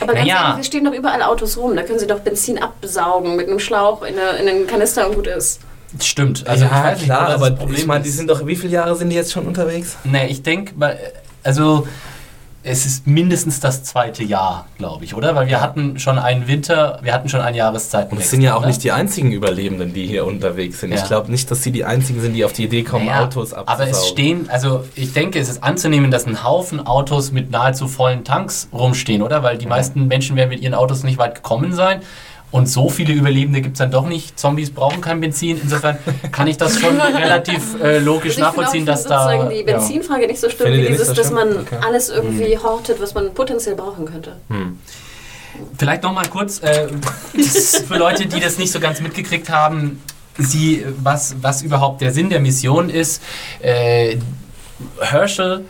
Aber 0.00 0.14
ganz 0.14 0.26
Naja. 0.26 0.50
ehrlich, 0.52 0.66
stehen 0.66 0.84
doch 0.84 0.94
überall 0.94 1.22
Autos 1.22 1.56
rum. 1.58 1.76
Da 1.76 1.82
können 1.82 1.98
sie 1.98 2.06
doch 2.06 2.20
Benzin 2.20 2.58
absaugen 2.58 3.36
mit 3.36 3.48
einem 3.48 3.58
Schlauch 3.58 4.02
in, 4.02 4.18
eine, 4.18 4.38
in 4.38 4.48
einen 4.48 4.66
Kanister 4.66 5.06
und 5.08 5.14
gut 5.14 5.26
ist. 5.26 5.60
Stimmt. 6.00 6.46
Also, 6.46 6.64
ich 6.66 6.70
weiß 6.70 6.98
nicht, 7.00 7.08
wo 7.10 7.14
das 7.14 7.34
aber 7.34 7.50
Problem 7.50 7.76
ich 7.78 7.86
meine, 7.86 8.02
die 8.04 8.08
ist. 8.10 8.16
sind 8.16 8.30
doch, 8.30 8.46
wie 8.46 8.56
viele 8.56 8.72
Jahre 8.72 8.94
sind 8.96 9.10
die 9.10 9.16
jetzt 9.16 9.32
schon 9.32 9.46
unterwegs? 9.46 9.96
Nee, 10.04 10.28
ich 10.28 10.42
denke, 10.42 10.72
also 11.42 11.86
es 12.62 12.84
ist 12.84 13.06
mindestens 13.06 13.60
das 13.60 13.84
zweite 13.84 14.22
Jahr, 14.22 14.66
glaube 14.76 15.04
ich, 15.04 15.14
oder? 15.14 15.34
Weil 15.34 15.48
wir 15.48 15.60
hatten 15.60 15.98
schon 15.98 16.18
einen 16.18 16.46
Winter, 16.46 16.98
wir 17.02 17.14
hatten 17.14 17.28
schon 17.28 17.40
eine 17.40 17.56
Jahreszeit. 17.56 18.12
Und 18.12 18.20
es 18.20 18.30
sind 18.30 18.42
ja 18.42 18.54
auch 18.54 18.66
nicht 18.66 18.84
die 18.84 18.92
einzigen 18.92 19.32
Überlebenden, 19.32 19.94
die 19.94 20.06
hier 20.06 20.26
unterwegs 20.26 20.80
sind. 20.80 20.90
Ja. 20.90 20.98
Ich 20.98 21.04
glaube 21.04 21.30
nicht, 21.30 21.50
dass 21.50 21.62
sie 21.62 21.72
die 21.72 21.84
einzigen 21.84 22.20
sind, 22.20 22.34
die 22.34 22.44
auf 22.44 22.52
die 22.52 22.64
Idee 22.64 22.82
kommen, 22.82 23.06
Naja, 23.06 23.24
Autos 23.24 23.54
abzusaugen. 23.54 23.82
Aber 23.82 23.90
es 23.90 24.08
stehen, 24.08 24.50
also 24.50 24.84
ich 24.94 25.12
denke, 25.14 25.38
es 25.38 25.48
ist 25.48 25.62
anzunehmen, 25.62 26.10
dass 26.10 26.26
ein 26.26 26.44
Haufen 26.44 26.86
Autos 26.86 27.32
mit 27.32 27.50
nahezu 27.50 27.88
vollen 27.88 28.24
Tanks 28.24 28.68
rumstehen, 28.72 29.22
oder? 29.22 29.42
Weil 29.42 29.56
die 29.56 29.66
meisten 29.66 30.06
Menschen 30.06 30.36
werden 30.36 30.50
mit 30.50 30.60
ihren 30.60 30.74
Autos 30.74 31.02
nicht 31.02 31.18
weit 31.18 31.36
gekommen 31.36 31.72
sein. 31.72 32.02
Und 32.52 32.66
so 32.68 32.88
viele 32.88 33.12
Überlebende 33.12 33.60
gibt 33.60 33.74
es 33.74 33.78
dann 33.78 33.92
doch 33.92 34.06
nicht. 34.08 34.38
Zombies 34.38 34.70
brauchen 34.72 35.00
kein 35.00 35.20
Benzin. 35.20 35.60
Insofern 35.62 35.98
kann 36.32 36.48
ich 36.48 36.56
das 36.56 36.80
schon 36.80 37.00
relativ 37.00 37.80
äh, 37.80 37.98
logisch 37.98 38.30
Also 38.30 38.40
ich 38.40 38.44
nachvollziehen, 38.46 38.86
dass 38.86 39.04
da. 39.04 39.24
sozusagen 39.28 39.50
die 39.50 39.56
ja. 39.58 39.62
Benzinfrage 39.64 40.26
nicht 40.26 40.40
so 40.40 40.48
schlimm, 40.50 40.66
Findet 40.66 40.82
wie 40.84 40.88
dieses, 40.92 41.08
so 41.08 41.14
dass 41.14 41.30
man 41.30 41.58
Okay. 41.58 41.76
alles 41.86 42.08
irgendwie 42.08 42.56
Mhm. 42.56 42.62
hortet, 42.64 43.00
was 43.00 43.14
man 43.14 43.32
potenziell 43.34 43.76
brauchen 43.76 44.04
könnte. 44.04 44.36
Vielleicht 45.78 46.02
noch 46.02 46.12
mal 46.12 46.26
kurz 46.28 46.60
äh, 46.62 46.88
für 47.86 47.96
Leute, 47.96 48.26
die 48.26 48.40
das 48.40 48.58
nicht 48.58 48.72
so 48.72 48.80
ganz 48.80 49.00
mitgekriegt 49.00 49.48
haben, 49.50 50.02
sie, 50.38 50.84
was, 51.02 51.36
was 51.42 51.62
überhaupt 51.62 52.00
der 52.00 52.12
Sinn 52.12 52.30
der 52.30 52.40
Mission 52.40 52.88
ist. 52.90 53.22
Äh, 53.60 54.16
Herschel 55.00 55.66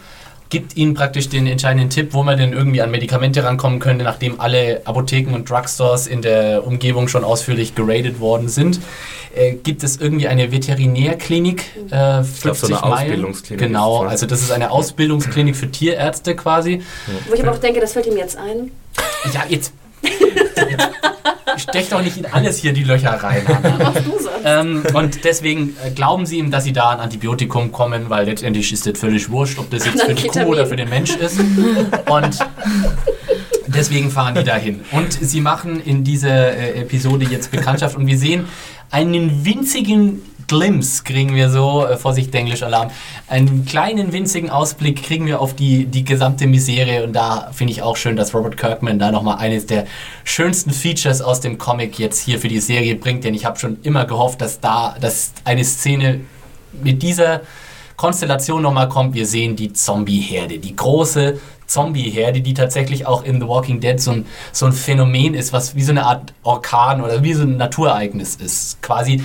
gibt 0.50 0.76
ihnen 0.76 0.94
praktisch 0.94 1.28
den 1.28 1.46
entscheidenden 1.46 1.90
Tipp, 1.90 2.12
wo 2.12 2.22
man 2.22 2.36
denn 2.36 2.52
irgendwie 2.52 2.82
an 2.82 2.90
Medikamente 2.90 3.44
rankommen 3.44 3.78
könnte, 3.78 4.04
nachdem 4.04 4.40
alle 4.40 4.82
Apotheken 4.84 5.34
und 5.34 5.48
Drugstores 5.48 6.06
in 6.06 6.22
der 6.22 6.66
Umgebung 6.66 7.08
schon 7.08 7.24
ausführlich 7.24 7.74
geradet 7.74 8.20
worden 8.20 8.48
sind. 8.48 8.80
Äh, 9.34 9.54
gibt 9.54 9.84
es 9.84 9.96
irgendwie 9.98 10.26
eine 10.26 10.50
Veterinärklinik, 10.50 11.64
äh, 11.90 12.24
50 12.24 12.42
glaub, 12.42 12.56
so 12.56 12.66
eine 12.66 12.76
Meilen? 12.80 12.92
Ausbildungsklinik 12.92 13.66
Genau, 13.66 14.02
also 14.02 14.26
das 14.26 14.42
ist 14.42 14.50
eine 14.50 14.72
Ausbildungsklinik 14.72 15.54
für 15.54 15.70
Tierärzte 15.70 16.34
quasi. 16.34 16.82
Wo 17.28 17.34
ich 17.34 17.40
aber 17.40 17.52
auch 17.52 17.58
denke, 17.58 17.80
das 17.80 17.92
fällt 17.92 18.06
ihm 18.06 18.16
jetzt 18.16 18.36
ein. 18.36 18.72
Ja, 19.32 19.44
jetzt. 19.48 19.72
Stech 21.56 21.88
doch 21.90 22.02
nicht 22.02 22.16
in 22.16 22.26
alles 22.26 22.58
hier 22.58 22.72
die 22.72 22.84
Löcher 22.84 23.10
rein. 23.10 23.42
Ähm, 24.44 24.82
und 24.94 25.24
deswegen 25.24 25.76
äh, 25.84 25.90
glauben 25.90 26.24
sie 26.24 26.38
ihm, 26.38 26.50
dass 26.50 26.64
sie 26.64 26.72
da 26.72 26.90
an 26.90 27.00
Antibiotikum 27.00 27.72
kommen, 27.72 28.08
weil 28.08 28.24
letztendlich 28.26 28.72
ist 28.72 28.86
das 28.86 28.98
völlig 28.98 29.30
wurscht, 29.30 29.58
ob 29.58 29.70
das 29.70 29.84
jetzt 29.84 30.02
für 30.02 30.14
die 30.14 30.28
Kuh 30.28 30.44
oder 30.44 30.66
für 30.66 30.76
den 30.76 30.88
Mensch 30.88 31.14
ist. 31.16 31.38
Und 31.38 32.38
deswegen 33.66 34.10
fahren 34.10 34.34
die 34.34 34.44
dahin. 34.44 34.80
Und 34.92 35.12
sie 35.12 35.40
machen 35.40 35.80
in 35.80 36.04
dieser 36.04 36.56
äh, 36.56 36.80
Episode 36.80 37.26
jetzt 37.26 37.50
Bekanntschaft 37.50 37.96
und 37.96 38.06
wir 38.06 38.18
sehen 38.18 38.46
einen 38.90 39.44
winzigen 39.44 40.22
Glimpse 40.50 41.04
kriegen 41.04 41.36
wir 41.36 41.48
so, 41.48 41.86
äh, 41.86 41.96
Vorsicht, 41.96 42.34
Englisch-Alarm, 42.34 42.90
einen 43.28 43.64
kleinen 43.64 44.12
winzigen 44.12 44.50
Ausblick 44.50 45.00
kriegen 45.04 45.24
wir 45.26 45.40
auf 45.40 45.54
die, 45.54 45.86
die 45.86 46.02
gesamte 46.02 46.48
Misere 46.48 47.04
und 47.04 47.12
da 47.12 47.50
finde 47.52 47.72
ich 47.72 47.82
auch 47.82 47.96
schön, 47.96 48.16
dass 48.16 48.34
Robert 48.34 48.56
Kirkman 48.56 48.98
da 48.98 49.12
nochmal 49.12 49.38
eines 49.38 49.66
der 49.66 49.86
schönsten 50.24 50.72
Features 50.72 51.22
aus 51.22 51.40
dem 51.40 51.56
Comic 51.56 52.00
jetzt 52.00 52.20
hier 52.20 52.40
für 52.40 52.48
die 52.48 52.58
Serie 52.58 52.96
bringt, 52.96 53.22
denn 53.22 53.32
ich 53.32 53.44
habe 53.44 53.60
schon 53.60 53.78
immer 53.84 54.06
gehofft, 54.06 54.40
dass 54.40 54.58
da, 54.58 54.96
dass 55.00 55.32
eine 55.44 55.64
Szene 55.64 56.22
mit 56.82 57.00
dieser 57.00 57.42
Konstellation 57.96 58.60
nochmal 58.60 58.88
kommt. 58.88 59.14
Wir 59.14 59.26
sehen 59.26 59.54
die 59.54 59.72
Zombie-Herde, 59.72 60.58
die 60.58 60.74
große 60.74 61.38
Zombie-Herde, 61.66 62.40
die 62.40 62.54
tatsächlich 62.54 63.06
auch 63.06 63.22
in 63.22 63.40
The 63.40 63.46
Walking 63.46 63.78
Dead 63.78 64.00
so 64.00 64.10
ein, 64.10 64.26
so 64.50 64.66
ein 64.66 64.72
Phänomen 64.72 65.34
ist, 65.34 65.52
was 65.52 65.76
wie 65.76 65.82
so 65.82 65.92
eine 65.92 66.04
Art 66.06 66.32
Orkan 66.42 67.02
oder 67.02 67.22
wie 67.22 67.34
so 67.34 67.44
ein 67.44 67.56
Naturereignis 67.56 68.34
ist. 68.34 68.82
Quasi, 68.82 69.22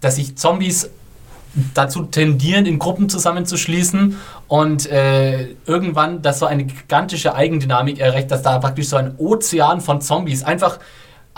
dass 0.00 0.16
sich 0.16 0.36
Zombies 0.36 0.90
dazu 1.74 2.02
tendieren, 2.04 2.66
in 2.66 2.78
Gruppen 2.78 3.08
zusammenzuschließen 3.08 4.16
und 4.48 4.90
äh, 4.90 5.54
irgendwann 5.66 6.22
das 6.22 6.38
so 6.38 6.46
eine 6.46 6.64
gigantische 6.64 7.34
Eigendynamik 7.34 7.98
erreicht, 7.98 8.30
dass 8.30 8.42
da 8.42 8.58
praktisch 8.58 8.88
so 8.88 8.96
ein 8.96 9.14
Ozean 9.18 9.80
von 9.80 10.00
Zombies 10.00 10.44
einfach 10.44 10.78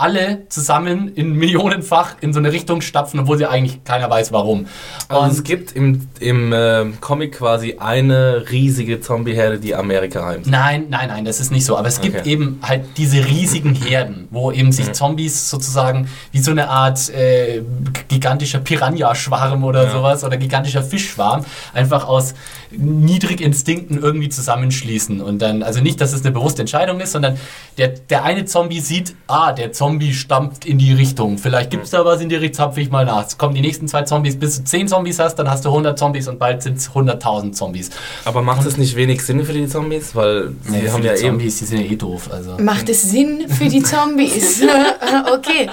alle 0.01 0.47
zusammen 0.49 1.13
in 1.15 1.33
millionenfach 1.35 2.15
in 2.21 2.33
so 2.33 2.39
eine 2.39 2.51
Richtung 2.51 2.81
stapfen, 2.81 3.19
obwohl 3.19 3.37
sie 3.37 3.45
eigentlich 3.45 3.83
keiner 3.83 4.09
weiß 4.09 4.31
warum. 4.31 4.65
Also 5.07 5.23
Und- 5.23 5.31
es 5.31 5.43
gibt 5.43 5.71
im, 5.73 6.07
im 6.19 6.51
äh, 6.51 6.85
Comic 6.99 7.37
quasi 7.37 7.77
eine 7.79 8.45
riesige 8.51 8.99
Zombie-Herde, 9.01 9.59
die 9.59 9.75
Amerika 9.75 10.25
heimt. 10.25 10.47
Nein, 10.47 10.85
nein, 10.89 11.07
nein, 11.09 11.25
das 11.25 11.39
ist 11.39 11.51
nicht 11.51 11.65
so. 11.65 11.77
Aber 11.77 11.87
es 11.87 12.01
gibt 12.01 12.17
Okay. 12.21 12.29
eben 12.29 12.59
halt 12.63 12.85
diese 12.97 13.25
riesigen 13.25 13.75
Herden, 13.75 14.27
wo 14.31 14.51
eben 14.51 14.71
sich 14.71 14.91
Zombies 14.93 15.49
sozusagen 15.49 16.07
wie 16.31 16.39
so 16.39 16.51
eine 16.51 16.69
Art 16.69 17.09
äh, 17.09 17.61
gigantischer 18.07 18.59
Piranha-Schwarm 18.59 19.63
oder 19.63 19.85
Ja. 19.85 19.91
sowas 19.91 20.23
oder 20.23 20.37
gigantischer 20.37 20.83
Fischschwarm 20.83 21.45
einfach 21.73 22.07
aus 22.07 22.33
Niedriginstinkten 22.71 24.01
irgendwie 24.01 24.29
zusammenschließen. 24.29 25.21
Und 25.21 25.41
dann, 25.41 25.63
also 25.63 25.81
nicht, 25.81 25.99
dass 26.01 26.13
es 26.13 26.21
eine 26.23 26.31
bewusste 26.31 26.61
Entscheidung 26.61 26.99
ist, 26.99 27.11
sondern 27.11 27.37
der, 27.77 27.89
der 27.89 28.23
eine 28.23 28.45
Zombie 28.45 28.79
sieht, 28.79 29.15
ah, 29.27 29.51
der 29.51 29.71
Zombie 29.73 29.90
Zombie 29.91 30.13
stampft 30.13 30.65
in 30.65 30.77
die 30.77 30.93
Richtung. 30.93 31.37
Vielleicht 31.37 31.69
gibt 31.69 31.83
es 31.83 31.89
da 31.89 32.05
was 32.05 32.21
in 32.21 32.29
die 32.29 32.35
Richtung, 32.35 32.51
zapfe 32.53 32.79
ich 32.79 32.89
mal 32.89 33.03
nach. 33.05 33.27
Es 33.27 33.37
kommen 33.37 33.53
die 33.53 33.59
nächsten 33.61 33.89
zwei 33.89 34.03
Zombies, 34.03 34.39
bis 34.39 34.57
du 34.57 34.63
10 34.63 34.87
Zombies 34.87 35.19
hast, 35.19 35.35
dann 35.35 35.49
hast 35.49 35.65
du 35.65 35.69
100 35.69 35.99
Zombies 35.99 36.29
und 36.29 36.39
bald 36.39 36.63
sind 36.63 36.77
es 36.77 36.91
100.000 36.91 37.51
Zombies. 37.51 37.89
Aber 38.23 38.41
macht 38.41 38.65
es 38.65 38.77
nicht 38.77 38.95
wenig 38.95 39.21
Sinn 39.21 39.43
für 39.43 39.51
die 39.51 39.67
Zombies? 39.67 40.15
Weil 40.15 40.53
sie 40.63 40.71
Nee, 40.71 40.89
haben 40.89 41.03
ja 41.03 41.13
die 41.13 41.19
eben. 41.19 41.29
Zombies, 41.31 41.59
die 41.59 41.65
sind 41.65 41.79
ja 41.81 41.91
eh 41.91 41.95
doof. 41.97 42.29
Also. 42.31 42.57
Macht 42.59 42.87
es 42.87 43.01
Sinn 43.01 43.49
für 43.49 43.67
die 43.67 43.83
Zombies? 43.83 44.61
okay. 45.33 45.69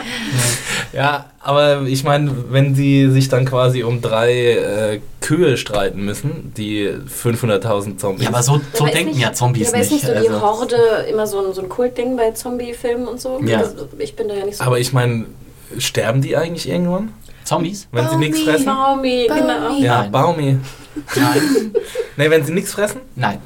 Ja, 0.92 1.26
aber 1.48 1.82
ich 1.82 2.04
meine, 2.04 2.30
wenn 2.50 2.74
sie 2.74 3.10
sich 3.10 3.28
dann 3.28 3.44
quasi 3.44 3.82
um 3.82 4.00
drei 4.00 4.32
äh, 4.52 5.00
Kühe 5.20 5.56
streiten 5.56 6.04
müssen, 6.04 6.52
die 6.56 6.88
500.000 6.88 7.96
Zombies. 7.98 8.24
Ja, 8.24 8.30
aber 8.30 8.42
so, 8.42 8.60
so 8.72 8.84
Aber 8.84 8.92
denken 8.92 9.12
nicht- 9.12 9.20
ja 9.22 9.32
Zombies 9.32 9.68
ja, 9.68 9.72
aber 9.74 9.82
ist 9.82 9.90
nicht. 9.92 10.04
nicht 10.04 10.14
so 10.14 10.20
die 10.20 10.28
also. 10.28 10.40
Horde 10.40 10.76
immer 11.10 11.26
so 11.26 11.44
ein, 11.46 11.52
so 11.54 11.62
ein 11.62 11.68
Kultding 11.68 12.16
bei 12.16 12.30
Zombie-Filmen 12.32 13.08
und 13.08 13.20
so? 13.20 13.40
Ja. 13.44 13.58
Also, 13.58 13.88
ich 13.98 14.14
bin 14.14 14.28
da 14.28 14.34
ja 14.34 14.44
nicht 14.44 14.58
so. 14.58 14.64
Aber 14.64 14.78
ich 14.78 14.92
meine, 14.92 15.26
sterben 15.78 16.20
die 16.22 16.36
eigentlich 16.36 16.68
irgendwann, 16.68 17.12
Zombies? 17.44 17.88
wenn 17.92 18.08
sie 18.08 18.16
nichts 18.16 18.38
Baumi. 18.38 18.50
fressen? 18.50 18.66
Baumi, 18.66 19.26
genau. 19.28 19.60
Baumi. 19.68 19.82
Ja, 19.82 19.98
Nein. 20.02 20.12
Baumi. 20.12 20.56
Nein. 21.16 21.42
Nee, 22.16 22.30
wenn 22.30 22.44
sie 22.44 22.52
nichts 22.52 22.72
fressen? 22.72 23.00
Nein. 23.14 23.38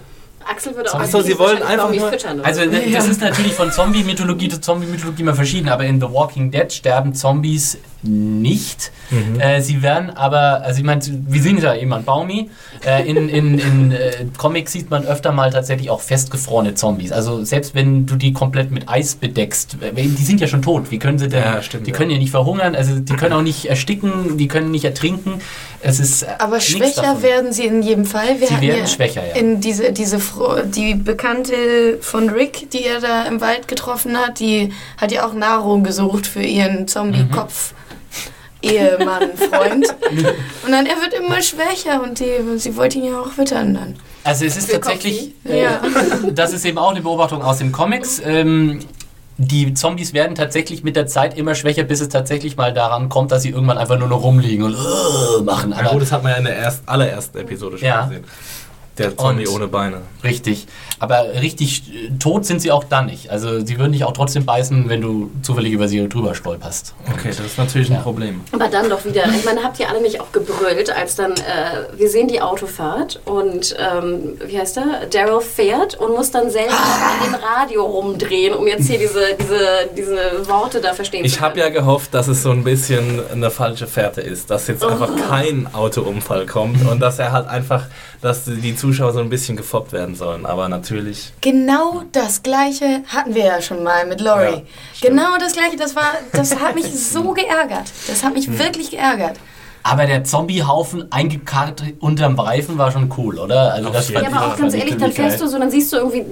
Axel 0.45 0.75
würde 0.75 0.93
auch 0.93 0.99
Ach 1.01 1.05
so, 1.07 1.21
sie 1.21 1.39
wollen 1.39 1.63
einfach 1.63 1.85
Baumi 1.85 1.99
nur- 1.99 2.11
füttern. 2.11 2.41
Oder? 2.41 2.49
Also 2.49 2.63
so. 2.65 2.71
das 2.93 3.07
ist 3.09 3.21
natürlich 3.21 3.53
von 3.53 3.71
Zombie-Mythologie 3.71 4.49
zu 4.49 4.61
Zombie-Mythologie 4.61 5.23
immer 5.23 5.35
verschieden, 5.35 5.69
aber 5.69 5.85
in 5.85 6.01
The 6.01 6.07
Walking 6.11 6.51
Dead 6.51 6.73
sterben 6.73 7.15
Zombies 7.15 7.79
nicht. 8.03 8.91
Mhm. 9.11 9.41
Äh, 9.41 9.61
sie 9.61 9.83
werden 9.83 10.11
aber, 10.11 10.63
also 10.63 10.79
ich 10.79 10.85
meine, 10.85 11.03
wir 11.05 11.43
sehen 11.43 11.59
ja 11.59 11.75
eben 11.75 11.93
an 11.93 12.05
Baumi. 12.05 12.51
Äh, 12.85 13.09
in 13.09 13.29
in, 13.29 13.59
in 13.59 13.93
äh, 13.93 14.27
Comics 14.37 14.73
sieht 14.73 14.91
man 14.91 15.07
öfter 15.07 15.33
mal 15.33 15.51
tatsächlich 15.51 15.91
auch 15.91 16.01
festgefrorene 16.01 16.75
Zombies. 16.75 17.13
Also 17.13 17.45
selbst 17.45 17.75
wenn 17.75 18.07
du 18.07 18.17
die 18.17 18.33
komplett 18.33 18.71
mit 18.71 18.89
Eis 18.89 19.15
bedeckst, 19.15 19.77
äh, 19.81 19.93
die 19.95 20.25
sind 20.25 20.41
ja 20.41 20.47
schon 20.47 20.63
tot. 20.63 20.91
Wie 20.91 20.99
können 20.99 21.19
sie 21.19 21.29
denn? 21.29 21.43
Ja, 21.43 21.63
stimmt, 21.63 21.87
die 21.87 21.91
ja. 21.91 21.97
können 21.97 22.11
ja 22.11 22.19
nicht 22.19 22.31
verhungern, 22.31 22.75
also 22.75 22.99
die 22.99 23.15
können 23.15 23.33
auch 23.33 23.43
nicht 23.43 23.67
ersticken, 23.67 24.37
die 24.37 24.49
können 24.49 24.71
nicht 24.71 24.85
ertrinken. 24.85 25.41
Es 25.83 25.99
ist 25.99 26.23
äh, 26.23 26.27
Aber 26.39 26.61
schwächer 26.61 27.03
davon. 27.03 27.23
werden 27.23 27.53
sie 27.53 27.67
in 27.67 27.83
jedem 27.83 28.05
Fall. 28.05 28.41
Wir 28.41 28.47
Sie 28.47 28.61
werden 28.61 28.79
ja 28.79 28.87
schwächer, 28.87 29.23
ja. 29.27 29.35
In 29.35 29.61
diese, 29.61 29.93
diese 29.93 30.19
die 30.65 30.95
Bekannte 30.95 31.99
von 32.01 32.31
Rick, 32.31 32.71
die 32.71 32.85
er 32.85 33.01
da 33.01 33.25
im 33.25 33.41
Wald 33.41 33.69
getroffen 33.69 34.17
hat, 34.17 34.41
die 34.41 34.73
hat 34.97 35.13
ja 35.13 35.27
auch 35.27 35.35
Nahrung 35.35 35.83
gesucht 35.83 36.27
für 36.27 36.43
ihren 36.43 36.87
Zombie-Kopf. 36.89 37.75
Ehemann, 38.63 39.31
Freund. 39.37 39.87
Und 40.65 40.71
dann, 40.73 40.87
er 40.87 40.97
wird 41.01 41.15
immer 41.15 41.43
schwächer 41.43 42.03
und 42.03 42.19
die, 42.21 42.59
sie 42.59 42.77
wollte 42.77 42.99
ihn 42.99 43.05
ja 43.07 43.21
auch 43.21 43.37
wittern 43.37 43.75
dann. 43.75 43.97
Also 44.25 44.45
es 44.45 44.57
ist 44.57 44.67
Für 44.71 44.81
tatsächlich, 44.81 45.35
äh, 45.45 45.63
Ja. 45.65 45.81
das 46.33 46.53
ist 46.53 46.65
eben 46.65 46.79
auch 46.79 46.91
eine 46.93 47.01
Beobachtung 47.01 47.43
aus 47.43 47.59
den 47.59 47.73
Comics. 47.73 48.23
Ähm, 48.25 48.81
die 49.39 49.75
Zombies 49.75 50.13
werden 50.13 50.37
tatsächlich 50.37 50.85
mit 50.85 50.95
der 50.95 51.07
Zeit 51.07 51.37
immer 51.37 51.55
schwächer, 51.55 51.83
bis 51.83 52.01
es 52.01 52.09
tatsächlich 52.09 52.57
mal 52.57 52.73
daran 52.73 53.09
kommt, 53.09 53.33
dass 53.33 53.43
sie 53.43 53.49
irgendwann 53.51 53.79
einfach 53.79 53.99
nur 53.99 54.07
noch 54.09 54.23
rumliegen 54.23 54.65
und 54.65 54.75
äh, 54.75 55.43
machen. 55.43 55.71
Ja, 55.73 55.79
Aber 55.79 55.91
gut, 55.91 56.03
das 56.03 56.13
hat 56.13 56.23
man 56.23 56.33
ja 56.33 56.39
in 56.39 56.45
der 56.45 56.57
erst, 56.57 56.83
allerersten 56.87 57.39
Episode 57.39 57.79
schon 57.79 57.89
Ja. 57.89 58.03
gesehen. 58.07 58.25
Der 58.99 59.17
Zombie 59.17 59.47
Und- 59.47 59.55
ohne 59.57 59.69
Beine. 59.69 60.03
richtig. 60.23 60.67
Aber 61.03 61.35
richtig 61.41 61.83
äh, 61.93 62.11
tot 62.21 62.47
sind 62.47 62.63
sie 62.63 62.71
auch 62.71 62.85
dann 62.85 63.07
nicht. 63.07 63.29
Also 63.31 63.59
sie 63.65 63.77
würden 63.79 63.93
dich 63.93 64.05
auch 64.05 64.13
trotzdem 64.13 64.45
beißen, 64.47 64.89
wenn 64.89 65.01
du 65.01 65.31
zufällig 65.43 65.73
über 65.73 65.89
sie 65.89 66.09
drüber 66.09 66.35
stolperst. 66.35 66.95
Okay, 67.13 67.29
das 67.29 67.41
ist 67.41 67.59
natürlich 67.59 67.89
ein 67.91 67.97
Ja. 67.97 68.03
Problem. 68.03 68.41
Aber 68.53 68.69
dann 68.69 68.89
doch 68.89 69.05
wieder, 69.05 69.25
ich 69.37 69.45
meine, 69.45 69.65
habt 69.65 69.81
ihr 69.81 69.89
alle 69.91 70.01
nicht 70.01 70.21
auch 70.21 70.31
gebrüllt, 70.31 70.95
als 70.95 71.17
dann, 71.17 71.33
äh, 71.33 71.99
wir 71.99 72.09
sehen 72.09 72.29
die 72.29 72.41
Autofahrt 72.41 73.21
und, 73.25 73.75
ähm, 73.79 74.39
wie 74.47 74.57
heißt 74.59 74.77
er, 74.77 75.07
Daryl 75.11 75.41
fährt 75.41 75.97
und 75.97 76.13
muss 76.15 76.31
dann 76.31 76.51
selber 76.51 76.73
an 76.73 77.27
dem 77.27 77.35
Radio 77.35 77.83
rumdrehen, 77.85 78.55
um 78.55 78.67
jetzt 78.69 78.87
hier 78.89 78.99
diese, 79.01 79.21
diese, 79.41 79.59
diese 79.97 80.49
Worte 80.49 80.81
da 80.81 80.93
verstehen 80.95 81.25
Ich 81.25 81.35
zu 81.35 81.41
habe 81.41 81.61
können. 81.61 81.75
ja 81.75 81.81
gehofft, 81.81 82.15
dass 82.15 82.29
es 82.29 82.43
so 82.45 82.51
ein 82.53 82.63
bisschen 82.63 83.21
eine 83.33 83.51
falsche 83.51 83.89
Fährte 83.89 84.21
ist, 84.21 84.51
dass 84.51 84.69
jetzt 84.69 84.85
einfach 84.85 85.11
Oh. 85.13 85.29
kein 85.29 85.67
Autounfall 85.75 86.47
kommt 86.47 86.89
und 86.89 87.01
dass 87.01 87.19
er 87.19 87.33
halt 87.33 87.49
einfach, 87.49 87.87
dass 88.21 88.45
die 88.45 88.77
Zuschauer 88.77 89.13
so 89.13 89.19
ein 89.19 89.29
bisschen 89.31 89.57
gefoppt 89.57 89.93
werden 89.93 90.15
sollen. 90.15 90.47
Aber 90.47 90.69
natürlich, 90.69 90.91
Genau 91.40 92.03
das 92.12 92.43
gleiche 92.43 93.03
hatten 93.09 93.34
wir 93.34 93.45
ja 93.45 93.62
schon 93.62 93.82
mal 93.82 94.07
mit 94.07 94.20
Laurie. 94.20 94.62
Ja, 95.01 95.09
genau 95.09 95.36
das 95.38 95.53
gleiche, 95.55 95.76
das 95.76 95.95
war, 95.97 96.12
das 96.32 96.59
hat 96.59 96.74
mich 96.74 96.86
so 97.11 97.32
geärgert. 97.32 97.84
Das 98.07 98.22
hat 98.22 98.34
mich 98.34 98.47
Hm. 98.47 98.59
wirklich 98.59 98.90
geärgert. 98.90 99.36
Aber 99.85 100.07
der 100.07 100.22
Zombiehaufen 100.24 101.11
eingekarrt 101.12 101.83
unterm 102.01 102.39
Reifen 102.39 102.78
war 102.78 102.93
schon 102.93 103.12
cool, 103.16 103.39
oder? 103.39 103.72
Also 103.74 103.91
das 103.91 104.11
fand 104.11 104.26
Ja, 104.26 104.33
aber 104.37 104.47
auch 104.53 104.57
ganz 104.57 104.74
ehrlich, 104.74 104.97
dann 104.97 105.12
fährst 105.12 105.39
geil. 105.39 105.47
du 105.47 105.53
so, 105.53 105.59
dann 105.59 105.70
siehst 105.70 105.93
du 105.93 105.97
irgendwie 105.97 106.24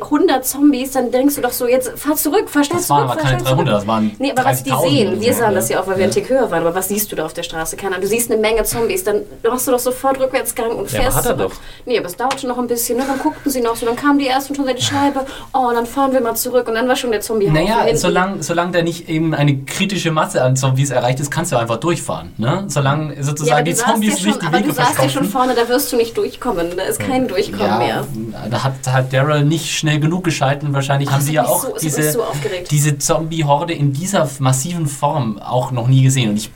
300 0.00 0.44
Zombies, 0.44 0.92
dann 0.92 1.10
denkst 1.10 1.34
du 1.36 1.40
doch 1.42 1.50
so, 1.52 1.66
jetzt 1.66 1.98
fahr 1.98 2.16
zurück, 2.16 2.48
fahr 2.48 2.64
schnell 2.64 2.78
Das 2.78 2.88
waren 2.90 3.00
zurück, 3.08 3.12
aber 3.12 3.20
keine 3.20 3.38
schnell 3.40 3.48
zurück. 3.52 3.66
300, 3.66 3.74
das 3.74 3.86
waren 3.86 4.16
Nee, 4.18 4.32
aber 4.32 4.44
was 4.44 4.62
die 4.62 4.72
30.000 4.72 4.88
sehen, 4.90 5.20
wir 5.20 5.34
sahen 5.34 5.50
ja. 5.50 5.54
das 5.56 5.68
ja 5.68 5.80
auch, 5.80 5.86
weil 5.86 5.96
wir 5.98 6.04
einen 6.04 6.12
Tick 6.12 6.28
höher 6.28 6.50
waren, 6.50 6.60
aber 6.62 6.74
was 6.74 6.88
siehst 6.88 7.10
du 7.12 7.16
da 7.16 7.26
auf 7.26 7.34
der 7.34 7.42
Straße? 7.42 7.76
Keine 7.76 7.94
Ahnung. 7.96 8.02
Du 8.02 8.08
siehst 8.08 8.30
eine 8.30 8.40
Menge 8.40 8.62
Zombies, 8.64 9.04
dann 9.04 9.22
machst 9.48 9.66
du 9.66 9.72
doch 9.72 9.78
sofort 9.78 10.18
Rückwärtsgang 10.20 10.70
und 10.72 10.90
Ja, 10.90 11.00
fährst 11.02 11.18
aber 11.18 11.28
hat 11.28 11.32
er 11.32 11.36
zurück. 11.38 11.52
doch. 11.52 11.60
Nee, 11.86 11.98
aber 11.98 12.06
es 12.06 12.16
dauerte 12.16 12.46
noch 12.46 12.58
ein 12.58 12.66
bisschen, 12.66 12.98
ne? 12.98 13.04
dann 13.06 13.18
guckten 13.18 13.50
sie 13.50 13.60
noch 13.60 13.76
so, 13.76 13.86
dann 13.86 13.96
kamen 13.96 14.18
die 14.18 14.28
ersten 14.28 14.54
schon 14.54 14.64
seit 14.64 14.78
die 14.78 14.82
Scheibe, 14.84 15.26
oh, 15.52 15.70
dann 15.74 15.86
fahren 15.86 16.12
wir 16.12 16.20
mal 16.20 16.34
zurück 16.36 16.68
und 16.68 16.74
dann 16.74 16.88
war 16.88 16.96
schon 16.96 17.10
der 17.10 17.20
Zombie 17.20 17.48
Naja, 17.50 17.86
solange 17.94 18.42
solang 18.42 18.72
da 18.72 18.82
nicht 18.82 19.08
eben 19.08 19.34
eine 19.34 19.58
kritische 19.64 20.10
Masse 20.10 20.42
an 20.42 20.56
Zombies 20.56 20.90
erreicht 20.90 21.20
ist, 21.20 21.30
kannst 21.30 21.52
du 21.52 21.56
einfach 21.56 21.76
durchfahren. 21.78 22.32
Ne? 22.36 22.64
Solange 22.78 23.14
ja, 23.16 23.22
sozusagen 23.22 23.52
aber 23.52 23.62
die 23.62 23.74
Zombies 23.74 24.10
ja 24.14 24.18
schon, 24.18 24.26
nicht 24.28 24.42
die 24.42 24.46
aber 24.46 24.58
Wege 24.58 24.68
du 24.68 24.74
saßt 24.74 24.98
ja 25.02 25.08
schon 25.08 25.24
vorne, 25.24 25.54
da 25.54 25.68
wirst 25.68 25.92
du 25.92 25.96
nicht 25.96 26.16
durchkommen, 26.16 26.68
da 26.76 26.82
ist 26.84 26.98
kein 27.00 27.28
Durchkommen 27.28 27.66
Ja, 27.66 27.78
mehr. 27.78 28.06
da 28.50 28.64
hat 28.64 28.72
halt 28.86 29.12
Daryl 29.12 29.44
nicht 29.44 29.70
schnell 29.70 30.00
genug 30.00 30.24
geschalten. 30.24 30.72
Wahrscheinlich 30.72 31.08
Ach, 31.08 31.14
haben 31.14 31.22
sie 31.22 31.38
hat 31.38 31.46
ja 31.46 31.52
auch 31.52 31.62
so- 31.62 31.74
hat 31.74 31.82
diese, 31.82 32.12
so 32.12 32.22
diese 32.70 32.98
Zombie-Horde 32.98 33.74
in 33.74 33.92
dieser 33.92 34.28
massiven 34.38 34.86
Form 34.86 35.38
auch 35.38 35.70
noch 35.70 35.86
nie 35.88 36.02
gesehen. 36.02 36.30
Und 36.30 36.36
ich 36.36 36.50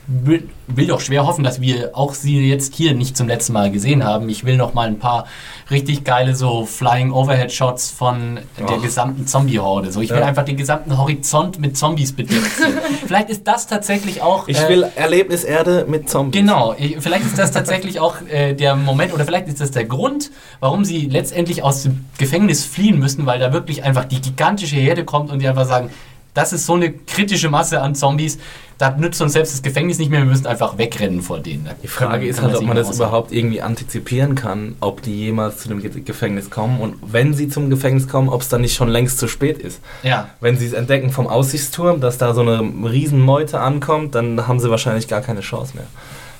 will, 0.67 0.75
will 0.77 0.87
doch 0.87 1.01
schwer 1.01 1.25
hoffen, 1.25 1.43
dass 1.43 1.61
wir 1.61 1.91
auch 1.97 2.13
sie 2.13 2.47
jetzt 2.49 2.75
hier 2.75 2.93
nicht 2.93 3.15
zum 3.17 3.27
letzten 3.27 3.53
Mal 3.53 3.71
gesehen 3.71 4.03
haben. 4.03 4.29
Ich 4.29 4.43
will 4.45 4.57
noch 4.57 4.73
mal 4.73 4.87
ein 4.87 4.99
paar 4.99 5.25
richtig 5.71 6.03
geile 6.03 6.35
so 6.35 6.65
Flying 6.65 7.11
Overhead 7.11 7.51
Shots 7.51 7.89
von 7.89 8.39
der 8.59 8.77
Och. 8.77 8.81
gesamten 8.81 9.25
Zombie-Horde. 9.27 9.91
So, 9.91 10.01
ich 10.01 10.09
will 10.09 10.19
Ja. 10.19 10.25
einfach 10.25 10.45
den 10.45 10.57
gesamten 10.57 10.97
Horizont 10.97 11.59
mit 11.59 11.77
Zombies 11.77 12.13
bedeckt 12.13 12.41
sehen. 12.57 12.77
Vielleicht 13.07 13.29
ist 13.29 13.47
das 13.47 13.67
tatsächlich 13.67 14.21
auch. 14.21 14.47
ich 14.47 14.57
äh, 14.59 14.69
will 14.69 14.85
Erlebniserde 14.95 15.85
mit 15.87 16.09
Zombies. 16.09 16.39
Genau, 16.41 16.75
ich, 16.77 16.97
vielleicht 16.99 17.25
ist 17.25 17.37
das 17.37 17.51
tatsächlich 17.51 17.99
auch 17.99 18.15
äh, 18.29 18.53
der 18.53 18.75
Moment 18.75 19.13
oder 19.13 19.25
vielleicht 19.25 19.47
ist 19.47 19.61
das 19.61 19.71
der 19.71 19.85
Grund, 19.85 20.31
warum 20.59 20.83
sie 20.85 21.07
letztendlich 21.07 21.63
aus 21.63 21.83
dem 21.83 22.05
Gefängnis 22.17 22.65
fliehen 22.65 22.99
müssen, 22.99 23.25
weil 23.25 23.39
da 23.39 23.53
wirklich 23.53 23.83
einfach 23.83 24.05
die 24.05 24.21
gigantische 24.21 24.75
Herde 24.75 25.05
kommt 25.05 25.31
und 25.31 25.39
die 25.39 25.47
einfach 25.47 25.65
sagen, 25.65 25.89
das 26.33 26.53
ist 26.53 26.65
so 26.65 26.73
eine 26.73 26.91
kritische 26.91 27.49
Masse 27.49 27.81
an 27.81 27.95
Zombies, 27.95 28.39
da 28.79 28.89
nützt 28.89 29.21
uns 29.21 29.33
selbst 29.33 29.53
das 29.53 29.61
Gefängnis 29.61 29.99
nicht 29.99 30.09
mehr, 30.09 30.19
wir 30.21 30.25
müssen 30.25 30.47
einfach 30.47 30.77
wegrennen 30.77 31.21
vor 31.21 31.39
denen. 31.39 31.65
Da 31.65 31.71
Die 31.81 31.87
Frage 31.87 32.25
ist 32.27 32.41
halt, 32.41 32.55
ob 32.55 32.63
man 32.63 32.75
das 32.75 32.87
aushalten. 32.87 33.01
überhaupt 33.03 33.31
irgendwie 33.31 33.61
antizipieren 33.61 34.33
kann, 34.35 34.75
ob 34.79 35.01
die 35.03 35.15
jemals 35.25 35.59
zu 35.59 35.67
dem 35.69 35.79
Ge- 35.81 36.01
Gefängnis 36.01 36.49
kommen 36.49 36.79
und 36.81 36.95
wenn 37.05 37.33
sie 37.33 37.47
zum 37.49 37.69
Gefängnis 37.69 38.07
kommen, 38.07 38.29
ob 38.29 38.41
es 38.41 38.49
dann 38.49 38.61
nicht 38.61 38.75
schon 38.75 38.89
längst 38.89 39.19
zu 39.19 39.27
spät 39.27 39.59
ist. 39.59 39.79
Ja, 40.01 40.29
Wenn 40.41 40.57
sie 40.57 40.65
es 40.65 40.73
entdecken 40.73 41.11
vom 41.11 41.27
Aussichtsturm, 41.27 42.01
dass 42.01 42.17
da 42.17 42.33
so 42.33 42.41
eine 42.41 42.61
Riesenmeute 42.89 43.59
ankommt, 43.59 44.15
dann 44.15 44.47
haben 44.47 44.59
sie 44.59 44.69
wahrscheinlich 44.69 45.07
gar 45.07 45.21
keine 45.21 45.41
Chance 45.41 45.73
mehr. 45.75 45.85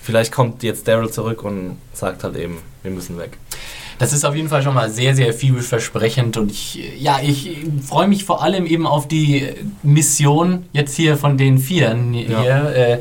Vielleicht 0.01 0.33
kommt 0.33 0.63
jetzt 0.63 0.87
Daryl 0.87 1.09
zurück 1.11 1.43
und 1.43 1.77
sagt 1.93 2.23
halt 2.25 2.35
eben, 2.35 2.57
wir 2.81 2.91
müssen 2.91 3.17
weg. 3.17 3.37
Das 3.99 4.13
ist 4.13 4.25
auf 4.25 4.35
jeden 4.35 4.49
Fall 4.49 4.63
schon 4.63 4.73
mal 4.73 4.89
sehr, 4.89 5.15
sehr 5.15 5.33
vielversprechend 5.33 6.37
und 6.37 6.51
ich, 6.51 6.79
ja, 6.99 7.19
ich 7.21 7.57
freue 7.87 8.07
mich 8.07 8.23
vor 8.25 8.41
allem 8.43 8.65
eben 8.65 8.85
auf 8.87 9.07
die 9.07 9.47
Mission 9.83 10.65
jetzt 10.73 10.95
hier 10.95 11.17
von 11.17 11.37
den 11.37 11.57
Vieren 11.57 12.13
hier. 12.13 12.73
Äh, 12.75 12.99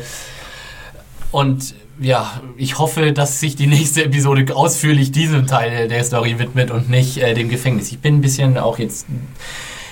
und 1.30 1.74
ja, 2.00 2.40
ich 2.56 2.78
hoffe, 2.78 3.12
dass 3.12 3.40
sich 3.40 3.56
die 3.56 3.66
nächste 3.66 4.04
Episode 4.04 4.54
ausführlich 4.54 5.12
diesem 5.12 5.46
Teil 5.46 5.88
der 5.88 6.02
Story 6.04 6.38
widmet 6.38 6.70
und 6.70 6.90
nicht 6.90 7.18
äh, 7.18 7.34
dem 7.34 7.48
Gefängnis. 7.48 7.90
Ich 7.92 7.98
bin 8.00 8.16
ein 8.16 8.20
bisschen 8.20 8.58
auch 8.58 8.78
jetzt. 8.78 9.06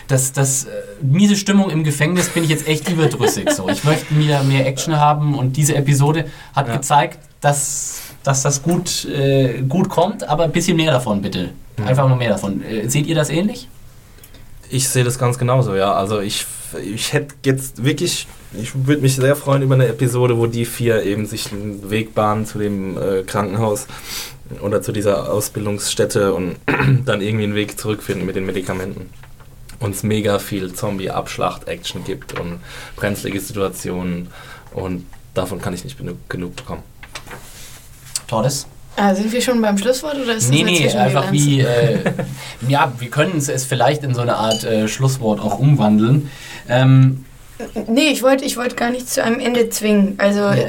Das, 0.09 0.33
das 0.33 0.65
äh, 0.65 0.69
miese 1.03 1.37
Stimmung 1.37 1.71
im 1.71 1.85
Gefängnis 1.85 2.29
bin 2.31 2.43
ich 2.43 2.51
jetzt 2.51 2.67
echt 2.67 2.89
überdrüssig. 2.89 3.49
So. 3.51 3.69
Ich 3.69 3.85
möchte 3.85 4.17
wieder 4.19 4.43
mehr 4.43 4.67
Action 4.67 4.97
haben 4.99 5.39
und 5.39 5.57
diese 5.57 5.77
Episode 5.77 6.27
hat 6.55 6.67
Ja. 6.69 6.77
gezeigt, 6.77 7.21
dass, 7.41 8.01
dass 8.23 8.43
das 8.43 8.63
gut, 8.63 9.07
äh, 9.07 9.63
gut 9.63 9.89
kommt, 9.89 10.29
aber 10.29 10.45
ein 10.45 10.53
bisschen 10.53 10.77
mehr 10.77 10.93
davon, 10.93 11.23
bitte. 11.23 11.51
Einfach 11.85 12.09
nur 12.09 12.17
mehr 12.17 12.31
davon. 12.31 12.63
Äh, 12.63 12.89
seht 12.89 13.07
ihr 13.07 13.15
das 13.15 13.31
ähnlich? 13.31 13.69
Ich 14.69 14.89
sehe 14.89 15.05
das 15.05 15.19
ganz 15.19 15.39
genauso, 15.39 15.75
ja. 15.75 15.93
Also 15.95 16.21
ich, 16.21 16.47
ich 16.85 17.13
hätte 17.13 17.35
jetzt 17.45 17.85
wirklich, 17.85 18.27
ich 18.53 18.87
würde 18.87 19.03
mich 19.03 19.17
sehr 19.17 19.35
freuen 19.37 19.63
über 19.63 19.75
eine 19.75 19.89
Episode, 19.89 20.37
wo 20.39 20.47
die 20.47 20.65
vier 20.65 21.03
eben 21.03 21.27
sich 21.27 21.51
einen 21.53 21.91
Weg 21.91 22.15
bahnen 22.15 22.47
zu 22.47 22.59
dem 22.59 22.97
äh, 22.99 23.23
Krankenhaus 23.23 23.87
oder 24.61 24.83
zu 24.83 24.93
dieser 24.93 25.33
Ausbildungsstätte 25.33 26.35
und 26.35 26.57
dann 27.05 27.21
irgendwie 27.21 27.45
einen 27.45 27.55
Weg 27.55 27.81
zurückfinden 27.81 28.27
mit 28.27 28.37
den 28.37 28.47
Medikamenten. 28.47 29.11
Und 29.81 29.95
es 29.95 30.03
mega 30.03 30.39
viel 30.39 30.75
Zombie-Abschlacht-Action 30.75 32.05
gibt 32.05 32.39
und 32.39 32.61
brenzlige 32.97 33.41
Situationen 33.41 34.29
und 34.75 35.07
davon 35.33 35.61
kann 35.61 35.73
ich 35.73 35.85
nicht 35.85 35.97
genug 36.29 36.57
bekommen. 36.57 36.83
Tordes? 38.31 38.67
Ah, 38.97 39.15
sind 39.15 39.33
wir 39.33 39.41
schon 39.41 39.61
beim 39.63 39.79
Schlusswort 39.79 40.15
oder 40.17 40.35
ist 40.35 40.49
das 40.49 40.51
Nee, 40.51 40.63
nee, 40.65 40.89
einfach 40.91 41.33
wie, 41.33 41.61
äh, 41.61 41.99
ja, 42.69 42.93
wir 42.99 43.09
können 43.09 43.39
es 43.39 43.65
vielleicht 43.65 44.03
in 44.03 44.15
so 44.15 44.21
eine 44.21 44.37
Art 44.37 44.65
äh, 44.65 44.89
Schlusswort 44.89 45.41
auch 45.41 45.59
umwandeln. 45.59 46.31
Ähm, 46.69 47.25
Nee, 47.89 48.09
ich 48.09 48.23
wollte 48.23 48.45
ich 48.45 48.57
wollt 48.57 48.77
gar 48.77 48.91
nicht 48.91 49.09
zu 49.09 49.23
einem 49.23 49.39
Ende 49.39 49.69
zwingen. 49.69 50.15
Also 50.19 50.41
Ja. 50.41 50.69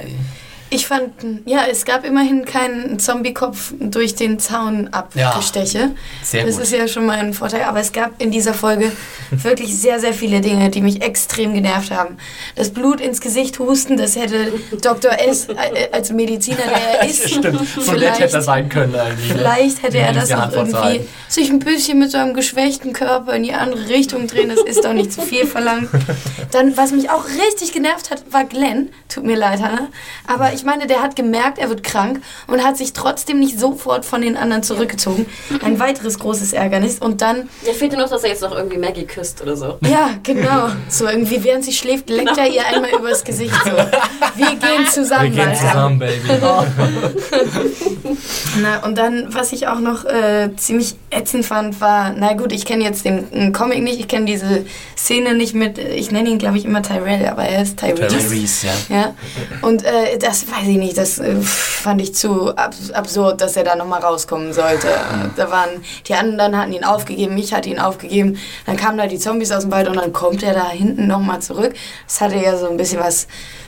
Ich 0.73 0.87
fand, 0.87 1.11
ja, 1.45 1.65
es 1.69 1.83
gab 1.83 2.05
immerhin 2.05 2.45
keinen 2.45 2.97
Zombie-Kopf 2.97 3.73
durch 3.81 4.15
den 4.15 4.39
Zaun 4.39 4.87
abgesteche. 4.87 5.91
Sehr 6.23 6.45
das 6.45 6.55
gut. 6.55 6.63
ist 6.63 6.71
ja 6.71 6.87
schon 6.87 7.05
mal 7.05 7.19
ein 7.19 7.33
Vorteil. 7.33 7.63
Aber 7.63 7.81
es 7.81 7.91
gab 7.91 8.21
in 8.21 8.31
dieser 8.31 8.53
Folge 8.53 8.89
wirklich 9.31 9.75
sehr, 9.75 9.99
sehr 9.99 10.13
viele 10.13 10.39
Dinge, 10.39 10.69
die 10.69 10.81
mich 10.81 11.01
extrem 11.01 11.53
genervt 11.53 11.91
haben. 11.91 12.15
Das 12.55 12.69
Blut 12.69 13.01
ins 13.01 13.19
Gesicht 13.19 13.59
husten, 13.59 13.97
das 13.97 14.15
hätte 14.15 14.53
Dr. 14.81 15.11
S. 15.11 15.49
äh, 15.49 15.89
als 15.91 16.13
Mediziner, 16.13 16.63
der 16.63 17.01
er 17.01 17.09
ist, 17.09 17.29
Stimmt, 17.29 17.67
so 17.67 17.91
nett 17.91 18.01
hätte 18.01 18.21
er 18.21 18.29
vielleicht, 18.29 18.43
sein 18.45 18.69
können 18.69 18.95
eigentlich. 18.95 19.27
ne? 19.27 19.35
vielleicht 19.39 19.83
hätte 19.83 19.97
er 19.97 20.13
das 20.13 20.29
noch 20.29 20.53
irgendwie 20.53 20.71
vorzuhalten. 20.71 21.07
sich 21.27 21.49
ein 21.49 21.59
bisschen 21.59 21.99
mit 21.99 22.11
seinem 22.11 22.33
geschwächten 22.33 22.93
Körper 22.93 23.33
in 23.33 23.43
die 23.43 23.53
andere 23.53 23.89
Richtung 23.89 24.27
drehen. 24.27 24.47
Das 24.47 24.61
ist 24.61 24.85
doch 24.85 24.93
nicht 24.93 25.11
zu 25.11 25.21
viel 25.21 25.45
verlangt. 25.45 25.89
Dann, 26.51 26.77
was 26.77 26.93
mich 26.93 27.09
auch 27.09 27.25
richtig 27.25 27.73
genervt 27.73 28.09
hat, 28.09 28.23
war 28.31 28.45
Glenn. 28.45 28.89
Tut 29.09 29.25
mir 29.25 29.35
leid, 29.35 29.61
Hannah. 29.61 29.89
Aber 30.27 30.53
ich 30.53 30.60
meine, 30.65 30.87
der 30.87 31.01
hat 31.01 31.15
gemerkt, 31.15 31.57
er 31.59 31.69
wird 31.69 31.83
krank 31.83 32.21
und 32.47 32.63
hat 32.63 32.77
sich 32.77 32.93
trotzdem 32.93 33.39
nicht 33.39 33.59
sofort 33.59 34.05
von 34.05 34.21
den 34.21 34.37
anderen 34.37 34.63
zurückgezogen. 34.63 35.25
Ein 35.63 35.79
weiteres 35.79 36.19
großes 36.19 36.53
Ärgernis. 36.53 36.99
Und 36.99 37.21
dann, 37.21 37.49
Ja, 37.65 37.73
fehlt 37.73 37.93
dir 37.93 37.97
noch, 37.97 38.09
dass 38.09 38.23
er 38.23 38.29
jetzt 38.29 38.41
noch 38.41 38.55
irgendwie 38.55 38.77
Maggie 38.77 39.05
küsst 39.05 39.41
oder 39.41 39.55
so. 39.55 39.77
ja, 39.81 40.11
genau. 40.23 40.69
So 40.89 41.07
irgendwie, 41.07 41.43
während 41.43 41.63
sie 41.65 41.73
schläft, 41.73 42.09
leckt 42.09 42.37
er 42.37 42.47
ihr 42.47 42.65
einmal 42.65 42.91
übers 42.91 43.23
Gesicht. 43.23 43.53
So. 43.63 43.71
Wir 43.71 44.47
gehen 44.55 44.85
zusammen, 44.91 45.35
Wir 45.35 45.45
gehen 45.45 45.55
zusammen, 45.55 45.99
Baby. 45.99 46.29
Na, 48.61 48.83
und 48.85 48.97
dann, 48.97 49.33
was 49.33 49.51
ich 49.53 49.67
auch 49.67 49.79
noch 49.79 50.05
äh, 50.05 50.49
ziemlich 50.57 50.95
ätzend 51.09 51.45
fand, 51.45 51.79
war, 51.81 52.13
na 52.15 52.33
gut, 52.33 52.51
ich 52.51 52.65
kenne 52.65 52.83
jetzt 52.83 53.05
den, 53.05 53.29
den 53.31 53.53
Comic 53.53 53.81
nicht, 53.81 53.99
ich 53.99 54.07
kenne 54.07 54.25
diese 54.25 54.65
Szene 54.97 55.33
nicht 55.33 55.53
mit, 55.53 55.77
ich 55.77 56.11
nenne 56.11 56.29
ihn, 56.29 56.37
glaube 56.37 56.57
ich, 56.57 56.65
immer 56.65 56.81
Tyrell, 56.81 57.27
aber 57.27 57.43
er 57.43 57.63
ist 57.63 57.79
Tyrese. 57.79 58.07
Tyrese, 58.17 58.67
ja. 58.67 58.73
Ja, 58.95 59.13
und 59.61 59.83
äh, 59.83 60.17
das 60.19 60.50
weiß 60.51 60.67
ich 60.67 60.77
nicht, 60.77 60.97
das 60.97 61.19
äh, 61.19 61.35
fand 61.41 62.01
ich 62.01 62.13
zu 62.13 62.55
abs 62.55 62.91
absurd, 62.91 63.41
dass 63.41 63.55
er 63.55 63.63
da 63.63 63.75
nochmal 63.75 64.01
rauskommen 64.01 64.53
sollte. 64.53 64.87
Da 65.35 65.49
waren, 65.49 65.69
die 66.07 66.13
anderen 66.13 66.57
hatten 66.57 66.73
ihn 66.73 66.83
aufgegeben, 66.83 67.37
ich 67.37 67.53
hatte 67.53 67.69
ihn 67.69 67.79
aufgegeben, 67.79 68.37
dann 68.65 68.77
kamen 68.77 68.97
da 68.97 69.07
die 69.07 69.17
Zombies 69.17 69.51
aus 69.51 69.63
dem 69.63 69.71
Wald 69.71 69.87
und 69.87 69.95
dann 69.95 70.13
kommt 70.13 70.43
er 70.43 70.53
da 70.53 70.69
hinten 70.69 71.07
nochmal 71.07 71.41
zurück. 71.41 71.73
Das 72.07 72.21
hatte 72.21 72.35
ja 72.35 72.57
so 72.57 72.69
ein 72.69 72.77
bisschen 72.77 72.99
was, 72.99 73.27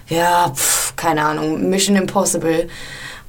ja, 0.09 0.51
pf, 0.53 0.95
keine 0.95 1.23
Ahnung, 1.23 1.69
Mission 1.69 1.95
Impossible 1.95 2.67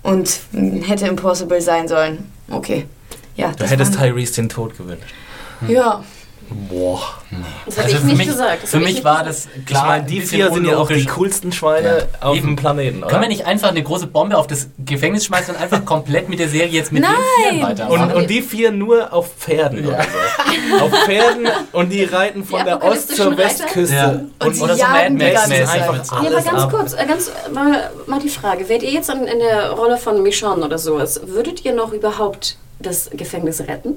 und 0.02 0.40
hätte 0.82 1.06
Impossible 1.06 1.60
sein 1.60 1.88
sollen. 1.88 2.30
Okay. 2.50 2.86
Ja, 3.36 3.52
Du 3.52 3.64
hättest 3.64 3.98
Tyrese 3.98 4.34
den 4.34 4.48
Tod 4.48 4.76
gewünscht. 4.76 5.12
Ja, 5.66 6.04
Boah. 6.68 7.00
Das 7.66 7.76
habe 7.78 7.84
Also 7.86 7.96
ich 7.96 8.00
für 8.02 8.06
nicht 8.06 8.18
mich, 8.18 8.26
gesagt. 8.28 8.62
Das 8.62 8.70
für 8.70 8.78
mich 8.78 9.02
war 9.04 9.24
das 9.24 9.48
klar. 9.66 9.82
ich 9.82 9.88
meine, 9.88 10.02
ein 10.02 10.06
die 10.06 10.20
vier 10.20 10.52
sind 10.52 10.66
ja 10.66 10.76
auch 10.76 10.88
die 10.88 11.04
coolsten 11.04 11.50
Schweine 11.52 12.06
Ja, 12.20 12.28
auf 12.28 12.36
dem 12.38 12.54
Planeten, 12.54 12.98
oder? 12.98 13.08
Können 13.08 13.22
wir 13.22 13.28
nicht 13.28 13.44
einfach 13.46 13.70
eine 13.70 13.82
große 13.82 14.06
Bombe 14.06 14.36
auf 14.38 14.46
das 14.46 14.68
Gefängnis 14.78 15.24
schmeißen 15.24 15.54
und 15.54 15.60
einfach 15.60 15.84
komplett 15.84 16.28
mit 16.28 16.38
der 16.38 16.48
Serie 16.48 16.68
jetzt 16.70 16.92
mit 16.92 17.02
den 17.02 17.10
Vieren 17.10 17.60
Nein! 17.60 17.70
weitermachen? 17.70 18.10
Und, 18.10 18.14
und 18.14 18.30
die 18.30 18.40
vier 18.42 18.70
nur 18.70 19.12
auf 19.12 19.34
Pferden 19.36 19.84
oder 19.86 20.04
so. 20.04 20.84
Auf 20.84 20.90
Pferden 21.04 21.48
und 21.72 21.90
die 21.90 22.04
reiten 22.04 22.44
von 22.44 22.60
Die 22.60 22.64
der 22.64 22.82
Ost 22.82 23.16
zur? 23.16 23.36
Westküste. 23.36 23.94
Ja. 23.96 24.20
Und 24.46 24.54
sie 24.54 24.62
oder 24.62 24.76
so 24.76 24.84
Mad 24.84 25.10
Max. 25.10 25.50
Einfach 25.50 26.04
Ja, 26.04 26.18
aber 26.18 26.26
alles 26.28 26.44
ganz 26.44 26.62
ab. 26.62 26.70
kurz, 26.70 26.92
äh, 26.94 27.04
ganz 27.06 27.30
mal, 27.52 27.90
mal 28.06 28.20
die 28.20 28.28
Frage, 28.28 28.68
wärt 28.68 28.82
ihr 28.82 28.90
jetzt 28.90 29.10
in, 29.10 29.24
in 29.24 29.38
der 29.40 29.70
Rolle 29.72 29.96
von 29.96 30.22
Michonne 30.22 30.64
oder 30.64 30.78
sowas, 30.78 31.20
würdet 31.26 31.64
ihr 31.64 31.74
noch 31.74 31.92
überhaupt 31.92 32.56
das 32.78 33.10
Gefängnis 33.12 33.60
retten? 33.62 33.94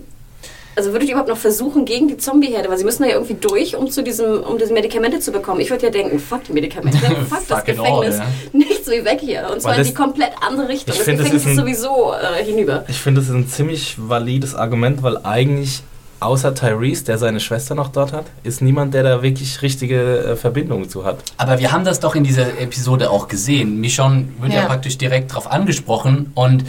Also 0.78 0.91
würdet 0.91 1.09
ihr 1.09 1.13
überhaupt 1.15 1.30
noch 1.30 1.38
versuchen 1.38 1.86
gegen 1.86 2.07
die 2.07 2.17
Zombie-Herde, 2.17 2.69
weil 2.69 2.78
sie 2.78 2.86
müssen 2.86 3.01
da 3.03 3.09
ja 3.09 3.15
irgendwie 3.15 3.34
durch, 3.34 3.75
um 3.75 3.89
zu 3.89 4.03
diesem, 4.03 4.41
um 4.43 4.57
diese 4.59 4.71
Medikamente 4.73 5.19
zu 5.19 5.32
bekommen. 5.32 5.59
Ich 5.59 5.69
würde 5.71 5.86
ja 5.88 5.91
denken, 5.91 6.19
fuck 6.19 6.43
die 6.43 6.53
Medikamente, 6.53 6.97
fuck 7.30 7.47
das 7.47 7.59
Fucking 7.59 7.80
all, 7.80 8.05
Gefängnis, 8.05 8.17
ja. 8.19 8.25
nichts 8.53 8.88
wie 8.89 9.03
weg 9.03 9.19
hier. 9.19 9.49
Und 9.51 9.61
zwar 9.61 9.75
in 9.78 9.84
die 9.84 9.93
komplett 9.93 10.32
andere 10.47 10.69
Richtung. 10.69 10.93
Ich 10.93 10.99
Das 10.99 11.05
finde, 11.05 11.23
das 11.23 11.32
Gefängnis 11.32 11.45
ist 11.45 11.51
ist 11.51 11.59
ein- 11.59 11.65
sowieso 11.89 12.13
äh, 12.13 12.43
hinüber. 12.45 12.86
Ich 12.88 13.01
finde, 13.01 13.19
das 13.21 13.30
ist 13.30 13.36
ein 13.36 13.47
ziemlich 13.47 13.95
valides 13.97 14.53
Argument, 14.55 15.01
weil 15.03 15.17
eigentlich 15.23 15.82
außer 16.19 16.55
Tyrese, 16.55 17.05
der 17.05 17.17
seine 17.19 17.39
Schwester 17.39 17.75
noch 17.75 17.89
dort 17.89 18.11
hat, 18.13 18.25
ist 18.43 18.61
niemand, 18.61 18.93
der 18.93 19.03
da 19.03 19.21
wirklich 19.23 19.61
richtige 19.61 20.19
äh, 20.19 20.36
Verbindungen 20.36 20.89
zu 20.89 21.05
hat. 21.05 21.17
Aber 21.38 21.59
wir 21.59 21.71
haben 21.71 21.86
das 21.86 21.99
doch 21.99 22.15
in 22.15 22.23
dieser 22.23 22.59
Episode 22.59 23.09
auch 23.11 23.28
gesehen. 23.28 23.80
Michonne 23.80 24.28
wird 24.41 24.53
ja, 24.53 24.61
Ja. 24.61 24.65
praktisch 24.67 24.97
direkt 24.97 25.32
darauf 25.32 25.51
angesprochen 25.51 26.32
und 26.36 26.65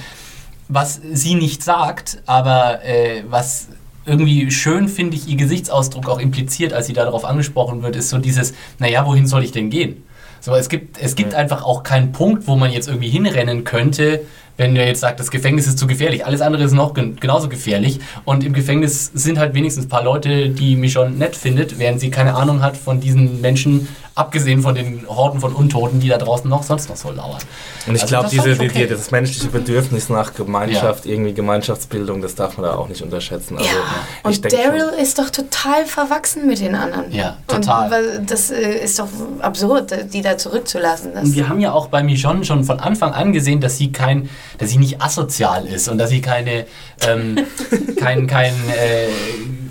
was 0.70 1.00
sie 1.12 1.34
nicht 1.34 1.62
sagt, 1.62 2.18
aber 2.26 2.84
äh, 2.84 3.22
was 3.30 3.68
irgendwie 4.08 4.50
schön, 4.50 4.88
finde 4.88 5.16
ich, 5.16 5.28
ihr 5.28 5.36
Gesichtsausdruck 5.36 6.08
auch 6.08 6.18
impliziert, 6.18 6.72
als 6.72 6.86
sie 6.86 6.92
darauf 6.92 7.24
angesprochen 7.24 7.82
wird, 7.82 7.96
ist 7.96 8.08
so 8.08 8.18
dieses, 8.18 8.54
naja, 8.78 9.06
wohin 9.06 9.26
soll 9.26 9.44
ich 9.44 9.52
denn 9.52 9.70
gehen? 9.70 10.04
So, 10.40 10.54
es 10.54 10.68
gibt, 10.68 10.98
es 11.00 11.14
gibt 11.16 11.34
einfach 11.34 11.64
auch 11.64 11.82
keinen 11.82 12.12
Punkt, 12.12 12.46
wo 12.46 12.56
man 12.56 12.70
jetzt 12.70 12.88
irgendwie 12.88 13.08
hinrennen 13.08 13.64
könnte, 13.64 14.20
wenn 14.58 14.76
ihr 14.76 14.86
jetzt 14.86 15.00
sagt, 15.00 15.20
das 15.20 15.30
Gefängnis 15.30 15.66
ist 15.66 15.78
zu 15.78 15.86
gefährlich. 15.86 16.26
Alles 16.26 16.40
andere 16.42 16.64
ist 16.64 16.72
noch 16.72 16.92
gen 16.92 17.16
genauso 17.16 17.48
gefährlich. 17.48 18.00
Und 18.24 18.44
im 18.44 18.52
Gefängnis 18.52 19.10
sind 19.14 19.38
halt 19.38 19.54
wenigstens 19.54 19.86
ein 19.86 19.88
paar 19.88 20.02
Leute, 20.02 20.50
die 20.50 20.76
Michonne 20.76 21.12
nett 21.12 21.36
findet, 21.36 21.78
während 21.78 22.00
sie 22.00 22.10
keine 22.10 22.34
Ahnung 22.34 22.60
hat 22.60 22.76
von 22.76 23.00
diesen 23.00 23.40
Menschen, 23.40 23.88
abgesehen 24.16 24.62
von 24.62 24.74
den 24.74 25.06
Horden 25.08 25.40
von 25.40 25.52
Untoten, 25.52 26.00
die 26.00 26.08
da 26.08 26.18
draußen 26.18 26.50
noch 26.50 26.64
sonst 26.64 26.88
noch 26.88 26.96
so 26.96 27.12
lauern. 27.12 27.38
Und 27.86 27.94
ich 27.94 28.02
Also 28.02 28.06
glaube, 28.08 28.24
das 28.24 28.32
diese, 28.32 28.50
ich 28.50 28.60
okay. 28.60 28.82
die, 28.82 28.86
das 28.88 29.12
menschliche 29.12 29.46
Bedürfnis 29.46 30.08
nach 30.08 30.34
Gemeinschaft, 30.34 31.06
irgendwie 31.06 31.34
Gemeinschaftsbildung, 31.34 32.20
das 32.20 32.34
darf 32.34 32.58
man 32.58 32.66
da 32.66 32.76
auch 32.76 32.88
nicht 32.88 33.00
unterschätzen. 33.00 33.58
Also, 33.58 33.70
Ja, 33.70 34.30
ich 34.30 34.42
und. 34.42 34.52
Daryl 34.52 34.90
ist 35.00 35.20
doch 35.20 35.30
total 35.30 35.86
verwachsen 35.86 36.48
mit 36.48 36.58
den 36.58 36.74
anderen. 36.74 37.12
Ja, 37.12 37.36
total. 37.46 37.84
Und 37.84 37.90
weil 37.92 38.22
das 38.26 38.50
äh, 38.50 38.84
ist 38.84 38.98
doch 38.98 39.06
absurd, 39.38 40.12
die 40.12 40.20
da 40.20 40.36
zurückzulassen. 40.36 41.12
Und 41.12 41.34
wir 41.36 41.48
haben 41.48 41.60
ja 41.60 41.72
auch 41.72 41.86
bei 41.86 42.02
Michonne 42.02 42.44
schon 42.44 42.64
von 42.64 42.80
Anfang 42.80 43.12
an 43.12 43.32
gesehen, 43.32 43.60
dass 43.60 43.78
sie 43.78 43.92
kein, 43.92 44.28
dass 44.58 44.70
sie 44.70 44.78
nicht 44.78 45.02
asozial 45.02 45.66
ist 45.66 45.88
und 45.88 45.98
dass 45.98 46.10
sie 46.10 46.20
keine, 46.22 46.66
ähm, 47.06 47.38
kein, 48.00 48.26
kein 48.26 48.54
äh, 48.70 49.08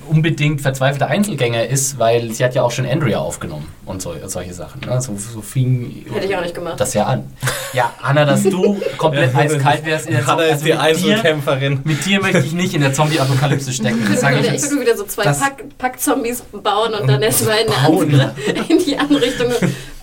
unbedingt 0.09 0.61
verzweifelter 0.61 1.07
Einzelgänger 1.07 1.65
ist, 1.67 1.99
weil 1.99 2.31
sie 2.31 2.43
hat 2.45 2.55
ja 2.55 2.63
auch 2.63 2.71
schon 2.71 2.85
Andrea 2.85 3.19
aufgenommen 3.19 3.67
und 3.85 4.01
so, 4.01 4.13
solche 4.27 4.53
Sachen. 4.53 4.79
Ne? 4.81 5.01
So, 5.01 5.13
so 5.17 5.41
fing 5.41 6.05
Hätte 6.13 6.27
ich 6.27 6.35
auch 6.37 6.41
nicht 6.41 6.53
gemacht. 6.55 6.79
das 6.79 6.93
ja 6.93 7.03
an. 7.07 7.25
Ja, 7.73 7.91
Anna, 8.01 8.23
dass 8.23 8.43
du 8.43 8.79
komplett 8.97 9.35
eiskalt 9.35 9.85
wärst 9.85 10.05
in 10.07 10.13
der 10.13 10.25
Hannah 10.25 10.43
Zombie- 10.43 10.53
ist 10.55 10.65
die 10.65 10.73
also 10.73 10.99
mit 11.01 11.07
dir, 11.09 11.11
Einzelkämpferin. 11.15 11.81
mit 11.83 12.05
dir 12.05 12.21
möchte 12.21 12.39
ich 12.39 12.53
nicht 12.53 12.73
in 12.73 12.81
der 12.81 12.93
Zombie-Apokalypse 12.93 13.73
stecken. 13.73 13.99
Das 14.05 14.13
Ich 14.13 14.19
sage 14.21 14.35
ich 14.37 14.43
würde, 14.43 14.55
ich 14.55 14.61
jetzt. 14.61 14.71
würde 14.71 14.81
wieder 14.83 14.97
so 14.97 15.03
zwei 15.03 15.23
Das- 15.23 15.39
Pack, 15.41 15.63
Pack-Zombies 15.77 16.41
bauen 16.53 16.93
und 16.93 17.07
dann 17.07 17.21
erstmal 17.21 17.57
in, 17.59 17.67
eine 17.69 17.87
Bauen. 17.89 18.03
andere- 18.13 18.33
in 18.69 18.77
die 18.79 18.97
andere 18.97 19.21
Richtung 19.21 19.47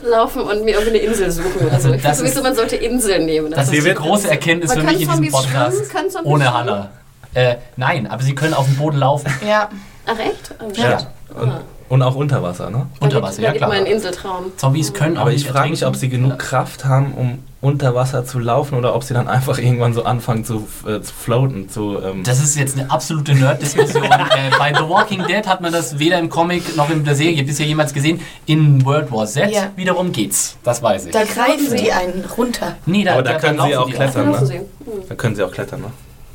laufen 0.09 0.43
und 0.43 0.65
mir 0.65 0.73
irgendwie 0.73 0.91
eine 0.91 0.99
Insel 0.99 1.31
suchen. 1.31 1.69
Also 1.71 1.93
ich 1.93 2.03
Das 2.03 2.19
finde 2.19 2.31
sowieso, 2.33 2.39
ist- 2.39 2.43
man 2.43 2.55
sollte 2.55 2.77
Inseln 2.77 3.27
nehmen. 3.27 3.51
Das 3.51 3.65
ist 3.67 3.73
die 3.73 3.85
wird- 3.85 3.99
große 3.99 4.31
Erkenntnis 4.31 4.71
Man 4.71 4.79
für 4.81 4.85
mich 4.87 5.03
in 5.03 5.09
diesem 5.23 5.31
Podcast. 5.31 5.83
Ohne. 6.25 6.53
Hannah. 6.55 6.91
Äh, 7.35 7.57
nein, 7.77 8.07
aber 8.07 8.23
sie 8.23 8.35
können 8.35 8.55
auf 8.55 8.67
dem 8.67 8.77
Boden 8.77 8.99
laufen. 8.99 9.33
ja, 9.49 9.69
Ach 10.07 10.19
echt? 10.19 10.55
Oh, 10.61 10.71
Ja. 10.75 10.99
Und, 11.35 11.53
und 11.89 12.03
auch 12.03 12.15
unter 12.15 12.43
Wasser, 12.43 12.71
ne? 12.71 12.87
Unter 13.01 13.23
Wasser, 13.23 13.43
ja 13.43 13.53
klar. 13.53 13.69
mein 13.71 13.87
Inseltraum. 13.87 14.53
Zombies 14.57 14.93
können 14.93 15.17
Aber 15.17 15.33
ich 15.33 15.47
frage 15.49 15.71
mich, 15.71 15.85
ob 15.87 15.97
sie 15.97 16.09
genug 16.09 16.39
Kraft 16.39 16.85
haben, 16.85 17.13
um 17.15 17.43
unter 17.65 17.95
Wasser 17.95 18.25
zu 18.27 18.39
laufen 18.39 18.77
oder 18.77 18.95
ob 18.95 19.03
sie 19.05 19.15
dann 19.15 19.27
einfach 19.27 19.59
irgendwann 19.59 19.95
so 19.95 20.05
anfangen 20.05 20.45
zu, 20.45 20.69
äh, 20.87 21.01
zu 21.01 21.13
floaten. 21.15 21.69
Zu, 21.69 21.99
ähm, 22.03 22.23
Das 22.23 22.41
ist 22.41 22.57
jetzt 22.57 22.79
eine 22.79 22.91
absolute 22.91 23.35
Nerd-Diskussion. 23.35 24.05
äh, 24.05 24.51
bei 24.59 24.73
The 24.75 24.89
Walking 24.89 25.27
Dead 25.27 25.47
hat 25.47 25.61
man 25.63 25.73
das 25.73 25.99
weder 25.99 26.19
im 26.19 26.29
Comic 26.29 26.77
noch 26.77 26.91
in 26.91 27.05
der 27.05 27.15
Serie 27.15 27.43
bisher 27.43 27.67
jemals 27.67 27.95
gesehen. 27.95 28.21
In 28.47 28.85
World 28.85 29.11
War 29.11 29.27
Z 29.27 29.51
Ja. 29.51 29.71
wiederum 29.77 30.13
geht's. 30.13 30.57
Das 30.63 30.83
weiß 30.83 31.07
ich. 31.07 31.13
da 31.13 31.25
greifen 31.25 31.75
die 31.77 31.91
einen 31.91 32.25
runter. 32.37 32.77
nee, 32.87 33.09
Aber 33.09 33.23
da 33.23 33.39
können 33.39 33.59
sie 33.67 33.77
auch 33.77 33.91
klettern. 33.91 34.31
Ne? 34.31 34.39
Hm. 34.39 34.61
da 35.09 35.15
können 35.15 35.35
sie 35.35 35.43
auch 35.43 35.51
klettern, 35.53 35.81
ne? 35.81 35.91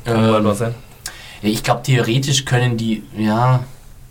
Ähm, 0.06 0.28
World 0.32 0.44
War 0.44 0.54
Z. 0.56 0.74
Ich 1.42 1.62
glaube, 1.62 1.82
theoretisch 1.84 2.44
können 2.44 2.76
die, 2.76 3.02
ja, 3.16 3.60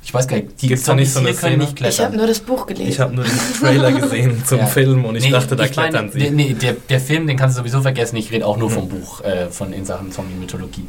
ich 0.02 0.14
weiß 0.14 0.28
gar 0.28 0.38
nicht, 0.38 0.62
die 0.62 0.68
Gibt's 0.70 0.86
da 0.86 0.96
nicht 0.96 1.12
so 1.12 1.20
eine 1.20 1.34
Szene? 1.34 1.58
nicht 1.58 1.80
Ich 1.80 1.86
habe 1.86 1.94
klettern. 1.94 2.16
nur 2.18 2.28
das 2.28 2.40
Buch 2.40 2.66
gelesen. 2.66 2.90
Ich 2.90 3.00
habe 3.00 3.14
nur 3.16 3.26
den 3.26 3.40
Trailer 3.60 3.92
gesehen 3.92 4.44
zum 4.46 4.60
Ja. 4.60 4.66
Film 4.66 5.06
und 5.06 5.16
ich 5.16 5.26
Nee, 5.26 5.32
dachte, 5.32 5.56
da 5.56 5.66
ich 5.66 5.72
klettern 5.72 6.10
der- 6.12 6.22
sie. 6.28 6.32
Nee, 6.32 6.54
der, 6.54 6.74
der 6.90 7.00
Film, 7.00 7.28
den 7.28 7.38
kannst 7.38 7.58
du 7.58 7.62
sowieso 7.62 7.82
vergessen. 7.82 8.16
Ich 8.16 8.32
rede 8.32 8.46
auch 8.46 8.58
nur 8.58 8.70
vom 8.72 8.88
Buch 8.90 9.22
äh, 9.22 9.50
von 9.50 9.72
in 9.74 9.86
Sachen 9.86 10.12
Zombie-Mythologie. 10.12 10.86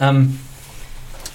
ähm, 0.00 0.38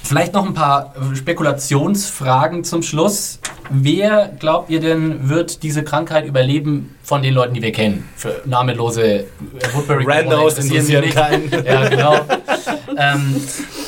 vielleicht 0.04 0.34
noch 0.34 0.46
ein 0.46 0.54
paar 0.54 0.94
äh, 0.96 1.16
Spekulationsfragen 1.16 2.64
zum 2.64 2.82
Schluss. 2.82 3.40
Wer 3.70 4.32
glaubt 4.40 4.70
ihr 4.70 4.80
denn, 4.80 5.30
wird 5.30 5.62
diese 5.64 5.84
Krankheit 5.84 6.26
überleben 6.26 6.96
von 7.04 7.22
den 7.22 7.34
Leuten, 7.34 7.54
die 7.54 7.62
wir 7.62 7.72
kennen? 7.72 8.08
Für 8.16 8.42
namenlose 8.46 9.04
äh, 9.04 9.26
Woodbury 9.74 10.06
Randos 10.06 10.58
interessieren 10.58 11.06
mich. 11.06 11.16
keinen. 11.16 11.52
Ja, 11.66 11.88
genau. 11.88 12.16
ähm, 12.98 13.36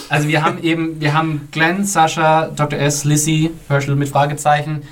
also 0.10 0.28
wir 0.28 0.44
haben 0.44 0.62
eben, 0.62 1.00
wir 1.00 1.14
haben 1.14 1.48
Glenn, 1.52 1.86
Sascha, 1.86 2.48
Dr. 2.48 2.80
S, 2.80 3.04
Lissy, 3.06 3.52
Herschel 3.68 3.96
mit 3.96 4.10
Fragezeichen. 4.10 4.84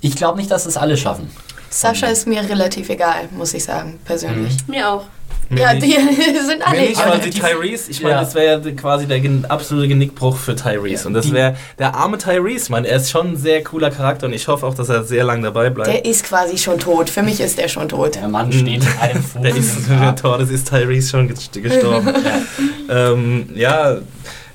Ich 0.00 0.14
glaube 0.14 0.38
nicht, 0.38 0.50
dass 0.50 0.66
es 0.66 0.76
alle 0.76 0.96
schaffen. 0.96 1.28
Sascha 1.70 2.06
ist 2.06 2.26
mir 2.26 2.42
relativ 2.48 2.88
egal, 2.88 3.28
muss 3.32 3.54
ich 3.54 3.64
sagen, 3.64 3.98
persönlich. 4.04 4.56
Mir 4.68 4.88
auch. 4.90 5.04
Mir 5.50 5.60
Ja, 5.60 5.72
nicht. 5.74 5.86
die 5.86 5.92
sind 6.46 6.60
alle 6.66 6.88
egal. 6.90 7.10
weil 7.10 7.22
sie 7.22 7.30
Tyrese, 7.30 7.90
ich 7.90 8.02
meine, 8.02 8.16
Ja. 8.16 8.20
das 8.20 8.34
wäre 8.34 8.60
ja 8.62 8.70
quasi 8.72 9.06
der 9.06 9.20
absolute 9.50 9.88
Genickbruch 9.88 10.36
für 10.36 10.54
Tyrese. 10.54 11.08
Und 11.08 11.14
das 11.14 11.26
Die- 11.26 11.32
wäre 11.32 11.56
der 11.78 11.94
arme 11.94 12.18
Tyrese. 12.18 12.64
Ich 12.64 12.70
meine, 12.70 12.86
er 12.88 12.96
ist 12.98 13.10
schon 13.10 13.28
ein 13.32 13.36
sehr 13.36 13.62
cooler 13.64 13.90
Charakter 13.90 14.26
und 14.26 14.34
ich 14.34 14.46
hoffe 14.46 14.66
auch, 14.66 14.74
dass 14.74 14.88
er 14.90 15.04
sehr 15.04 15.24
lange 15.24 15.42
dabei 15.42 15.70
bleibt. 15.70 15.88
Der 15.88 16.04
ist 16.04 16.24
quasi 16.24 16.58
schon 16.58 16.78
tot. 16.78 17.08
Für 17.08 17.22
mich 17.22 17.40
ist 17.40 17.56
der 17.58 17.68
schon 17.68 17.88
tot. 17.88 18.16
Der 18.16 18.28
Mann 18.28 18.52
steht 18.52 18.82
einem 19.00 19.22
Fuß. 19.22 19.42
Der 19.42 19.56
ist, 19.56 19.88
der. 19.88 20.16
Tor, 20.16 20.38
das 20.38 20.50
ist 20.50 20.68
Tyrese 20.68 21.08
schon 21.10 21.28
gest- 21.30 21.60
gestorben. 21.62 22.12
ähm, 22.90 23.48
ja, 23.54 23.96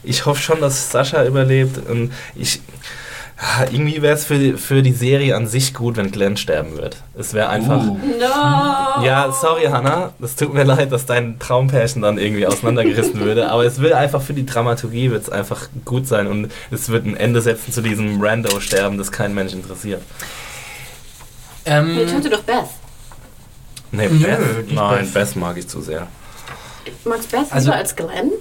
ich 0.04 0.26
hoffe 0.26 0.41
schon, 0.41 0.60
dass 0.62 0.91
Sascha 0.91 1.26
überlebt. 1.26 1.89
Und 1.89 2.12
ich, 2.36 2.60
irgendwie 3.71 4.01
wäre 4.01 4.13
es 4.15 4.25
für, 4.25 4.38
die- 4.38 4.53
für 4.53 4.81
die 4.81 4.93
Serie 4.93 5.36
an 5.36 5.47
sich 5.47 5.73
gut, 5.73 5.97
wenn 5.97 6.11
Glenn 6.11 6.38
sterben 6.38 6.77
wird. 6.77 6.97
Es 7.17 7.34
wäre 7.34 7.49
einfach. 7.49 7.84
Uh. 7.84 7.97
No! 8.19 9.03
Ja, 9.03 9.31
sorry, 9.31 9.65
Hannah. 9.65 10.13
Das 10.19 10.36
tut 10.36 10.53
mir 10.53 10.63
leid, 10.65 10.91
dass 10.91 11.05
dein 11.05 11.39
Traumpärchen 11.39 12.01
dann 12.01 12.17
irgendwie 12.17 12.45
auseinandergerissen 12.47 13.19
würde. 13.19 13.49
Aber 13.49 13.65
es 13.65 13.79
will 13.81 13.93
einfach 13.93 14.21
für 14.21 14.34
die 14.34 14.45
Dramaturgie 14.45 15.11
wird's 15.11 15.29
einfach 15.29 15.67
gut 15.86 16.07
sein 16.07 16.27
und 16.27 16.51
es 16.71 16.89
wird 16.89 17.05
ein 17.05 17.17
Ende 17.17 17.41
setzen 17.41 17.73
zu 17.73 17.81
diesem 17.81 18.21
Rando-Sterben, 18.21 18.97
das 18.97 19.11
kein 19.11 19.34
Mensch 19.34 19.53
interessiert. 19.53 20.01
Ähm, 21.65 21.95
Nee, 21.95 22.05
töte 22.05 22.29
doch 22.29 22.41
Beth. 22.43 22.65
Nee, 23.91 24.07
Nö, 24.09 24.19
Beth, 24.19 24.57
nicht 24.65 24.73
nein, 24.73 25.05
Beth. 25.05 25.13
Beth 25.13 25.36
mag 25.36 25.57
ich 25.57 25.67
zu 25.67 25.81
sehr. 25.81 26.07
Magst 27.05 27.31
Beth 27.31 27.45
Also- 27.51 27.67
lieber 27.67 27.77
als 27.77 27.95
Glenn? 27.95 28.31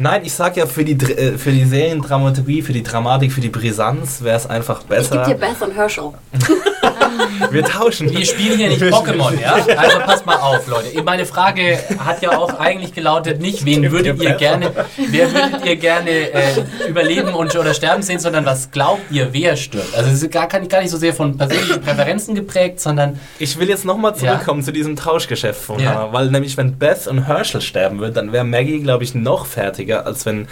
Nein, 0.00 0.22
ich 0.24 0.32
sag 0.32 0.56
ja, 0.56 0.64
für 0.64 0.82
die, 0.82 0.92
äh, 0.92 1.36
für 1.36 1.52
die 1.52 1.66
Seriendramaturgie, 1.66 2.62
für 2.62 2.72
die 2.72 2.82
Dramatik, 2.82 3.32
für 3.32 3.42
die 3.42 3.50
Brisanz 3.50 4.22
wäre 4.22 4.38
es 4.38 4.46
einfach 4.46 4.80
Ich 4.80 4.88
gebe 4.88 5.00
besser. 5.00 5.24
dir 5.24 5.34
Beth 5.34 5.60
und 5.60 5.72
Herschel. 5.76 6.12
Wir 7.50 7.64
tauschen. 7.64 8.10
Wir 8.10 8.24
spielen 8.24 8.56
hier 8.58 8.68
nicht 8.68 8.82
Pokémon, 8.82 9.38
ja? 9.40 9.54
Also 9.76 9.98
passt 10.00 10.26
mal 10.26 10.36
auf, 10.36 10.66
Leute. 10.66 11.02
Meine 11.02 11.26
Frage 11.26 11.78
hat 11.98 12.22
ja 12.22 12.36
auch 12.38 12.58
eigentlich 12.58 12.92
gelautet, 12.94 13.40
nicht 13.40 13.64
wen 13.64 13.90
würdet 13.90 14.22
ihr 14.22 14.32
gerne, 14.34 14.70
wer 14.96 15.32
würdet 15.32 15.64
ihr 15.64 15.76
gerne 15.76 16.10
äh, 16.10 16.64
überleben 16.88 17.34
und 17.34 17.54
oder 17.56 17.74
sterben 17.74 18.02
sehen, 18.02 18.18
sondern 18.20 18.44
was 18.46 18.70
glaubt 18.70 19.02
ihr, 19.10 19.28
wer 19.32 19.56
stirbt? 19.56 19.94
Also 19.96 20.10
es 20.10 20.22
ist 20.22 20.30
gar, 20.30 20.46
gar 20.48 20.58
nicht- 20.60 20.70
gar 20.70 20.80
nicht 20.80 20.90
so 20.90 20.96
sehr 20.98 21.12
von 21.14 21.36
persönlichen 21.36 21.80
Präferenzen 21.80 22.34
geprägt, 22.34 22.80
sondern 22.80 23.18
Ich 23.38 23.58
will 23.58 23.68
jetzt 23.68 23.84
nochmal 23.84 24.14
zurückkommen 24.14 24.62
zu 24.62 24.72
diesem 24.72 24.96
Tauschgeschäft 24.96 25.60
von 25.60 25.80
Ja. 25.80 25.90
Hannah, 25.90 26.12
weil 26.12 26.30
nämlich 26.30 26.56
wenn 26.56 26.76
Beth 26.78 27.06
und 27.06 27.26
Herschel 27.26 27.60
sterben 27.60 28.00
wird, 28.00 28.16
dann 28.16 28.32
wäre 28.32 28.44
Maggie, 28.44 28.80
glaube 28.80 29.04
ich, 29.04 29.14
noch 29.14 29.46
fertiger, 29.46 30.06
als 30.06 30.26
wenn 30.26 30.46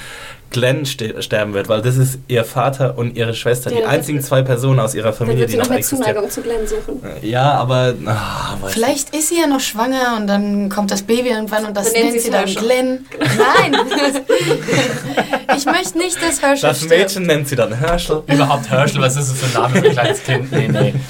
Glenn 0.50 0.86
ste 0.86 1.20
sterben 1.22 1.52
wird, 1.52 1.68
weil 1.68 1.82
das 1.82 1.96
ist 1.96 2.18
ihr 2.26 2.44
Vater 2.44 2.96
und 2.96 3.16
ihre 3.16 3.34
Schwester, 3.34 3.70
Ja, 3.70 3.78
die 3.78 3.84
einzigen 3.84 4.20
zwei 4.22 4.42
Personen 4.42 4.80
aus 4.80 4.94
ihrer 4.94 5.08
Dann 5.08 5.14
Familie, 5.14 5.40
wird 5.40 5.48
die 5.50 5.52
sie 5.52 5.58
noch 5.58 5.64
noch 5.64 5.70
mehr 5.70 5.78
existieren. 5.78 6.04
Zuneigung 6.14 6.30
zu 6.30 6.40
Glenn 6.42 6.66
suchen. 6.66 7.02
Ja, 7.22 7.52
aber 7.52 7.94
weiß 8.02 8.72
Vielleicht 8.72 9.14
ist 9.14 9.28
sie 9.28 9.40
ja 9.40 9.46
noch 9.46 9.60
schwanger 9.60 10.16
und 10.16 10.26
dann 10.26 10.68
kommt 10.70 10.90
das 10.90 11.02
Baby 11.02 11.28
irgendwann 11.30 11.66
und 11.66 11.76
das 11.76 11.92
Dann 11.92 12.02
nennt 12.02 12.12
sie 12.14 12.18
sie 12.20 12.30
dann 12.30 12.40
Herschel. 12.46 12.62
Glenn. 12.62 13.06
Nein! 13.18 13.76
ich 15.56 15.66
möchte 15.66 15.98
nicht, 15.98 16.16
dass 16.22 16.40
Herschel 16.42 16.68
Das 16.68 16.78
stirbt. 16.78 16.92
Mädchen 16.98 17.22
nennt 17.24 17.48
sie 17.48 17.56
dann 17.56 17.72
Herschel. 17.72 18.22
überhaupt 18.26 18.70
Herschel, 18.70 19.00
was 19.00 19.16
ist 19.16 19.30
das 19.30 19.38
für 19.38 19.46
ein 19.58 19.62
Name 19.62 19.80
für 19.80 19.86
ein 19.88 19.92
kleines 19.92 20.22
Kind? 20.22 20.52
Nee, 20.52 20.68
nee. 20.68 20.94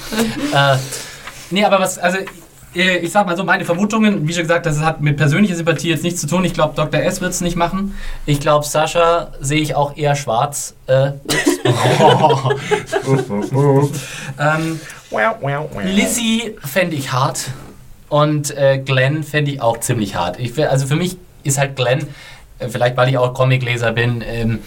Äh, 0.53 0.77
nee, 1.51 1.63
aber 1.63 1.79
was, 1.79 1.97
also 1.99 2.17
äh, 2.17 2.25
ich 2.73 3.11
sag 3.11 3.25
mal 3.25 3.35
so, 3.35 3.43
meine 3.43 3.65
Vermutungen, 3.65 4.27
wie 4.27 4.33
schon 4.33 4.43
gesagt, 4.43 4.65
das 4.65 4.79
hat 4.79 5.01
mit 5.01 5.17
persönlicher 5.17 5.55
Sympathie 5.55 5.89
jetzt 5.89 6.03
nichts 6.03 6.21
zu 6.21 6.27
tun. 6.27 6.45
Ich 6.45 6.53
glaube, 6.53 6.75
Dr. 6.75 7.01
S 7.01 7.19
wird 7.19 7.31
es 7.31 7.41
nicht 7.41 7.55
machen. 7.55 7.95
Ich 8.25 8.39
glaube, 8.39 8.65
Sascha 8.65 9.31
sehe 9.39 9.59
ich 9.59 9.75
auch 9.75 9.97
eher 9.97 10.15
schwarz. 10.15 10.75
Äh, 10.87 11.11
ähm, 14.39 14.79
Lizzie 15.83 16.55
fände 16.63 16.95
ich 16.95 17.11
hart 17.11 17.49
und 18.09 18.55
äh, 18.55 18.77
Glenn 18.77 19.23
fände 19.23 19.51
ich 19.51 19.61
auch 19.61 19.79
ziemlich 19.79 20.15
hart. 20.15 20.39
Ich, 20.39 20.57
also 20.69 20.85
für 20.85 20.95
mich 20.95 21.17
ist 21.43 21.57
halt 21.57 21.75
Glenn, 21.75 22.07
äh, 22.59 22.69
vielleicht 22.69 22.97
weil 22.97 23.09
ich 23.09 23.17
auch 23.17 23.33
Comicleser 23.33 23.91
bin, 23.91 24.23
ähm, 24.25 24.59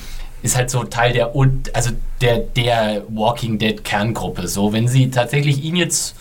ist 0.42 0.56
halt 0.56 0.70
so 0.70 0.84
Teil 0.84 1.12
der, 1.12 1.32
also 1.72 1.90
der, 2.20 2.38
der 2.38 3.02
Walking 3.08 3.58
Dead 3.58 3.84
Kerngruppe. 3.84 4.48
So, 4.48 4.72
wenn 4.72 4.88
sie 4.88 5.10
tatsächlich 5.10 5.62
ihn 5.62 5.76
jetzt. 5.76 6.16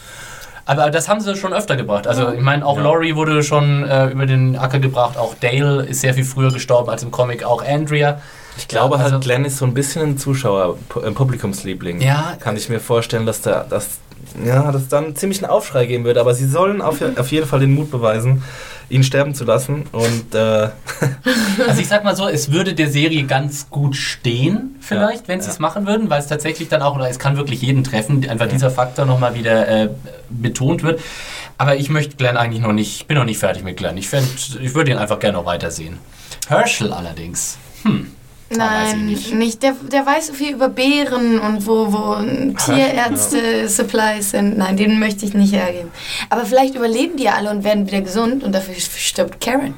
Aber 0.66 0.90
das 0.92 1.10
haben 1.10 1.20
sie 1.22 1.36
schon 1.36 1.54
öfter 1.54 1.76
gebracht. 1.76 2.08
Also 2.08 2.32
ich 2.32 2.42
meine, 2.42 2.66
auch 2.66 2.78
Ja. 2.78 2.84
Laurie 2.84 3.16
wurde 3.16 3.42
schon 3.44 3.84
äh, 3.84 4.08
über 4.08 4.26
den 4.26 4.56
Acker 4.58 4.80
gebracht, 4.80 5.18
auch 5.18 5.34
Dale 5.40 5.84
ist 5.86 6.02
sehr 6.02 6.14
viel 6.14 6.24
früher 6.26 6.52
gestorben 6.52 6.90
als 6.90 7.04
im 7.04 7.12
Comic, 7.12 7.44
auch 7.44 7.64
Andrea. 7.66 8.20
Ich 8.58 8.68
glaube 8.68 8.96
Ja, 8.98 9.02
also- 9.04 9.14
halt, 9.16 9.24
Glenn 9.24 9.46
ist 9.46 9.58
so 9.58 9.66
ein 9.66 9.74
bisschen 9.74 10.02
ein 10.04 10.18
Zuschauer, 10.18 10.78
Pu- 10.90 11.04
äh, 11.06 11.12
Publikumsliebling. 11.12 12.02
Ja. 12.02 12.34
Kann 12.40 12.56
ich 12.58 12.70
mir 12.70 12.80
vorstellen, 12.80 13.26
dass 13.26 13.42
da 13.42 13.66
dass, 13.70 14.00
ja, 14.46 14.72
dass 14.72 14.88
dann 14.88 15.16
ziemlich 15.16 15.42
einen 15.44 15.52
Aufschrei 15.52 15.86
geben 15.88 16.04
würde. 16.06 16.20
Aber 16.20 16.34
sie 16.34 16.46
sollen 16.48 16.82
auf, 16.82 16.98
auf 17.18 17.32
jeden 17.32 17.48
Fall 17.48 17.60
den 17.62 17.74
Mut 17.74 17.90
beweisen, 17.92 18.44
ihn 18.92 19.04
sterben 19.04 19.34
zu 19.34 19.46
lassen. 19.46 19.86
Und 19.92 20.36
äh, 20.36 20.70
Also 21.68 21.82
ich 21.82 21.88
sag 21.88 22.04
mal 22.04 22.16
so, 22.16 22.28
es 22.28 22.52
würde 22.52 22.74
der 22.74 22.90
Serie 22.90 23.24
ganz 23.24 23.70
gut 23.70 23.96
stehen, 23.96 24.76
vielleicht, 24.80 25.28
wenn 25.28 25.42
sie 25.42 25.50
es 25.50 25.60
machen 25.60 25.86
würden, 25.86 26.10
weil 26.10 26.20
es 26.20 26.28
tatsächlich 26.28 26.70
dann 26.70 26.82
auch, 26.82 26.96
oder 26.96 27.10
es 27.10 27.20
kann 27.20 27.38
wirklich 27.38 27.62
jeden 27.62 27.84
treffen, 27.84 28.28
einfach 28.30 28.48
dieser 28.48 28.72
Faktor 28.72 29.06
nochmal 29.06 29.36
wieder 29.36 29.68
äh, 29.68 29.90
betont 30.30 30.84
wird. 30.84 31.02
Aber 31.58 31.76
ich 31.76 31.90
möchte 31.90 32.16
Glenn 32.16 32.38
eigentlich 32.38 32.62
noch 32.62 32.74
nicht, 32.74 33.02
ich 33.02 33.08
bin 33.08 33.18
noch 33.18 33.26
nicht 33.26 33.38
fertig 33.38 33.64
mit 33.64 33.78
Glenn. 33.78 33.98
Ich, 33.98 34.12
ich 34.12 34.76
würde 34.76 34.92
ihn 34.92 34.98
einfach 34.98 35.20
gerne 35.20 35.38
noch 35.38 35.46
weitersehen. 35.46 36.00
Herschel 36.48 36.92
allerdings. 36.92 37.58
Hm. 37.84 38.12
Weiß 38.60 38.90
ich 38.90 38.94
Nein, 38.96 39.06
nicht. 39.06 39.34
nicht. 39.34 39.64
Der, 39.64 39.74
der 39.92 40.06
weiß 40.06 40.28
so 40.28 40.34
viel 40.34 40.54
über 40.54 40.70
Beeren 40.70 41.40
und 41.40 41.66
wo, 41.66 41.92
wo 41.92 42.16
Tierärzte-Supplies 42.66 44.32
sind. 44.32 44.58
Nein, 44.58 44.78
den 44.78 45.00
möchte 45.00 45.26
ich 45.26 45.34
nicht 45.34 45.54
hergeben. 45.54 45.90
Aber 46.30 46.46
vielleicht 46.46 46.76
überleben 46.76 47.18
die 47.18 47.24
ja 47.24 47.34
alle 47.36 47.50
und 47.50 47.64
werden 47.64 47.88
wieder 47.88 48.02
gesund 48.02 48.44
und 48.44 48.54
dafür 48.54 48.76
stirbt 48.78 49.40
Karen. 49.42 49.74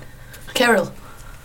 Carol 0.53 0.87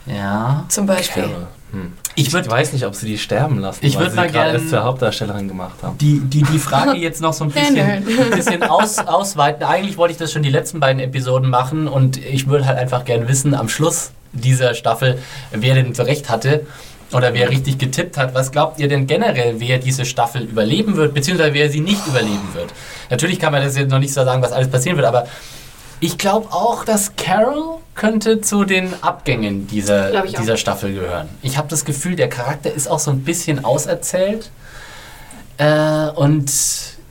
Ja. 0.07 0.65
zum 0.69 0.87
Beispiel. 0.87 1.23
Carol, 1.25 1.47
hm. 1.73 1.93
Ich 2.15 2.27
ich 2.29 2.33
würde 2.33 2.51
weiß 2.51 2.73
nicht, 2.73 2.85
ob 2.85 2.95
sie 2.97 3.07
die 3.07 3.17
sterben 3.19 3.59
lassen, 3.61 3.87
Ich 3.87 3.95
weil 3.95 4.03
würd 4.07 4.11
sie 4.11 4.17
mal 4.17 4.29
gerade 4.29 4.53
erst 4.55 4.71
zur 4.71 4.83
Hauptdarstellerin 4.83 5.47
gemacht 5.47 5.77
haben. 5.83 5.97
die, 5.99 6.19
die, 6.21 6.43
die 6.43 6.59
Frage 6.59 6.93
jetzt 6.97 7.21
noch 7.21 7.33
so 7.33 7.45
ein 7.45 7.51
bisschen, 7.51 7.75
Nerd. 7.75 8.05
bisschen 8.35 8.63
aus, 8.65 8.99
ausweiten. 8.99 9.63
Eigentlich 9.65 9.97
wollte 9.97 10.13
ich 10.13 10.19
das 10.19 10.33
schon 10.33 10.43
die 10.43 10.51
letzten 10.51 10.81
beiden 10.81 11.01
Episoden 11.01 11.49
machen 11.49 11.87
und 11.87 12.17
ich 12.17 12.49
würde 12.49 12.67
halt 12.67 12.77
einfach 12.79 13.05
gern 13.05 13.29
wissen, 13.29 13.55
am 13.55 13.69
Schluss 13.69 14.11
dieser 14.33 14.75
Staffel, 14.75 15.19
wer 15.53 15.75
denn 15.75 15.95
so 15.95 16.03
recht 16.03 16.29
hatte 16.29 16.67
oder 17.13 17.33
wer 17.35 17.51
richtig 17.51 17.79
getippt 17.79 18.17
hat. 18.19 18.35
Was 18.35 18.53
glaubt 18.53 18.79
ihr 18.81 18.89
denn 18.89 19.07
generell, 19.07 19.61
wer 19.61 19.79
diese 19.79 20.05
Staffel 20.05 20.43
überleben 20.43 20.97
wird, 20.97 21.15
beziehungsweise 21.15 21.55
wer 21.55 21.71
sie 21.71 21.81
nicht 21.81 22.07
überleben 22.07 22.49
wird? 22.55 22.73
Natürlich 23.11 23.39
kann 23.41 23.53
man 23.53 23.63
das 23.63 23.77
jetzt 23.77 23.91
noch 23.91 23.99
nicht 23.99 24.13
so 24.13 24.25
sagen, 24.25 24.43
was 24.43 24.53
alles 24.53 24.69
passieren 24.71 24.97
wird, 24.97 25.07
aber 25.07 25.27
ich 26.01 26.19
glaube 26.19 26.53
auch, 26.53 26.85
dass 26.85 27.17
Carol 27.17 27.79
könnte 27.95 28.41
zu 28.41 28.65
den 28.65 28.95
Abgängen 29.03 29.67
dieser, 29.67 30.23
dieser 30.23 30.57
Staffel 30.57 30.95
gehören. 30.95 31.29
Ich 31.43 31.59
habe 31.59 31.67
das 31.69 31.85
Gefühl, 31.85 32.15
der 32.15 32.29
Charakter 32.29 32.73
ist 32.73 32.89
auch 32.89 33.01
so 33.01 33.11
ein 33.11 33.23
bisschen 33.25 33.65
auserzählt. 33.65 34.51
Äh, 35.57 36.09
und 36.15 36.53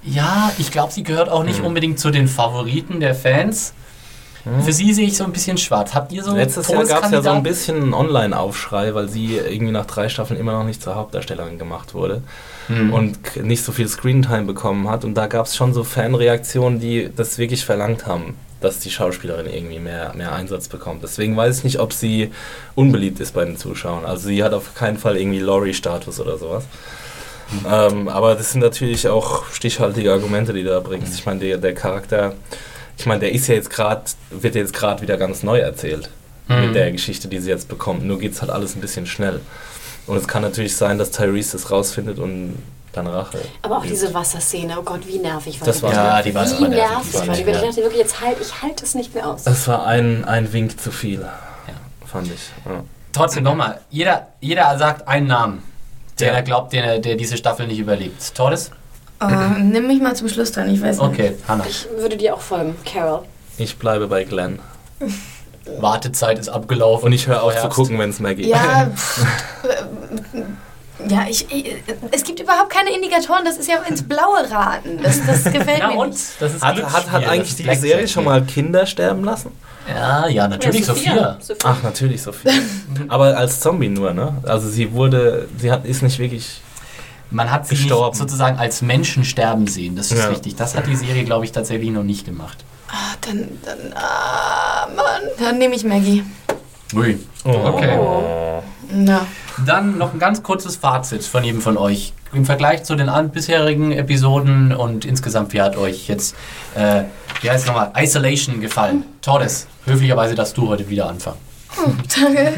ja, 0.03 0.51
ich 0.57 0.71
glaube, 0.71 0.93
sie 0.93 1.03
gehört 1.03 1.27
auch 1.27 1.43
nicht 1.43 1.59
Hm. 1.59 1.65
unbedingt 1.65 1.99
zu 1.99 2.11
den 2.11 2.29
Favoriten 2.29 3.01
der 3.01 3.13
Fans. 3.13 3.73
Für 4.63 4.73
sie 4.73 4.93
sehe 4.93 5.07
ich 5.07 5.17
so 5.17 5.23
ein 5.23 5.31
bisschen 5.31 5.57
schwarz. 5.57 5.93
Habt 5.93 6.11
ihr 6.11 6.23
so 6.23 6.35
Letztes 6.35 6.67
Jahr 6.67 6.85
gab 6.85 7.05
es 7.05 7.11
ja 7.11 7.21
so 7.21 7.29
ein 7.29 7.43
bisschen 7.43 7.81
einen 7.81 7.93
Online-Aufschrei, 7.93 8.93
weil 8.93 9.09
sie 9.09 9.37
irgendwie 9.37 9.71
nach 9.73 9.85
drei 9.85 10.09
Staffeln 10.09 10.39
immer 10.39 10.53
noch 10.53 10.63
nicht 10.63 10.81
zur 10.81 10.95
Hauptdarstellerin 10.95 11.57
gemacht 11.59 11.93
wurde 11.93 12.21
Hm. 12.67 12.93
und 12.93 13.43
nicht 13.45 13.63
so 13.63 13.71
viel 13.71 13.87
Screentime 13.87 14.43
bekommen 14.43 14.89
hat. 14.89 15.05
Und 15.05 15.13
da 15.15 15.27
gab 15.27 15.45
es 15.45 15.55
schon 15.55 15.73
so 15.73 15.83
Fanreaktionen, 15.85 16.79
die 16.81 17.09
das 17.15 17.37
wirklich 17.37 17.63
verlangt 17.63 18.05
haben, 18.05 18.35
dass 18.59 18.79
die 18.79 18.89
Schauspielerin 18.89 19.45
irgendwie 19.45 19.79
mehr, 19.79 20.13
mehr 20.15 20.33
Einsatz 20.33 20.67
bekommt. 20.67 21.01
Deswegen 21.03 21.37
weiß 21.37 21.59
ich 21.59 21.63
nicht, 21.63 21.79
ob 21.79 21.93
sie 21.93 22.31
unbeliebt 22.75 23.19
ist 23.21 23.33
bei 23.33 23.45
den 23.45 23.55
Zuschauern. 23.55 24.05
Also 24.05 24.27
sie 24.27 24.43
hat 24.43 24.53
auf 24.53 24.75
keinen 24.75 24.97
Fall 24.97 25.15
irgendwie 25.17 25.39
Laurie-Status 25.39 26.19
oder 26.19 26.37
sowas. 26.37 26.65
Ähm, 27.71 28.09
aber 28.09 28.35
das 28.35 28.51
sind 28.51 28.59
natürlich 28.61 29.07
auch 29.07 29.45
stichhaltige 29.51 30.11
Argumente, 30.11 30.51
die 30.51 30.63
du 30.63 30.69
da 30.69 30.81
bringst. 30.81 31.15
Ich 31.17 31.25
meine, 31.25 31.39
der, 31.39 31.57
der 31.57 31.73
Charakter, 31.73 32.33
ich 32.97 33.05
meine, 33.05 33.19
der 33.21 33.31
ist 33.31 33.47
ja 33.47 33.55
jetzt 33.55 33.69
gerade, 33.69 34.03
wird 34.31 34.55
jetzt 34.55 34.73
gerade 34.73 35.01
wieder 35.01 35.17
ganz 35.17 35.43
neu 35.43 35.59
erzählt 35.59 36.09
Hm. 36.47 36.67
mit 36.67 36.75
der 36.75 36.91
Geschichte, 36.91 37.27
die 37.27 37.39
sie 37.39 37.49
jetzt 37.49 37.67
bekommt. 37.67 38.05
Nur 38.05 38.19
geht 38.19 38.31
es 38.33 38.41
halt 38.41 38.49
alles 38.51 38.75
ein 38.75 38.79
bisschen 38.81 39.05
schnell. 39.05 39.41
Und 40.07 40.15
es 40.15 40.27
kann 40.29 40.41
natürlich 40.41 40.75
sein, 40.77 40.97
dass 40.97 41.11
Tyrese 41.11 41.53
das 41.57 41.69
rausfindet 41.71 42.19
und 42.19 42.57
dann 42.93 43.05
Rache. 43.05 43.39
Aber 43.63 43.77
auch 43.79 43.81
übt. 43.83 43.89
diese 43.93 44.13
Wasserszene, 44.13 44.79
oh 44.79 44.81
Gott, 44.81 45.05
wie 45.05 45.19
nervig 45.19 45.59
war 45.59 45.65
Das 45.67 45.77
die. 45.77 45.83
war- 45.83 45.93
Ja, 45.93 46.21
die 46.21 46.33
war 46.33 46.45
wie 46.45 46.67
nervig. 46.69 46.69
nervig 46.69 47.13
war 47.27 47.35
die. 47.35 47.41
Ich 47.41 47.47
ja. 47.47 47.61
dachte 47.61 47.75
wirklich, 47.77 47.97
jetzt 48.01 48.21
halt, 48.21 48.37
ich 48.41 48.61
halte 48.61 48.85
es 48.85 48.95
nicht 48.95 49.13
mehr 49.13 49.27
aus. 49.27 49.43
Das 49.43 49.67
war 49.67 49.85
ein, 49.85 50.23
ein 50.23 50.51
Wink 50.53 50.79
zu 50.79 50.89
viel, 50.91 51.25
fand 52.05 52.27
ich. 52.27 52.39
Ja. 52.65 52.83
Trotzdem 53.11 53.43
nochmal, 53.43 53.81
jeder, 53.89 54.27
jeder 54.39 54.77
sagt 54.77 55.05
einen 55.07 55.27
Namen, 55.27 55.63
der 56.19 56.29
Ja. 56.29 56.33
er 56.35 56.43
glaubt, 56.43 56.71
der, 56.71 56.99
der 56.99 57.15
diese 57.15 57.35
Staffel 57.35 57.67
nicht 57.67 57.79
überlebt. 57.79 58.33
Torres? 58.35 58.71
Oh, 59.19 59.27
nimm 59.59 59.87
mich 59.87 60.01
mal 60.01 60.15
zum 60.15 60.29
Schluss 60.29 60.51
dran, 60.51 60.69
ich 60.73 60.81
weiß 60.81 60.97
nicht. 60.97 61.07
Okay, 61.07 61.33
Hannah. 61.47 61.65
Ich 61.67 61.87
würde 61.97 62.17
dir 62.17 62.33
auch 62.35 62.41
folgen, 62.41 62.75
Carol. 62.85 63.23
Ich 63.57 63.77
bleibe 63.77 64.07
bei 64.07 64.23
Glenn. 64.23 64.59
Wartezeit 65.79 66.39
ist 66.39 66.49
abgelaufen. 66.49 67.07
Und 67.07 67.11
ich 67.13 67.27
höre 67.27 67.43
auf 67.43 67.59
zu 67.59 67.67
gucken, 67.69 67.99
wenn 67.99 68.09
es 68.09 68.19
Maggie 68.19 68.47
Ja, 68.47 68.89
pff, 68.95 69.25
Ja, 71.09 71.25
ich, 71.29 71.45
ich, 71.51 71.75
es 72.11 72.23
gibt 72.23 72.39
überhaupt 72.39 72.69
keine 72.69 72.91
Indikatoren, 72.95 73.43
das 73.43 73.57
ist 73.57 73.67
ja 73.67 73.77
ins 73.83 74.01
Blaue 74.07 74.49
raten. 74.49 74.99
Das, 75.03 75.19
das 75.25 75.43
gefällt 75.51 75.79
Na 75.79 75.89
mir 75.89 75.97
und? 75.97 76.09
nicht. 76.11 76.23
Das 76.39 76.53
ist 76.55 76.63
Hat, 76.63 76.77
hat, 76.81 77.11
hat 77.11 77.23
das 77.23 77.29
eigentlich 77.29 77.55
die 77.55 77.63
Blackjack 77.63 77.81
Serie 77.81 78.07
schon 78.07 78.23
hier. 78.23 78.31
mal 78.31 78.41
Kinder 78.45 78.85
sterben 78.85 79.23
lassen? 79.23 79.51
Ja, 79.89 80.27
ja, 80.27 80.47
natürlich, 80.47 80.85
Sophia. 80.85 81.37
Sophia. 81.39 81.55
Ach, 81.63 81.83
natürlich 81.83 82.21
Sophia. 82.21 82.51
Aber 83.07 83.37
als 83.37 83.59
Zombie 83.59 83.89
nur, 83.89 84.13
ne? 84.13 84.35
Also 84.43 84.67
sie 84.69 84.91
wurde, 84.93 85.47
sie 85.57 85.71
hat, 85.71 85.85
ist 85.85 86.01
nicht 86.01 86.19
wirklich... 86.19 86.61
Man 87.29 87.51
hat 87.51 87.67
sie 87.67 87.75
Gestorben. 87.75 88.09
nicht 88.09 88.17
sozusagen 88.17 88.57
als 88.57 88.81
Menschen 88.81 89.23
sterben 89.25 89.67
sehen, 89.67 89.95
das 89.95 90.11
ist 90.11 90.19
Ja. 90.23 90.29
richtig. 90.29 90.55
Das 90.55 90.75
hat 90.75 90.87
die 90.87 90.95
Serie, 90.95 91.23
glaube 91.25 91.45
ich, 91.45 91.51
tatsächlich 91.51 91.89
noch 91.91 92.03
nicht 92.03 92.25
gemacht. 92.25 92.63
Ah, 92.89 93.15
dann, 93.21 93.49
dann, 93.65 93.93
ah, 93.95 94.87
Mann, 94.95 95.21
dann 95.39 95.57
nehme 95.57 95.75
ich 95.75 95.83
Maggie. 95.83 96.23
Ui. 96.95 97.19
Okay. 97.43 97.97
Na, 98.89 99.25
Dann 99.65 99.97
noch 99.97 100.13
ein 100.13 100.19
ganz 100.19 100.41
kurzes 100.43 100.77
Fazit 100.77 101.23
von 101.23 101.43
jedem 101.43 101.61
von 101.61 101.77
euch. 101.77 102.13
Im 102.33 102.45
Vergleich 102.45 102.83
zu 102.83 102.95
den 102.95 103.09
bisherigen 103.31 103.91
Episoden 103.91 104.73
und 104.73 105.03
insgesamt, 105.03 105.51
wie 105.53 105.61
hat 105.61 105.75
euch 105.77 106.07
jetzt, 106.07 106.35
äh, 106.75 107.03
wie 107.41 107.49
heißt 107.49 107.61
es 107.63 107.67
nochmal, 107.67 107.91
Isolation 107.97 108.61
gefallen? 108.61 109.03
Tordes, 109.21 109.67
höflicherweise 109.85 110.35
darfst 110.35 110.55
du 110.57 110.67
heute 110.69 110.87
wieder 110.89 111.09
anfangen. 111.09 111.37
Danke. 112.19 112.53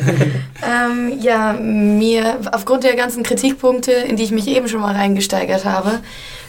ähm, 0.64 1.20
ja, 1.20 1.54
mir, 1.54 2.40
aufgrund 2.52 2.84
der 2.84 2.96
ganzen 2.96 3.24
Kritikpunkte, 3.24 3.92
in 3.92 4.16
die 4.16 4.24
ich 4.24 4.32
mich 4.32 4.48
eben 4.48 4.68
schon 4.68 4.82
mal 4.82 4.96
reingesteigert 4.96 5.66
habe, 5.66 6.00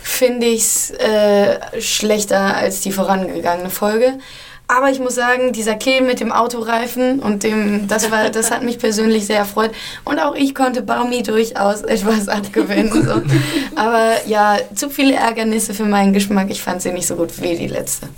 finde 0.02 0.46
ich 0.46 0.62
es 0.62 0.90
äh, 0.92 1.80
schlechter 1.80 2.56
als 2.56 2.80
die 2.80 2.92
vorangegangene 2.92 3.70
Folge. 3.70 4.14
Aber 4.70 4.88
ich 4.88 5.00
muss 5.00 5.16
sagen, 5.16 5.52
dieser 5.52 5.74
Kill 5.74 6.00
mit 6.00 6.20
dem 6.20 6.30
Autoreifen 6.30 7.18
und 7.18 7.42
dem, 7.42 7.88
das 7.88 8.12
war, 8.12 8.30
das 8.30 8.52
hat 8.52 8.62
mich 8.62 8.78
persönlich 8.78 9.26
sehr 9.26 9.38
erfreut. 9.38 9.72
Und 10.04 10.20
auch 10.20 10.36
ich 10.36 10.54
konnte 10.54 10.82
Baumi 10.82 11.24
durchaus 11.24 11.82
etwas 11.82 12.28
abgewinnen. 12.28 12.92
So. 13.04 13.20
Aber 13.74 14.12
ja, 14.26 14.58
zu 14.76 14.88
viele 14.88 15.14
Ärgernisse 15.14 15.74
für 15.74 15.86
meinen 15.86 16.12
Geschmack. 16.12 16.50
Ich 16.50 16.62
fand 16.62 16.82
sie 16.82 16.92
nicht 16.92 17.08
so 17.08 17.16
gut 17.16 17.42
wie 17.42 17.56
die 17.56 17.66
letzte. 17.66 18.08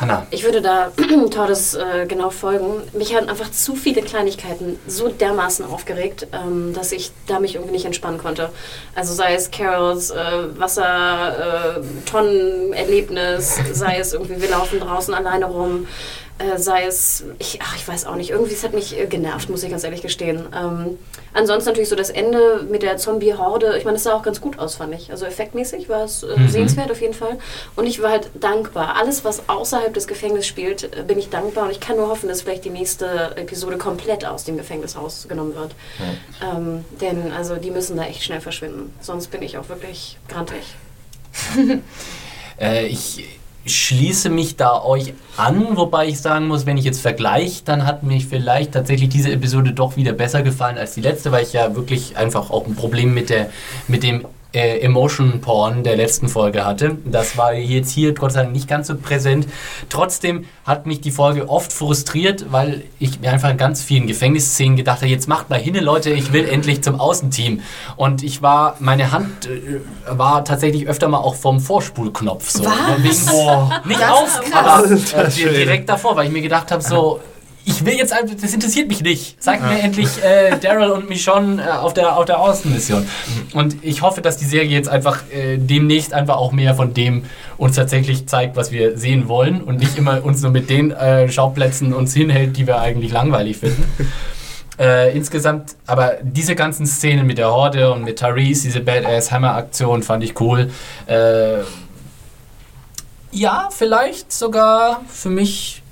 Hanna. 0.00 0.26
Ich 0.30 0.44
würde 0.44 0.62
da 0.62 0.92
Tordes 1.30 1.74
äh, 1.74 2.06
genau 2.06 2.30
folgen. 2.30 2.82
Mich 2.92 3.14
haben 3.14 3.28
einfach 3.28 3.50
zu 3.50 3.76
viele 3.76 4.00
Kleinigkeiten 4.02 4.78
so 4.86 5.08
dermaßen 5.08 5.66
aufgeregt, 5.66 6.26
ähm, 6.32 6.72
dass 6.72 6.92
ich 6.92 7.12
da 7.26 7.38
mich 7.38 7.56
irgendwie 7.56 7.74
nicht 7.74 7.84
entspannen 7.84 8.16
konnte. 8.18 8.48
Also 8.94 9.12
sei 9.12 9.34
es 9.34 9.50
Carols 9.50 10.08
äh, 10.10 10.58
Wassertonnenerlebnis, 10.58 13.58
sei 13.72 13.98
es 13.98 14.14
irgendwie 14.14 14.40
wir 14.40 14.48
laufen 14.50 14.80
draußen 14.80 15.12
alleine 15.12 15.44
rum, 15.46 15.86
äh, 16.40 16.58
sei 16.58 16.84
es, 16.86 17.22
ich, 17.38 17.60
ach, 17.62 17.76
ich 17.76 17.86
weiß 17.86 18.06
auch 18.06 18.16
nicht, 18.16 18.30
irgendwie 18.30 18.52
es 18.54 18.64
hat 18.64 18.72
mich 18.72 18.98
äh, 18.98 19.06
genervt, 19.06 19.48
muss 19.50 19.62
ich 19.62 19.70
ganz 19.70 19.84
ehrlich 19.84 20.02
gestehen. 20.02 20.46
Ähm, 20.56 20.98
ansonsten 21.34 21.68
natürlich 21.70 21.88
so 21.88 21.96
das 21.96 22.10
Ende 22.10 22.64
mit 22.70 22.82
der 22.82 22.96
Zombie-Horde, 22.96 23.76
ich 23.78 23.84
meine, 23.84 23.96
das 23.96 24.04
sah 24.04 24.14
auch 24.14 24.22
ganz 24.22 24.40
gut 24.40 24.58
aus, 24.58 24.74
fand 24.76 24.94
ich. 24.94 25.10
Also 25.10 25.26
effektmäßig 25.26 25.88
war 25.88 26.04
es 26.04 26.22
äh, 26.22 26.36
Mhm. 26.38 26.48
sehenswert 26.48 26.90
auf 26.90 27.00
jeden 27.00 27.14
Fall. 27.14 27.38
Und 27.76 27.86
ich 27.86 28.02
war 28.02 28.10
halt 28.10 28.30
dankbar. 28.34 28.96
Alles, 28.96 29.24
was 29.24 29.48
außerhalb 29.48 29.92
des 29.94 30.06
Gefängnisses 30.08 30.46
spielt, 30.46 30.96
äh, 30.96 31.02
bin 31.02 31.18
ich 31.18 31.28
dankbar. 31.30 31.64
Und 31.64 31.70
ich 31.70 31.80
kann 31.80 31.96
nur 31.96 32.08
hoffen, 32.08 32.28
dass 32.28 32.42
vielleicht 32.42 32.64
die 32.64 32.70
nächste 32.70 33.36
Episode 33.36 33.76
komplett 33.78 34.24
aus 34.24 34.44
dem 34.44 34.56
Gefängnis 34.56 34.96
rausgenommen 34.96 35.54
wird. 35.54 35.72
Ähm, 36.42 36.84
denn 37.00 37.32
also 37.32 37.56
die 37.56 37.70
müssen 37.70 37.96
da 37.96 38.04
echt 38.04 38.22
schnell 38.24 38.40
verschwinden. 38.40 38.92
Sonst 39.00 39.28
bin 39.30 39.42
ich 39.42 39.58
auch 39.58 39.68
wirklich 39.68 40.18
grantig. 40.28 40.62
Ich 42.88 43.24
schließe 43.66 44.30
mich 44.30 44.56
da 44.56 44.82
euch 44.82 45.12
an, 45.36 45.76
wobei 45.76 46.08
ich 46.08 46.20
sagen 46.20 46.48
muss, 46.48 46.66
wenn 46.66 46.76
ich 46.76 46.84
jetzt 46.84 47.00
vergleiche, 47.00 47.62
dann 47.64 47.86
hat 47.86 48.02
mir 48.02 48.20
vielleicht 48.20 48.72
tatsächlich 48.72 49.10
diese 49.10 49.30
Episode 49.30 49.72
doch 49.72 49.96
wieder 49.96 50.12
besser 50.12 50.42
gefallen 50.42 50.78
als 50.78 50.94
die 50.94 51.00
letzte, 51.00 51.30
weil 51.32 51.42
ich 51.42 51.52
ja 51.52 51.74
wirklich 51.74 52.16
einfach 52.16 52.50
auch 52.50 52.66
ein 52.66 52.74
Problem 52.74 53.12
mit, 53.14 53.30
der, 53.30 53.50
mit 53.86 54.02
dem 54.02 54.24
äh, 54.52 54.78
Emotion 54.80 55.40
Porn 55.40 55.84
der 55.84 55.96
letzten 55.96 56.28
Folge 56.28 56.64
hatte. 56.64 56.98
Das 57.04 57.36
war 57.36 57.54
jetzt 57.54 57.90
hier 57.90 58.14
Gott 58.14 58.32
sei 58.32 58.42
Dank 58.42 58.52
nicht 58.52 58.68
ganz 58.68 58.88
so 58.88 58.96
präsent. 58.96 59.46
Trotzdem 59.88 60.46
hat 60.64 60.86
mich 60.86 61.00
die 61.00 61.10
Folge 61.10 61.48
oft 61.48 61.72
frustriert, 61.72 62.46
weil 62.50 62.82
ich 62.98 63.20
mir 63.20 63.30
einfach 63.32 63.50
in 63.50 63.56
ganz 63.56 63.82
vielen 63.82 64.06
Gefängnisszenen 64.06 64.76
gedacht 64.76 64.98
habe, 64.98 65.08
jetzt 65.08 65.28
macht 65.28 65.50
mal 65.50 65.58
hin, 65.58 65.74
Leute, 65.76 66.10
ich 66.10 66.32
will 66.32 66.48
endlich 66.48 66.82
zum 66.82 67.00
Außenteam. 67.00 67.60
Und 67.96 68.22
ich 68.22 68.42
war, 68.42 68.76
meine 68.80 69.12
Hand 69.12 69.46
äh, 69.46 69.80
war 70.08 70.44
tatsächlich 70.44 70.88
öfter 70.88 71.08
mal 71.08 71.18
auch 71.18 71.34
vom 71.34 71.60
Vorspulknopf. 71.60 72.50
So. 72.50 72.64
Was? 72.64 73.02
Wegen, 73.02 73.26
boah, 73.26 73.82
nicht 73.84 74.00
Das 74.00 74.10
auf, 74.10 74.40
aber 74.52 74.90
äh, 74.90 75.30
direkt 75.30 75.88
davor, 75.88 76.16
weil 76.16 76.26
ich 76.26 76.32
mir 76.32 76.42
gedacht 76.42 76.70
habe, 76.70 76.82
so, 76.82 77.20
ich 77.64 77.84
will 77.84 77.94
jetzt 77.94 78.12
einfach, 78.12 78.34
das 78.40 78.54
interessiert 78.54 78.88
mich 78.88 79.02
nicht. 79.02 79.42
Zeig 79.42 79.62
mir 79.62 79.78
endlich 79.80 80.22
äh, 80.22 80.56
Daryl 80.58 80.90
und 80.90 81.08
Michonne 81.08 81.62
äh, 81.62 81.70
auf, 81.70 81.94
der, 81.94 82.16
auf 82.16 82.24
der 82.24 82.40
Außenmission. 82.40 83.06
Und 83.54 83.76
ich 83.82 84.02
hoffe, 84.02 84.22
dass 84.22 84.36
die 84.36 84.44
Serie 84.44 84.70
jetzt 84.70 84.88
einfach 84.88 85.22
äh, 85.30 85.58
demnächst 85.58 86.12
einfach 86.12 86.36
auch 86.36 86.52
mehr 86.52 86.74
von 86.74 86.94
dem 86.94 87.24
uns 87.58 87.76
tatsächlich 87.76 88.26
zeigt, 88.26 88.56
was 88.56 88.72
wir 88.72 88.96
sehen 88.96 89.28
wollen 89.28 89.60
und 89.62 89.78
nicht 89.78 89.98
immer 89.98 90.24
uns 90.24 90.42
nur 90.42 90.50
mit 90.50 90.70
den 90.70 90.90
äh, 90.90 91.30
Schauplätzen 91.30 91.92
uns 91.92 92.14
hinhält, 92.14 92.56
die 92.56 92.66
wir 92.66 92.80
eigentlich 92.80 93.12
langweilig 93.12 93.58
finden. 93.58 93.84
Äh, 94.78 95.14
insgesamt, 95.14 95.76
aber 95.86 96.14
diese 96.22 96.54
ganzen 96.54 96.86
Szenen 96.86 97.26
mit 97.26 97.36
der 97.36 97.52
Horde 97.52 97.92
und 97.92 98.02
mit 98.02 98.20
Therese, 98.20 98.62
diese 98.62 98.80
Badass 98.80 99.30
Hammer 99.30 99.54
Aktion 99.54 100.02
fand 100.02 100.24
ich 100.24 100.40
cool. 100.40 100.70
Äh, 101.06 101.58
ja, 103.30 103.68
vielleicht 103.70 104.32
sogar 104.32 105.02
für 105.06 105.28
mich 105.28 105.82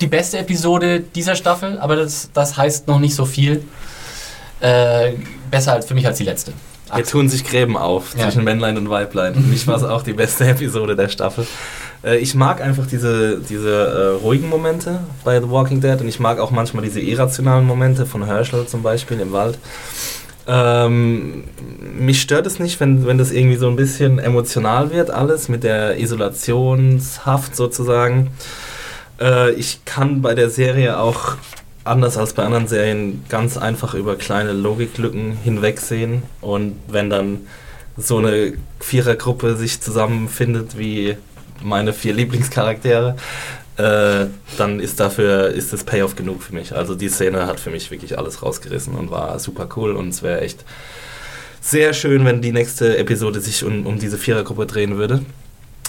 die 0.00 0.06
beste 0.06 0.38
Episode 0.38 1.00
dieser 1.00 1.36
Staffel, 1.36 1.78
aber 1.78 1.96
das, 1.96 2.30
das 2.34 2.56
heißt 2.56 2.86
noch 2.88 2.98
nicht 2.98 3.14
so 3.14 3.24
viel. 3.24 3.62
Äh, 4.60 5.12
besser 5.50 5.74
als 5.74 5.86
für 5.86 5.94
mich 5.94 6.06
als 6.06 6.18
die 6.18 6.24
letzte. 6.24 6.52
Hier 6.94 7.04
tun 7.04 7.28
sich 7.28 7.44
Gräben 7.44 7.76
auf 7.76 8.14
Ja. 8.16 8.24
zwischen 8.24 8.44
Männlein 8.44 8.78
und 8.78 8.88
Weiblein. 8.88 9.34
Für 9.34 9.40
mich 9.40 9.66
war 9.66 9.76
es 9.76 9.82
auch 9.82 10.02
die 10.02 10.12
beste 10.12 10.44
Episode 10.48 10.96
der 10.96 11.08
Staffel. 11.08 11.46
Äh, 12.04 12.18
ich 12.18 12.34
mag 12.34 12.60
einfach 12.62 12.86
diese, 12.86 13.38
diese 13.40 13.70
äh, 14.18 14.22
ruhigen 14.22 14.48
Momente 14.48 15.00
bei 15.24 15.40
The 15.40 15.50
Walking 15.50 15.80
Dead 15.80 16.00
und 16.00 16.08
ich 16.08 16.20
mag 16.20 16.38
auch 16.38 16.50
manchmal 16.52 16.84
diese 16.84 17.00
irrationalen 17.00 17.66
Momente 17.66 18.06
von 18.06 18.24
Herschel 18.24 18.66
zum 18.66 18.82
Beispiel 18.82 19.20
im 19.20 19.32
Wald. 19.32 19.58
Ähm, 20.48 21.44
mich 21.98 22.22
stört 22.22 22.46
es 22.46 22.60
nicht, 22.60 22.78
wenn, 22.78 23.04
wenn 23.04 23.18
das 23.18 23.32
irgendwie 23.32 23.56
so 23.56 23.66
ein 23.68 23.74
bisschen 23.76 24.18
emotional 24.20 24.92
wird, 24.92 25.10
alles 25.10 25.48
mit 25.48 25.64
der 25.64 25.98
Isolationshaft 25.98 27.56
sozusagen. 27.56 28.30
Äh, 29.20 29.52
ich 29.52 29.84
kann 29.84 30.22
bei 30.22 30.34
der 30.34 30.50
Serie 30.50 30.98
auch 30.98 31.36
anders 31.84 32.16
als 32.16 32.32
bei 32.32 32.42
anderen 32.42 32.66
Serien 32.66 33.24
ganz 33.28 33.56
einfach 33.56 33.94
über 33.94 34.16
kleine 34.16 34.52
Logiklücken 34.52 35.36
hinwegsehen 35.36 36.22
und 36.40 36.76
wenn 36.88 37.10
dann 37.10 37.46
so 37.96 38.18
eine 38.18 38.54
Vierergruppe 38.80 39.56
sich 39.56 39.80
zusammenfindet 39.80 40.76
wie 40.76 41.16
meine 41.62 41.92
vier 41.92 42.12
Lieblingscharaktere, 42.12 43.16
äh, 43.76 44.26
dann 44.58 44.80
ist 44.80 45.00
dafür 45.00 45.48
ist 45.48 45.72
das 45.72 45.84
Payoff 45.84 46.16
genug 46.16 46.42
für 46.42 46.54
mich. 46.54 46.74
Also 46.74 46.94
die 46.94 47.08
Szene 47.08 47.46
hat 47.46 47.60
für 47.60 47.70
mich 47.70 47.90
wirklich 47.90 48.18
alles 48.18 48.42
rausgerissen 48.42 48.94
und 48.94 49.10
war 49.10 49.38
super 49.38 49.68
cool 49.76 49.92
und 49.92 50.08
es 50.08 50.22
wäre 50.22 50.40
echt 50.40 50.64
sehr 51.60 51.94
schön, 51.94 52.24
wenn 52.24 52.42
die 52.42 52.52
nächste 52.52 52.96
Episode 52.98 53.40
sich 53.40 53.64
um, 53.64 53.86
um 53.86 53.98
diese 53.98 54.18
Vierergruppe 54.18 54.66
drehen 54.66 54.96
würde. 54.98 55.22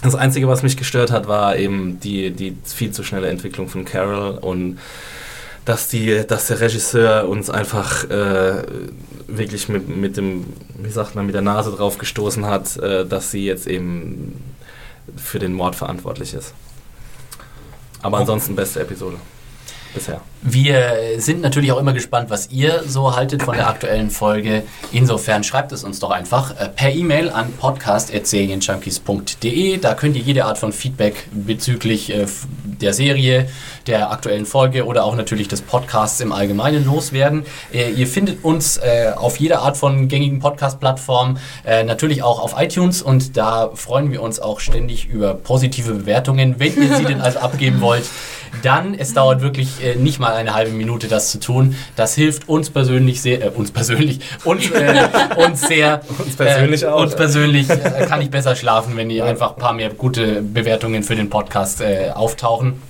Das 0.03 0.15
Einzige, 0.15 0.48
was 0.48 0.64
mich 0.64 0.78
gestört 0.78 1.11
hat, 1.11 1.28
war 1.28 1.57
eben 1.57 1.99
die, 1.99 2.32
die 2.32 2.56
viel 2.64 2.91
zu 2.91 3.03
schnelle 3.03 3.28
Entwicklung 3.30 3.68
von 3.68 3.84
Carol 3.84 4.38
und 4.38 4.78
dass, 5.65 5.90
die, 5.90 6.24
dass 6.26 6.48
der 6.48 6.61
Regisseur 6.61 7.28
uns 7.28 7.49
einfach 7.49 8.10
äh, 8.10 8.64
wirklich 9.28 9.68
mit, 9.69 9.90
mit 9.90 10.15
dem, 10.15 10.45
wie 10.82 10.91
sagt 10.91 11.15
man, 11.15 11.26
mit 11.26 11.36
der 11.36 11.41
Nase 11.41 11.72
drauf 11.72 11.98
gestoßen 11.98 12.45
hat, 12.45 12.78
äh, 12.78 13.06
dass 13.06 13.32
sie 13.32 13.45
jetzt 13.45 13.68
eben 13.68 14.41
für 15.15 15.40
den 15.40 15.53
Mord 15.53 15.76
verantwortlich 15.76 16.34
ist. 16.34 16.53
Aber 18.02 18.19
ansonsten 18.19 18.56
beste 18.56 18.80
Episode 18.80 19.18
bisher. 19.98 20.22
Wir 20.41 21.15
sind 21.18 21.41
natürlich 21.41 21.72
auch 21.72 21.80
immer 21.80 21.94
gespannt, 21.94 22.30
was 22.30 22.52
ihr 22.52 22.84
so 22.88 23.15
haltet 23.15 23.41
von 23.44 23.56
der 23.56 23.68
aktuellen 23.68 24.11
Folge. 24.11 24.64
Insofern 24.91 25.44
schreibt 25.44 25.72
es 25.72 25.84
uns 25.84 25.99
doch 25.99 26.11
einfach 26.11 26.52
äh, 26.60 26.69
per 26.69 26.94
E-Mail 26.94 27.30
an 27.30 27.52
podcast.serienjunkies.de. 27.53 29.78
Da 29.78 29.94
könnt 29.95 30.15
ihr 30.15 30.22
jede 30.22 30.45
Art 30.45 30.57
von 30.57 30.72
Feedback 30.72 31.28
bezüglich 31.32 32.14
äh, 32.14 32.28
der 32.64 32.94
Serie, 32.94 33.49
der 33.88 34.11
aktuellen 34.11 34.45
Folge 34.45 34.85
oder 34.85 35.03
auch 35.03 35.15
natürlich 35.15 35.47
des 35.47 35.61
Podcasts 35.61 36.19
im 36.19 36.31
Allgemeinen 36.31 36.85
loswerden. 36.85 37.43
Äh, 37.73 37.91
ihr 37.91 38.07
findet 38.07 38.43
uns 38.43 38.77
äh, 38.77 39.11
auf 39.15 39.38
jeder 39.38 39.61
Art 39.61 39.77
von 39.77 40.07
gängigen 40.07 40.39
Podcast-Plattformen, 40.39 41.39
äh, 41.65 41.84
natürlich 41.84 42.23
auch 42.23 42.41
auf 42.41 42.55
iTunes 42.59 43.01
und 43.01 43.38
da 43.38 43.72
freuen 43.73 44.11
wir 44.11 44.22
uns 44.22 44.39
auch 44.39 44.59
ständig 44.59 45.07
über 45.07 45.34
positive 45.34 45.93
Bewertungen. 45.93 46.55
Wenn 46.59 46.81
ihr 46.81 46.95
sie 46.95 47.05
denn 47.05 47.22
also 47.22 47.39
abgeben 47.39 47.81
wollt, 47.81 48.03
dann, 48.64 48.93
es 48.93 49.14
dauert 49.14 49.41
wirklich 49.41 49.84
äh, 49.84 49.95
nicht 49.95 50.19
mal 50.19 50.34
eine 50.34 50.53
halbe 50.53 50.72
Minute, 50.72 51.07
das 51.07 51.31
zu 51.31 51.39
tun. 51.39 51.76
Das 51.95 52.15
hilft 52.15 52.49
uns 52.49 52.69
persönlich 52.69 53.22
sehr, 53.22 53.43
äh, 53.43 53.49
uns 53.49 53.72
persönlich, 53.72 54.19
uns, 54.43 54.69
äh, 54.72 55.07
uns 55.38 55.61
sehr. 55.61 56.01
Uns 56.18 56.35
persönlich 56.35 56.85
auch. 56.85 57.01
Uns 57.01 57.15
persönlich 57.15 57.68
kann 57.68 58.22
ich 58.22 58.30
besser 58.30 58.55
schlafen, 58.55 58.97
wenn 58.97 59.09
die 59.09 59.22
einfach 59.22 59.51
ein 59.51 59.59
paar 59.59 59.73
mehr 59.73 59.89
gute 59.89 60.41
Bewertungen 60.41 61.03
für 61.03 61.15
den 61.15 61.30
Podcast 61.30 61.84
auftauchen. 62.14 62.81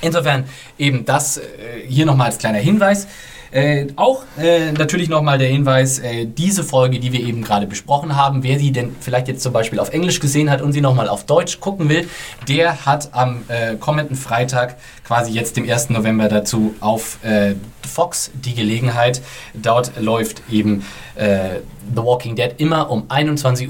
Insofern 0.00 0.44
eben 0.78 1.04
das 1.04 1.38
äh, 1.38 1.42
hier 1.86 2.06
nochmal 2.06 2.28
als 2.28 2.38
kleiner 2.38 2.58
Hinweis. 2.58 3.06
Äh, 3.52 3.88
auch 3.96 4.22
äh, 4.40 4.70
natürlich 4.70 5.08
nochmal 5.08 5.36
der 5.38 5.48
Hinweis, 5.48 5.98
äh, 5.98 6.24
diese 6.24 6.62
Folge, 6.62 7.00
die 7.00 7.12
wir 7.12 7.20
eben 7.20 7.42
gerade 7.42 7.66
besprochen 7.66 8.14
haben, 8.14 8.44
wer 8.44 8.60
sie 8.60 8.70
denn 8.70 8.94
vielleicht 9.00 9.26
jetzt 9.26 9.42
zum 9.42 9.52
Beispiel 9.52 9.80
auf 9.80 9.92
Englisch 9.92 10.20
gesehen 10.20 10.50
hat 10.50 10.62
und 10.62 10.72
sie 10.72 10.80
nochmal 10.80 11.08
auf 11.08 11.26
Deutsch 11.26 11.58
gucken 11.58 11.88
will, 11.88 12.08
der 12.46 12.86
hat 12.86 13.12
am 13.12 13.42
äh, 13.48 13.74
kommenden 13.74 14.14
Freitag, 14.14 14.76
quasi 15.04 15.32
jetzt 15.32 15.56
dem 15.56 15.68
1. 15.68 15.90
November 15.90 16.28
dazu 16.28 16.76
auf 16.78 17.18
äh, 17.24 17.54
Fox 17.88 18.30
die 18.34 18.54
Gelegenheit. 18.54 19.20
Dort 19.52 19.98
läuft 19.98 20.42
eben 20.48 20.84
äh, 21.16 21.58
The 21.92 22.02
Walking 22.02 22.36
Dead 22.36 22.54
immer 22.58 22.88
um 22.88 23.08
21.45 23.08 23.68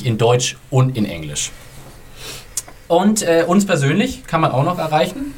Uhr 0.00 0.06
in 0.06 0.16
Deutsch 0.16 0.56
und 0.70 0.96
in 0.96 1.04
Englisch. 1.04 1.50
Und 2.88 3.22
äh, 3.22 3.44
uns 3.46 3.66
persönlich 3.66 4.26
kann 4.26 4.40
man 4.40 4.52
auch 4.52 4.64
noch 4.64 4.78
erreichen. 4.78 5.34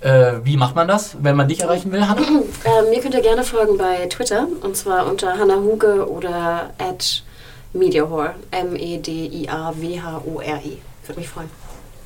Äh, 0.00 0.34
wie 0.44 0.56
macht 0.56 0.74
man 0.76 0.86
das, 0.86 1.16
wenn 1.22 1.36
man 1.36 1.48
dich 1.48 1.60
erreichen 1.60 1.90
will, 1.92 2.06
Hannah? 2.06 2.22
Ähm, 2.64 2.90
mir 2.90 3.00
könnt 3.00 3.14
ihr 3.14 3.20
gerne 3.22 3.44
folgen 3.44 3.78
bei 3.78 4.06
Twitter 4.06 4.46
und 4.62 4.76
zwar 4.76 5.06
unter 5.06 5.38
Hannah 5.38 5.56
Huge 5.56 6.08
oder 6.10 6.70
at 6.78 7.22
Mediahore. 7.72 8.34
M-E-D-I-A-W-H-O-R-E. 8.50 9.58
Würde 11.06 11.20
mich 11.20 11.28
freuen. 11.28 11.48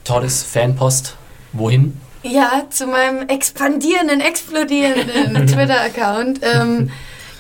Tolles 0.05 0.43
Fanpost. 0.43 1.17
Wohin? 1.53 2.01
Ja, 2.23 2.65
zu 2.71 2.87
meinem 2.87 3.29
expandierenden, 3.29 4.21
explodierenden 4.21 5.47
Twitter-Account. 5.49 6.41
Ähm, 6.43 6.91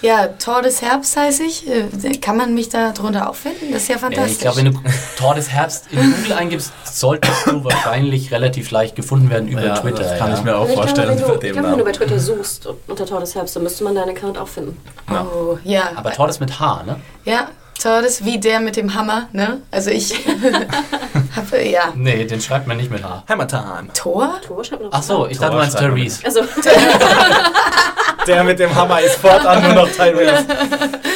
ja, 0.02 0.26
Tor 0.28 0.62
des 0.62 0.82
Herbst 0.82 1.16
heiße 1.16 1.42
ich. 1.44 1.66
Äh, 1.68 1.88
Kann 2.20 2.36
man 2.36 2.54
mich 2.54 2.68
da 2.68 2.92
drunter 2.92 3.30
auch 3.30 3.34
finden? 3.34 3.72
Das 3.72 3.82
ist 3.82 3.88
ja 3.88 3.96
Äh, 3.96 3.98
fantastisch. 4.00 4.32
ich 4.32 4.38
glaube, 4.40 4.56
wenn 4.58 4.64
du 4.66 4.80
Tor 5.16 5.34
des 5.34 5.48
Herbst 5.50 5.86
in 5.90 6.12
Google 6.14 6.32
eingibst, 6.34 6.72
solltest 6.84 7.46
du 7.46 7.64
wahrscheinlich 7.64 8.30
relativ 8.32 8.70
leicht 8.70 8.94
gefunden 8.96 9.30
werden 9.30 9.48
über 9.48 9.64
Ja, 9.64 9.74
Twitter. 9.78 10.02
das 10.02 10.18
kann 10.18 10.30
ja. 10.32 10.38
ich 10.38 10.44
mir 10.44 10.56
auch 10.56 10.62
ich 10.68 10.72
glaube, 10.74 10.88
vorstellen. 10.88 11.08
wenn, 11.10 11.18
du, 11.18 11.24
glaube, 11.24 11.68
wenn 11.72 11.78
du 11.78 11.84
bei. 11.84 11.92
Twitter 11.92 12.18
suchst 12.18 12.68
unter 12.86 13.06
Tor 13.06 13.20
des 13.20 13.34
Herbst, 13.34 13.56
dann 13.56 13.62
müsste 13.62 13.84
man 13.84 13.94
deinen 13.94 14.10
Account 14.16 14.36
auch 14.38 14.48
finden. 14.48 14.76
oh, 15.10 15.56
ja. 15.64 15.90
Aber 15.94 16.12
Tor 16.12 16.28
ist 16.28 16.40
mit 16.40 16.58
H, 16.60 16.82
ne? 16.84 16.96
Ja, 17.24 17.48
Tor 17.82 18.02
des 18.02 18.24
wie 18.24 18.38
der 18.38 18.60
mit 18.60 18.76
dem 18.76 18.94
Hammer, 18.94 19.28
ne? 19.32 19.60
Also 19.70 19.90
ich 19.90 20.14
habe, 21.36 21.62
ja. 21.66 21.92
Nee, 21.96 22.24
den 22.24 22.40
schreibt 22.40 22.66
man 22.68 22.76
nicht 22.76 22.90
mit 22.90 23.02
H. 23.02 23.24
Hammer 23.28 23.48
Time. 23.48 23.88
Tor? 23.94 24.40
Tor 24.46 24.62
schreibt 24.64 24.82
man 24.82 24.90
Ach 24.94 25.02
so, 25.02 25.26
ich 25.26 25.38
dachte, 25.38 25.52
du 25.52 25.58
meinst 25.58 25.78
Therese. 25.78 26.20
Also, 26.24 26.40
Der 28.26 28.44
mit 28.44 28.58
dem 28.60 28.72
Hammer 28.72 29.00
ist 29.00 29.16
fortan 29.16 29.62
nur 29.64 29.72
noch 29.74 29.88
Tyrese. 29.90 30.46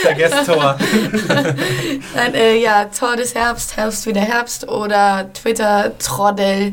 Vergesst 0.03 0.45
Tor. 0.47 0.77
Nein, 2.17 2.35
äh, 2.35 2.57
ja, 2.57 2.87
Tor 2.87 3.15
des 3.15 3.33
Herbst, 3.37 3.77
Herbst 3.77 4.07
wieder 4.07 4.23
Herbst 4.23 4.67
oder 4.69 5.31
Twitter 5.33 5.93
Troddel, 5.99 6.73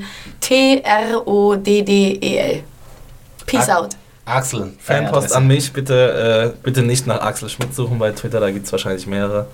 T-R-O-D-D-E-L. 1.24 2.64
Peace 3.46 3.70
Ah. 3.70 3.78
out. 3.80 3.90
Axel. 4.26 4.72
Fanpost 4.80 5.36
an 5.36 5.46
mich, 5.48 5.72
bitte, 5.74 6.54
äh, 6.56 6.58
bitte 6.64 6.82
nicht 6.82 7.06
nach 7.06 7.22
Axel 7.22 7.50
Schmidt 7.50 7.76
suchen 7.76 8.00
bei 8.00 8.12
Twitter, 8.12 8.40
da 8.40 8.50
gibt 8.52 8.66
es 8.66 8.72
wahrscheinlich 8.72 9.06
mehrere. 9.06 9.48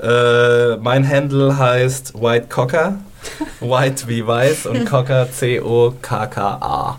Äh, 0.00 0.76
mein 0.76 1.08
Handle 1.08 1.56
heißt 1.56 2.14
White 2.20 2.46
Cocker. 2.48 2.98
White 3.60 4.08
wie 4.08 4.26
weiß 4.26 4.66
und 4.66 4.84
Cocker 4.84 5.30
C-O-K-K-A. 5.30 6.98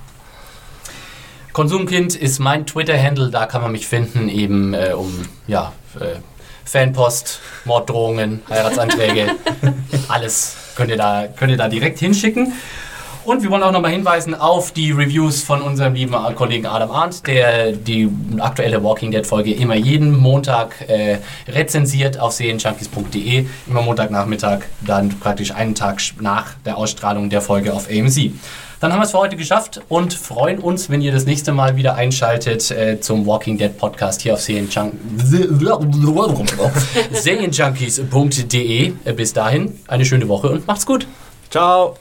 Konsumkind 1.53 2.15
ist 2.15 2.39
mein 2.39 2.67
Twitter-Handle, 2.67 3.31
da 3.31 3.47
kann 3.47 3.63
man 3.63 3.71
mich 3.71 3.87
finden, 3.87 4.29
eben 4.29 4.75
äh, 4.75 4.93
um 4.93 5.27
ja, 5.47 5.73
äh, 5.99 6.19
Fanpost, 6.65 7.39
Morddrohungen, 7.65 8.43
Heiratsanträge, 8.47 9.31
alles 10.07 10.55
könnt 10.75 10.91
ihr, 10.91 10.97
da, 10.97 11.27
könnt 11.27 11.51
ihr 11.51 11.57
da 11.57 11.67
direkt 11.67 11.97
hinschicken. 11.97 12.53
Und 13.27 13.43
wir 13.43 13.49
wollen 13.51 13.61
auch 13.61 13.73
nochmal 13.73 13.91
hinweisen 13.91 14.33
auf 14.35 14.71
die 14.71 14.91
Reviews 14.91 15.43
von 15.43 15.61
unserem 15.61 15.95
lieben 15.95 16.15
Kollegen 16.35 16.65
Adam 16.65 16.89
Arndt, 16.91 17.27
der 17.27 17.73
die 17.73 18.09
aktuelle 18.39 18.81
Walking 18.81 19.11
Dead 19.11 19.27
Folge 19.27 19.53
immer 19.53 19.75
jeden 19.75 20.17
Montag 20.17 20.87
äh, 20.87 21.17
rezensiert 21.45 22.17
auf 22.17 22.31
serienjunkies.de, 22.31 23.45
immer 23.67 23.81
Montagnachmittag, 23.81 24.59
dann 24.79 25.09
praktisch 25.19 25.51
einen 25.53 25.75
Tag 25.75 25.99
nach 26.21 26.53
der 26.65 26.77
Ausstrahlung 26.77 27.29
der 27.29 27.41
Folge 27.41 27.73
auf 27.73 27.89
AMC. 27.89 28.31
Dann 28.79 28.93
haben 28.93 28.99
wir 28.99 29.03
es 29.03 29.11
für 29.11 29.17
heute 29.17 29.35
geschafft 29.35 29.81
und 29.89 30.13
freuen 30.13 30.59
uns, 30.59 30.89
wenn 30.89 31.01
ihr 31.01 31.11
das 31.11 31.25
nächste 31.25 31.51
Mal 31.51 31.75
wieder 31.75 31.95
einschaltet 31.95 32.71
äh, 32.71 33.01
zum 33.01 33.25
Walking 33.27 33.57
Dead 33.57 33.77
Podcast 33.77 34.21
hier 34.21 34.35
auf 34.35 34.39
Serienjun- 34.39 34.93
serienjunkies.de. 37.11 38.91
Bis 39.17 39.33
dahin 39.33 39.77
eine 39.89 40.05
schöne 40.05 40.29
Woche 40.29 40.47
und 40.49 40.65
macht's 40.65 40.85
gut. 40.85 41.05
Ciao. 41.49 41.97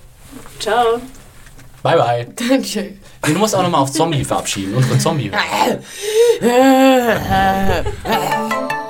ciao. 0.60 1.00
Bye 1.82 1.96
bye. 1.96 2.26
Danke. 2.48 2.94
Du 3.22 3.34
musst 3.34 3.54
auch 3.54 3.62
nochmal 3.62 3.82
auf 3.82 3.92
Zombie 3.92 4.24
verabschieden, 4.24 4.74
unsere 4.74 4.98
Zombie. 4.98 5.30